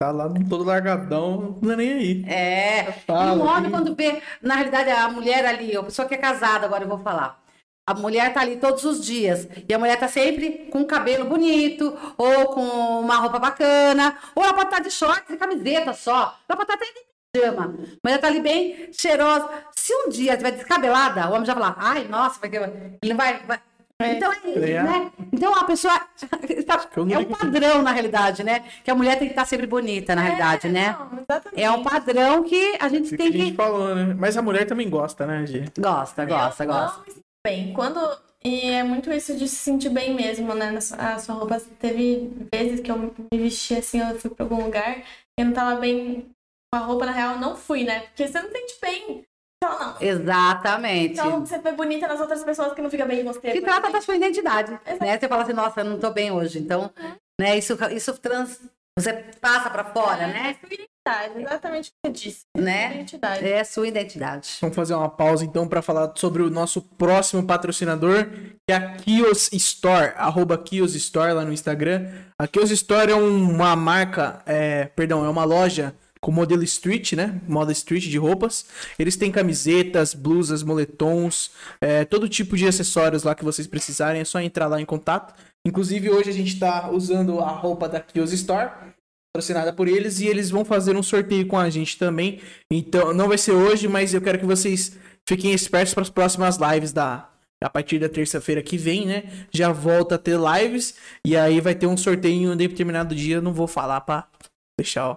Tá 0.00 0.10
lá 0.12 0.28
todo 0.48 0.62
largadão, 0.64 1.58
não 1.62 1.72
é 1.72 1.76
nem 1.76 1.92
aí. 1.92 2.24
É. 2.28 2.92
Fala, 3.06 3.34
e 3.34 3.38
um 3.38 3.46
homem, 3.48 3.64
que- 3.64 3.70
quando 3.70 3.94
vê, 3.96 4.22
na 4.42 4.54
realidade, 4.54 4.90
a 4.90 5.08
mulher 5.08 5.44
ali, 5.46 5.76
a 5.76 5.82
pessoa 5.82 6.06
que 6.06 6.14
é 6.14 6.18
casada, 6.18 6.66
agora 6.66 6.84
eu 6.84 6.88
vou 6.88 6.98
falar. 6.98 7.42
A 7.90 7.94
mulher 7.94 8.32
tá 8.34 8.40
ali 8.40 8.56
todos 8.56 8.84
os 8.84 9.04
dias. 9.04 9.48
E 9.68 9.72
a 9.72 9.78
mulher 9.78 9.98
tá 9.98 10.08
sempre 10.08 10.68
com 10.70 10.80
o 10.82 10.86
cabelo 10.86 11.24
bonito, 11.24 11.96
ou 12.16 12.46
com 12.46 12.60
uma 13.00 13.16
roupa 13.16 13.38
bacana, 13.38 14.16
ou 14.34 14.42
ela 14.44 14.52
pode 14.54 14.68
estar 14.68 14.80
de 14.82 14.90
shorts 14.90 15.30
e 15.30 15.36
camiseta 15.36 15.92
só. 15.92 16.36
Ela 16.48 16.56
pode 16.56 16.62
estar 16.70 16.74
até 16.74 16.84
de 16.86 17.06
pijama. 17.32 17.64
A 17.64 18.08
mulher 18.08 18.18
tá 18.20 18.26
ali 18.26 18.40
bem 18.40 18.88
cheirosa. 18.92 19.48
Se 19.76 19.92
um 19.94 20.08
dia 20.10 20.32
estiver 20.32 20.50
descabelada, 20.52 21.28
o 21.28 21.32
homem 21.32 21.44
já 21.46 21.54
vai 21.54 21.62
falar, 21.62 21.76
ai, 21.78 22.06
nossa, 22.08 22.38
vai 22.40 22.50
que- 22.50 22.56
ele 23.02 23.14
vai, 23.14 23.40
vai- 23.46 23.60
É. 24.00 24.12
Então 24.12 24.32
é 24.32 24.36
isso, 24.36 24.58
É. 24.64 24.80
né? 24.82 25.10
Então 25.32 25.52
a 25.54 25.64
pessoa. 25.64 26.00
não 26.96 27.10
É 27.14 27.18
um 27.18 27.24
padrão, 27.24 27.82
na 27.82 27.90
realidade, 27.90 28.44
né? 28.44 28.62
Que 28.84 28.90
a 28.92 28.94
mulher 28.94 29.18
tem 29.18 29.26
que 29.26 29.32
estar 29.32 29.44
sempre 29.44 29.66
bonita, 29.66 30.14
na 30.14 30.22
realidade, 30.22 30.68
É, 30.68 30.70
né? 30.70 30.96
não. 30.96 31.24
É 31.56 31.68
um 31.70 31.82
padrão 31.82 32.44
que 32.44 32.76
a 32.78 32.88
gente 32.88 33.06
Isso 33.06 33.10
que 33.12 33.16
tem 33.16 33.26
a 33.28 33.32
gente 33.32 33.50
que. 33.50 33.56
falou, 33.56 33.94
né? 33.96 34.14
Mas 34.16 34.36
a 34.36 34.42
mulher 34.42 34.66
também 34.66 34.88
gosta, 34.88 35.26
né, 35.26 35.44
Gi? 35.46 35.64
Gosta, 35.76 36.24
gosta, 36.24 36.62
eu 36.62 36.68
gosta. 36.68 37.02
Bem. 37.48 37.72
Quando. 37.72 37.98
E 38.44 38.70
é 38.70 38.82
muito 38.84 39.10
isso 39.10 39.36
de 39.36 39.48
se 39.48 39.56
sentir 39.56 39.88
bem 39.88 40.14
mesmo, 40.14 40.54
né? 40.54 40.72
A 40.98 41.18
sua 41.18 41.34
roupa. 41.34 41.60
Teve 41.80 42.30
vezes 42.52 42.80
que 42.80 42.90
eu 42.90 42.96
me 42.98 43.12
vesti 43.32 43.74
assim, 43.74 44.00
eu 44.00 44.18
fui 44.18 44.30
pra 44.30 44.44
algum 44.44 44.62
lugar, 44.62 45.02
eu 45.38 45.46
não 45.46 45.52
tava 45.52 45.80
bem 45.80 46.30
com 46.72 46.78
a 46.80 46.84
roupa, 46.84 47.06
na 47.06 47.12
real, 47.12 47.32
eu 47.32 47.38
não 47.40 47.56
fui, 47.56 47.84
né? 47.84 48.00
Porque 48.00 48.28
você 48.28 48.40
não 48.40 48.50
sente 48.50 48.76
bem. 48.80 49.24
Então, 49.56 49.78
não. 49.78 49.96
Exatamente. 50.00 51.14
Então 51.14 51.44
você 51.44 51.58
foi 51.58 51.72
bonita 51.72 52.06
nas 52.06 52.20
outras 52.20 52.44
pessoas 52.44 52.74
que 52.74 52.82
não 52.82 52.90
fica 52.90 53.04
bem 53.04 53.20
em 53.20 53.24
você. 53.24 53.50
Se 53.50 53.60
trata 53.60 53.90
da 53.90 54.00
sua 54.00 54.14
identidade, 54.14 54.78
Exato. 54.86 55.04
né? 55.04 55.18
Você 55.18 55.28
fala 55.28 55.42
assim, 55.42 55.52
nossa, 55.52 55.80
eu 55.80 55.84
não 55.84 55.98
tô 55.98 56.10
bem 56.12 56.30
hoje. 56.30 56.60
Então, 56.60 56.92
né, 57.40 57.58
isso, 57.58 57.76
isso 57.90 58.16
trans, 58.18 58.60
você 58.96 59.12
passa 59.40 59.68
pra 59.68 59.84
fora, 59.84 60.24
É 60.24 60.26
né? 60.26 60.56
Sua 61.12 61.24
identidade, 61.26 61.40
exatamente 61.42 61.88
o 61.88 61.92
que 61.92 61.96
você 62.06 62.12
disse. 62.24 62.40
Né? 62.56 62.94
Identidade. 62.94 63.46
É 63.46 63.60
a 63.60 63.64
sua 63.64 63.88
identidade. 63.88 64.48
Vamos 64.60 64.76
fazer 64.76 64.94
uma 64.94 65.08
pausa 65.08 65.44
então 65.44 65.66
para 65.66 65.82
falar 65.82 66.12
sobre 66.16 66.42
o 66.42 66.50
nosso 66.50 66.82
próximo 66.82 67.42
patrocinador, 67.44 68.26
que 68.66 68.72
é 68.72 68.74
a 68.76 68.92
Kios 68.96 69.50
Store, 69.52 70.12
arroba 70.16 70.58
Kios 70.58 70.94
Store 70.94 71.32
lá 71.32 71.44
no 71.44 71.52
Instagram. 71.52 72.08
A 72.38 72.46
Kios 72.46 72.70
Store 72.70 73.10
é 73.10 73.16
um- 73.16 73.50
uma 73.50 73.74
marca, 73.74 74.42
é, 74.46 74.84
perdão, 74.86 75.24
é 75.24 75.28
uma 75.28 75.44
loja 75.44 75.94
com 76.20 76.32
modelo 76.32 76.64
street, 76.64 77.12
né? 77.12 77.40
Moda 77.46 77.70
street 77.70 78.04
de 78.08 78.18
roupas. 78.18 78.66
Eles 78.98 79.16
têm 79.16 79.30
camisetas, 79.30 80.14
blusas, 80.14 80.64
moletons, 80.64 81.52
é, 81.80 82.04
todo 82.04 82.28
tipo 82.28 82.56
de 82.56 82.66
acessórios 82.66 83.22
lá 83.22 83.36
que 83.36 83.44
vocês 83.44 83.68
precisarem. 83.68 84.20
É 84.20 84.24
só 84.24 84.40
entrar 84.40 84.66
lá 84.66 84.80
em 84.80 84.84
contato. 84.84 85.32
Inclusive 85.64 86.10
hoje 86.10 86.30
a 86.30 86.32
gente 86.32 86.58
tá 86.58 86.90
usando 86.90 87.38
a 87.40 87.48
roupa 87.50 87.88
da 87.88 88.00
Kios 88.00 88.32
Store 88.32 88.68
patrocinada 89.38 89.72
por 89.72 89.86
eles 89.88 90.20
e 90.20 90.26
eles 90.26 90.50
vão 90.50 90.64
fazer 90.64 90.96
um 90.96 91.02
sorteio 91.02 91.46
com 91.46 91.56
a 91.56 91.70
gente 91.70 91.96
também. 91.96 92.40
Então, 92.70 93.14
não 93.14 93.28
vai 93.28 93.38
ser 93.38 93.52
hoje, 93.52 93.86
mas 93.86 94.12
eu 94.12 94.20
quero 94.20 94.38
que 94.38 94.44
vocês 94.44 94.96
fiquem 95.28 95.52
espertos 95.52 95.94
para 95.94 96.02
as 96.02 96.10
próximas 96.10 96.56
lives 96.58 96.92
da 96.92 97.28
a 97.62 97.68
partir 97.68 97.98
da 97.98 98.08
terça-feira 98.08 98.62
que 98.62 98.76
vem, 98.76 99.04
né? 99.04 99.24
Já 99.52 99.72
volta 99.72 100.14
a 100.14 100.18
ter 100.18 100.38
lives 100.38 100.94
e 101.24 101.36
aí 101.36 101.60
vai 101.60 101.74
ter 101.74 101.86
um 101.88 101.96
sorteio 101.96 102.34
em 102.34 102.48
um 102.48 102.56
determinado 102.56 103.14
dia, 103.16 103.40
não 103.40 103.52
vou 103.52 103.66
falar 103.66 104.00
para 104.02 104.28
deixar, 104.78 105.08
ó. 105.08 105.14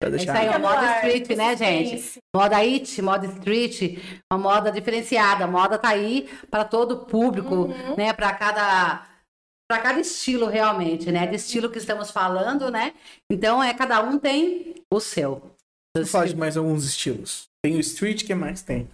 Pra 0.00 0.10
É 0.10 0.16
isso 0.16 0.26
deixar. 0.26 0.36
aí, 0.36 0.52
no 0.52 0.58
moda 0.58 0.94
street, 0.96 1.28
né, 1.36 1.56
gente? 1.56 2.18
Moda 2.34 2.56
it, 2.56 3.02
moda 3.02 3.26
street, 3.26 3.98
uma 4.32 4.38
moda 4.40 4.72
diferenciada. 4.72 5.44
A 5.44 5.46
moda 5.46 5.78
tá 5.78 5.90
aí 5.90 6.28
para 6.50 6.64
todo 6.64 6.92
o 6.92 7.04
público, 7.04 7.54
Uhum. 7.54 7.96
né? 7.96 8.12
Para 8.12 8.32
cada 8.32 9.06
para 9.70 9.78
cada 9.80 10.00
estilo 10.00 10.48
realmente, 10.48 11.12
né? 11.12 11.28
De 11.28 11.36
estilo 11.36 11.70
que 11.70 11.78
estamos 11.78 12.10
falando, 12.10 12.72
né? 12.72 12.92
Então 13.30 13.62
é 13.62 13.72
cada 13.72 14.02
um 14.02 14.18
tem 14.18 14.74
o 14.92 14.98
seu. 14.98 15.54
Vou 15.96 16.04
falar 16.06 16.26
de 16.26 16.34
mais 16.34 16.56
alguns 16.56 16.84
estilos. 16.84 17.48
Tem 17.64 17.76
o 17.76 17.80
street, 17.80 18.24
que 18.26 18.34
mais 18.34 18.62
tem? 18.62 18.88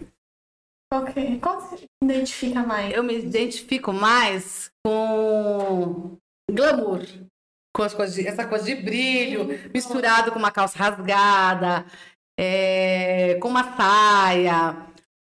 Qual, 0.93 1.03
que, 1.05 1.39
qual 1.39 1.59
você 1.59 1.83
identifica 2.03 2.61
mais? 2.61 2.93
Eu 2.95 3.03
me 3.03 3.17
identifico 3.17 3.91
mais 3.91 4.69
com 4.85 6.15
glamour. 6.51 7.01
Com 7.75 7.81
as 7.81 7.95
coisas 7.95 8.15
de- 8.15 8.27
essa 8.27 8.45
coisa 8.45 8.63
de 8.65 8.75
brilho, 8.75 9.47
misturado 9.73 10.31
com 10.31 10.37
uma 10.37 10.51
calça 10.51 10.77
rasgada, 10.77 11.87
é, 12.39 13.33
com 13.41 13.47
uma 13.47 13.75
saia, 13.75 14.77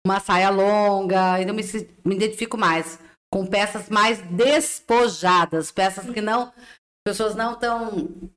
uma 0.07 0.21
saia 0.21 0.51
longa. 0.51 1.41
Então, 1.41 1.55
me, 1.55 1.63
se- 1.63 1.89
me 2.05 2.15
identifico 2.15 2.59
mais 2.59 2.99
com 3.33 3.47
peças 3.47 3.89
mais 3.89 4.21
despojadas, 4.23 5.71
peças 5.71 6.09
que 6.11 6.21
não. 6.21 6.53
pessoas 7.05 7.35
não 7.35 7.55
tão. 7.55 8.31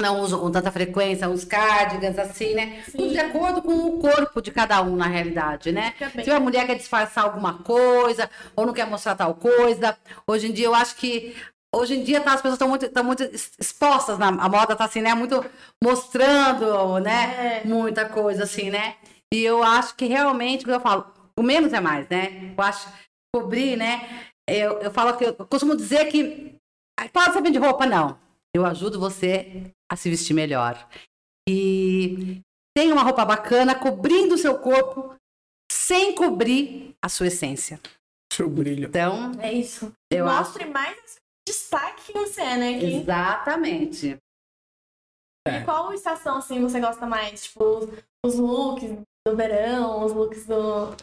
Não 0.00 0.20
usam 0.20 0.40
com 0.40 0.50
tanta 0.50 0.72
frequência, 0.72 1.28
uns 1.28 1.44
cardigans, 1.44 2.18
assim, 2.18 2.54
né? 2.54 2.82
Sim. 2.86 2.96
Tudo 2.96 3.10
de 3.10 3.18
acordo 3.18 3.60
com 3.60 3.74
o 3.74 3.98
corpo 3.98 4.40
de 4.40 4.50
cada 4.50 4.80
um, 4.80 4.96
na 4.96 5.06
realidade, 5.06 5.72
né? 5.72 5.94
Se 6.24 6.30
a 6.30 6.40
mulher 6.40 6.66
quer 6.66 6.76
disfarçar 6.76 7.24
alguma 7.24 7.58
coisa, 7.58 8.30
ou 8.56 8.64
não 8.64 8.72
quer 8.72 8.86
mostrar 8.86 9.14
tal 9.14 9.34
coisa, 9.34 9.98
hoje 10.26 10.48
em 10.48 10.52
dia 10.52 10.66
eu 10.66 10.74
acho 10.74 10.96
que. 10.96 11.36
Hoje 11.72 11.94
em 11.94 12.02
dia 12.02 12.20
tá, 12.20 12.32
as 12.32 12.40
pessoas 12.40 12.54
estão 12.54 12.68
muito, 12.68 12.88
tão 12.88 13.04
muito 13.04 13.22
expostas 13.22 14.18
na 14.18 14.28
a 14.28 14.48
moda, 14.48 14.74
tá 14.74 14.86
assim, 14.86 15.02
né? 15.02 15.14
Muito 15.14 15.44
mostrando, 15.84 16.98
né? 16.98 17.60
É. 17.62 17.68
Muita 17.68 18.06
coisa, 18.06 18.44
assim, 18.44 18.70
né? 18.70 18.96
E 19.32 19.44
eu 19.44 19.62
acho 19.62 19.94
que 19.94 20.06
realmente, 20.06 20.64
como 20.64 20.76
eu 20.76 20.80
falo, 20.80 21.06
o 21.38 21.42
menos 21.42 21.72
é 21.72 21.80
mais, 21.80 22.08
né? 22.08 22.52
Eu 22.56 22.64
acho 22.64 22.88
cobrir, 23.34 23.76
né? 23.76 24.28
Eu, 24.48 24.78
eu 24.80 24.90
falo 24.90 25.16
que 25.16 25.24
eu 25.24 25.34
costumo 25.46 25.76
dizer 25.76 26.06
que. 26.10 26.56
"Ah, 26.98 27.08
Fala 27.08 27.32
você 27.32 27.40
vende 27.40 27.58
roupa, 27.58 27.86
não. 27.86 28.18
Eu 28.54 28.66
ajudo 28.66 28.98
você 28.98 29.70
a 29.90 29.96
se 29.96 30.10
vestir 30.10 30.34
melhor. 30.34 30.88
E 31.48 32.40
tem 32.76 32.92
uma 32.92 33.02
roupa 33.02 33.24
bacana 33.24 33.74
cobrindo 33.78 34.34
o 34.34 34.38
seu 34.38 34.58
corpo 34.58 35.14
sem 35.70 36.14
cobrir 36.14 36.94
a 37.02 37.08
sua 37.08 37.28
essência. 37.28 37.80
Seu 38.32 38.48
brilho. 38.48 38.88
Então, 38.88 39.32
É 39.40 39.52
isso. 39.52 39.92
eu 40.12 40.28
acho. 40.28 40.38
Mostre 40.50 40.64
mais 40.66 40.96
esse 41.04 41.18
destaque 41.48 42.06
que 42.06 42.12
você 42.12 42.40
é, 42.40 42.56
né? 42.56 42.78
Que- 42.78 42.86
Exatamente. 42.86 44.16
É. 45.46 45.58
E 45.60 45.64
qual 45.64 45.92
estação, 45.92 46.36
assim, 46.38 46.60
você 46.60 46.80
gosta 46.80 47.06
mais? 47.06 47.44
Tipo, 47.44 47.88
os 48.24 48.34
looks 48.36 48.90
do 49.26 49.36
verão, 49.36 50.04
os 50.04 50.12
looks 50.12 50.44
do... 50.46 50.94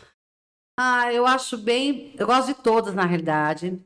Ah, 0.79 1.11
eu 1.11 1.25
acho 1.25 1.57
bem. 1.57 2.13
Eu 2.17 2.27
gosto 2.27 2.47
de 2.47 2.53
todas, 2.53 2.93
na 2.93 3.05
realidade. 3.05 3.79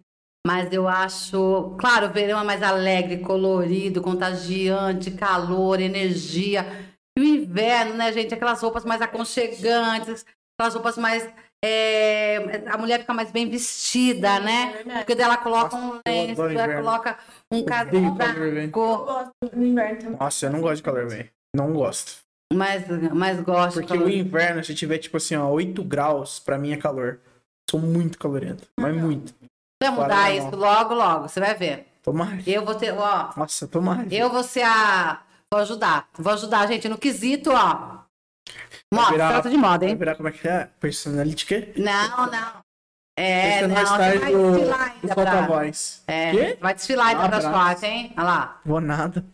Mas 0.46 0.72
eu 0.74 0.88
acho. 0.88 1.76
Claro, 1.80 2.08
o 2.08 2.12
verão 2.12 2.40
é 2.40 2.44
mais 2.44 2.64
alegre, 2.64 3.20
colorido, 3.20 4.02
contagiante, 4.02 5.12
calor, 5.12 5.80
energia. 5.80 6.66
E 7.18 7.22
o 7.22 7.24
inverno, 7.24 7.94
né, 7.94 8.12
gente? 8.12 8.34
Aquelas 8.34 8.62
roupas 8.62 8.84
mais 8.84 9.02
aconchegantes, 9.02 10.26
aquelas 10.58 10.74
roupas 10.74 10.98
mais. 10.98 11.30
é, 11.64 12.64
A 12.68 12.78
mulher 12.78 13.02
fica 13.02 13.14
mais 13.14 13.32
bem 13.32 13.48
vestida, 13.50 14.40
né? 14.40 14.82
É. 14.88 14.98
Porque 15.00 15.14
daí 15.16 15.26
ela 15.26 15.38
coloca 15.38 15.76
um 15.76 16.00
lenço, 16.06 16.42
ela 16.42 16.76
coloca 16.76 17.18
um 17.52 17.64
casaco. 17.64 17.96
Eu 17.96 18.02
gosto 19.02 19.56
do 19.56 19.64
inverno 19.66 19.98
também. 20.00 20.18
Nossa, 20.20 20.46
eu 20.48 20.52
não 20.52 20.62
gosto 20.62 20.76
de 20.78 20.84
calor, 20.84 21.08
velho. 21.08 21.30
Não 21.56 21.72
gosto. 21.74 22.20
Mas, 22.52 22.84
mas 23.14 23.40
gosto. 23.42 23.80
Porque 23.80 23.98
o 23.98 24.10
inverno, 24.10 24.64
se 24.64 24.76
tiver, 24.76 24.98
tipo 24.98 25.18
assim, 25.18 25.36
ó, 25.36 25.48
8 25.50 25.84
graus, 25.84 26.40
pra 26.40 26.58
mim 26.58 26.72
é 26.74 26.78
calor. 26.78 27.20
Sou 27.70 27.80
muito 27.80 28.18
calorento. 28.18 28.68
Mas 28.80 28.96
muito. 28.96 29.34
Vai 29.82 29.92
mudar 29.92 30.36
isso 30.36 30.52
não. 30.52 30.60
logo, 30.60 30.94
logo. 30.94 31.28
Você 31.28 31.40
vai 31.40 31.56
ver. 31.56 31.88
Tomara. 32.04 32.40
Eu 32.46 32.66
vou 32.66 32.76
ter, 32.76 32.92
ó. 32.94 33.30
Nossa, 33.38 33.68
tomara. 33.68 34.06
Eu 34.12 34.30
vou 34.30 34.44
ser 34.44 34.64
a. 34.64 35.22
Vou 35.54 35.62
ajudar. 35.62 36.08
Vou 36.18 36.34
ajudar, 36.34 36.68
gente, 36.68 36.88
no 36.90 36.98
quesito, 36.98 37.52
ó. 37.52 38.00
Vai 38.94 39.04
Moda, 39.04 39.12
virar- 39.12 39.30
trata 39.30 39.50
de 39.50 39.58
moda, 39.58 39.80
Vai 39.80 39.90
hein? 39.90 39.96
virar 39.96 40.16
como 40.16 40.28
é 40.28 40.32
que 40.32 40.48
é? 40.48 40.70
Personality 40.80 41.46
quê? 41.46 41.74
Não, 41.78 42.26
não. 42.30 42.62
É, 43.18 43.68
não, 43.68 43.76
vai 43.76 43.86
você 43.86 44.20
vai 44.20 44.32
do, 44.32 44.52
desfilar 44.52 44.80
do 44.80 44.94
ainda 44.96 45.14
Solta 45.14 45.46
pra... 45.46 46.14
É, 46.14 46.32
Quê? 46.32 46.58
vai 46.60 46.74
desfilar 46.74 47.08
ainda 47.08 47.30
pras 47.30 47.46
Abraço. 47.46 47.68
fotos, 47.70 47.84
hein? 47.84 48.14
Olha 48.18 48.24
lá. 48.26 48.62
Vou 48.66 48.82
nada. 48.82 49.26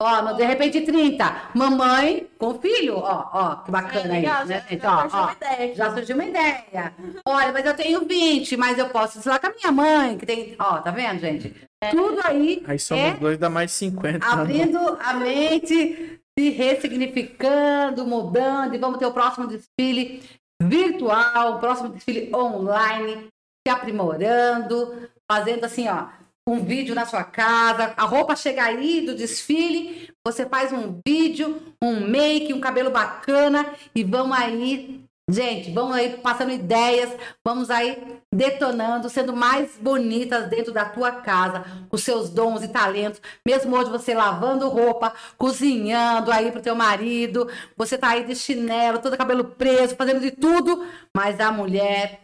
Ó, 0.00 0.22
no 0.22 0.36
De 0.36 0.44
Repente 0.44 0.80
30. 0.82 1.50
Mamãe 1.54 2.28
com 2.38 2.54
filho, 2.60 2.98
ó, 2.98 3.28
ó, 3.32 3.56
que 3.56 3.70
bacana 3.70 4.04
É, 4.16 4.20
legal, 4.20 4.38
isso, 4.42 4.46
né, 4.48 4.60
já- 4.60 4.68
gente? 4.68 4.80
já 4.82 4.94
Ó, 4.96 5.00
surgiu 5.00 5.18
ó. 5.18 5.22
uma 5.24 5.32
ideia. 5.32 5.74
Já 5.74 5.94
surgiu 5.94 6.14
uma 6.16 6.24
ideia. 6.24 6.94
Olha, 7.26 7.52
mas 7.52 7.66
eu 7.66 7.74
tenho 7.74 8.06
20, 8.06 8.56
mas 8.56 8.78
eu 8.78 8.88
posso 8.90 9.14
desfilar 9.14 9.40
com 9.40 9.48
a 9.48 9.52
minha 9.54 9.72
mãe, 9.72 10.16
que 10.16 10.24
tem. 10.24 10.54
Ó, 10.58 10.78
tá 10.78 10.92
vendo, 10.92 11.18
gente? 11.18 11.52
Tudo 11.90 12.20
aí 12.24 12.62
Aí 12.66 12.78
somos 12.78 13.04
é 13.04 13.10
dois, 13.14 13.38
dá 13.38 13.50
mais 13.50 13.72
50. 13.72 14.24
abrindo 14.24 14.78
a 15.00 15.14
mente, 15.14 16.20
se 16.38 16.50
ressignificando, 16.50 18.06
mudando, 18.06 18.74
e 18.74 18.78
vamos 18.78 18.98
ter 18.98 19.06
o 19.06 19.12
próximo 19.12 19.48
desfile 19.48 20.22
virtual, 20.62 21.56
o 21.56 21.58
próximo 21.58 21.88
desfile 21.88 22.30
online, 22.34 23.26
se 23.66 23.72
aprimorando, 23.72 25.08
fazendo 25.30 25.64
assim, 25.64 25.88
ó, 25.88 26.06
um 26.48 26.64
vídeo 26.64 26.94
na 26.94 27.04
sua 27.04 27.22
casa, 27.22 27.92
a 27.94 28.04
roupa 28.04 28.34
chega 28.34 28.62
aí 28.62 29.02
do 29.04 29.14
desfile, 29.14 30.08
você 30.26 30.46
faz 30.46 30.72
um 30.72 30.98
vídeo, 31.06 31.60
um 31.82 32.08
make, 32.08 32.54
um 32.54 32.60
cabelo 32.60 32.90
bacana 32.90 33.74
e 33.94 34.02
vamos 34.02 34.34
aí, 34.34 35.04
gente, 35.30 35.70
vamos 35.70 35.94
aí 35.94 36.16
passando 36.16 36.50
ideias, 36.50 37.14
vamos 37.46 37.70
aí 37.70 38.18
detonando, 38.34 39.10
sendo 39.10 39.36
mais 39.36 39.76
bonitas 39.76 40.48
dentro 40.48 40.72
da 40.72 40.86
tua 40.86 41.12
casa, 41.12 41.66
com 41.90 41.98
seus 41.98 42.30
dons 42.30 42.62
e 42.62 42.68
talentos, 42.68 43.20
mesmo 43.46 43.76
hoje 43.76 43.90
você 43.90 44.14
lavando 44.14 44.70
roupa, 44.70 45.12
cozinhando 45.36 46.32
aí 46.32 46.50
pro 46.50 46.62
teu 46.62 46.74
marido, 46.74 47.46
você 47.76 47.98
tá 47.98 48.08
aí 48.08 48.24
de 48.24 48.34
chinelo, 48.34 49.00
todo 49.00 49.18
cabelo 49.18 49.44
preso, 49.44 49.96
fazendo 49.96 50.20
de 50.20 50.30
tudo, 50.30 50.86
mas 51.14 51.38
a 51.40 51.52
mulher 51.52 52.20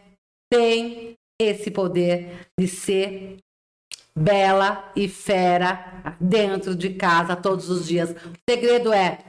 tem 0.51 1.13
esse 1.39 1.69
poder 1.69 2.47
de 2.59 2.67
ser 2.67 3.37
bela 4.17 4.91
e 4.95 5.09
fera 5.09 6.15
dentro 6.19 6.75
de 6.75 6.93
casa 6.93 7.35
todos 7.35 7.69
os 7.69 7.87
dias. 7.87 8.11
O 8.11 8.33
segredo 8.49 8.93
é 8.93 9.19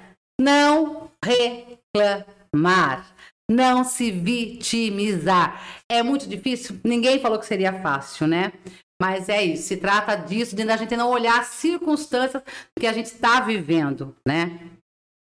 não 0.40 1.10
reclamar. 1.24 3.14
não 3.50 3.84
se 3.84 4.10
vitimizar. 4.10 5.62
É 5.88 6.02
muito 6.02 6.28
difícil? 6.28 6.80
Ninguém 6.84 7.20
falou 7.20 7.38
que 7.38 7.46
seria 7.46 7.80
fácil, 7.80 8.26
né? 8.26 8.52
Mas 9.00 9.28
é 9.28 9.42
isso, 9.44 9.68
se 9.68 9.76
trata 9.76 10.16
disso, 10.16 10.56
de 10.56 10.62
a 10.62 10.76
gente 10.76 10.96
não 10.96 11.10
olhar 11.10 11.40
as 11.40 11.48
circunstâncias 11.48 12.42
que 12.78 12.86
a 12.86 12.92
gente 12.92 13.06
está 13.06 13.40
vivendo, 13.40 14.16
né? 14.26 14.58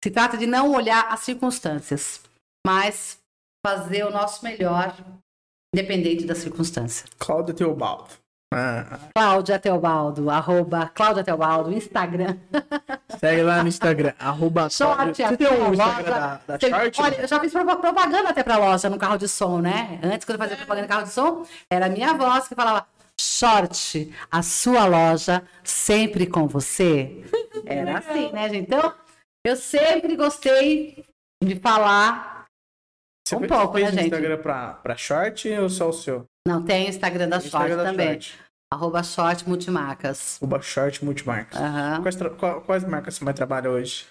Se 0.04 0.12
trata 0.12 0.38
de 0.38 0.46
não 0.46 0.72
olhar 0.72 1.08
as 1.08 1.22
circunstâncias, 1.22 2.22
mas 2.68 3.20
fazer 3.66 4.04
o 4.04 4.12
nosso 4.12 4.44
melhor, 4.44 4.96
independente 5.74 6.26
da 6.26 6.36
circunstância. 6.36 7.08
Cláudia 7.18 7.54
Teobaldo. 7.54 8.21
Ah, 8.54 9.00
Cláudia 9.16 9.58
Teobaldo, 9.58 10.30
arroba 10.30 10.92
Cláudia 10.94 11.24
Teobaldo, 11.24 11.72
Instagram. 11.72 12.38
segue 13.18 13.44
lá 13.44 13.62
no 13.64 13.70
Instagram, 13.70 14.14
arroba 14.20 14.70
Sorte, 14.70 15.24
Você 15.24 15.38
tem 15.38 15.48
um 15.48 15.74
Instagram 15.74 16.04
da, 16.12 16.42
da 16.46 16.60
Você- 16.60 16.70
Short? 16.70 17.02
Olha, 17.02 17.22
eu 17.22 17.28
já 17.28 17.40
fiz 17.40 17.52
propa- 17.54 17.78
propaganda 17.78 18.30
até 18.30 18.44
pra 18.44 18.58
loja 18.58 18.90
no 18.90 18.98
carro 18.98 19.18
de 19.18 19.28
som, 19.30 19.60
né? 19.62 20.00
Antes, 20.04 20.26
quando 20.26 20.36
eu 20.36 20.40
fazia 20.40 20.58
propaganda 20.58 20.86
no 20.86 20.90
carro 20.94 21.04
de 21.06 21.12
som, 21.12 21.46
era 21.72 21.86
a 21.86 21.90
minha 21.90 22.14
voz 22.14 22.48
que 22.50 22.56
falava: 22.56 22.86
Short, 23.20 24.14
a 24.30 24.42
sua 24.42 24.86
loja 24.86 25.44
sempre 25.64 26.28
com 26.28 26.46
você. 26.48 27.24
Era 27.66 28.00
assim, 28.00 28.32
né, 28.34 28.50
gente? 28.50 28.66
Então, 28.68 28.94
eu 29.46 29.56
sempre 29.56 30.16
gostei 30.18 31.06
de 31.42 31.56
falar. 31.56 32.46
Você 33.26 33.36
um 33.38 33.40
fez- 33.40 33.52
pouco, 33.52 33.74
fez 33.76 33.86
né, 33.86 33.92
gente? 34.04 34.04
Instagram 34.14 34.38
pra, 34.42 34.74
pra 34.74 34.98
Short 34.98 35.50
ou 35.54 35.70
só 35.70 35.88
o 35.90 35.94
seu? 35.94 36.26
Não, 36.48 36.64
tem 36.64 36.86
o 36.86 36.90
Instagram 36.90 37.30
da 37.30 37.40
Short 37.40 37.48
Instagram 37.48 37.78
da 37.78 37.84
também. 37.86 38.08
Short. 38.22 38.40
Arroba 38.74 39.04
Short 39.04 39.48
Multimarcas. 39.50 40.38
Arroba 40.42 40.62
Short 40.62 41.04
Multimarcas. 41.06 41.60
Aham. 41.60 42.02
Quais, 42.02 42.16
qual- 42.38 42.62
quais 42.62 42.84
marcas 42.86 43.16
você 43.16 43.24
mais 43.26 43.36
trabalha 43.36 43.70
hoje? 43.70 44.06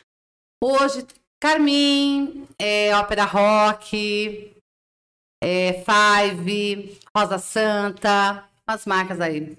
Hoje, 0.63 1.07
Carmin, 1.43 2.47
é, 2.61 2.95
Ópera 2.97 3.25
Rock, 3.25 4.55
é, 5.43 5.83
Five, 5.83 6.99
Rosa 7.17 7.39
Santa, 7.39 8.45
as 8.69 8.85
marcas 8.85 9.21
aí. 9.21 9.57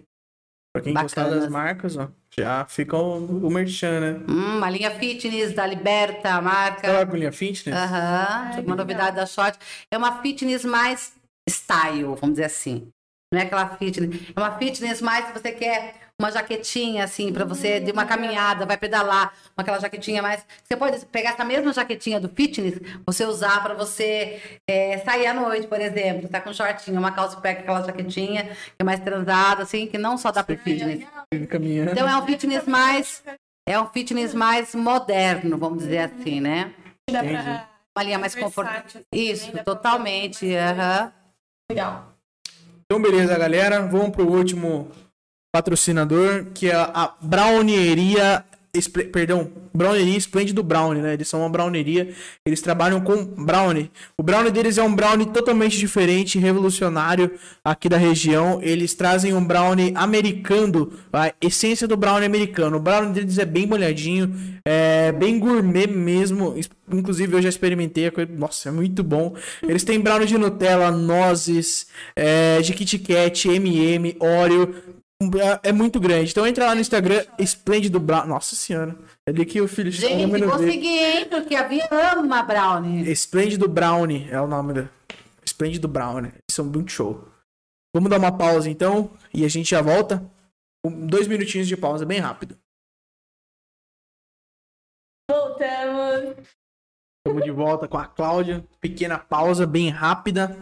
Pra 0.73 0.83
quem 0.83 0.93
gostar 0.93 1.23
das 1.23 1.31
Bacanas. 1.31 1.49
marcas, 1.51 1.97
ó, 1.97 2.07
já 2.37 2.63
fica 2.65 2.95
o, 2.95 3.47
o 3.47 3.51
merchan, 3.51 3.99
né? 3.99 4.25
Hum, 4.29 4.57
uma 4.59 4.69
linha 4.69 4.91
fitness 4.91 5.53
da 5.53 5.65
Liberta, 5.65 6.35
a 6.35 6.41
marca. 6.41 6.81
Trabalha 6.81 7.07
com 7.07 7.17
linha 7.17 7.31
fitness? 7.31 7.75
Aham, 7.75 8.25
Ai, 8.53 8.61
uma 8.61 8.75
novidade 8.75 9.15
da 9.17 9.25
Short. 9.25 9.57
É 9.91 9.97
uma 9.97 10.21
fitness 10.21 10.63
mais 10.63 11.13
style, 11.49 12.03
vamos 12.03 12.31
dizer 12.31 12.45
assim. 12.45 12.91
Não 13.33 13.39
é 13.39 13.43
aquela 13.43 13.77
fitness. 13.77 14.29
É 14.35 14.39
uma 14.39 14.57
fitness 14.57 15.01
mais 15.01 15.25
se 15.27 15.33
você 15.33 15.53
quer 15.53 15.95
uma 16.19 16.31
jaquetinha, 16.31 17.03
assim, 17.03 17.33
pra 17.33 17.45
você 17.45 17.79
de 17.79 17.91
uma 17.91 18.05
caminhada, 18.05 18.65
vai 18.65 18.77
pedalar, 18.77 19.33
com 19.55 19.61
aquela 19.61 19.79
jaquetinha 19.79 20.21
mais. 20.21 20.45
Você 20.63 20.75
pode 20.75 21.03
pegar 21.07 21.31
essa 21.31 21.43
mesma 21.43 21.73
jaquetinha 21.73 22.19
do 22.19 22.29
fitness, 22.29 22.79
você 23.05 23.25
usar 23.25 23.63
pra 23.63 23.73
você 23.73 24.59
é, 24.69 24.99
sair 24.99 25.27
à 25.27 25.33
noite, 25.33 25.65
por 25.67 25.79
exemplo. 25.79 26.29
Tá 26.29 26.39
com 26.39 26.51
um 26.51 26.53
shortinho, 26.53 26.99
uma 26.99 27.11
calça 27.11 27.39
pega 27.39 27.61
aquela 27.61 27.81
jaquetinha, 27.81 28.43
que 28.45 28.75
é 28.79 28.83
mais 28.83 28.99
transada, 28.99 29.63
assim, 29.63 29.87
que 29.87 29.97
não 29.97 30.17
só 30.17 30.29
dá 30.29 30.43
pro 30.43 30.57
fitness. 30.57 31.07
Então 31.31 32.07
é 32.07 32.17
um 32.17 32.25
fitness 32.25 32.65
mais. 32.67 33.23
É 33.67 33.79
um 33.79 33.87
fitness 33.87 34.33
mais 34.33 34.75
moderno, 34.75 35.57
vamos 35.57 35.79
dizer 35.79 35.99
assim, 35.99 36.41
né? 36.41 36.73
Entendi. 37.09 37.61
Uma 37.95 38.03
linha 38.03 38.19
mais 38.19 38.35
confortável. 38.35 39.01
Isso, 39.13 39.51
totalmente. 39.63 40.53
aham. 40.55 41.13
Legal. 41.71 42.17
Então, 42.83 43.01
beleza, 43.01 43.37
galera. 43.37 43.87
Vamos 43.87 44.09
pro 44.09 44.29
último 44.29 44.91
patrocinador, 45.53 46.47
que 46.53 46.69
é 46.69 46.75
a 46.75 47.13
Brownieria. 47.21 48.43
Perdão, 49.11 49.51
Brownieria 49.73 50.17
Esplêndido 50.17 50.63
Brownie, 50.63 51.01
né? 51.01 51.13
Eles 51.13 51.27
são 51.27 51.41
uma 51.41 51.49
brownieria, 51.49 52.13
eles 52.45 52.61
trabalham 52.61 53.01
com 53.01 53.25
brownie. 53.25 53.91
O 54.17 54.23
brownie 54.23 54.49
deles 54.51 54.77
é 54.77 54.83
um 54.83 54.95
brownie 54.95 55.25
totalmente 55.25 55.77
diferente, 55.77 56.39
revolucionário 56.39 57.31
aqui 57.65 57.89
da 57.89 57.97
região. 57.97 58.59
Eles 58.63 58.93
trazem 58.93 59.33
um 59.33 59.43
brownie 59.43 59.91
americano, 59.95 60.91
a 61.11 61.33
essência 61.41 61.85
do 61.87 61.97
brownie 61.97 62.25
americano. 62.25 62.77
O 62.77 62.79
brownie 62.79 63.13
deles 63.13 63.37
é 63.37 63.45
bem 63.45 63.67
molhadinho, 63.67 64.33
é 64.65 65.11
bem 65.11 65.37
gourmet 65.37 65.87
mesmo. 65.87 66.53
Es- 66.57 66.69
Inclusive 66.93 67.33
eu 67.37 67.41
já 67.41 67.47
experimentei, 67.47 68.07
a 68.07 68.11
coisa- 68.11 68.29
nossa, 68.37 68.67
é 68.67 68.71
muito 68.71 69.01
bom. 69.01 69.33
Eles 69.63 69.81
têm 69.81 69.97
brownie 70.01 70.27
de 70.27 70.37
Nutella, 70.37 70.91
nozes, 70.91 71.87
é, 72.13 72.59
de 72.61 72.73
Kit 72.73 72.99
Kat, 72.99 73.47
M&M, 73.47 74.17
Oreo. 74.19 74.75
É- 75.39 75.69
É 75.69 75.71
muito 75.71 75.99
grande. 75.99 76.31
Então 76.31 76.45
entra 76.47 76.65
lá 76.65 76.75
no 76.75 76.81
Instagram, 76.81 77.23
Esplêndido 77.37 77.99
Brownie. 77.99 78.29
Nossa 78.29 78.55
senhora. 78.55 78.97
É 79.27 79.31
ali 79.31 79.45
que 79.45 79.61
o 79.61 79.67
filho 79.67 79.89
está 79.89 80.07
Gente, 80.07 80.21
ver. 80.57 80.71
seguir, 80.71 80.87
hein? 80.99 81.29
Porque 81.29 81.55
a 81.55 81.63
Bia 81.67 81.87
ama 82.17 82.41
brownie. 82.43 83.09
Esplêndido 83.09 83.67
Brownie 83.67 84.27
é 84.31 84.41
o 84.41 84.47
nome 84.47 84.73
da. 84.73 84.89
Esplêndido 85.45 85.87
Brownie. 85.87 86.29
Eles 86.31 86.41
são 86.51 86.65
muito 86.65 86.91
show. 86.91 87.27
Vamos 87.95 88.09
dar 88.09 88.17
uma 88.17 88.35
pausa 88.35 88.69
então 88.69 89.11
e 89.33 89.43
a 89.45 89.47
gente 89.49 89.69
já 89.71 89.81
volta. 89.81 90.23
Com 90.83 91.05
Dois 91.05 91.27
minutinhos 91.27 91.67
de 91.67 91.77
pausa, 91.77 92.05
bem 92.05 92.19
rápido. 92.19 92.57
Voltamos. 95.29 96.35
Estamos 97.19 97.43
de 97.43 97.51
volta 97.51 97.87
com 97.87 97.97
a 97.97 98.07
Cláudia. 98.07 98.65
Pequena 98.79 99.19
pausa, 99.19 99.67
bem 99.67 99.89
rápida. 99.89 100.57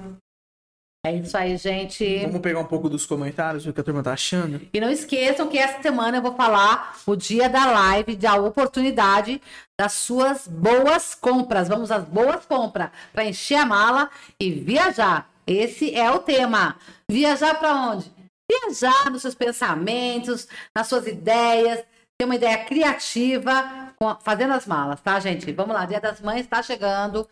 É 1.06 1.16
isso 1.16 1.38
aí, 1.38 1.56
gente. 1.56 2.26
Vamos 2.26 2.42
pegar 2.42 2.60
um 2.60 2.66
pouco 2.66 2.90
dos 2.90 3.06
comentários, 3.06 3.66
o 3.66 3.72
que 3.72 3.80
a 3.80 3.84
turma 3.84 4.04
tá 4.04 4.12
achando. 4.12 4.60
E 4.74 4.82
não 4.82 4.90
esqueçam 4.90 5.48
que 5.48 5.58
essa 5.58 5.82
semana 5.82 6.18
eu 6.18 6.22
vou 6.22 6.36
falar 6.36 6.98
o 7.06 7.16
dia 7.16 7.48
da 7.48 7.66
live, 7.68 8.18
da 8.18 8.36
oportunidade 8.36 9.42
das 9.80 9.94
suas 9.94 10.46
boas 10.46 11.16
compras. 11.16 11.70
Vamos 11.70 11.90
às 11.90 12.04
boas 12.04 12.46
compras 12.46 12.90
para 13.14 13.24
encher 13.24 13.56
a 13.56 13.66
mala 13.66 14.10
e 14.38 14.52
viajar. 14.52 15.30
Esse 15.48 15.96
é 15.96 16.12
o 16.12 16.20
tema. 16.20 16.76
Viajar 17.10 17.58
para 17.58 17.74
onde? 17.74 18.12
Viajar 18.52 19.10
nos 19.10 19.22
seus 19.22 19.36
pensamentos, 19.36 20.50
nas 20.76 20.88
suas 20.88 21.08
ideias, 21.08 21.82
ter 22.18 22.26
uma 22.26 22.36
ideia 22.36 22.66
criativa, 22.66 23.94
fazendo 24.22 24.54
as 24.54 24.68
malas, 24.68 25.00
tá, 25.00 25.18
gente? 25.22 25.50
Vamos 25.54 25.74
lá, 25.74 25.86
Dia 25.86 26.02
das 26.02 26.20
Mães 26.20 26.42
está 26.42 26.62
chegando. 26.62 27.26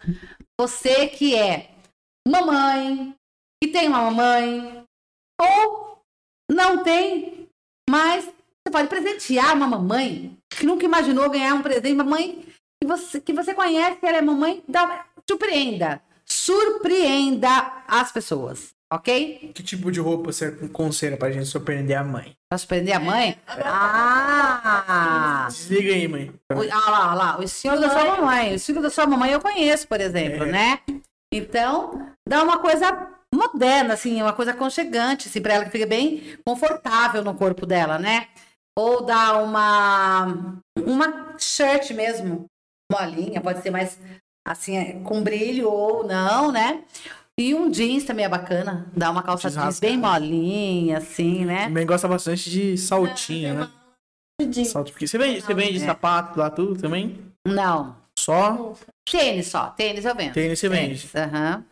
Você 0.58 1.08
que 1.08 1.36
é 1.36 1.72
mamãe, 2.26 3.14
que 3.62 3.72
tem 3.72 3.88
uma 3.88 4.02
mamãe, 4.04 4.84
ou 5.42 6.00
não 6.52 6.84
tem, 6.84 7.48
mas 7.90 8.26
você 8.26 8.72
pode 8.72 8.88
presentear 8.88 9.56
uma 9.56 9.68
mamãe 9.68 10.38
que 10.50 10.66
nunca 10.66 10.86
imaginou 10.86 11.30
ganhar 11.30 11.54
um 11.54 11.62
presente, 11.62 11.96
mamãe 11.96 12.46
que 12.82 12.88
você, 12.88 13.20
que 13.20 13.34
você 13.34 13.54
conhece, 13.54 13.98
ela 14.04 14.18
é 14.18 14.22
mamãe, 14.22 14.64
dá, 14.68 15.06
surpreenda. 15.30 16.02
Surpreenda 16.26 17.50
as 17.88 18.12
pessoas, 18.12 18.74
ok? 18.92 19.52
Que 19.56 19.64
tipo 19.64 19.92
de 19.92 20.00
roupa 20.00 20.32
você 20.32 20.46
aconselha 20.46 21.18
pra 21.18 21.32
gente 21.32 21.46
surpreender 21.46 21.98
a 21.98 22.04
mãe? 22.04 22.36
Pra 22.50 22.58
surpreender 22.58 22.96
a 22.96 23.00
mãe? 23.00 23.38
Ah! 23.48 25.48
Desliga 25.50 25.94
aí, 25.94 26.08
mãe. 26.08 26.34
O, 26.52 26.62
ah 26.62 26.92
lá, 26.92 27.12
ah 27.12 27.16
lá, 27.16 27.40
o 27.40 27.44
estilo 27.44 27.80
da 27.80 27.90
sua 27.90 28.18
mamãe. 28.18 28.52
O 28.52 28.56
estilo 28.56 28.82
da 28.82 28.90
sua 28.90 29.08
mamãe 29.08 29.32
eu 29.32 29.40
conheço, 29.40 29.88
por 29.88 30.02
exemplo, 30.02 30.44
É. 30.44 30.52
né? 30.52 30.80
Então, 31.34 32.12
dá 32.28 32.44
uma 32.44 32.60
coisa 32.60 33.08
moderna, 33.34 33.94
assim, 33.94 34.22
uma 34.22 34.34
coisa 34.34 34.52
aconchegante, 34.52 35.28
assim, 35.28 35.42
pra 35.42 35.54
ela 35.56 35.66
que 35.66 35.72
fique 35.72 35.86
bem 35.86 36.38
confortável 36.46 37.24
no 37.24 37.36
corpo 37.36 37.66
dela, 37.66 37.98
né? 37.98 38.28
Ou 38.78 39.04
dá 39.04 39.38
uma, 39.40 40.58
uma 40.80 41.36
shirt 41.40 41.92
mesmo, 41.92 42.46
molinha, 42.92 43.42
pode 43.42 43.62
ser 43.62 43.72
mais, 43.72 44.00
assim, 44.48 44.78
é, 44.78 44.94
com 45.02 45.22
brilho 45.22 45.70
ou 45.70 46.06
não, 46.06 46.52
né? 46.52 46.84
E 47.40 47.54
um 47.54 47.70
jeans 47.70 48.04
também 48.04 48.26
é 48.26 48.30
bacana, 48.30 48.92
dá 48.96 49.12
uma 49.12 49.22
calça 49.22 49.50
Jeans 49.50 49.62
jeans 49.62 49.80
bem 49.80 50.00
rasgado. 50.00 50.24
molinha, 50.26 50.98
assim, 50.98 51.46
né? 51.46 51.66
Também 51.68 51.86
gosta 51.86 52.08
bastante 52.08 52.50
de 52.50 52.78
saltinho, 52.78 53.54
né? 53.54 53.70
Rapidinho. 54.40 54.66
Salto, 54.68 54.92
porque 54.92 55.08
você 55.08 55.18
vende, 55.18 55.42
você 55.42 55.54
vende 55.54 55.78
É. 55.78 55.86
sapato 55.86 56.40
lá, 56.40 56.50
tudo 56.50 56.80
também? 56.80 57.20
Não, 57.48 57.96
Só 58.18 58.74
tênis 59.10 59.48
só, 59.48 59.68
tênis 59.72 60.06
eu 60.06 60.16
vendo. 60.16 60.34
tênis 60.34 60.60
você 60.60 60.70
vende. 60.70 61.10
Aham. 61.16 61.64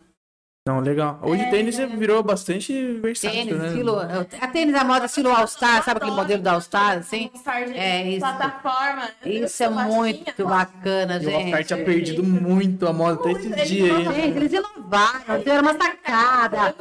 Não, 0.68 0.80
legal. 0.80 1.20
Hoje 1.22 1.44
É, 1.44 1.50
tênis 1.52 1.78
é. 1.78 1.86
virou 1.86 2.24
bastante 2.24 2.94
versátil, 2.94 3.38
Tênis, 3.40 3.56
né? 3.60 3.68
estilo. 3.68 4.00
A 4.00 4.48
tênis 4.48 4.74
da 4.74 4.84
moda 4.84 5.06
estilo 5.06 5.30
All-Star, 5.30 5.84
sabe 5.84 5.98
aquele 6.00 6.16
modelo 6.16 6.42
da 6.42 6.54
All-Star, 6.54 6.98
assim? 6.98 7.30
All-Star 7.32 7.66
de 7.66 7.78
É 7.78 8.10
isso. 8.10 8.20
plataforma. 8.22 9.10
Isso 9.24 9.64
é 9.64 9.70
muito 9.70 10.44
bacana, 10.48 11.20
E 11.22 11.26
o 11.28 11.30
All-Star 11.36 11.58
gente. 11.60 11.68
tinha 11.68 11.86
perdido 11.86 12.24
muito 12.24 12.88
a 12.88 12.94
moda 12.94 13.20
até 13.20 13.30
Muito, 13.30 13.46
esse 13.46 13.54
eles 13.54 13.68
dia 13.70 13.84
aí. 13.96 14.04
não- 14.06 14.12
né? 14.12 14.22
Gente, 14.24 14.38
eles 14.38 14.54
inovaram, 14.54 15.22
eles 15.28 15.44
tiveram 15.44 15.62
uma 15.62 15.74
sacada. 15.78 16.76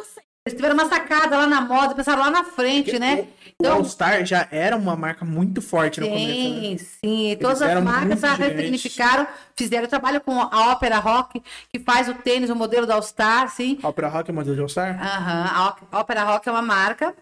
Eles 0.47 0.57
tiveram 0.57 0.75
uma 0.75 0.89
sacada 0.89 1.37
lá 1.37 1.47
na 1.47 1.61
moda, 1.61 1.95
pensaram 1.95 2.23
lá 2.23 2.31
na 2.31 2.45
frente, 2.45 2.99
né? 2.99 3.27
O 3.63 3.67
Então, 3.67 3.77
All-Star 3.77 4.25
já 4.27 4.49
era 4.51 4.77
uma 4.77 4.97
marca 4.97 5.25
muito 5.25 5.63
forte 5.63 6.01
no 6.01 6.09
começo. 6.09 6.27
né? 6.27 6.61
sim, 6.61 6.79
sim. 6.79 7.37
Todas 7.41 7.63
as 7.63 7.83
marcas 7.83 8.21
já 8.21 8.35
ressignificaram, 8.35 9.27
fizeram 9.57 9.87
trabalho 9.89 10.21
com 10.21 10.33
a 10.41 10.73
Ópera 10.73 10.99
Rock, 10.99 11.41
que 11.73 11.79
faz 11.79 12.09
o 12.09 12.15
tênis, 12.15 12.51
o 12.51 12.57
modelo 12.57 12.87
da 12.87 12.95
All-Star, 12.95 13.49
sim. 13.49 13.79
A 13.83 13.89
Opera 13.89 14.09
Rock 14.09 14.31
é 14.31 14.35
modelo 14.35 14.57
de 14.57 14.61
All-Star? 14.63 15.01
Aham, 15.01 15.45
A 15.51 15.77
Ó- 15.93 16.01
Ópera 16.01 16.25
Rock 16.25 16.49
é 16.49 16.53
uma 16.53 16.63
marca 16.63 17.15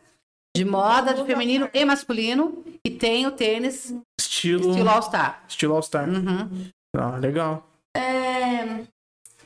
de 0.56 0.64
moda 0.64 1.12
de 1.14 1.24
feminino 1.24 1.68
e 1.72 1.84
masculino 1.84 2.64
e 2.84 2.90
tem 2.90 3.26
o 3.26 3.32
tênis 3.32 3.94
Estilo. 4.18 4.70
estilo 4.70 4.88
All-Star. 4.88 5.42
Estilo 5.48 5.74
All-Star. 5.74 6.08
Uhum. 6.08 6.68
Ah, 6.96 7.16
legal. 7.18 7.66
É, 7.94 8.84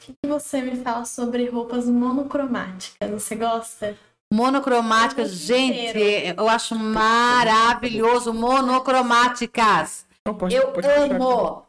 que 0.01 0.13
que 0.23 0.29
você 0.29 0.63
me 0.63 0.77
fala 0.83 1.05
sobre 1.05 1.49
roupas 1.49 1.87
monocromáticas? 1.87 3.11
Você 3.11 3.35
gosta? 3.35 3.97
Monocromáticas, 4.32 5.31
gente, 5.32 6.35
eu 6.36 6.48
acho 6.48 6.74
maravilhoso 6.74 8.35
monocromáticas. 8.35 10.07
Pode- 10.39 10.55
Eu 10.55 10.73
pode 10.73 10.86
amo. 10.89 11.62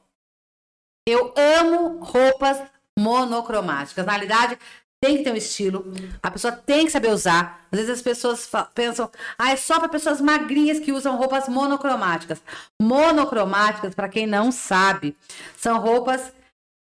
Eu 1.08 1.34
amo 1.38 2.04
roupas 2.04 2.62
monocromáticas. 2.98 4.06
Na 4.06 4.14
realidade, 4.14 4.58
tem 5.00 5.18
que 5.18 5.24
ter 5.24 5.32
um 5.32 5.36
estilo. 5.36 5.86
A 6.24 6.32
pessoa 6.32 6.52
tem 6.52 6.86
que 6.86 6.92
saber 6.92 7.10
usar. 7.10 7.66
Às 7.72 7.78
vezes 7.80 7.94
as 7.94 8.02
pessoas 8.02 8.50
pensam, 8.74 9.10
ah, 9.38 9.52
é 9.52 9.56
só 9.56 9.80
para 9.80 9.88
pessoas 9.90 10.20
magrinhas 10.20 10.80
que 10.80 10.92
usam 10.92 11.16
roupas 11.16 11.48
monocromáticas. 11.48 12.42
Monocromáticas, 12.82 13.94
para 13.94 14.10
quem 14.10 14.26
não 14.26 14.52
sabe, 14.52 15.16
são 15.56 15.80
roupas 15.80 16.34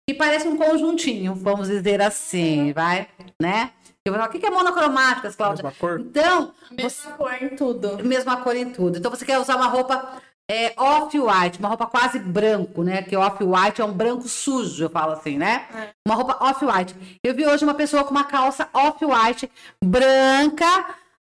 que 0.09 0.15
parecem 0.15 0.51
um 0.51 0.57
conjuntinho, 0.57 1.35
vamos 1.35 1.67
dizer 1.67 2.01
assim, 2.01 2.73
vai, 2.73 3.07
né? 3.39 3.71
Eu 4.07 4.13
vou 4.13 4.21
falar, 4.21 4.29
o 4.35 4.39
que 4.39 4.45
é 4.45 4.49
monocromáticas, 4.49 5.35
Cláudia? 5.35 5.63
Mesma 5.63 5.79
cor? 5.79 5.99
Então, 5.99 6.53
Mesma 6.71 7.11
cor 7.11 7.33
em 7.41 7.49
tudo. 7.49 8.03
mesma 8.05 8.37
cor 8.37 8.55
em 8.55 8.69
tudo. 8.69 8.97
Então 8.97 9.11
você 9.11 9.25
quer 9.25 9.37
usar 9.39 9.55
uma 9.55 9.67
roupa 9.67 10.21
é, 10.49 10.73
off-white, 10.77 11.59
uma 11.59 11.67
roupa 11.67 11.85
quase 11.87 12.19
branco, 12.19 12.81
né? 12.83 13.01
Que 13.01 13.15
off-white 13.17 13.81
é 13.81 13.85
um 13.85 13.91
branco 13.91 14.27
sujo, 14.27 14.85
eu 14.85 14.89
falo 14.89 15.11
assim, 15.13 15.37
né? 15.37 15.65
É. 15.75 15.89
Uma 16.07 16.15
roupa 16.15 16.37
off-white. 16.39 16.95
Eu 17.23 17.33
vi 17.35 17.45
hoje 17.45 17.63
uma 17.65 17.73
pessoa 17.73 18.03
com 18.05 18.11
uma 18.11 18.23
calça 18.23 18.69
off-white, 18.73 19.51
branca, 19.83 20.85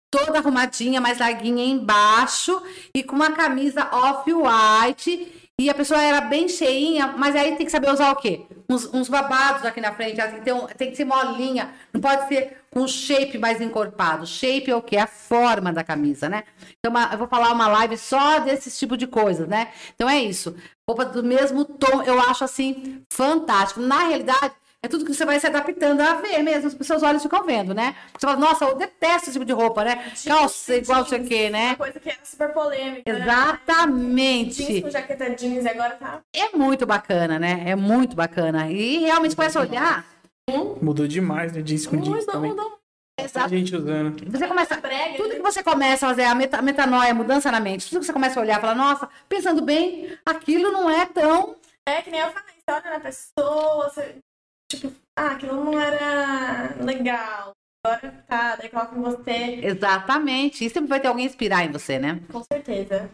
toda 0.10 0.39
arrumadinha, 0.39 1.01
mais 1.01 1.19
larguinha 1.19 1.65
embaixo, 1.65 2.61
e 2.95 3.03
com 3.03 3.15
uma 3.15 3.31
camisa 3.31 3.89
off-white. 3.91 5.49
E 5.60 5.69
a 5.69 5.73
pessoa 5.73 6.01
era 6.01 6.22
bem 6.22 6.47
cheinha, 6.47 7.07
mas 7.18 7.35
aí 7.35 7.57
tem 7.57 7.65
que 7.65 7.72
saber 7.72 7.91
usar 7.91 8.11
o 8.11 8.15
quê? 8.15 8.45
Uns, 8.69 8.85
uns 8.93 9.10
babados 9.10 9.65
aqui 9.65 9.81
na 9.81 9.91
frente, 9.91 10.18
ela 10.22 10.31
tem 10.31 10.41
que, 10.41 10.51
um- 10.53 10.68
tem 10.68 10.89
que 10.91 10.95
ser 10.95 11.03
molinha, 11.03 11.73
não 11.93 11.99
pode 11.99 12.30
ser 12.30 12.59
com 12.71 12.87
shape 12.87 13.37
mais 13.37 13.59
encorpado. 13.61 14.25
Shape 14.27 14.69
é 14.69 14.75
o 14.75 14.81
quê? 14.81 14.97
A 14.97 15.07
forma 15.07 15.71
da 15.73 15.83
camisa, 15.83 16.29
né? 16.29 16.43
Então, 16.79 16.91
uma- 16.91 17.09
eu 17.11 17.17
vou 17.17 17.27
falar 17.27 17.51
uma 17.51 17.67
live 17.67 17.97
só 17.97 18.39
desse 18.39 18.69
tipo 18.71 18.95
de 18.97 19.07
coisas, 19.07 19.47
né? 19.47 19.69
Então 19.95 20.09
é 20.09 20.19
isso. 20.19 20.55
Roupa 20.87 21.05
do 21.05 21.23
mesmo 21.23 21.65
tom, 21.65 22.01
eu 22.03 22.19
acho 22.21 22.43
assim, 22.43 23.01
fantástico. 23.11 23.79
Na 23.81 24.07
realidade, 24.07 24.51
é 24.81 24.87
tudo 24.87 25.03
que 25.05 25.13
você 25.13 25.25
vai 25.25 25.39
se 25.39 25.45
adaptando 25.45 25.99
a 26.01 26.13
ver 26.15 26.41
mesmo, 26.41 26.71
os 26.79 26.87
seus 26.87 27.03
olhos 27.03 27.21
ficam 27.21 27.43
vendo, 27.43 27.73
né? 27.73 27.95
Você 28.17 28.25
fala, 28.25 28.39
nossa, 28.39 28.63
eu 28.65 28.75
detesto 28.75 29.23
esse 29.23 29.33
tipo 29.33 29.43
de 29.45 29.51
roupa, 29.51 29.83
né? 29.83 30.11
Calça 30.25 30.75
igual 30.75 31.03
isso 31.03 31.15
aqui, 31.15 31.43
Uma 31.45 31.49
né? 31.49 31.75
coisa 31.75 31.99
que 31.99 32.09
era 32.09 32.19
super 32.23 32.53
polêmica. 32.53 33.01
né? 33.11 33.19
Jeans 33.19 33.23
Exatamente. 33.23 34.81
com 34.81 34.89
jaqueta 34.89 35.29
jeans, 35.35 35.65
agora 35.65 35.95
tá. 35.95 36.19
É 36.33 36.55
muito 36.55 36.85
bacana, 36.85 37.37
né? 37.37 37.63
É 37.65 37.75
muito 37.75 38.15
bacana. 38.15 38.69
E 38.71 38.99
realmente 38.99 39.35
começa 39.35 39.59
a 39.59 39.63
olhar. 39.63 40.05
Mudou 40.81 41.07
demais, 41.07 41.53
né? 41.53 41.61
Jeans 41.61 41.85
com 41.88 41.97
jeans 41.97 42.26
Mudou, 42.26 42.26
também. 42.26 42.51
mudou. 42.51 42.80
Exato. 43.23 43.49
gente 43.49 43.76
usando. 43.76 44.31
Você 44.31 44.47
começa. 44.47 44.76
Tudo 44.77 45.30
né? 45.30 45.35
que 45.35 45.41
você 45.41 45.63
começa 45.63 46.05
a 46.05 46.09
fazer, 46.09 46.23
a 46.23 46.35
meta, 46.35 46.61
metanoia, 46.61 47.11
a 47.11 47.13
mudança 47.13 47.51
na 47.51 47.59
mente, 47.59 47.89
tudo 47.89 47.99
que 47.99 48.05
você 48.05 48.13
começa 48.13 48.39
a 48.39 48.43
olhar, 48.43 48.61
fala, 48.61 48.76
nossa, 48.76 49.09
pensando 49.27 49.61
bem, 49.61 50.17
aquilo 50.26 50.71
não 50.71 50.89
é 50.89 51.05
tão. 51.05 51.55
É 51.85 52.01
que 52.01 52.11
nem 52.11 52.21
eu 52.21 52.31
falei, 52.31 52.53
você 52.55 52.71
olha 52.71 52.91
na 52.91 52.99
pessoa, 52.99 53.89
você, 53.89 54.15
tipo, 54.71 54.91
ah, 55.17 55.31
aquilo 55.31 55.63
não 55.63 55.80
era 55.80 56.76
legal. 56.80 57.51
Agora 57.85 58.23
tá, 58.27 58.55
daí 58.57 58.69
coloca 58.69 58.95
em 58.95 59.01
você, 59.01 59.59
Exatamente. 59.63 60.65
E 60.65 60.69
sempre 60.69 60.89
vai 60.89 60.99
ter 60.99 61.07
alguém 61.07 61.26
inspirar 61.26 61.65
em 61.65 61.71
você, 61.71 61.97
né? 61.97 62.21
com 62.31 62.43
certeza. 62.43 63.09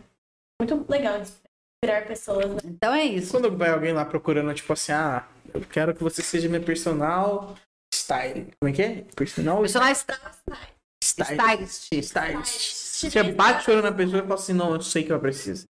Muito 0.60 0.86
legal 0.90 1.20
de 1.20 1.30
inspirar 1.30 2.08
pessoas, 2.08 2.48
né? 2.50 2.60
Então 2.66 2.94
é 2.94 3.04
isso. 3.04 3.32
Quando 3.32 3.56
vai 3.56 3.70
alguém 3.70 3.94
lá 3.94 4.06
procurando, 4.06 4.54
tipo 4.54 4.74
assim, 4.74 4.92
ah, 4.92 5.24
eu 5.56 5.62
quero 5.62 5.96
que 5.96 6.04
você 6.04 6.22
seja 6.22 6.48
minha 6.50 6.62
personal 6.62 7.56
style. 7.94 8.52
Como 8.60 8.70
é 8.70 8.74
que 8.74 8.82
é? 8.82 9.06
Personal 9.16 9.62
Personal 9.62 9.92
style. 9.92 10.76
stylist. 11.04 11.94
Stylist. 11.94 12.72
Você 13.12 13.24
bate 13.24 13.70
o 13.70 13.74
olho 13.74 13.84
na 13.84 13.92
pessoa 13.92 14.20
e 14.20 14.22
fala 14.22 14.36
assim, 14.36 14.54
não, 14.54 14.74
eu 14.74 14.82
sei 14.82 15.04
que 15.04 15.12
eu 15.12 15.20
preciso. 15.20 15.66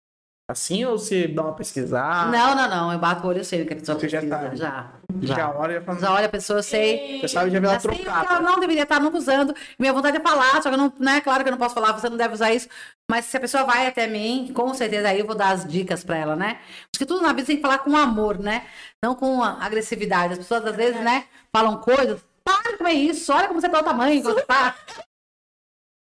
Assim 0.48 0.84
ou 0.84 0.96
você 0.96 1.26
dá 1.26 1.42
uma 1.42 1.54
pesquisada? 1.54 2.30
Não, 2.30 2.54
não, 2.54 2.68
não. 2.70 2.92
Eu 2.92 2.98
bato 3.00 3.26
o 3.26 3.28
olho, 3.28 3.38
eu 3.40 3.44
sei 3.44 3.62
o 3.62 3.66
que 3.66 3.72
a 3.72 3.76
pessoa 3.76 3.98
Você 3.98 4.08
já 4.08 4.20
precisa. 4.20 4.38
tá. 4.48 4.54
Já. 4.54 4.92
Já 5.22 5.34
Já. 5.34 5.50
olha 5.50 5.78
e 5.78 5.80
fala, 5.80 5.98
Já 5.98 6.12
olha 6.12 6.26
a 6.26 6.28
pessoa, 6.28 6.58
eu 6.60 6.62
sei. 6.62 7.20
você 7.20 7.26
sabe, 7.28 7.50
já 7.50 7.58
vê 7.58 7.66
ela 7.66 7.78
Já 7.80 7.88
que 7.90 8.02
ela 8.06 8.20
trocada. 8.20 8.40
não 8.42 8.60
deveria 8.60 8.84
estar 8.84 9.00
nunca 9.00 9.16
usando. 9.18 9.52
Minha 9.76 9.92
vontade 9.92 10.18
é 10.18 10.20
falar, 10.20 10.62
só 10.62 10.70
que 10.70 10.76
não, 10.76 10.92
né? 11.00 11.20
Claro 11.20 11.42
que 11.42 11.48
eu 11.48 11.52
não 11.52 11.58
posso 11.58 11.74
falar, 11.74 11.92
você 11.92 12.08
não 12.08 12.16
deve 12.16 12.34
usar 12.34 12.52
isso. 12.52 12.68
Mas 13.10 13.24
se 13.24 13.36
a 13.36 13.40
pessoa 13.40 13.64
vai 13.64 13.88
até 13.88 14.06
mim, 14.06 14.52
com 14.54 14.72
certeza 14.72 15.08
aí 15.08 15.18
eu 15.18 15.26
vou 15.26 15.34
dar 15.34 15.50
as 15.50 15.66
dicas 15.66 16.04
pra 16.04 16.16
ela, 16.16 16.36
né? 16.36 16.58
Acho 16.92 16.98
que 16.98 17.06
tudo 17.06 17.22
na 17.22 17.32
vida 17.32 17.46
tem 17.46 17.56
que 17.56 17.62
falar 17.62 17.78
com 17.78 17.96
amor, 17.96 18.38
né? 18.38 18.66
Não 19.02 19.16
com 19.16 19.42
agressividade. 19.42 20.34
As 20.34 20.38
pessoas 20.38 20.64
às 20.64 20.76
vezes, 20.76 21.00
né, 21.00 21.24
falam 21.52 21.76
coisas. 21.78 22.20
Para 22.44 22.70
de 22.72 22.78
comer 22.78 22.92
isso, 22.92 23.32
olha 23.32 23.48
como 23.48 23.60
você 23.60 23.68
tá 23.68 23.80
o 23.80 23.82
tamanho, 23.82 24.22
como 24.22 24.34
você 24.36 24.42
tá. 24.42 24.72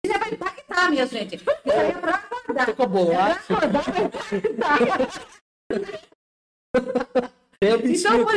É 0.09 0.17
pra 0.19 0.29
impactar, 0.29 0.89
minha 0.89 1.05
gente. 1.05 1.35
Isso 1.35 1.45
aí 1.65 1.89
é 1.89 1.91
pra 1.93 2.15
acordar. 2.15 2.65
Ficou 2.65 2.85
É 2.85 2.89
bolado. 2.89 3.39
pra 3.47 3.57
acordar, 3.57 3.83
pra 3.83 4.37
impactar. 4.37 5.27
É 7.61 7.69
Então, 7.69 7.79
por- 7.81 7.89
isso 7.89 8.07
é 8.07 8.11
um 8.13 8.29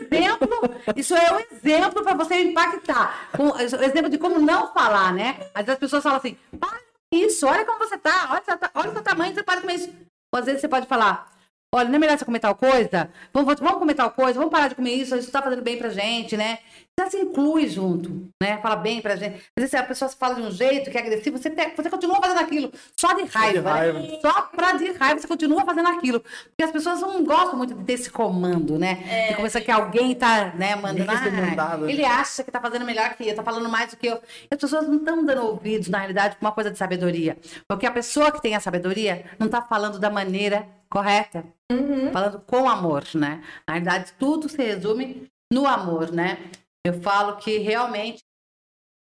exemplo, 0.00 0.48
isso 0.96 1.14
é 1.14 1.32
um 1.32 1.38
exemplo 1.56 2.02
para 2.02 2.14
você 2.14 2.42
impactar. 2.42 3.30
Com, 3.36 3.58
exemplo 3.58 4.08
de 4.10 4.18
como 4.18 4.38
não 4.38 4.72
falar, 4.72 5.12
né? 5.12 5.48
Às 5.54 5.64
vezes 5.66 5.70
as 5.74 5.78
pessoas 5.78 6.02
falam 6.02 6.18
assim, 6.18 6.36
para 6.58 6.78
com 6.78 7.16
isso, 7.16 7.46
olha 7.46 7.64
como 7.64 7.78
você 7.78 7.98
tá, 7.98 8.28
olha, 8.30 8.42
olha 8.74 8.90
o 8.90 8.92
seu 8.92 9.02
tamanho, 9.02 9.34
você 9.34 9.42
para 9.42 9.60
com 9.60 9.70
isso. 9.70 9.88
Ou 10.32 10.40
às 10.40 10.46
vezes 10.46 10.60
você 10.60 10.68
pode 10.68 10.86
falar, 10.86 11.30
olha, 11.74 11.88
não 11.88 11.96
é 11.96 11.98
melhor 11.98 12.18
você 12.18 12.24
comer 12.24 12.40
tal 12.40 12.54
coisa? 12.54 13.10
Vamos, 13.32 13.54
vamos 13.60 13.78
comer 13.78 13.94
tal 13.94 14.10
coisa, 14.10 14.38
vamos 14.38 14.50
parar 14.52 14.68
de 14.68 14.74
comer 14.74 14.94
isso, 14.94 15.14
isso 15.16 15.30
tá 15.30 15.42
fazendo 15.42 15.62
bem 15.62 15.78
pra 15.78 15.88
gente, 15.90 16.36
né? 16.36 16.58
Já 16.98 17.10
se 17.10 17.18
inclui 17.18 17.68
junto, 17.68 18.26
né? 18.42 18.56
Fala 18.62 18.74
bem 18.76 19.02
pra 19.02 19.16
gente. 19.16 19.34
Às 19.36 19.60
vezes 19.60 19.74
a 19.74 19.82
pessoa 19.82 20.10
fala 20.10 20.36
de 20.36 20.40
um 20.42 20.50
jeito 20.50 20.90
que 20.90 20.96
é 20.96 21.00
agressivo, 21.02 21.36
você, 21.36 21.50
te- 21.50 21.72
você 21.76 21.90
continua 21.90 22.16
fazendo 22.22 22.40
aquilo 22.40 22.72
só 22.98 23.12
de 23.12 23.24
raiva. 23.24 23.60
né? 23.60 23.70
raiva. 23.70 24.18
Só 24.22 24.42
pra 24.42 24.72
de 24.72 24.92
raiva 24.92 25.20
você 25.20 25.28
continua 25.28 25.62
fazendo 25.64 25.88
aquilo. 25.90 26.20
Porque 26.20 26.62
as 26.64 26.70
pessoas 26.70 27.02
não 27.02 27.22
gostam 27.22 27.56
muito 27.58 27.74
de 27.74 27.84
ter 27.84 27.92
esse 27.92 28.08
comando, 28.10 28.78
né? 28.78 29.28
de 29.28 29.34
começar 29.34 29.60
que 29.60 29.70
alguém 29.70 30.14
tá, 30.14 30.54
né, 30.54 30.74
mandando. 30.74 31.10
"Ah, 31.10 31.30
mandado, 31.30 31.84
né?" 31.84 31.92
ele 31.92 32.04
acha 32.04 32.42
que 32.42 32.50
tá 32.50 32.60
fazendo 32.60 32.86
melhor 32.86 33.14
que 33.14 33.28
eu, 33.28 33.34
tá 33.34 33.42
falando 33.42 33.68
mais 33.68 33.90
do 33.90 33.96
que 33.98 34.06
eu. 34.06 34.16
E 34.16 34.48
as 34.54 34.58
pessoas 34.58 34.88
não 34.88 34.96
estão 34.96 35.22
dando 35.22 35.42
ouvidos, 35.44 35.88
na 35.88 35.98
realidade, 35.98 36.36
pra 36.36 36.48
uma 36.48 36.52
coisa 36.52 36.70
de 36.70 36.78
sabedoria. 36.78 37.36
Porque 37.68 37.84
a 37.84 37.90
pessoa 37.90 38.32
que 38.32 38.40
tem 38.40 38.54
a 38.56 38.60
sabedoria 38.60 39.26
não 39.38 39.48
tá 39.48 39.60
falando 39.60 39.98
da 39.98 40.08
maneira 40.08 40.66
correta. 40.88 41.44
Uhum. 41.70 42.10
Falando 42.10 42.40
com 42.46 42.66
amor, 42.70 43.04
né? 43.14 43.42
Na 43.66 43.74
realidade, 43.74 44.12
tudo 44.18 44.48
se 44.48 44.56
resume 44.62 45.28
no 45.52 45.66
amor, 45.66 46.10
né? 46.10 46.38
Eu 46.86 47.02
falo 47.02 47.36
que 47.38 47.58
realmente 47.58 48.22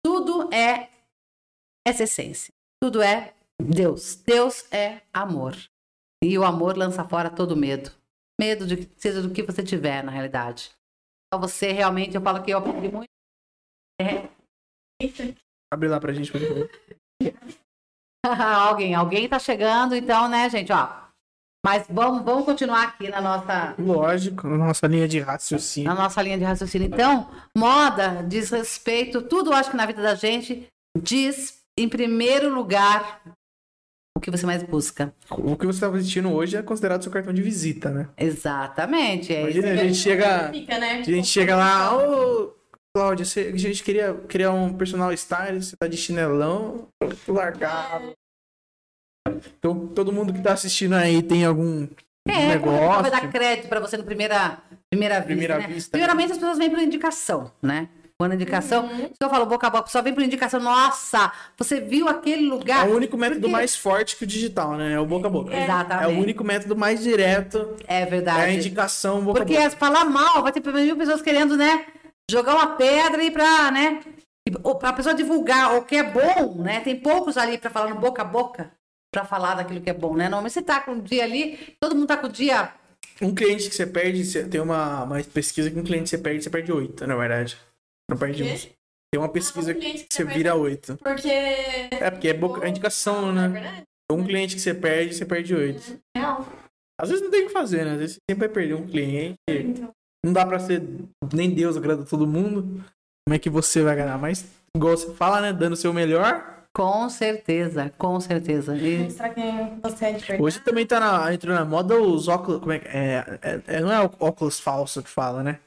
tudo 0.03 0.51
é 0.51 0.89
essa 1.87 2.01
essência. 2.01 2.51
Tudo 2.81 2.99
é 2.99 3.35
Deus. 3.61 4.15
Deus 4.15 4.73
é 4.73 5.03
amor. 5.13 5.55
E 6.23 6.35
o 6.35 6.43
amor 6.43 6.75
lança 6.75 7.07
fora 7.07 7.29
todo 7.29 7.55
medo. 7.55 7.91
Medo 8.41 8.65
de 8.65 8.77
que 8.77 8.99
seja 8.99 9.21
do 9.21 9.31
que 9.31 9.43
você 9.43 9.63
tiver, 9.63 10.03
na 10.03 10.11
realidade. 10.11 10.71
Então 11.27 11.39
você 11.39 11.71
realmente, 11.71 12.15
eu 12.15 12.21
falo 12.21 12.43
que 12.43 12.49
eu 12.49 12.57
aprendi 12.57 12.89
muito. 12.89 13.09
É, 14.01 14.29
Abre 15.71 15.87
lá 15.87 15.99
pra 15.99 16.11
gente. 16.11 16.31
por 16.31 16.41
favor. 16.41 16.69
alguém, 18.67 18.95
alguém 18.95 19.29
tá 19.29 19.37
chegando, 19.37 19.95
então, 19.95 20.27
né, 20.27 20.49
gente, 20.49 20.71
ó. 20.73 21.04
Mas 21.65 21.87
vamos, 21.89 22.23
vamos 22.23 22.45
continuar 22.45 22.83
aqui 22.83 23.09
na 23.09 23.19
nossa 23.19 23.73
Lógico, 23.79 24.47
nossa 24.47 24.85
linha 24.85 25.07
de 25.07 25.19
raciocínio. 25.19 25.89
na 25.91 25.95
nossa 25.99 26.21
linha 26.21 26.37
de 26.37 26.43
raciocínio. 26.43 26.87
Então, 26.87 27.27
moda 27.57 28.23
diz 28.27 28.51
respeito, 28.51 29.23
tudo 29.23 29.49
eu 29.49 29.55
acho 29.55 29.71
que 29.71 29.75
na 29.77 29.87
vida 29.87 29.99
da 29.99 30.13
gente 30.13 30.67
diz, 30.95 31.57
em 31.75 31.89
primeiro 31.89 32.53
lugar, 32.53 33.19
o 34.15 34.19
que 34.19 34.29
você 34.29 34.45
mais 34.45 34.61
busca. 34.61 35.11
O 35.31 35.57
que 35.57 35.65
você 35.65 35.79
tá 35.79 35.89
vestindo 35.89 36.31
hoje 36.31 36.55
é 36.55 36.61
considerado 36.61 37.01
seu 37.01 37.11
cartão 37.11 37.33
de 37.33 37.41
visita, 37.41 37.89
né? 37.89 38.09
Exatamente. 38.15 39.33
É 39.33 39.49
isso. 39.49 39.57
Imagina, 39.57 39.81
a 39.81 39.83
gente 39.87 39.97
chega. 39.97 40.49
Fica, 40.51 40.77
né? 40.77 40.91
A 40.99 41.01
gente 41.03 41.27
chega 41.27 41.55
lá, 41.55 41.97
ô 41.97 42.53
Cláudia, 42.95 43.25
você- 43.25 43.51
a 43.53 43.57
gente 43.57 43.83
queria 43.83 44.13
criar 44.27 44.51
um 44.51 44.71
personal 44.71 45.11
style, 45.13 45.63
você 45.63 45.75
tá 45.75 45.87
de 45.87 45.97
chinelão, 45.97 46.87
largado. 47.27 48.13
Então, 49.59 49.87
todo 49.87 50.11
mundo 50.13 50.33
que 50.33 50.41
tá 50.41 50.53
assistindo 50.53 50.93
aí 50.93 51.21
tem 51.21 51.45
algum 51.45 51.87
É, 52.27 52.57
como 52.57 52.75
é 52.75 52.79
vai 53.01 53.03
dar 53.03 53.11
negócio. 53.21 53.29
crédito 53.31 53.67
para 53.67 53.79
você 53.79 53.97
no 53.97 54.03
primeira, 54.03 54.57
primeira 54.89 55.15
vista, 55.15 55.27
Primeira 55.27 55.57
né? 55.59 55.67
vista. 55.67 55.91
Primeiramente, 55.91 56.31
as 56.31 56.37
pessoas 56.37 56.57
vêm 56.57 56.69
por 56.69 56.79
indicação, 56.79 57.51
né? 57.61 57.89
Quando 58.17 58.33
indicação, 58.33 58.85
Uhum. 58.85 59.09
que 59.09 59.15
eu 59.21 59.29
falo 59.29 59.45
boca 59.45 59.67
a 59.67 59.69
boca, 59.69 59.89
só 59.89 60.01
vem 60.01 60.13
por 60.13 60.23
indicação. 60.23 60.59
Nossa, 60.61 61.33
você 61.57 61.81
viu 61.81 62.07
aquele 62.07 62.45
É 62.45 62.49
lugar? 62.49 62.87
o 62.87 62.95
único 62.95 63.17
método 63.17 63.41
Porque- 63.41 63.51
mais 63.51 63.75
forte 63.75 64.15
que 64.15 64.23
o 64.23 64.27
digital, 64.27 64.77
né? 64.77 64.93
É 64.93 64.99
o 64.99 65.05
boca 65.05 65.27
a 65.27 65.29
boca. 65.29 65.53
Exatamente. 65.53 66.09
É 66.11 66.15
o 66.15 66.17
único 66.21 66.41
método 66.43 66.77
mais 66.77 67.03
direto. 67.03 67.75
É 67.85 67.99
É 67.99 68.03
a 68.03 68.05
verdade. 68.05 68.55
indicação 68.55 69.21
boca 69.21 69.39
Porque 69.41 69.55
a 69.57 69.57
boca. 69.63 69.67
as 69.67 69.73
falar 69.73 70.05
mal, 70.05 70.41
vai 70.41 70.51
ter 70.53 70.61
mil 70.71 70.95
pessoas 70.95 71.21
querendo, 71.21 71.57
né? 71.57 71.85
Jogar 72.31 72.55
uma 72.55 72.67
pedra 72.77 73.21
e 73.21 73.29
pra, 73.29 73.69
né? 73.69 73.99
Ou 74.63 74.75
pra 74.75 74.93
pessoa 74.93 75.13
divulgar 75.13 75.75
o 75.75 75.83
que 75.83 75.97
é 75.97 76.03
bom, 76.03 76.55
né? 76.61 76.79
Tem 76.79 76.95
poucos 76.95 77.37
ali 77.37 77.57
pra 77.57 77.69
falar 77.69 77.89
no 77.89 77.99
boca 77.99 78.21
a 78.21 78.25
boca, 78.25 78.71
pra 79.15 79.23
falar 79.25 79.55
daquilo 79.55 79.79
que 79.81 79.89
é 79.89 79.93
bom, 79.93 80.13
né? 80.15 80.25
Normalmente 80.25 80.51
você 80.53 80.61
tá 80.61 80.81
com 80.81 80.91
o 80.93 81.01
dia 81.01 81.23
ali, 81.23 81.57
todo 81.79 81.95
mundo 81.95 82.07
tá 82.07 82.17
com 82.17 82.27
o 82.27 82.31
dia 82.31 82.73
Um 83.21 83.33
cliente 83.33 83.69
que 83.69 83.75
você 83.75 83.87
perde, 83.87 84.25
você 84.25 84.43
tem 84.43 84.59
uma, 84.59 85.03
uma 85.03 85.23
pesquisa 85.23 85.71
que 85.71 85.79
um 85.79 85.83
cliente 85.83 86.03
que 86.03 86.09
você 86.09 86.17
perde, 86.17 86.43
você 86.43 86.49
perde 86.49 86.71
oito, 86.73 87.07
na 87.07 87.15
verdade. 87.15 87.57
Não 88.09 88.17
perde 88.17 88.43
um. 88.43 88.47
Tem 88.47 89.17
uma 89.21 89.29
pesquisa 89.29 89.71
Ah, 89.71 89.75
um 89.75 89.79
que 89.79 89.93
que 89.93 90.13
você 90.13 90.23
você 90.23 90.23
vira 90.25 90.53
oito. 90.55 90.97
Porque. 91.01 91.29
É, 91.29 92.11
porque 92.11 92.27
é 92.27 92.33
boca- 92.33 92.65
é 92.65 92.69
indicação, 92.69 93.31
Não 93.31 93.43
é 93.43 93.47
né? 93.47 93.53
verdade? 93.61 93.83
Um 94.11 94.23
cliente 94.25 94.55
que 94.55 94.61
você 94.61 94.73
perde, 94.73 95.15
você 95.15 95.25
perde 95.25 95.55
oito. 95.55 95.97
Real. 96.15 96.45
Às 96.99 97.09
vezes 97.09 97.23
não 97.23 97.31
tem 97.31 97.43
o 97.43 97.47
que 97.47 97.53
fazer, 97.53 97.85
né? 97.85 97.91
Às 97.93 97.97
vezes 97.99 98.15
você 98.15 98.19
sempre 98.29 98.47
vai 98.47 98.53
perder 98.53 98.73
um 98.75 98.85
cliente. 98.85 99.35
Então, 99.49 99.91
Não 100.25 100.33
dá 100.33 100.45
pra 100.45 100.59
ser. 100.59 100.83
Nem 101.33 101.49
Deus 101.51 101.77
agrada 101.77 102.03
todo 102.03 102.27
mundo. 102.27 102.83
Como 103.25 103.33
é 103.35 103.39
que 103.39 103.49
você 103.49 103.81
vai 103.81 103.95
ganhar? 103.95 104.17
Mas, 104.17 104.45
igual 104.75 104.95
você 104.97 105.13
fala, 105.15 105.39
né? 105.41 105.53
Dando 105.53 105.73
o 105.73 105.77
seu 105.77 105.93
melhor. 105.93 106.54
Com 106.75 107.09
certeza, 107.09 107.89
com 107.97 108.19
certeza. 108.19 108.75
E 108.75 108.97
mostrar 108.97 109.29
quem 109.29 109.79
você 109.81 110.05
é 110.07 110.11
de 110.11 110.19
verdade. 110.19 110.43
Hoje 110.43 110.59
também 110.59 110.85
tá 110.85 110.99
na, 110.99 111.33
entrou 111.33 111.55
na 111.55 111.63
moda 111.63 111.95
os 111.95 112.27
óculos. 112.27 112.59
Como 112.59 112.73
é 112.73 112.81
é? 112.83 113.39
é, 113.41 113.61
é- 113.65 113.79
não 113.79 113.89
é 113.89 114.01
o 114.05 114.11
óculos 114.19 114.59
falso 114.59 115.01
que 115.01 115.09
fala, 115.09 115.41
né? 115.41 115.59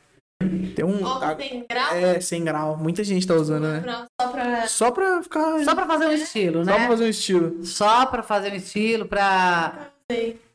Tem 0.77 0.85
um. 0.85 1.03
Óculos 1.03 1.39
sem 1.39 1.67
grau. 1.67 1.95
É, 1.95 2.21
sem 2.21 2.45
grau. 2.45 2.77
Muita 2.77 3.03
gente 3.03 3.27
tá 3.27 3.33
usando, 3.33 3.67
né? 3.67 4.07
Só 4.21 4.29
pra. 4.29 4.67
Só 4.69 4.91
pra 4.91 5.23
ficar. 5.23 5.65
só 5.65 5.75
pra 5.75 5.87
fazer 5.87 6.07
um 6.09 6.13
estilo, 6.13 6.63
só 6.63 6.73
pra 6.73 6.79
né? 6.79 6.89
fazer 6.89 7.05
um 7.05 7.09
estilo. 7.09 7.65
Só 7.65 8.07
pra 8.07 8.23
fazer 8.23 8.53
um 8.53 8.57
estilo, 8.57 9.07
pra, 9.07 9.91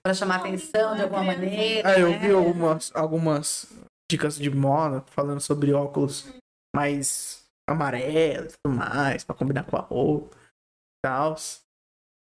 pra 0.03 0.13
chamar 0.13 0.35
atenção 0.35 0.95
de 0.95 1.01
alguma 1.01 1.23
maneira. 1.23 1.89
Ah, 1.89 1.99
eu 1.99 2.11
né? 2.11 2.19
vi 2.19 2.31
algumas, 2.31 2.91
algumas 2.93 3.67
dicas 4.07 4.37
de 4.37 4.51
moda 4.51 5.03
falando 5.07 5.41
sobre 5.41 5.73
óculos 5.73 6.31
mais 6.75 7.41
amarelos 7.67 8.53
e 8.53 8.57
tudo 8.63 8.75
mais, 8.77 9.23
pra 9.23 9.35
combinar 9.35 9.63
com 9.63 9.77
a 9.77 9.81
roupa 9.81 10.42
tal. 11.03 11.37
Você 11.37 11.59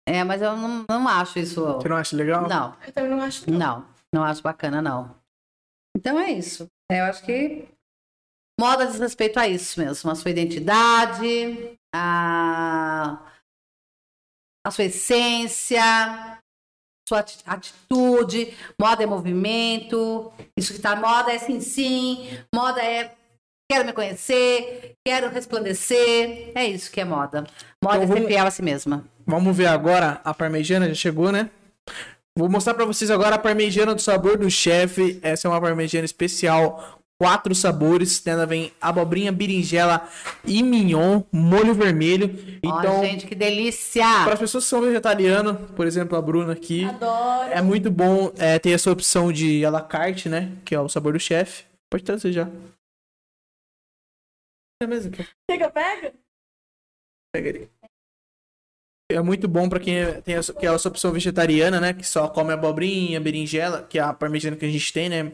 É, 0.07 0.23
mas 0.23 0.41
eu 0.41 0.55
não, 0.55 0.85
não 0.89 1.07
acho 1.07 1.39
isso. 1.39 1.61
não 1.87 1.95
acha 1.97 2.15
legal? 2.15 2.47
Não, 2.47 2.77
Eu 2.85 2.93
também 2.93 3.09
não 3.11 3.21
acho. 3.21 3.49
Não. 3.49 3.57
não. 3.59 3.97
Não 4.13 4.23
acho 4.23 4.41
bacana, 4.41 4.81
não. 4.81 5.15
Então 5.97 6.17
é 6.19 6.31
isso. 6.31 6.67
Eu 6.89 7.03
acho 7.05 7.25
que 7.25 7.67
moda 8.59 8.87
diz 8.87 8.97
respeito 8.99 9.37
a 9.39 9.47
isso 9.47 9.79
mesmo. 9.79 10.09
A 10.09 10.15
sua 10.15 10.31
identidade, 10.31 11.77
a, 11.93 13.19
a 14.65 14.71
sua 14.71 14.85
essência, 14.85 15.81
sua 17.07 17.19
ati- 17.19 17.43
atitude. 17.45 18.55
Moda 18.79 19.03
é 19.03 19.05
movimento. 19.05 20.31
Isso 20.55 20.73
que 20.73 20.79
tá 20.79 20.95
moda 20.95 21.33
é 21.33 21.37
sim, 21.39 21.59
sim. 21.59 22.27
Moda 22.55 22.81
é 22.81 23.16
quero 23.69 23.85
me 23.85 23.93
conhecer, 23.93 24.93
quero 25.05 25.29
resplandecer. 25.29 26.51
É 26.55 26.65
isso 26.65 26.91
que 26.91 27.01
é 27.01 27.05
moda. 27.05 27.45
Moda 27.83 27.97
Então 27.97 28.03
é 28.03 28.07
ser 28.07 28.13
vamos- 28.13 28.27
fiel 28.27 28.45
a 28.47 28.51
si 28.51 28.61
mesma. 28.61 29.03
Vamos 29.25 29.55
ver 29.57 29.67
agora 29.67 30.21
a 30.23 30.33
parmegiana, 30.33 30.87
já 30.87 30.93
chegou, 30.95 31.31
né? 31.31 31.49
Vou 32.37 32.49
mostrar 32.49 32.73
pra 32.73 32.85
vocês 32.85 33.09
agora 33.11 33.35
a 33.35 33.39
parmegiana 33.39 33.93
do 33.95 34.01
sabor 34.01 34.37
do 34.37 34.49
chefe. 34.49 35.19
Essa 35.21 35.47
é 35.47 35.51
uma 35.51 35.59
parmegiana 35.59 36.05
especial, 36.05 36.99
quatro 37.19 37.53
sabores. 37.55 38.23
Nela 38.23 38.45
vem 38.45 38.71
abobrinha, 38.79 39.31
berinjela 39.31 40.07
e 40.45 40.61
mignon, 40.63 41.23
molho 41.31 41.73
vermelho. 41.73 42.59
Então, 42.63 42.99
Ó, 42.99 43.03
gente, 43.03 43.25
que 43.27 43.35
delícia! 43.35 44.05
para 44.23 44.33
as 44.33 44.39
pessoas 44.39 44.63
que 44.63 44.69
são 44.69 44.81
vegetarianas, 44.81 45.57
por 45.75 45.85
exemplo, 45.87 46.17
a 46.17 46.21
Bruna 46.21 46.53
aqui, 46.53 46.85
Adoro. 46.85 47.49
é 47.51 47.61
muito 47.61 47.89
bom 47.91 48.31
é, 48.37 48.57
ter 48.59 48.69
essa 48.71 48.91
opção 48.91 49.31
de 49.31 49.65
à 49.65 49.69
la 49.71 49.81
carte, 49.81 50.29
né? 50.29 50.51
Que 50.63 50.73
é 50.75 50.79
o 50.79 50.87
sabor 50.87 51.13
do 51.13 51.19
chefe. 51.19 51.63
Pode 51.89 52.03
trazer 52.03 52.31
já. 52.31 52.47
É 54.81 54.87
mesmo, 54.87 55.11
que 55.11 55.21
eu 55.21 55.25
Quer 55.49 55.57
que 55.57 55.63
eu 55.63 55.71
pego? 55.71 56.17
pego 57.33 57.49
ali. 57.49 57.71
É 59.09 59.21
muito 59.21 59.47
bom 59.47 59.69
pra 59.69 59.79
quem 59.79 59.97
é- 59.99 60.21
tem 60.21 60.35
essa, 60.35 60.53
que 60.53 60.65
é 60.67 60.73
essa 60.73 60.89
opção 60.89 61.11
vegetariana, 61.11 61.79
né? 61.79 61.93
Que 61.93 62.03
só 62.03 62.27
come 62.27 62.51
abobrinha, 62.53 63.21
berinjela, 63.21 63.83
que 63.83 63.97
é 63.97 64.01
a 64.01 64.13
parmegiana 64.13 64.57
que 64.57 64.65
a 64.65 64.69
gente 64.69 64.91
tem, 64.91 65.09
né? 65.09 65.31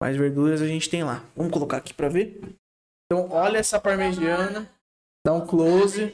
Mais 0.00 0.16
verduras 0.16 0.62
a 0.62 0.66
gente 0.66 0.88
tem 0.88 1.02
lá. 1.02 1.24
Vamos 1.34 1.52
colocar 1.52 1.78
aqui 1.78 1.92
pra 1.92 2.08
ver. 2.08 2.40
Então, 3.04 3.30
olha 3.30 3.58
essa 3.58 3.80
parmegiana. 3.80 4.70
Dá 5.26 5.32
um 5.32 5.46
close. 5.46 6.12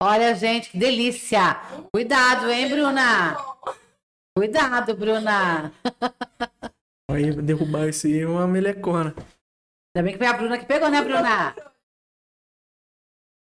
Olha, 0.00 0.34
gente, 0.34 0.70
que 0.70 0.78
delícia! 0.78 1.56
Cuidado, 1.92 2.48
hein, 2.50 2.68
Bruna? 2.68 3.36
Cuidado, 4.36 4.94
Bruna! 4.96 5.72
Aí, 7.10 7.32
derrubar 7.32 7.88
esse 7.88 8.06
aí 8.06 8.20
é 8.20 8.26
uma 8.28 8.46
melecona. 8.46 9.14
Ainda 9.94 10.04
bem 10.04 10.12
que 10.12 10.18
foi 10.18 10.26
a 10.26 10.32
Bruna 10.32 10.58
que 10.58 10.66
pegou, 10.66 10.90
né, 10.90 11.00
Bruna? 11.02 11.54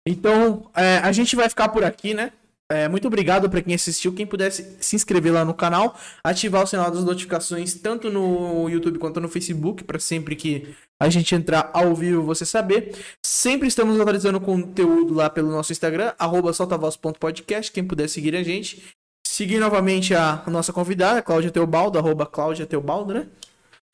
Então, 0.07 0.69
é, 0.75 0.99
a 0.99 1.11
gente 1.11 1.35
vai 1.35 1.49
ficar 1.49 1.69
por 1.69 1.83
aqui, 1.83 2.13
né? 2.13 2.31
É, 2.69 2.87
muito 2.87 3.07
obrigado 3.07 3.49
para 3.49 3.61
quem 3.61 3.73
assistiu. 3.73 4.13
Quem 4.13 4.27
pudesse 4.27 4.77
se 4.79 4.95
inscrever 4.95 5.33
lá 5.33 5.43
no 5.43 5.53
canal, 5.53 5.97
ativar 6.23 6.63
o 6.63 6.67
sinal 6.67 6.91
das 6.91 7.03
notificações, 7.03 7.73
tanto 7.75 8.11
no 8.11 8.69
YouTube 8.69 8.99
quanto 8.99 9.19
no 9.19 9.29
Facebook, 9.29 9.83
para 9.83 9.99
sempre 9.99 10.35
que 10.35 10.75
a 11.01 11.09
gente 11.09 11.33
entrar 11.33 11.71
ao 11.73 11.95
vivo 11.95 12.23
você 12.23 12.45
saber. 12.45 12.93
Sempre 13.25 13.67
estamos 13.67 13.99
atualizando 13.99 14.39
conteúdo 14.39 15.13
lá 15.13 15.29
pelo 15.29 15.49
nosso 15.49 15.71
Instagram, 15.71 16.13
arroba 16.19 16.53
soltavoz.podcast. 16.53 17.71
Quem 17.71 17.85
puder 17.85 18.07
seguir 18.09 18.35
a 18.35 18.43
gente. 18.43 18.83
Seguir 19.25 19.59
novamente 19.59 20.13
a 20.13 20.43
nossa 20.47 20.73
convidada, 20.73 21.21
Cláudia 21.21 21.51
Teobaldo, 21.51 21.97
arroba 21.97 22.25
Cláudia 22.25 22.65
Teobaldo, 22.65 23.13
né? 23.13 23.27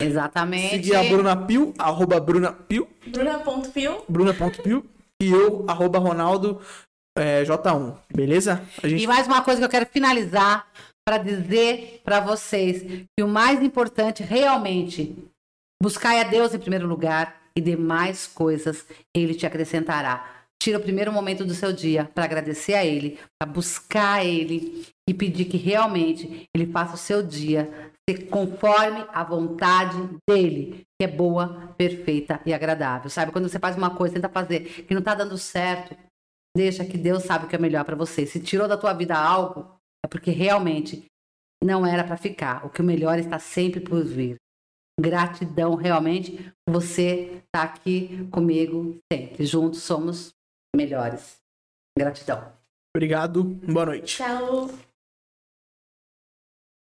Exatamente. 0.04 0.70
Seguir 0.70 0.96
a 0.96 1.04
Bruna 1.04 1.36
Pio, 1.36 1.74
arroba 1.78 2.20
Bruna 2.20 2.52
Pio. 2.52 2.88
Bruna.fio. 3.06 4.04
Bruna.pio 4.08 4.84
e 5.22 5.30
eu, 5.30 5.64
arroba 5.68 5.98
Ronaldo 5.98 6.60
é, 7.16 7.44
J1, 7.44 7.96
beleza? 8.14 8.62
A 8.82 8.86
E 8.86 8.90
gente 8.90 9.06
mais 9.06 9.26
uma 9.26 9.42
coisa 9.42 9.60
que 9.60 9.64
eu 9.64 9.70
quero 9.70 9.86
finalizar 9.86 10.66
para 11.06 11.18
dizer 11.18 12.00
para 12.04 12.20
vocês 12.20 12.82
que 13.16 13.22
o 13.22 13.28
mais 13.28 13.62
importante 13.62 14.22
realmente 14.22 15.14
buscar 15.82 16.18
a 16.18 16.24
Deus 16.24 16.54
em 16.54 16.58
primeiro 16.58 16.86
lugar 16.86 17.42
e 17.56 17.60
demais 17.60 18.26
coisas 18.26 18.84
ele 19.14 19.34
te 19.34 19.46
acrescentará. 19.46 20.44
Tira 20.60 20.78
o 20.78 20.82
primeiro 20.82 21.12
momento 21.12 21.44
do 21.44 21.54
seu 21.54 21.72
dia 21.72 22.10
para 22.14 22.24
agradecer 22.24 22.74
a 22.74 22.84
ele, 22.84 23.18
para 23.38 23.50
buscar 23.50 24.20
a 24.20 24.24
ele 24.24 24.86
e 25.08 25.12
pedir 25.12 25.44
que 25.44 25.58
realmente 25.58 26.48
ele 26.54 26.66
faça 26.66 26.94
o 26.94 26.98
seu 26.98 27.22
dia 27.22 27.92
conforme 28.30 29.04
a 29.12 29.24
vontade 29.24 29.96
dele, 30.28 30.86
que 31.00 31.04
é 31.04 31.08
boa, 31.08 31.74
perfeita 31.76 32.40
e 32.44 32.52
agradável. 32.52 33.08
Sabe? 33.08 33.32
Quando 33.32 33.48
você 33.48 33.58
faz 33.58 33.76
uma 33.76 33.94
coisa, 33.94 34.14
tenta 34.14 34.28
fazer 34.28 34.84
que 34.84 34.94
não 34.94 35.02
tá 35.02 35.14
dando 35.14 35.38
certo, 35.38 35.96
Deixa 36.56 36.84
que 36.84 36.96
Deus 36.96 37.24
sabe 37.24 37.46
o 37.46 37.48
que 37.48 37.56
é 37.56 37.58
melhor 37.58 37.84
para 37.84 37.96
você. 37.96 38.24
Se 38.24 38.40
tirou 38.40 38.68
da 38.68 38.76
tua 38.76 38.92
vida 38.92 39.16
algo, 39.16 39.76
é 40.04 40.08
porque 40.08 40.30
realmente 40.30 41.04
não 41.62 41.84
era 41.84 42.04
para 42.04 42.16
ficar. 42.16 42.64
O 42.64 42.70
que 42.70 42.80
o 42.80 42.84
melhor 42.84 43.18
está 43.18 43.38
sempre 43.40 43.80
por 43.80 44.04
vir. 44.04 44.36
Gratidão, 45.00 45.74
realmente. 45.74 46.52
Você 46.68 47.42
está 47.44 47.64
aqui 47.64 48.28
comigo 48.30 48.96
sempre. 49.12 49.44
Juntos 49.44 49.82
somos 49.82 50.32
melhores. 50.76 51.38
Gratidão. 51.98 52.52
Obrigado, 52.96 53.42
boa 53.42 53.86
noite. 53.86 54.18
Tchau. 54.18 54.70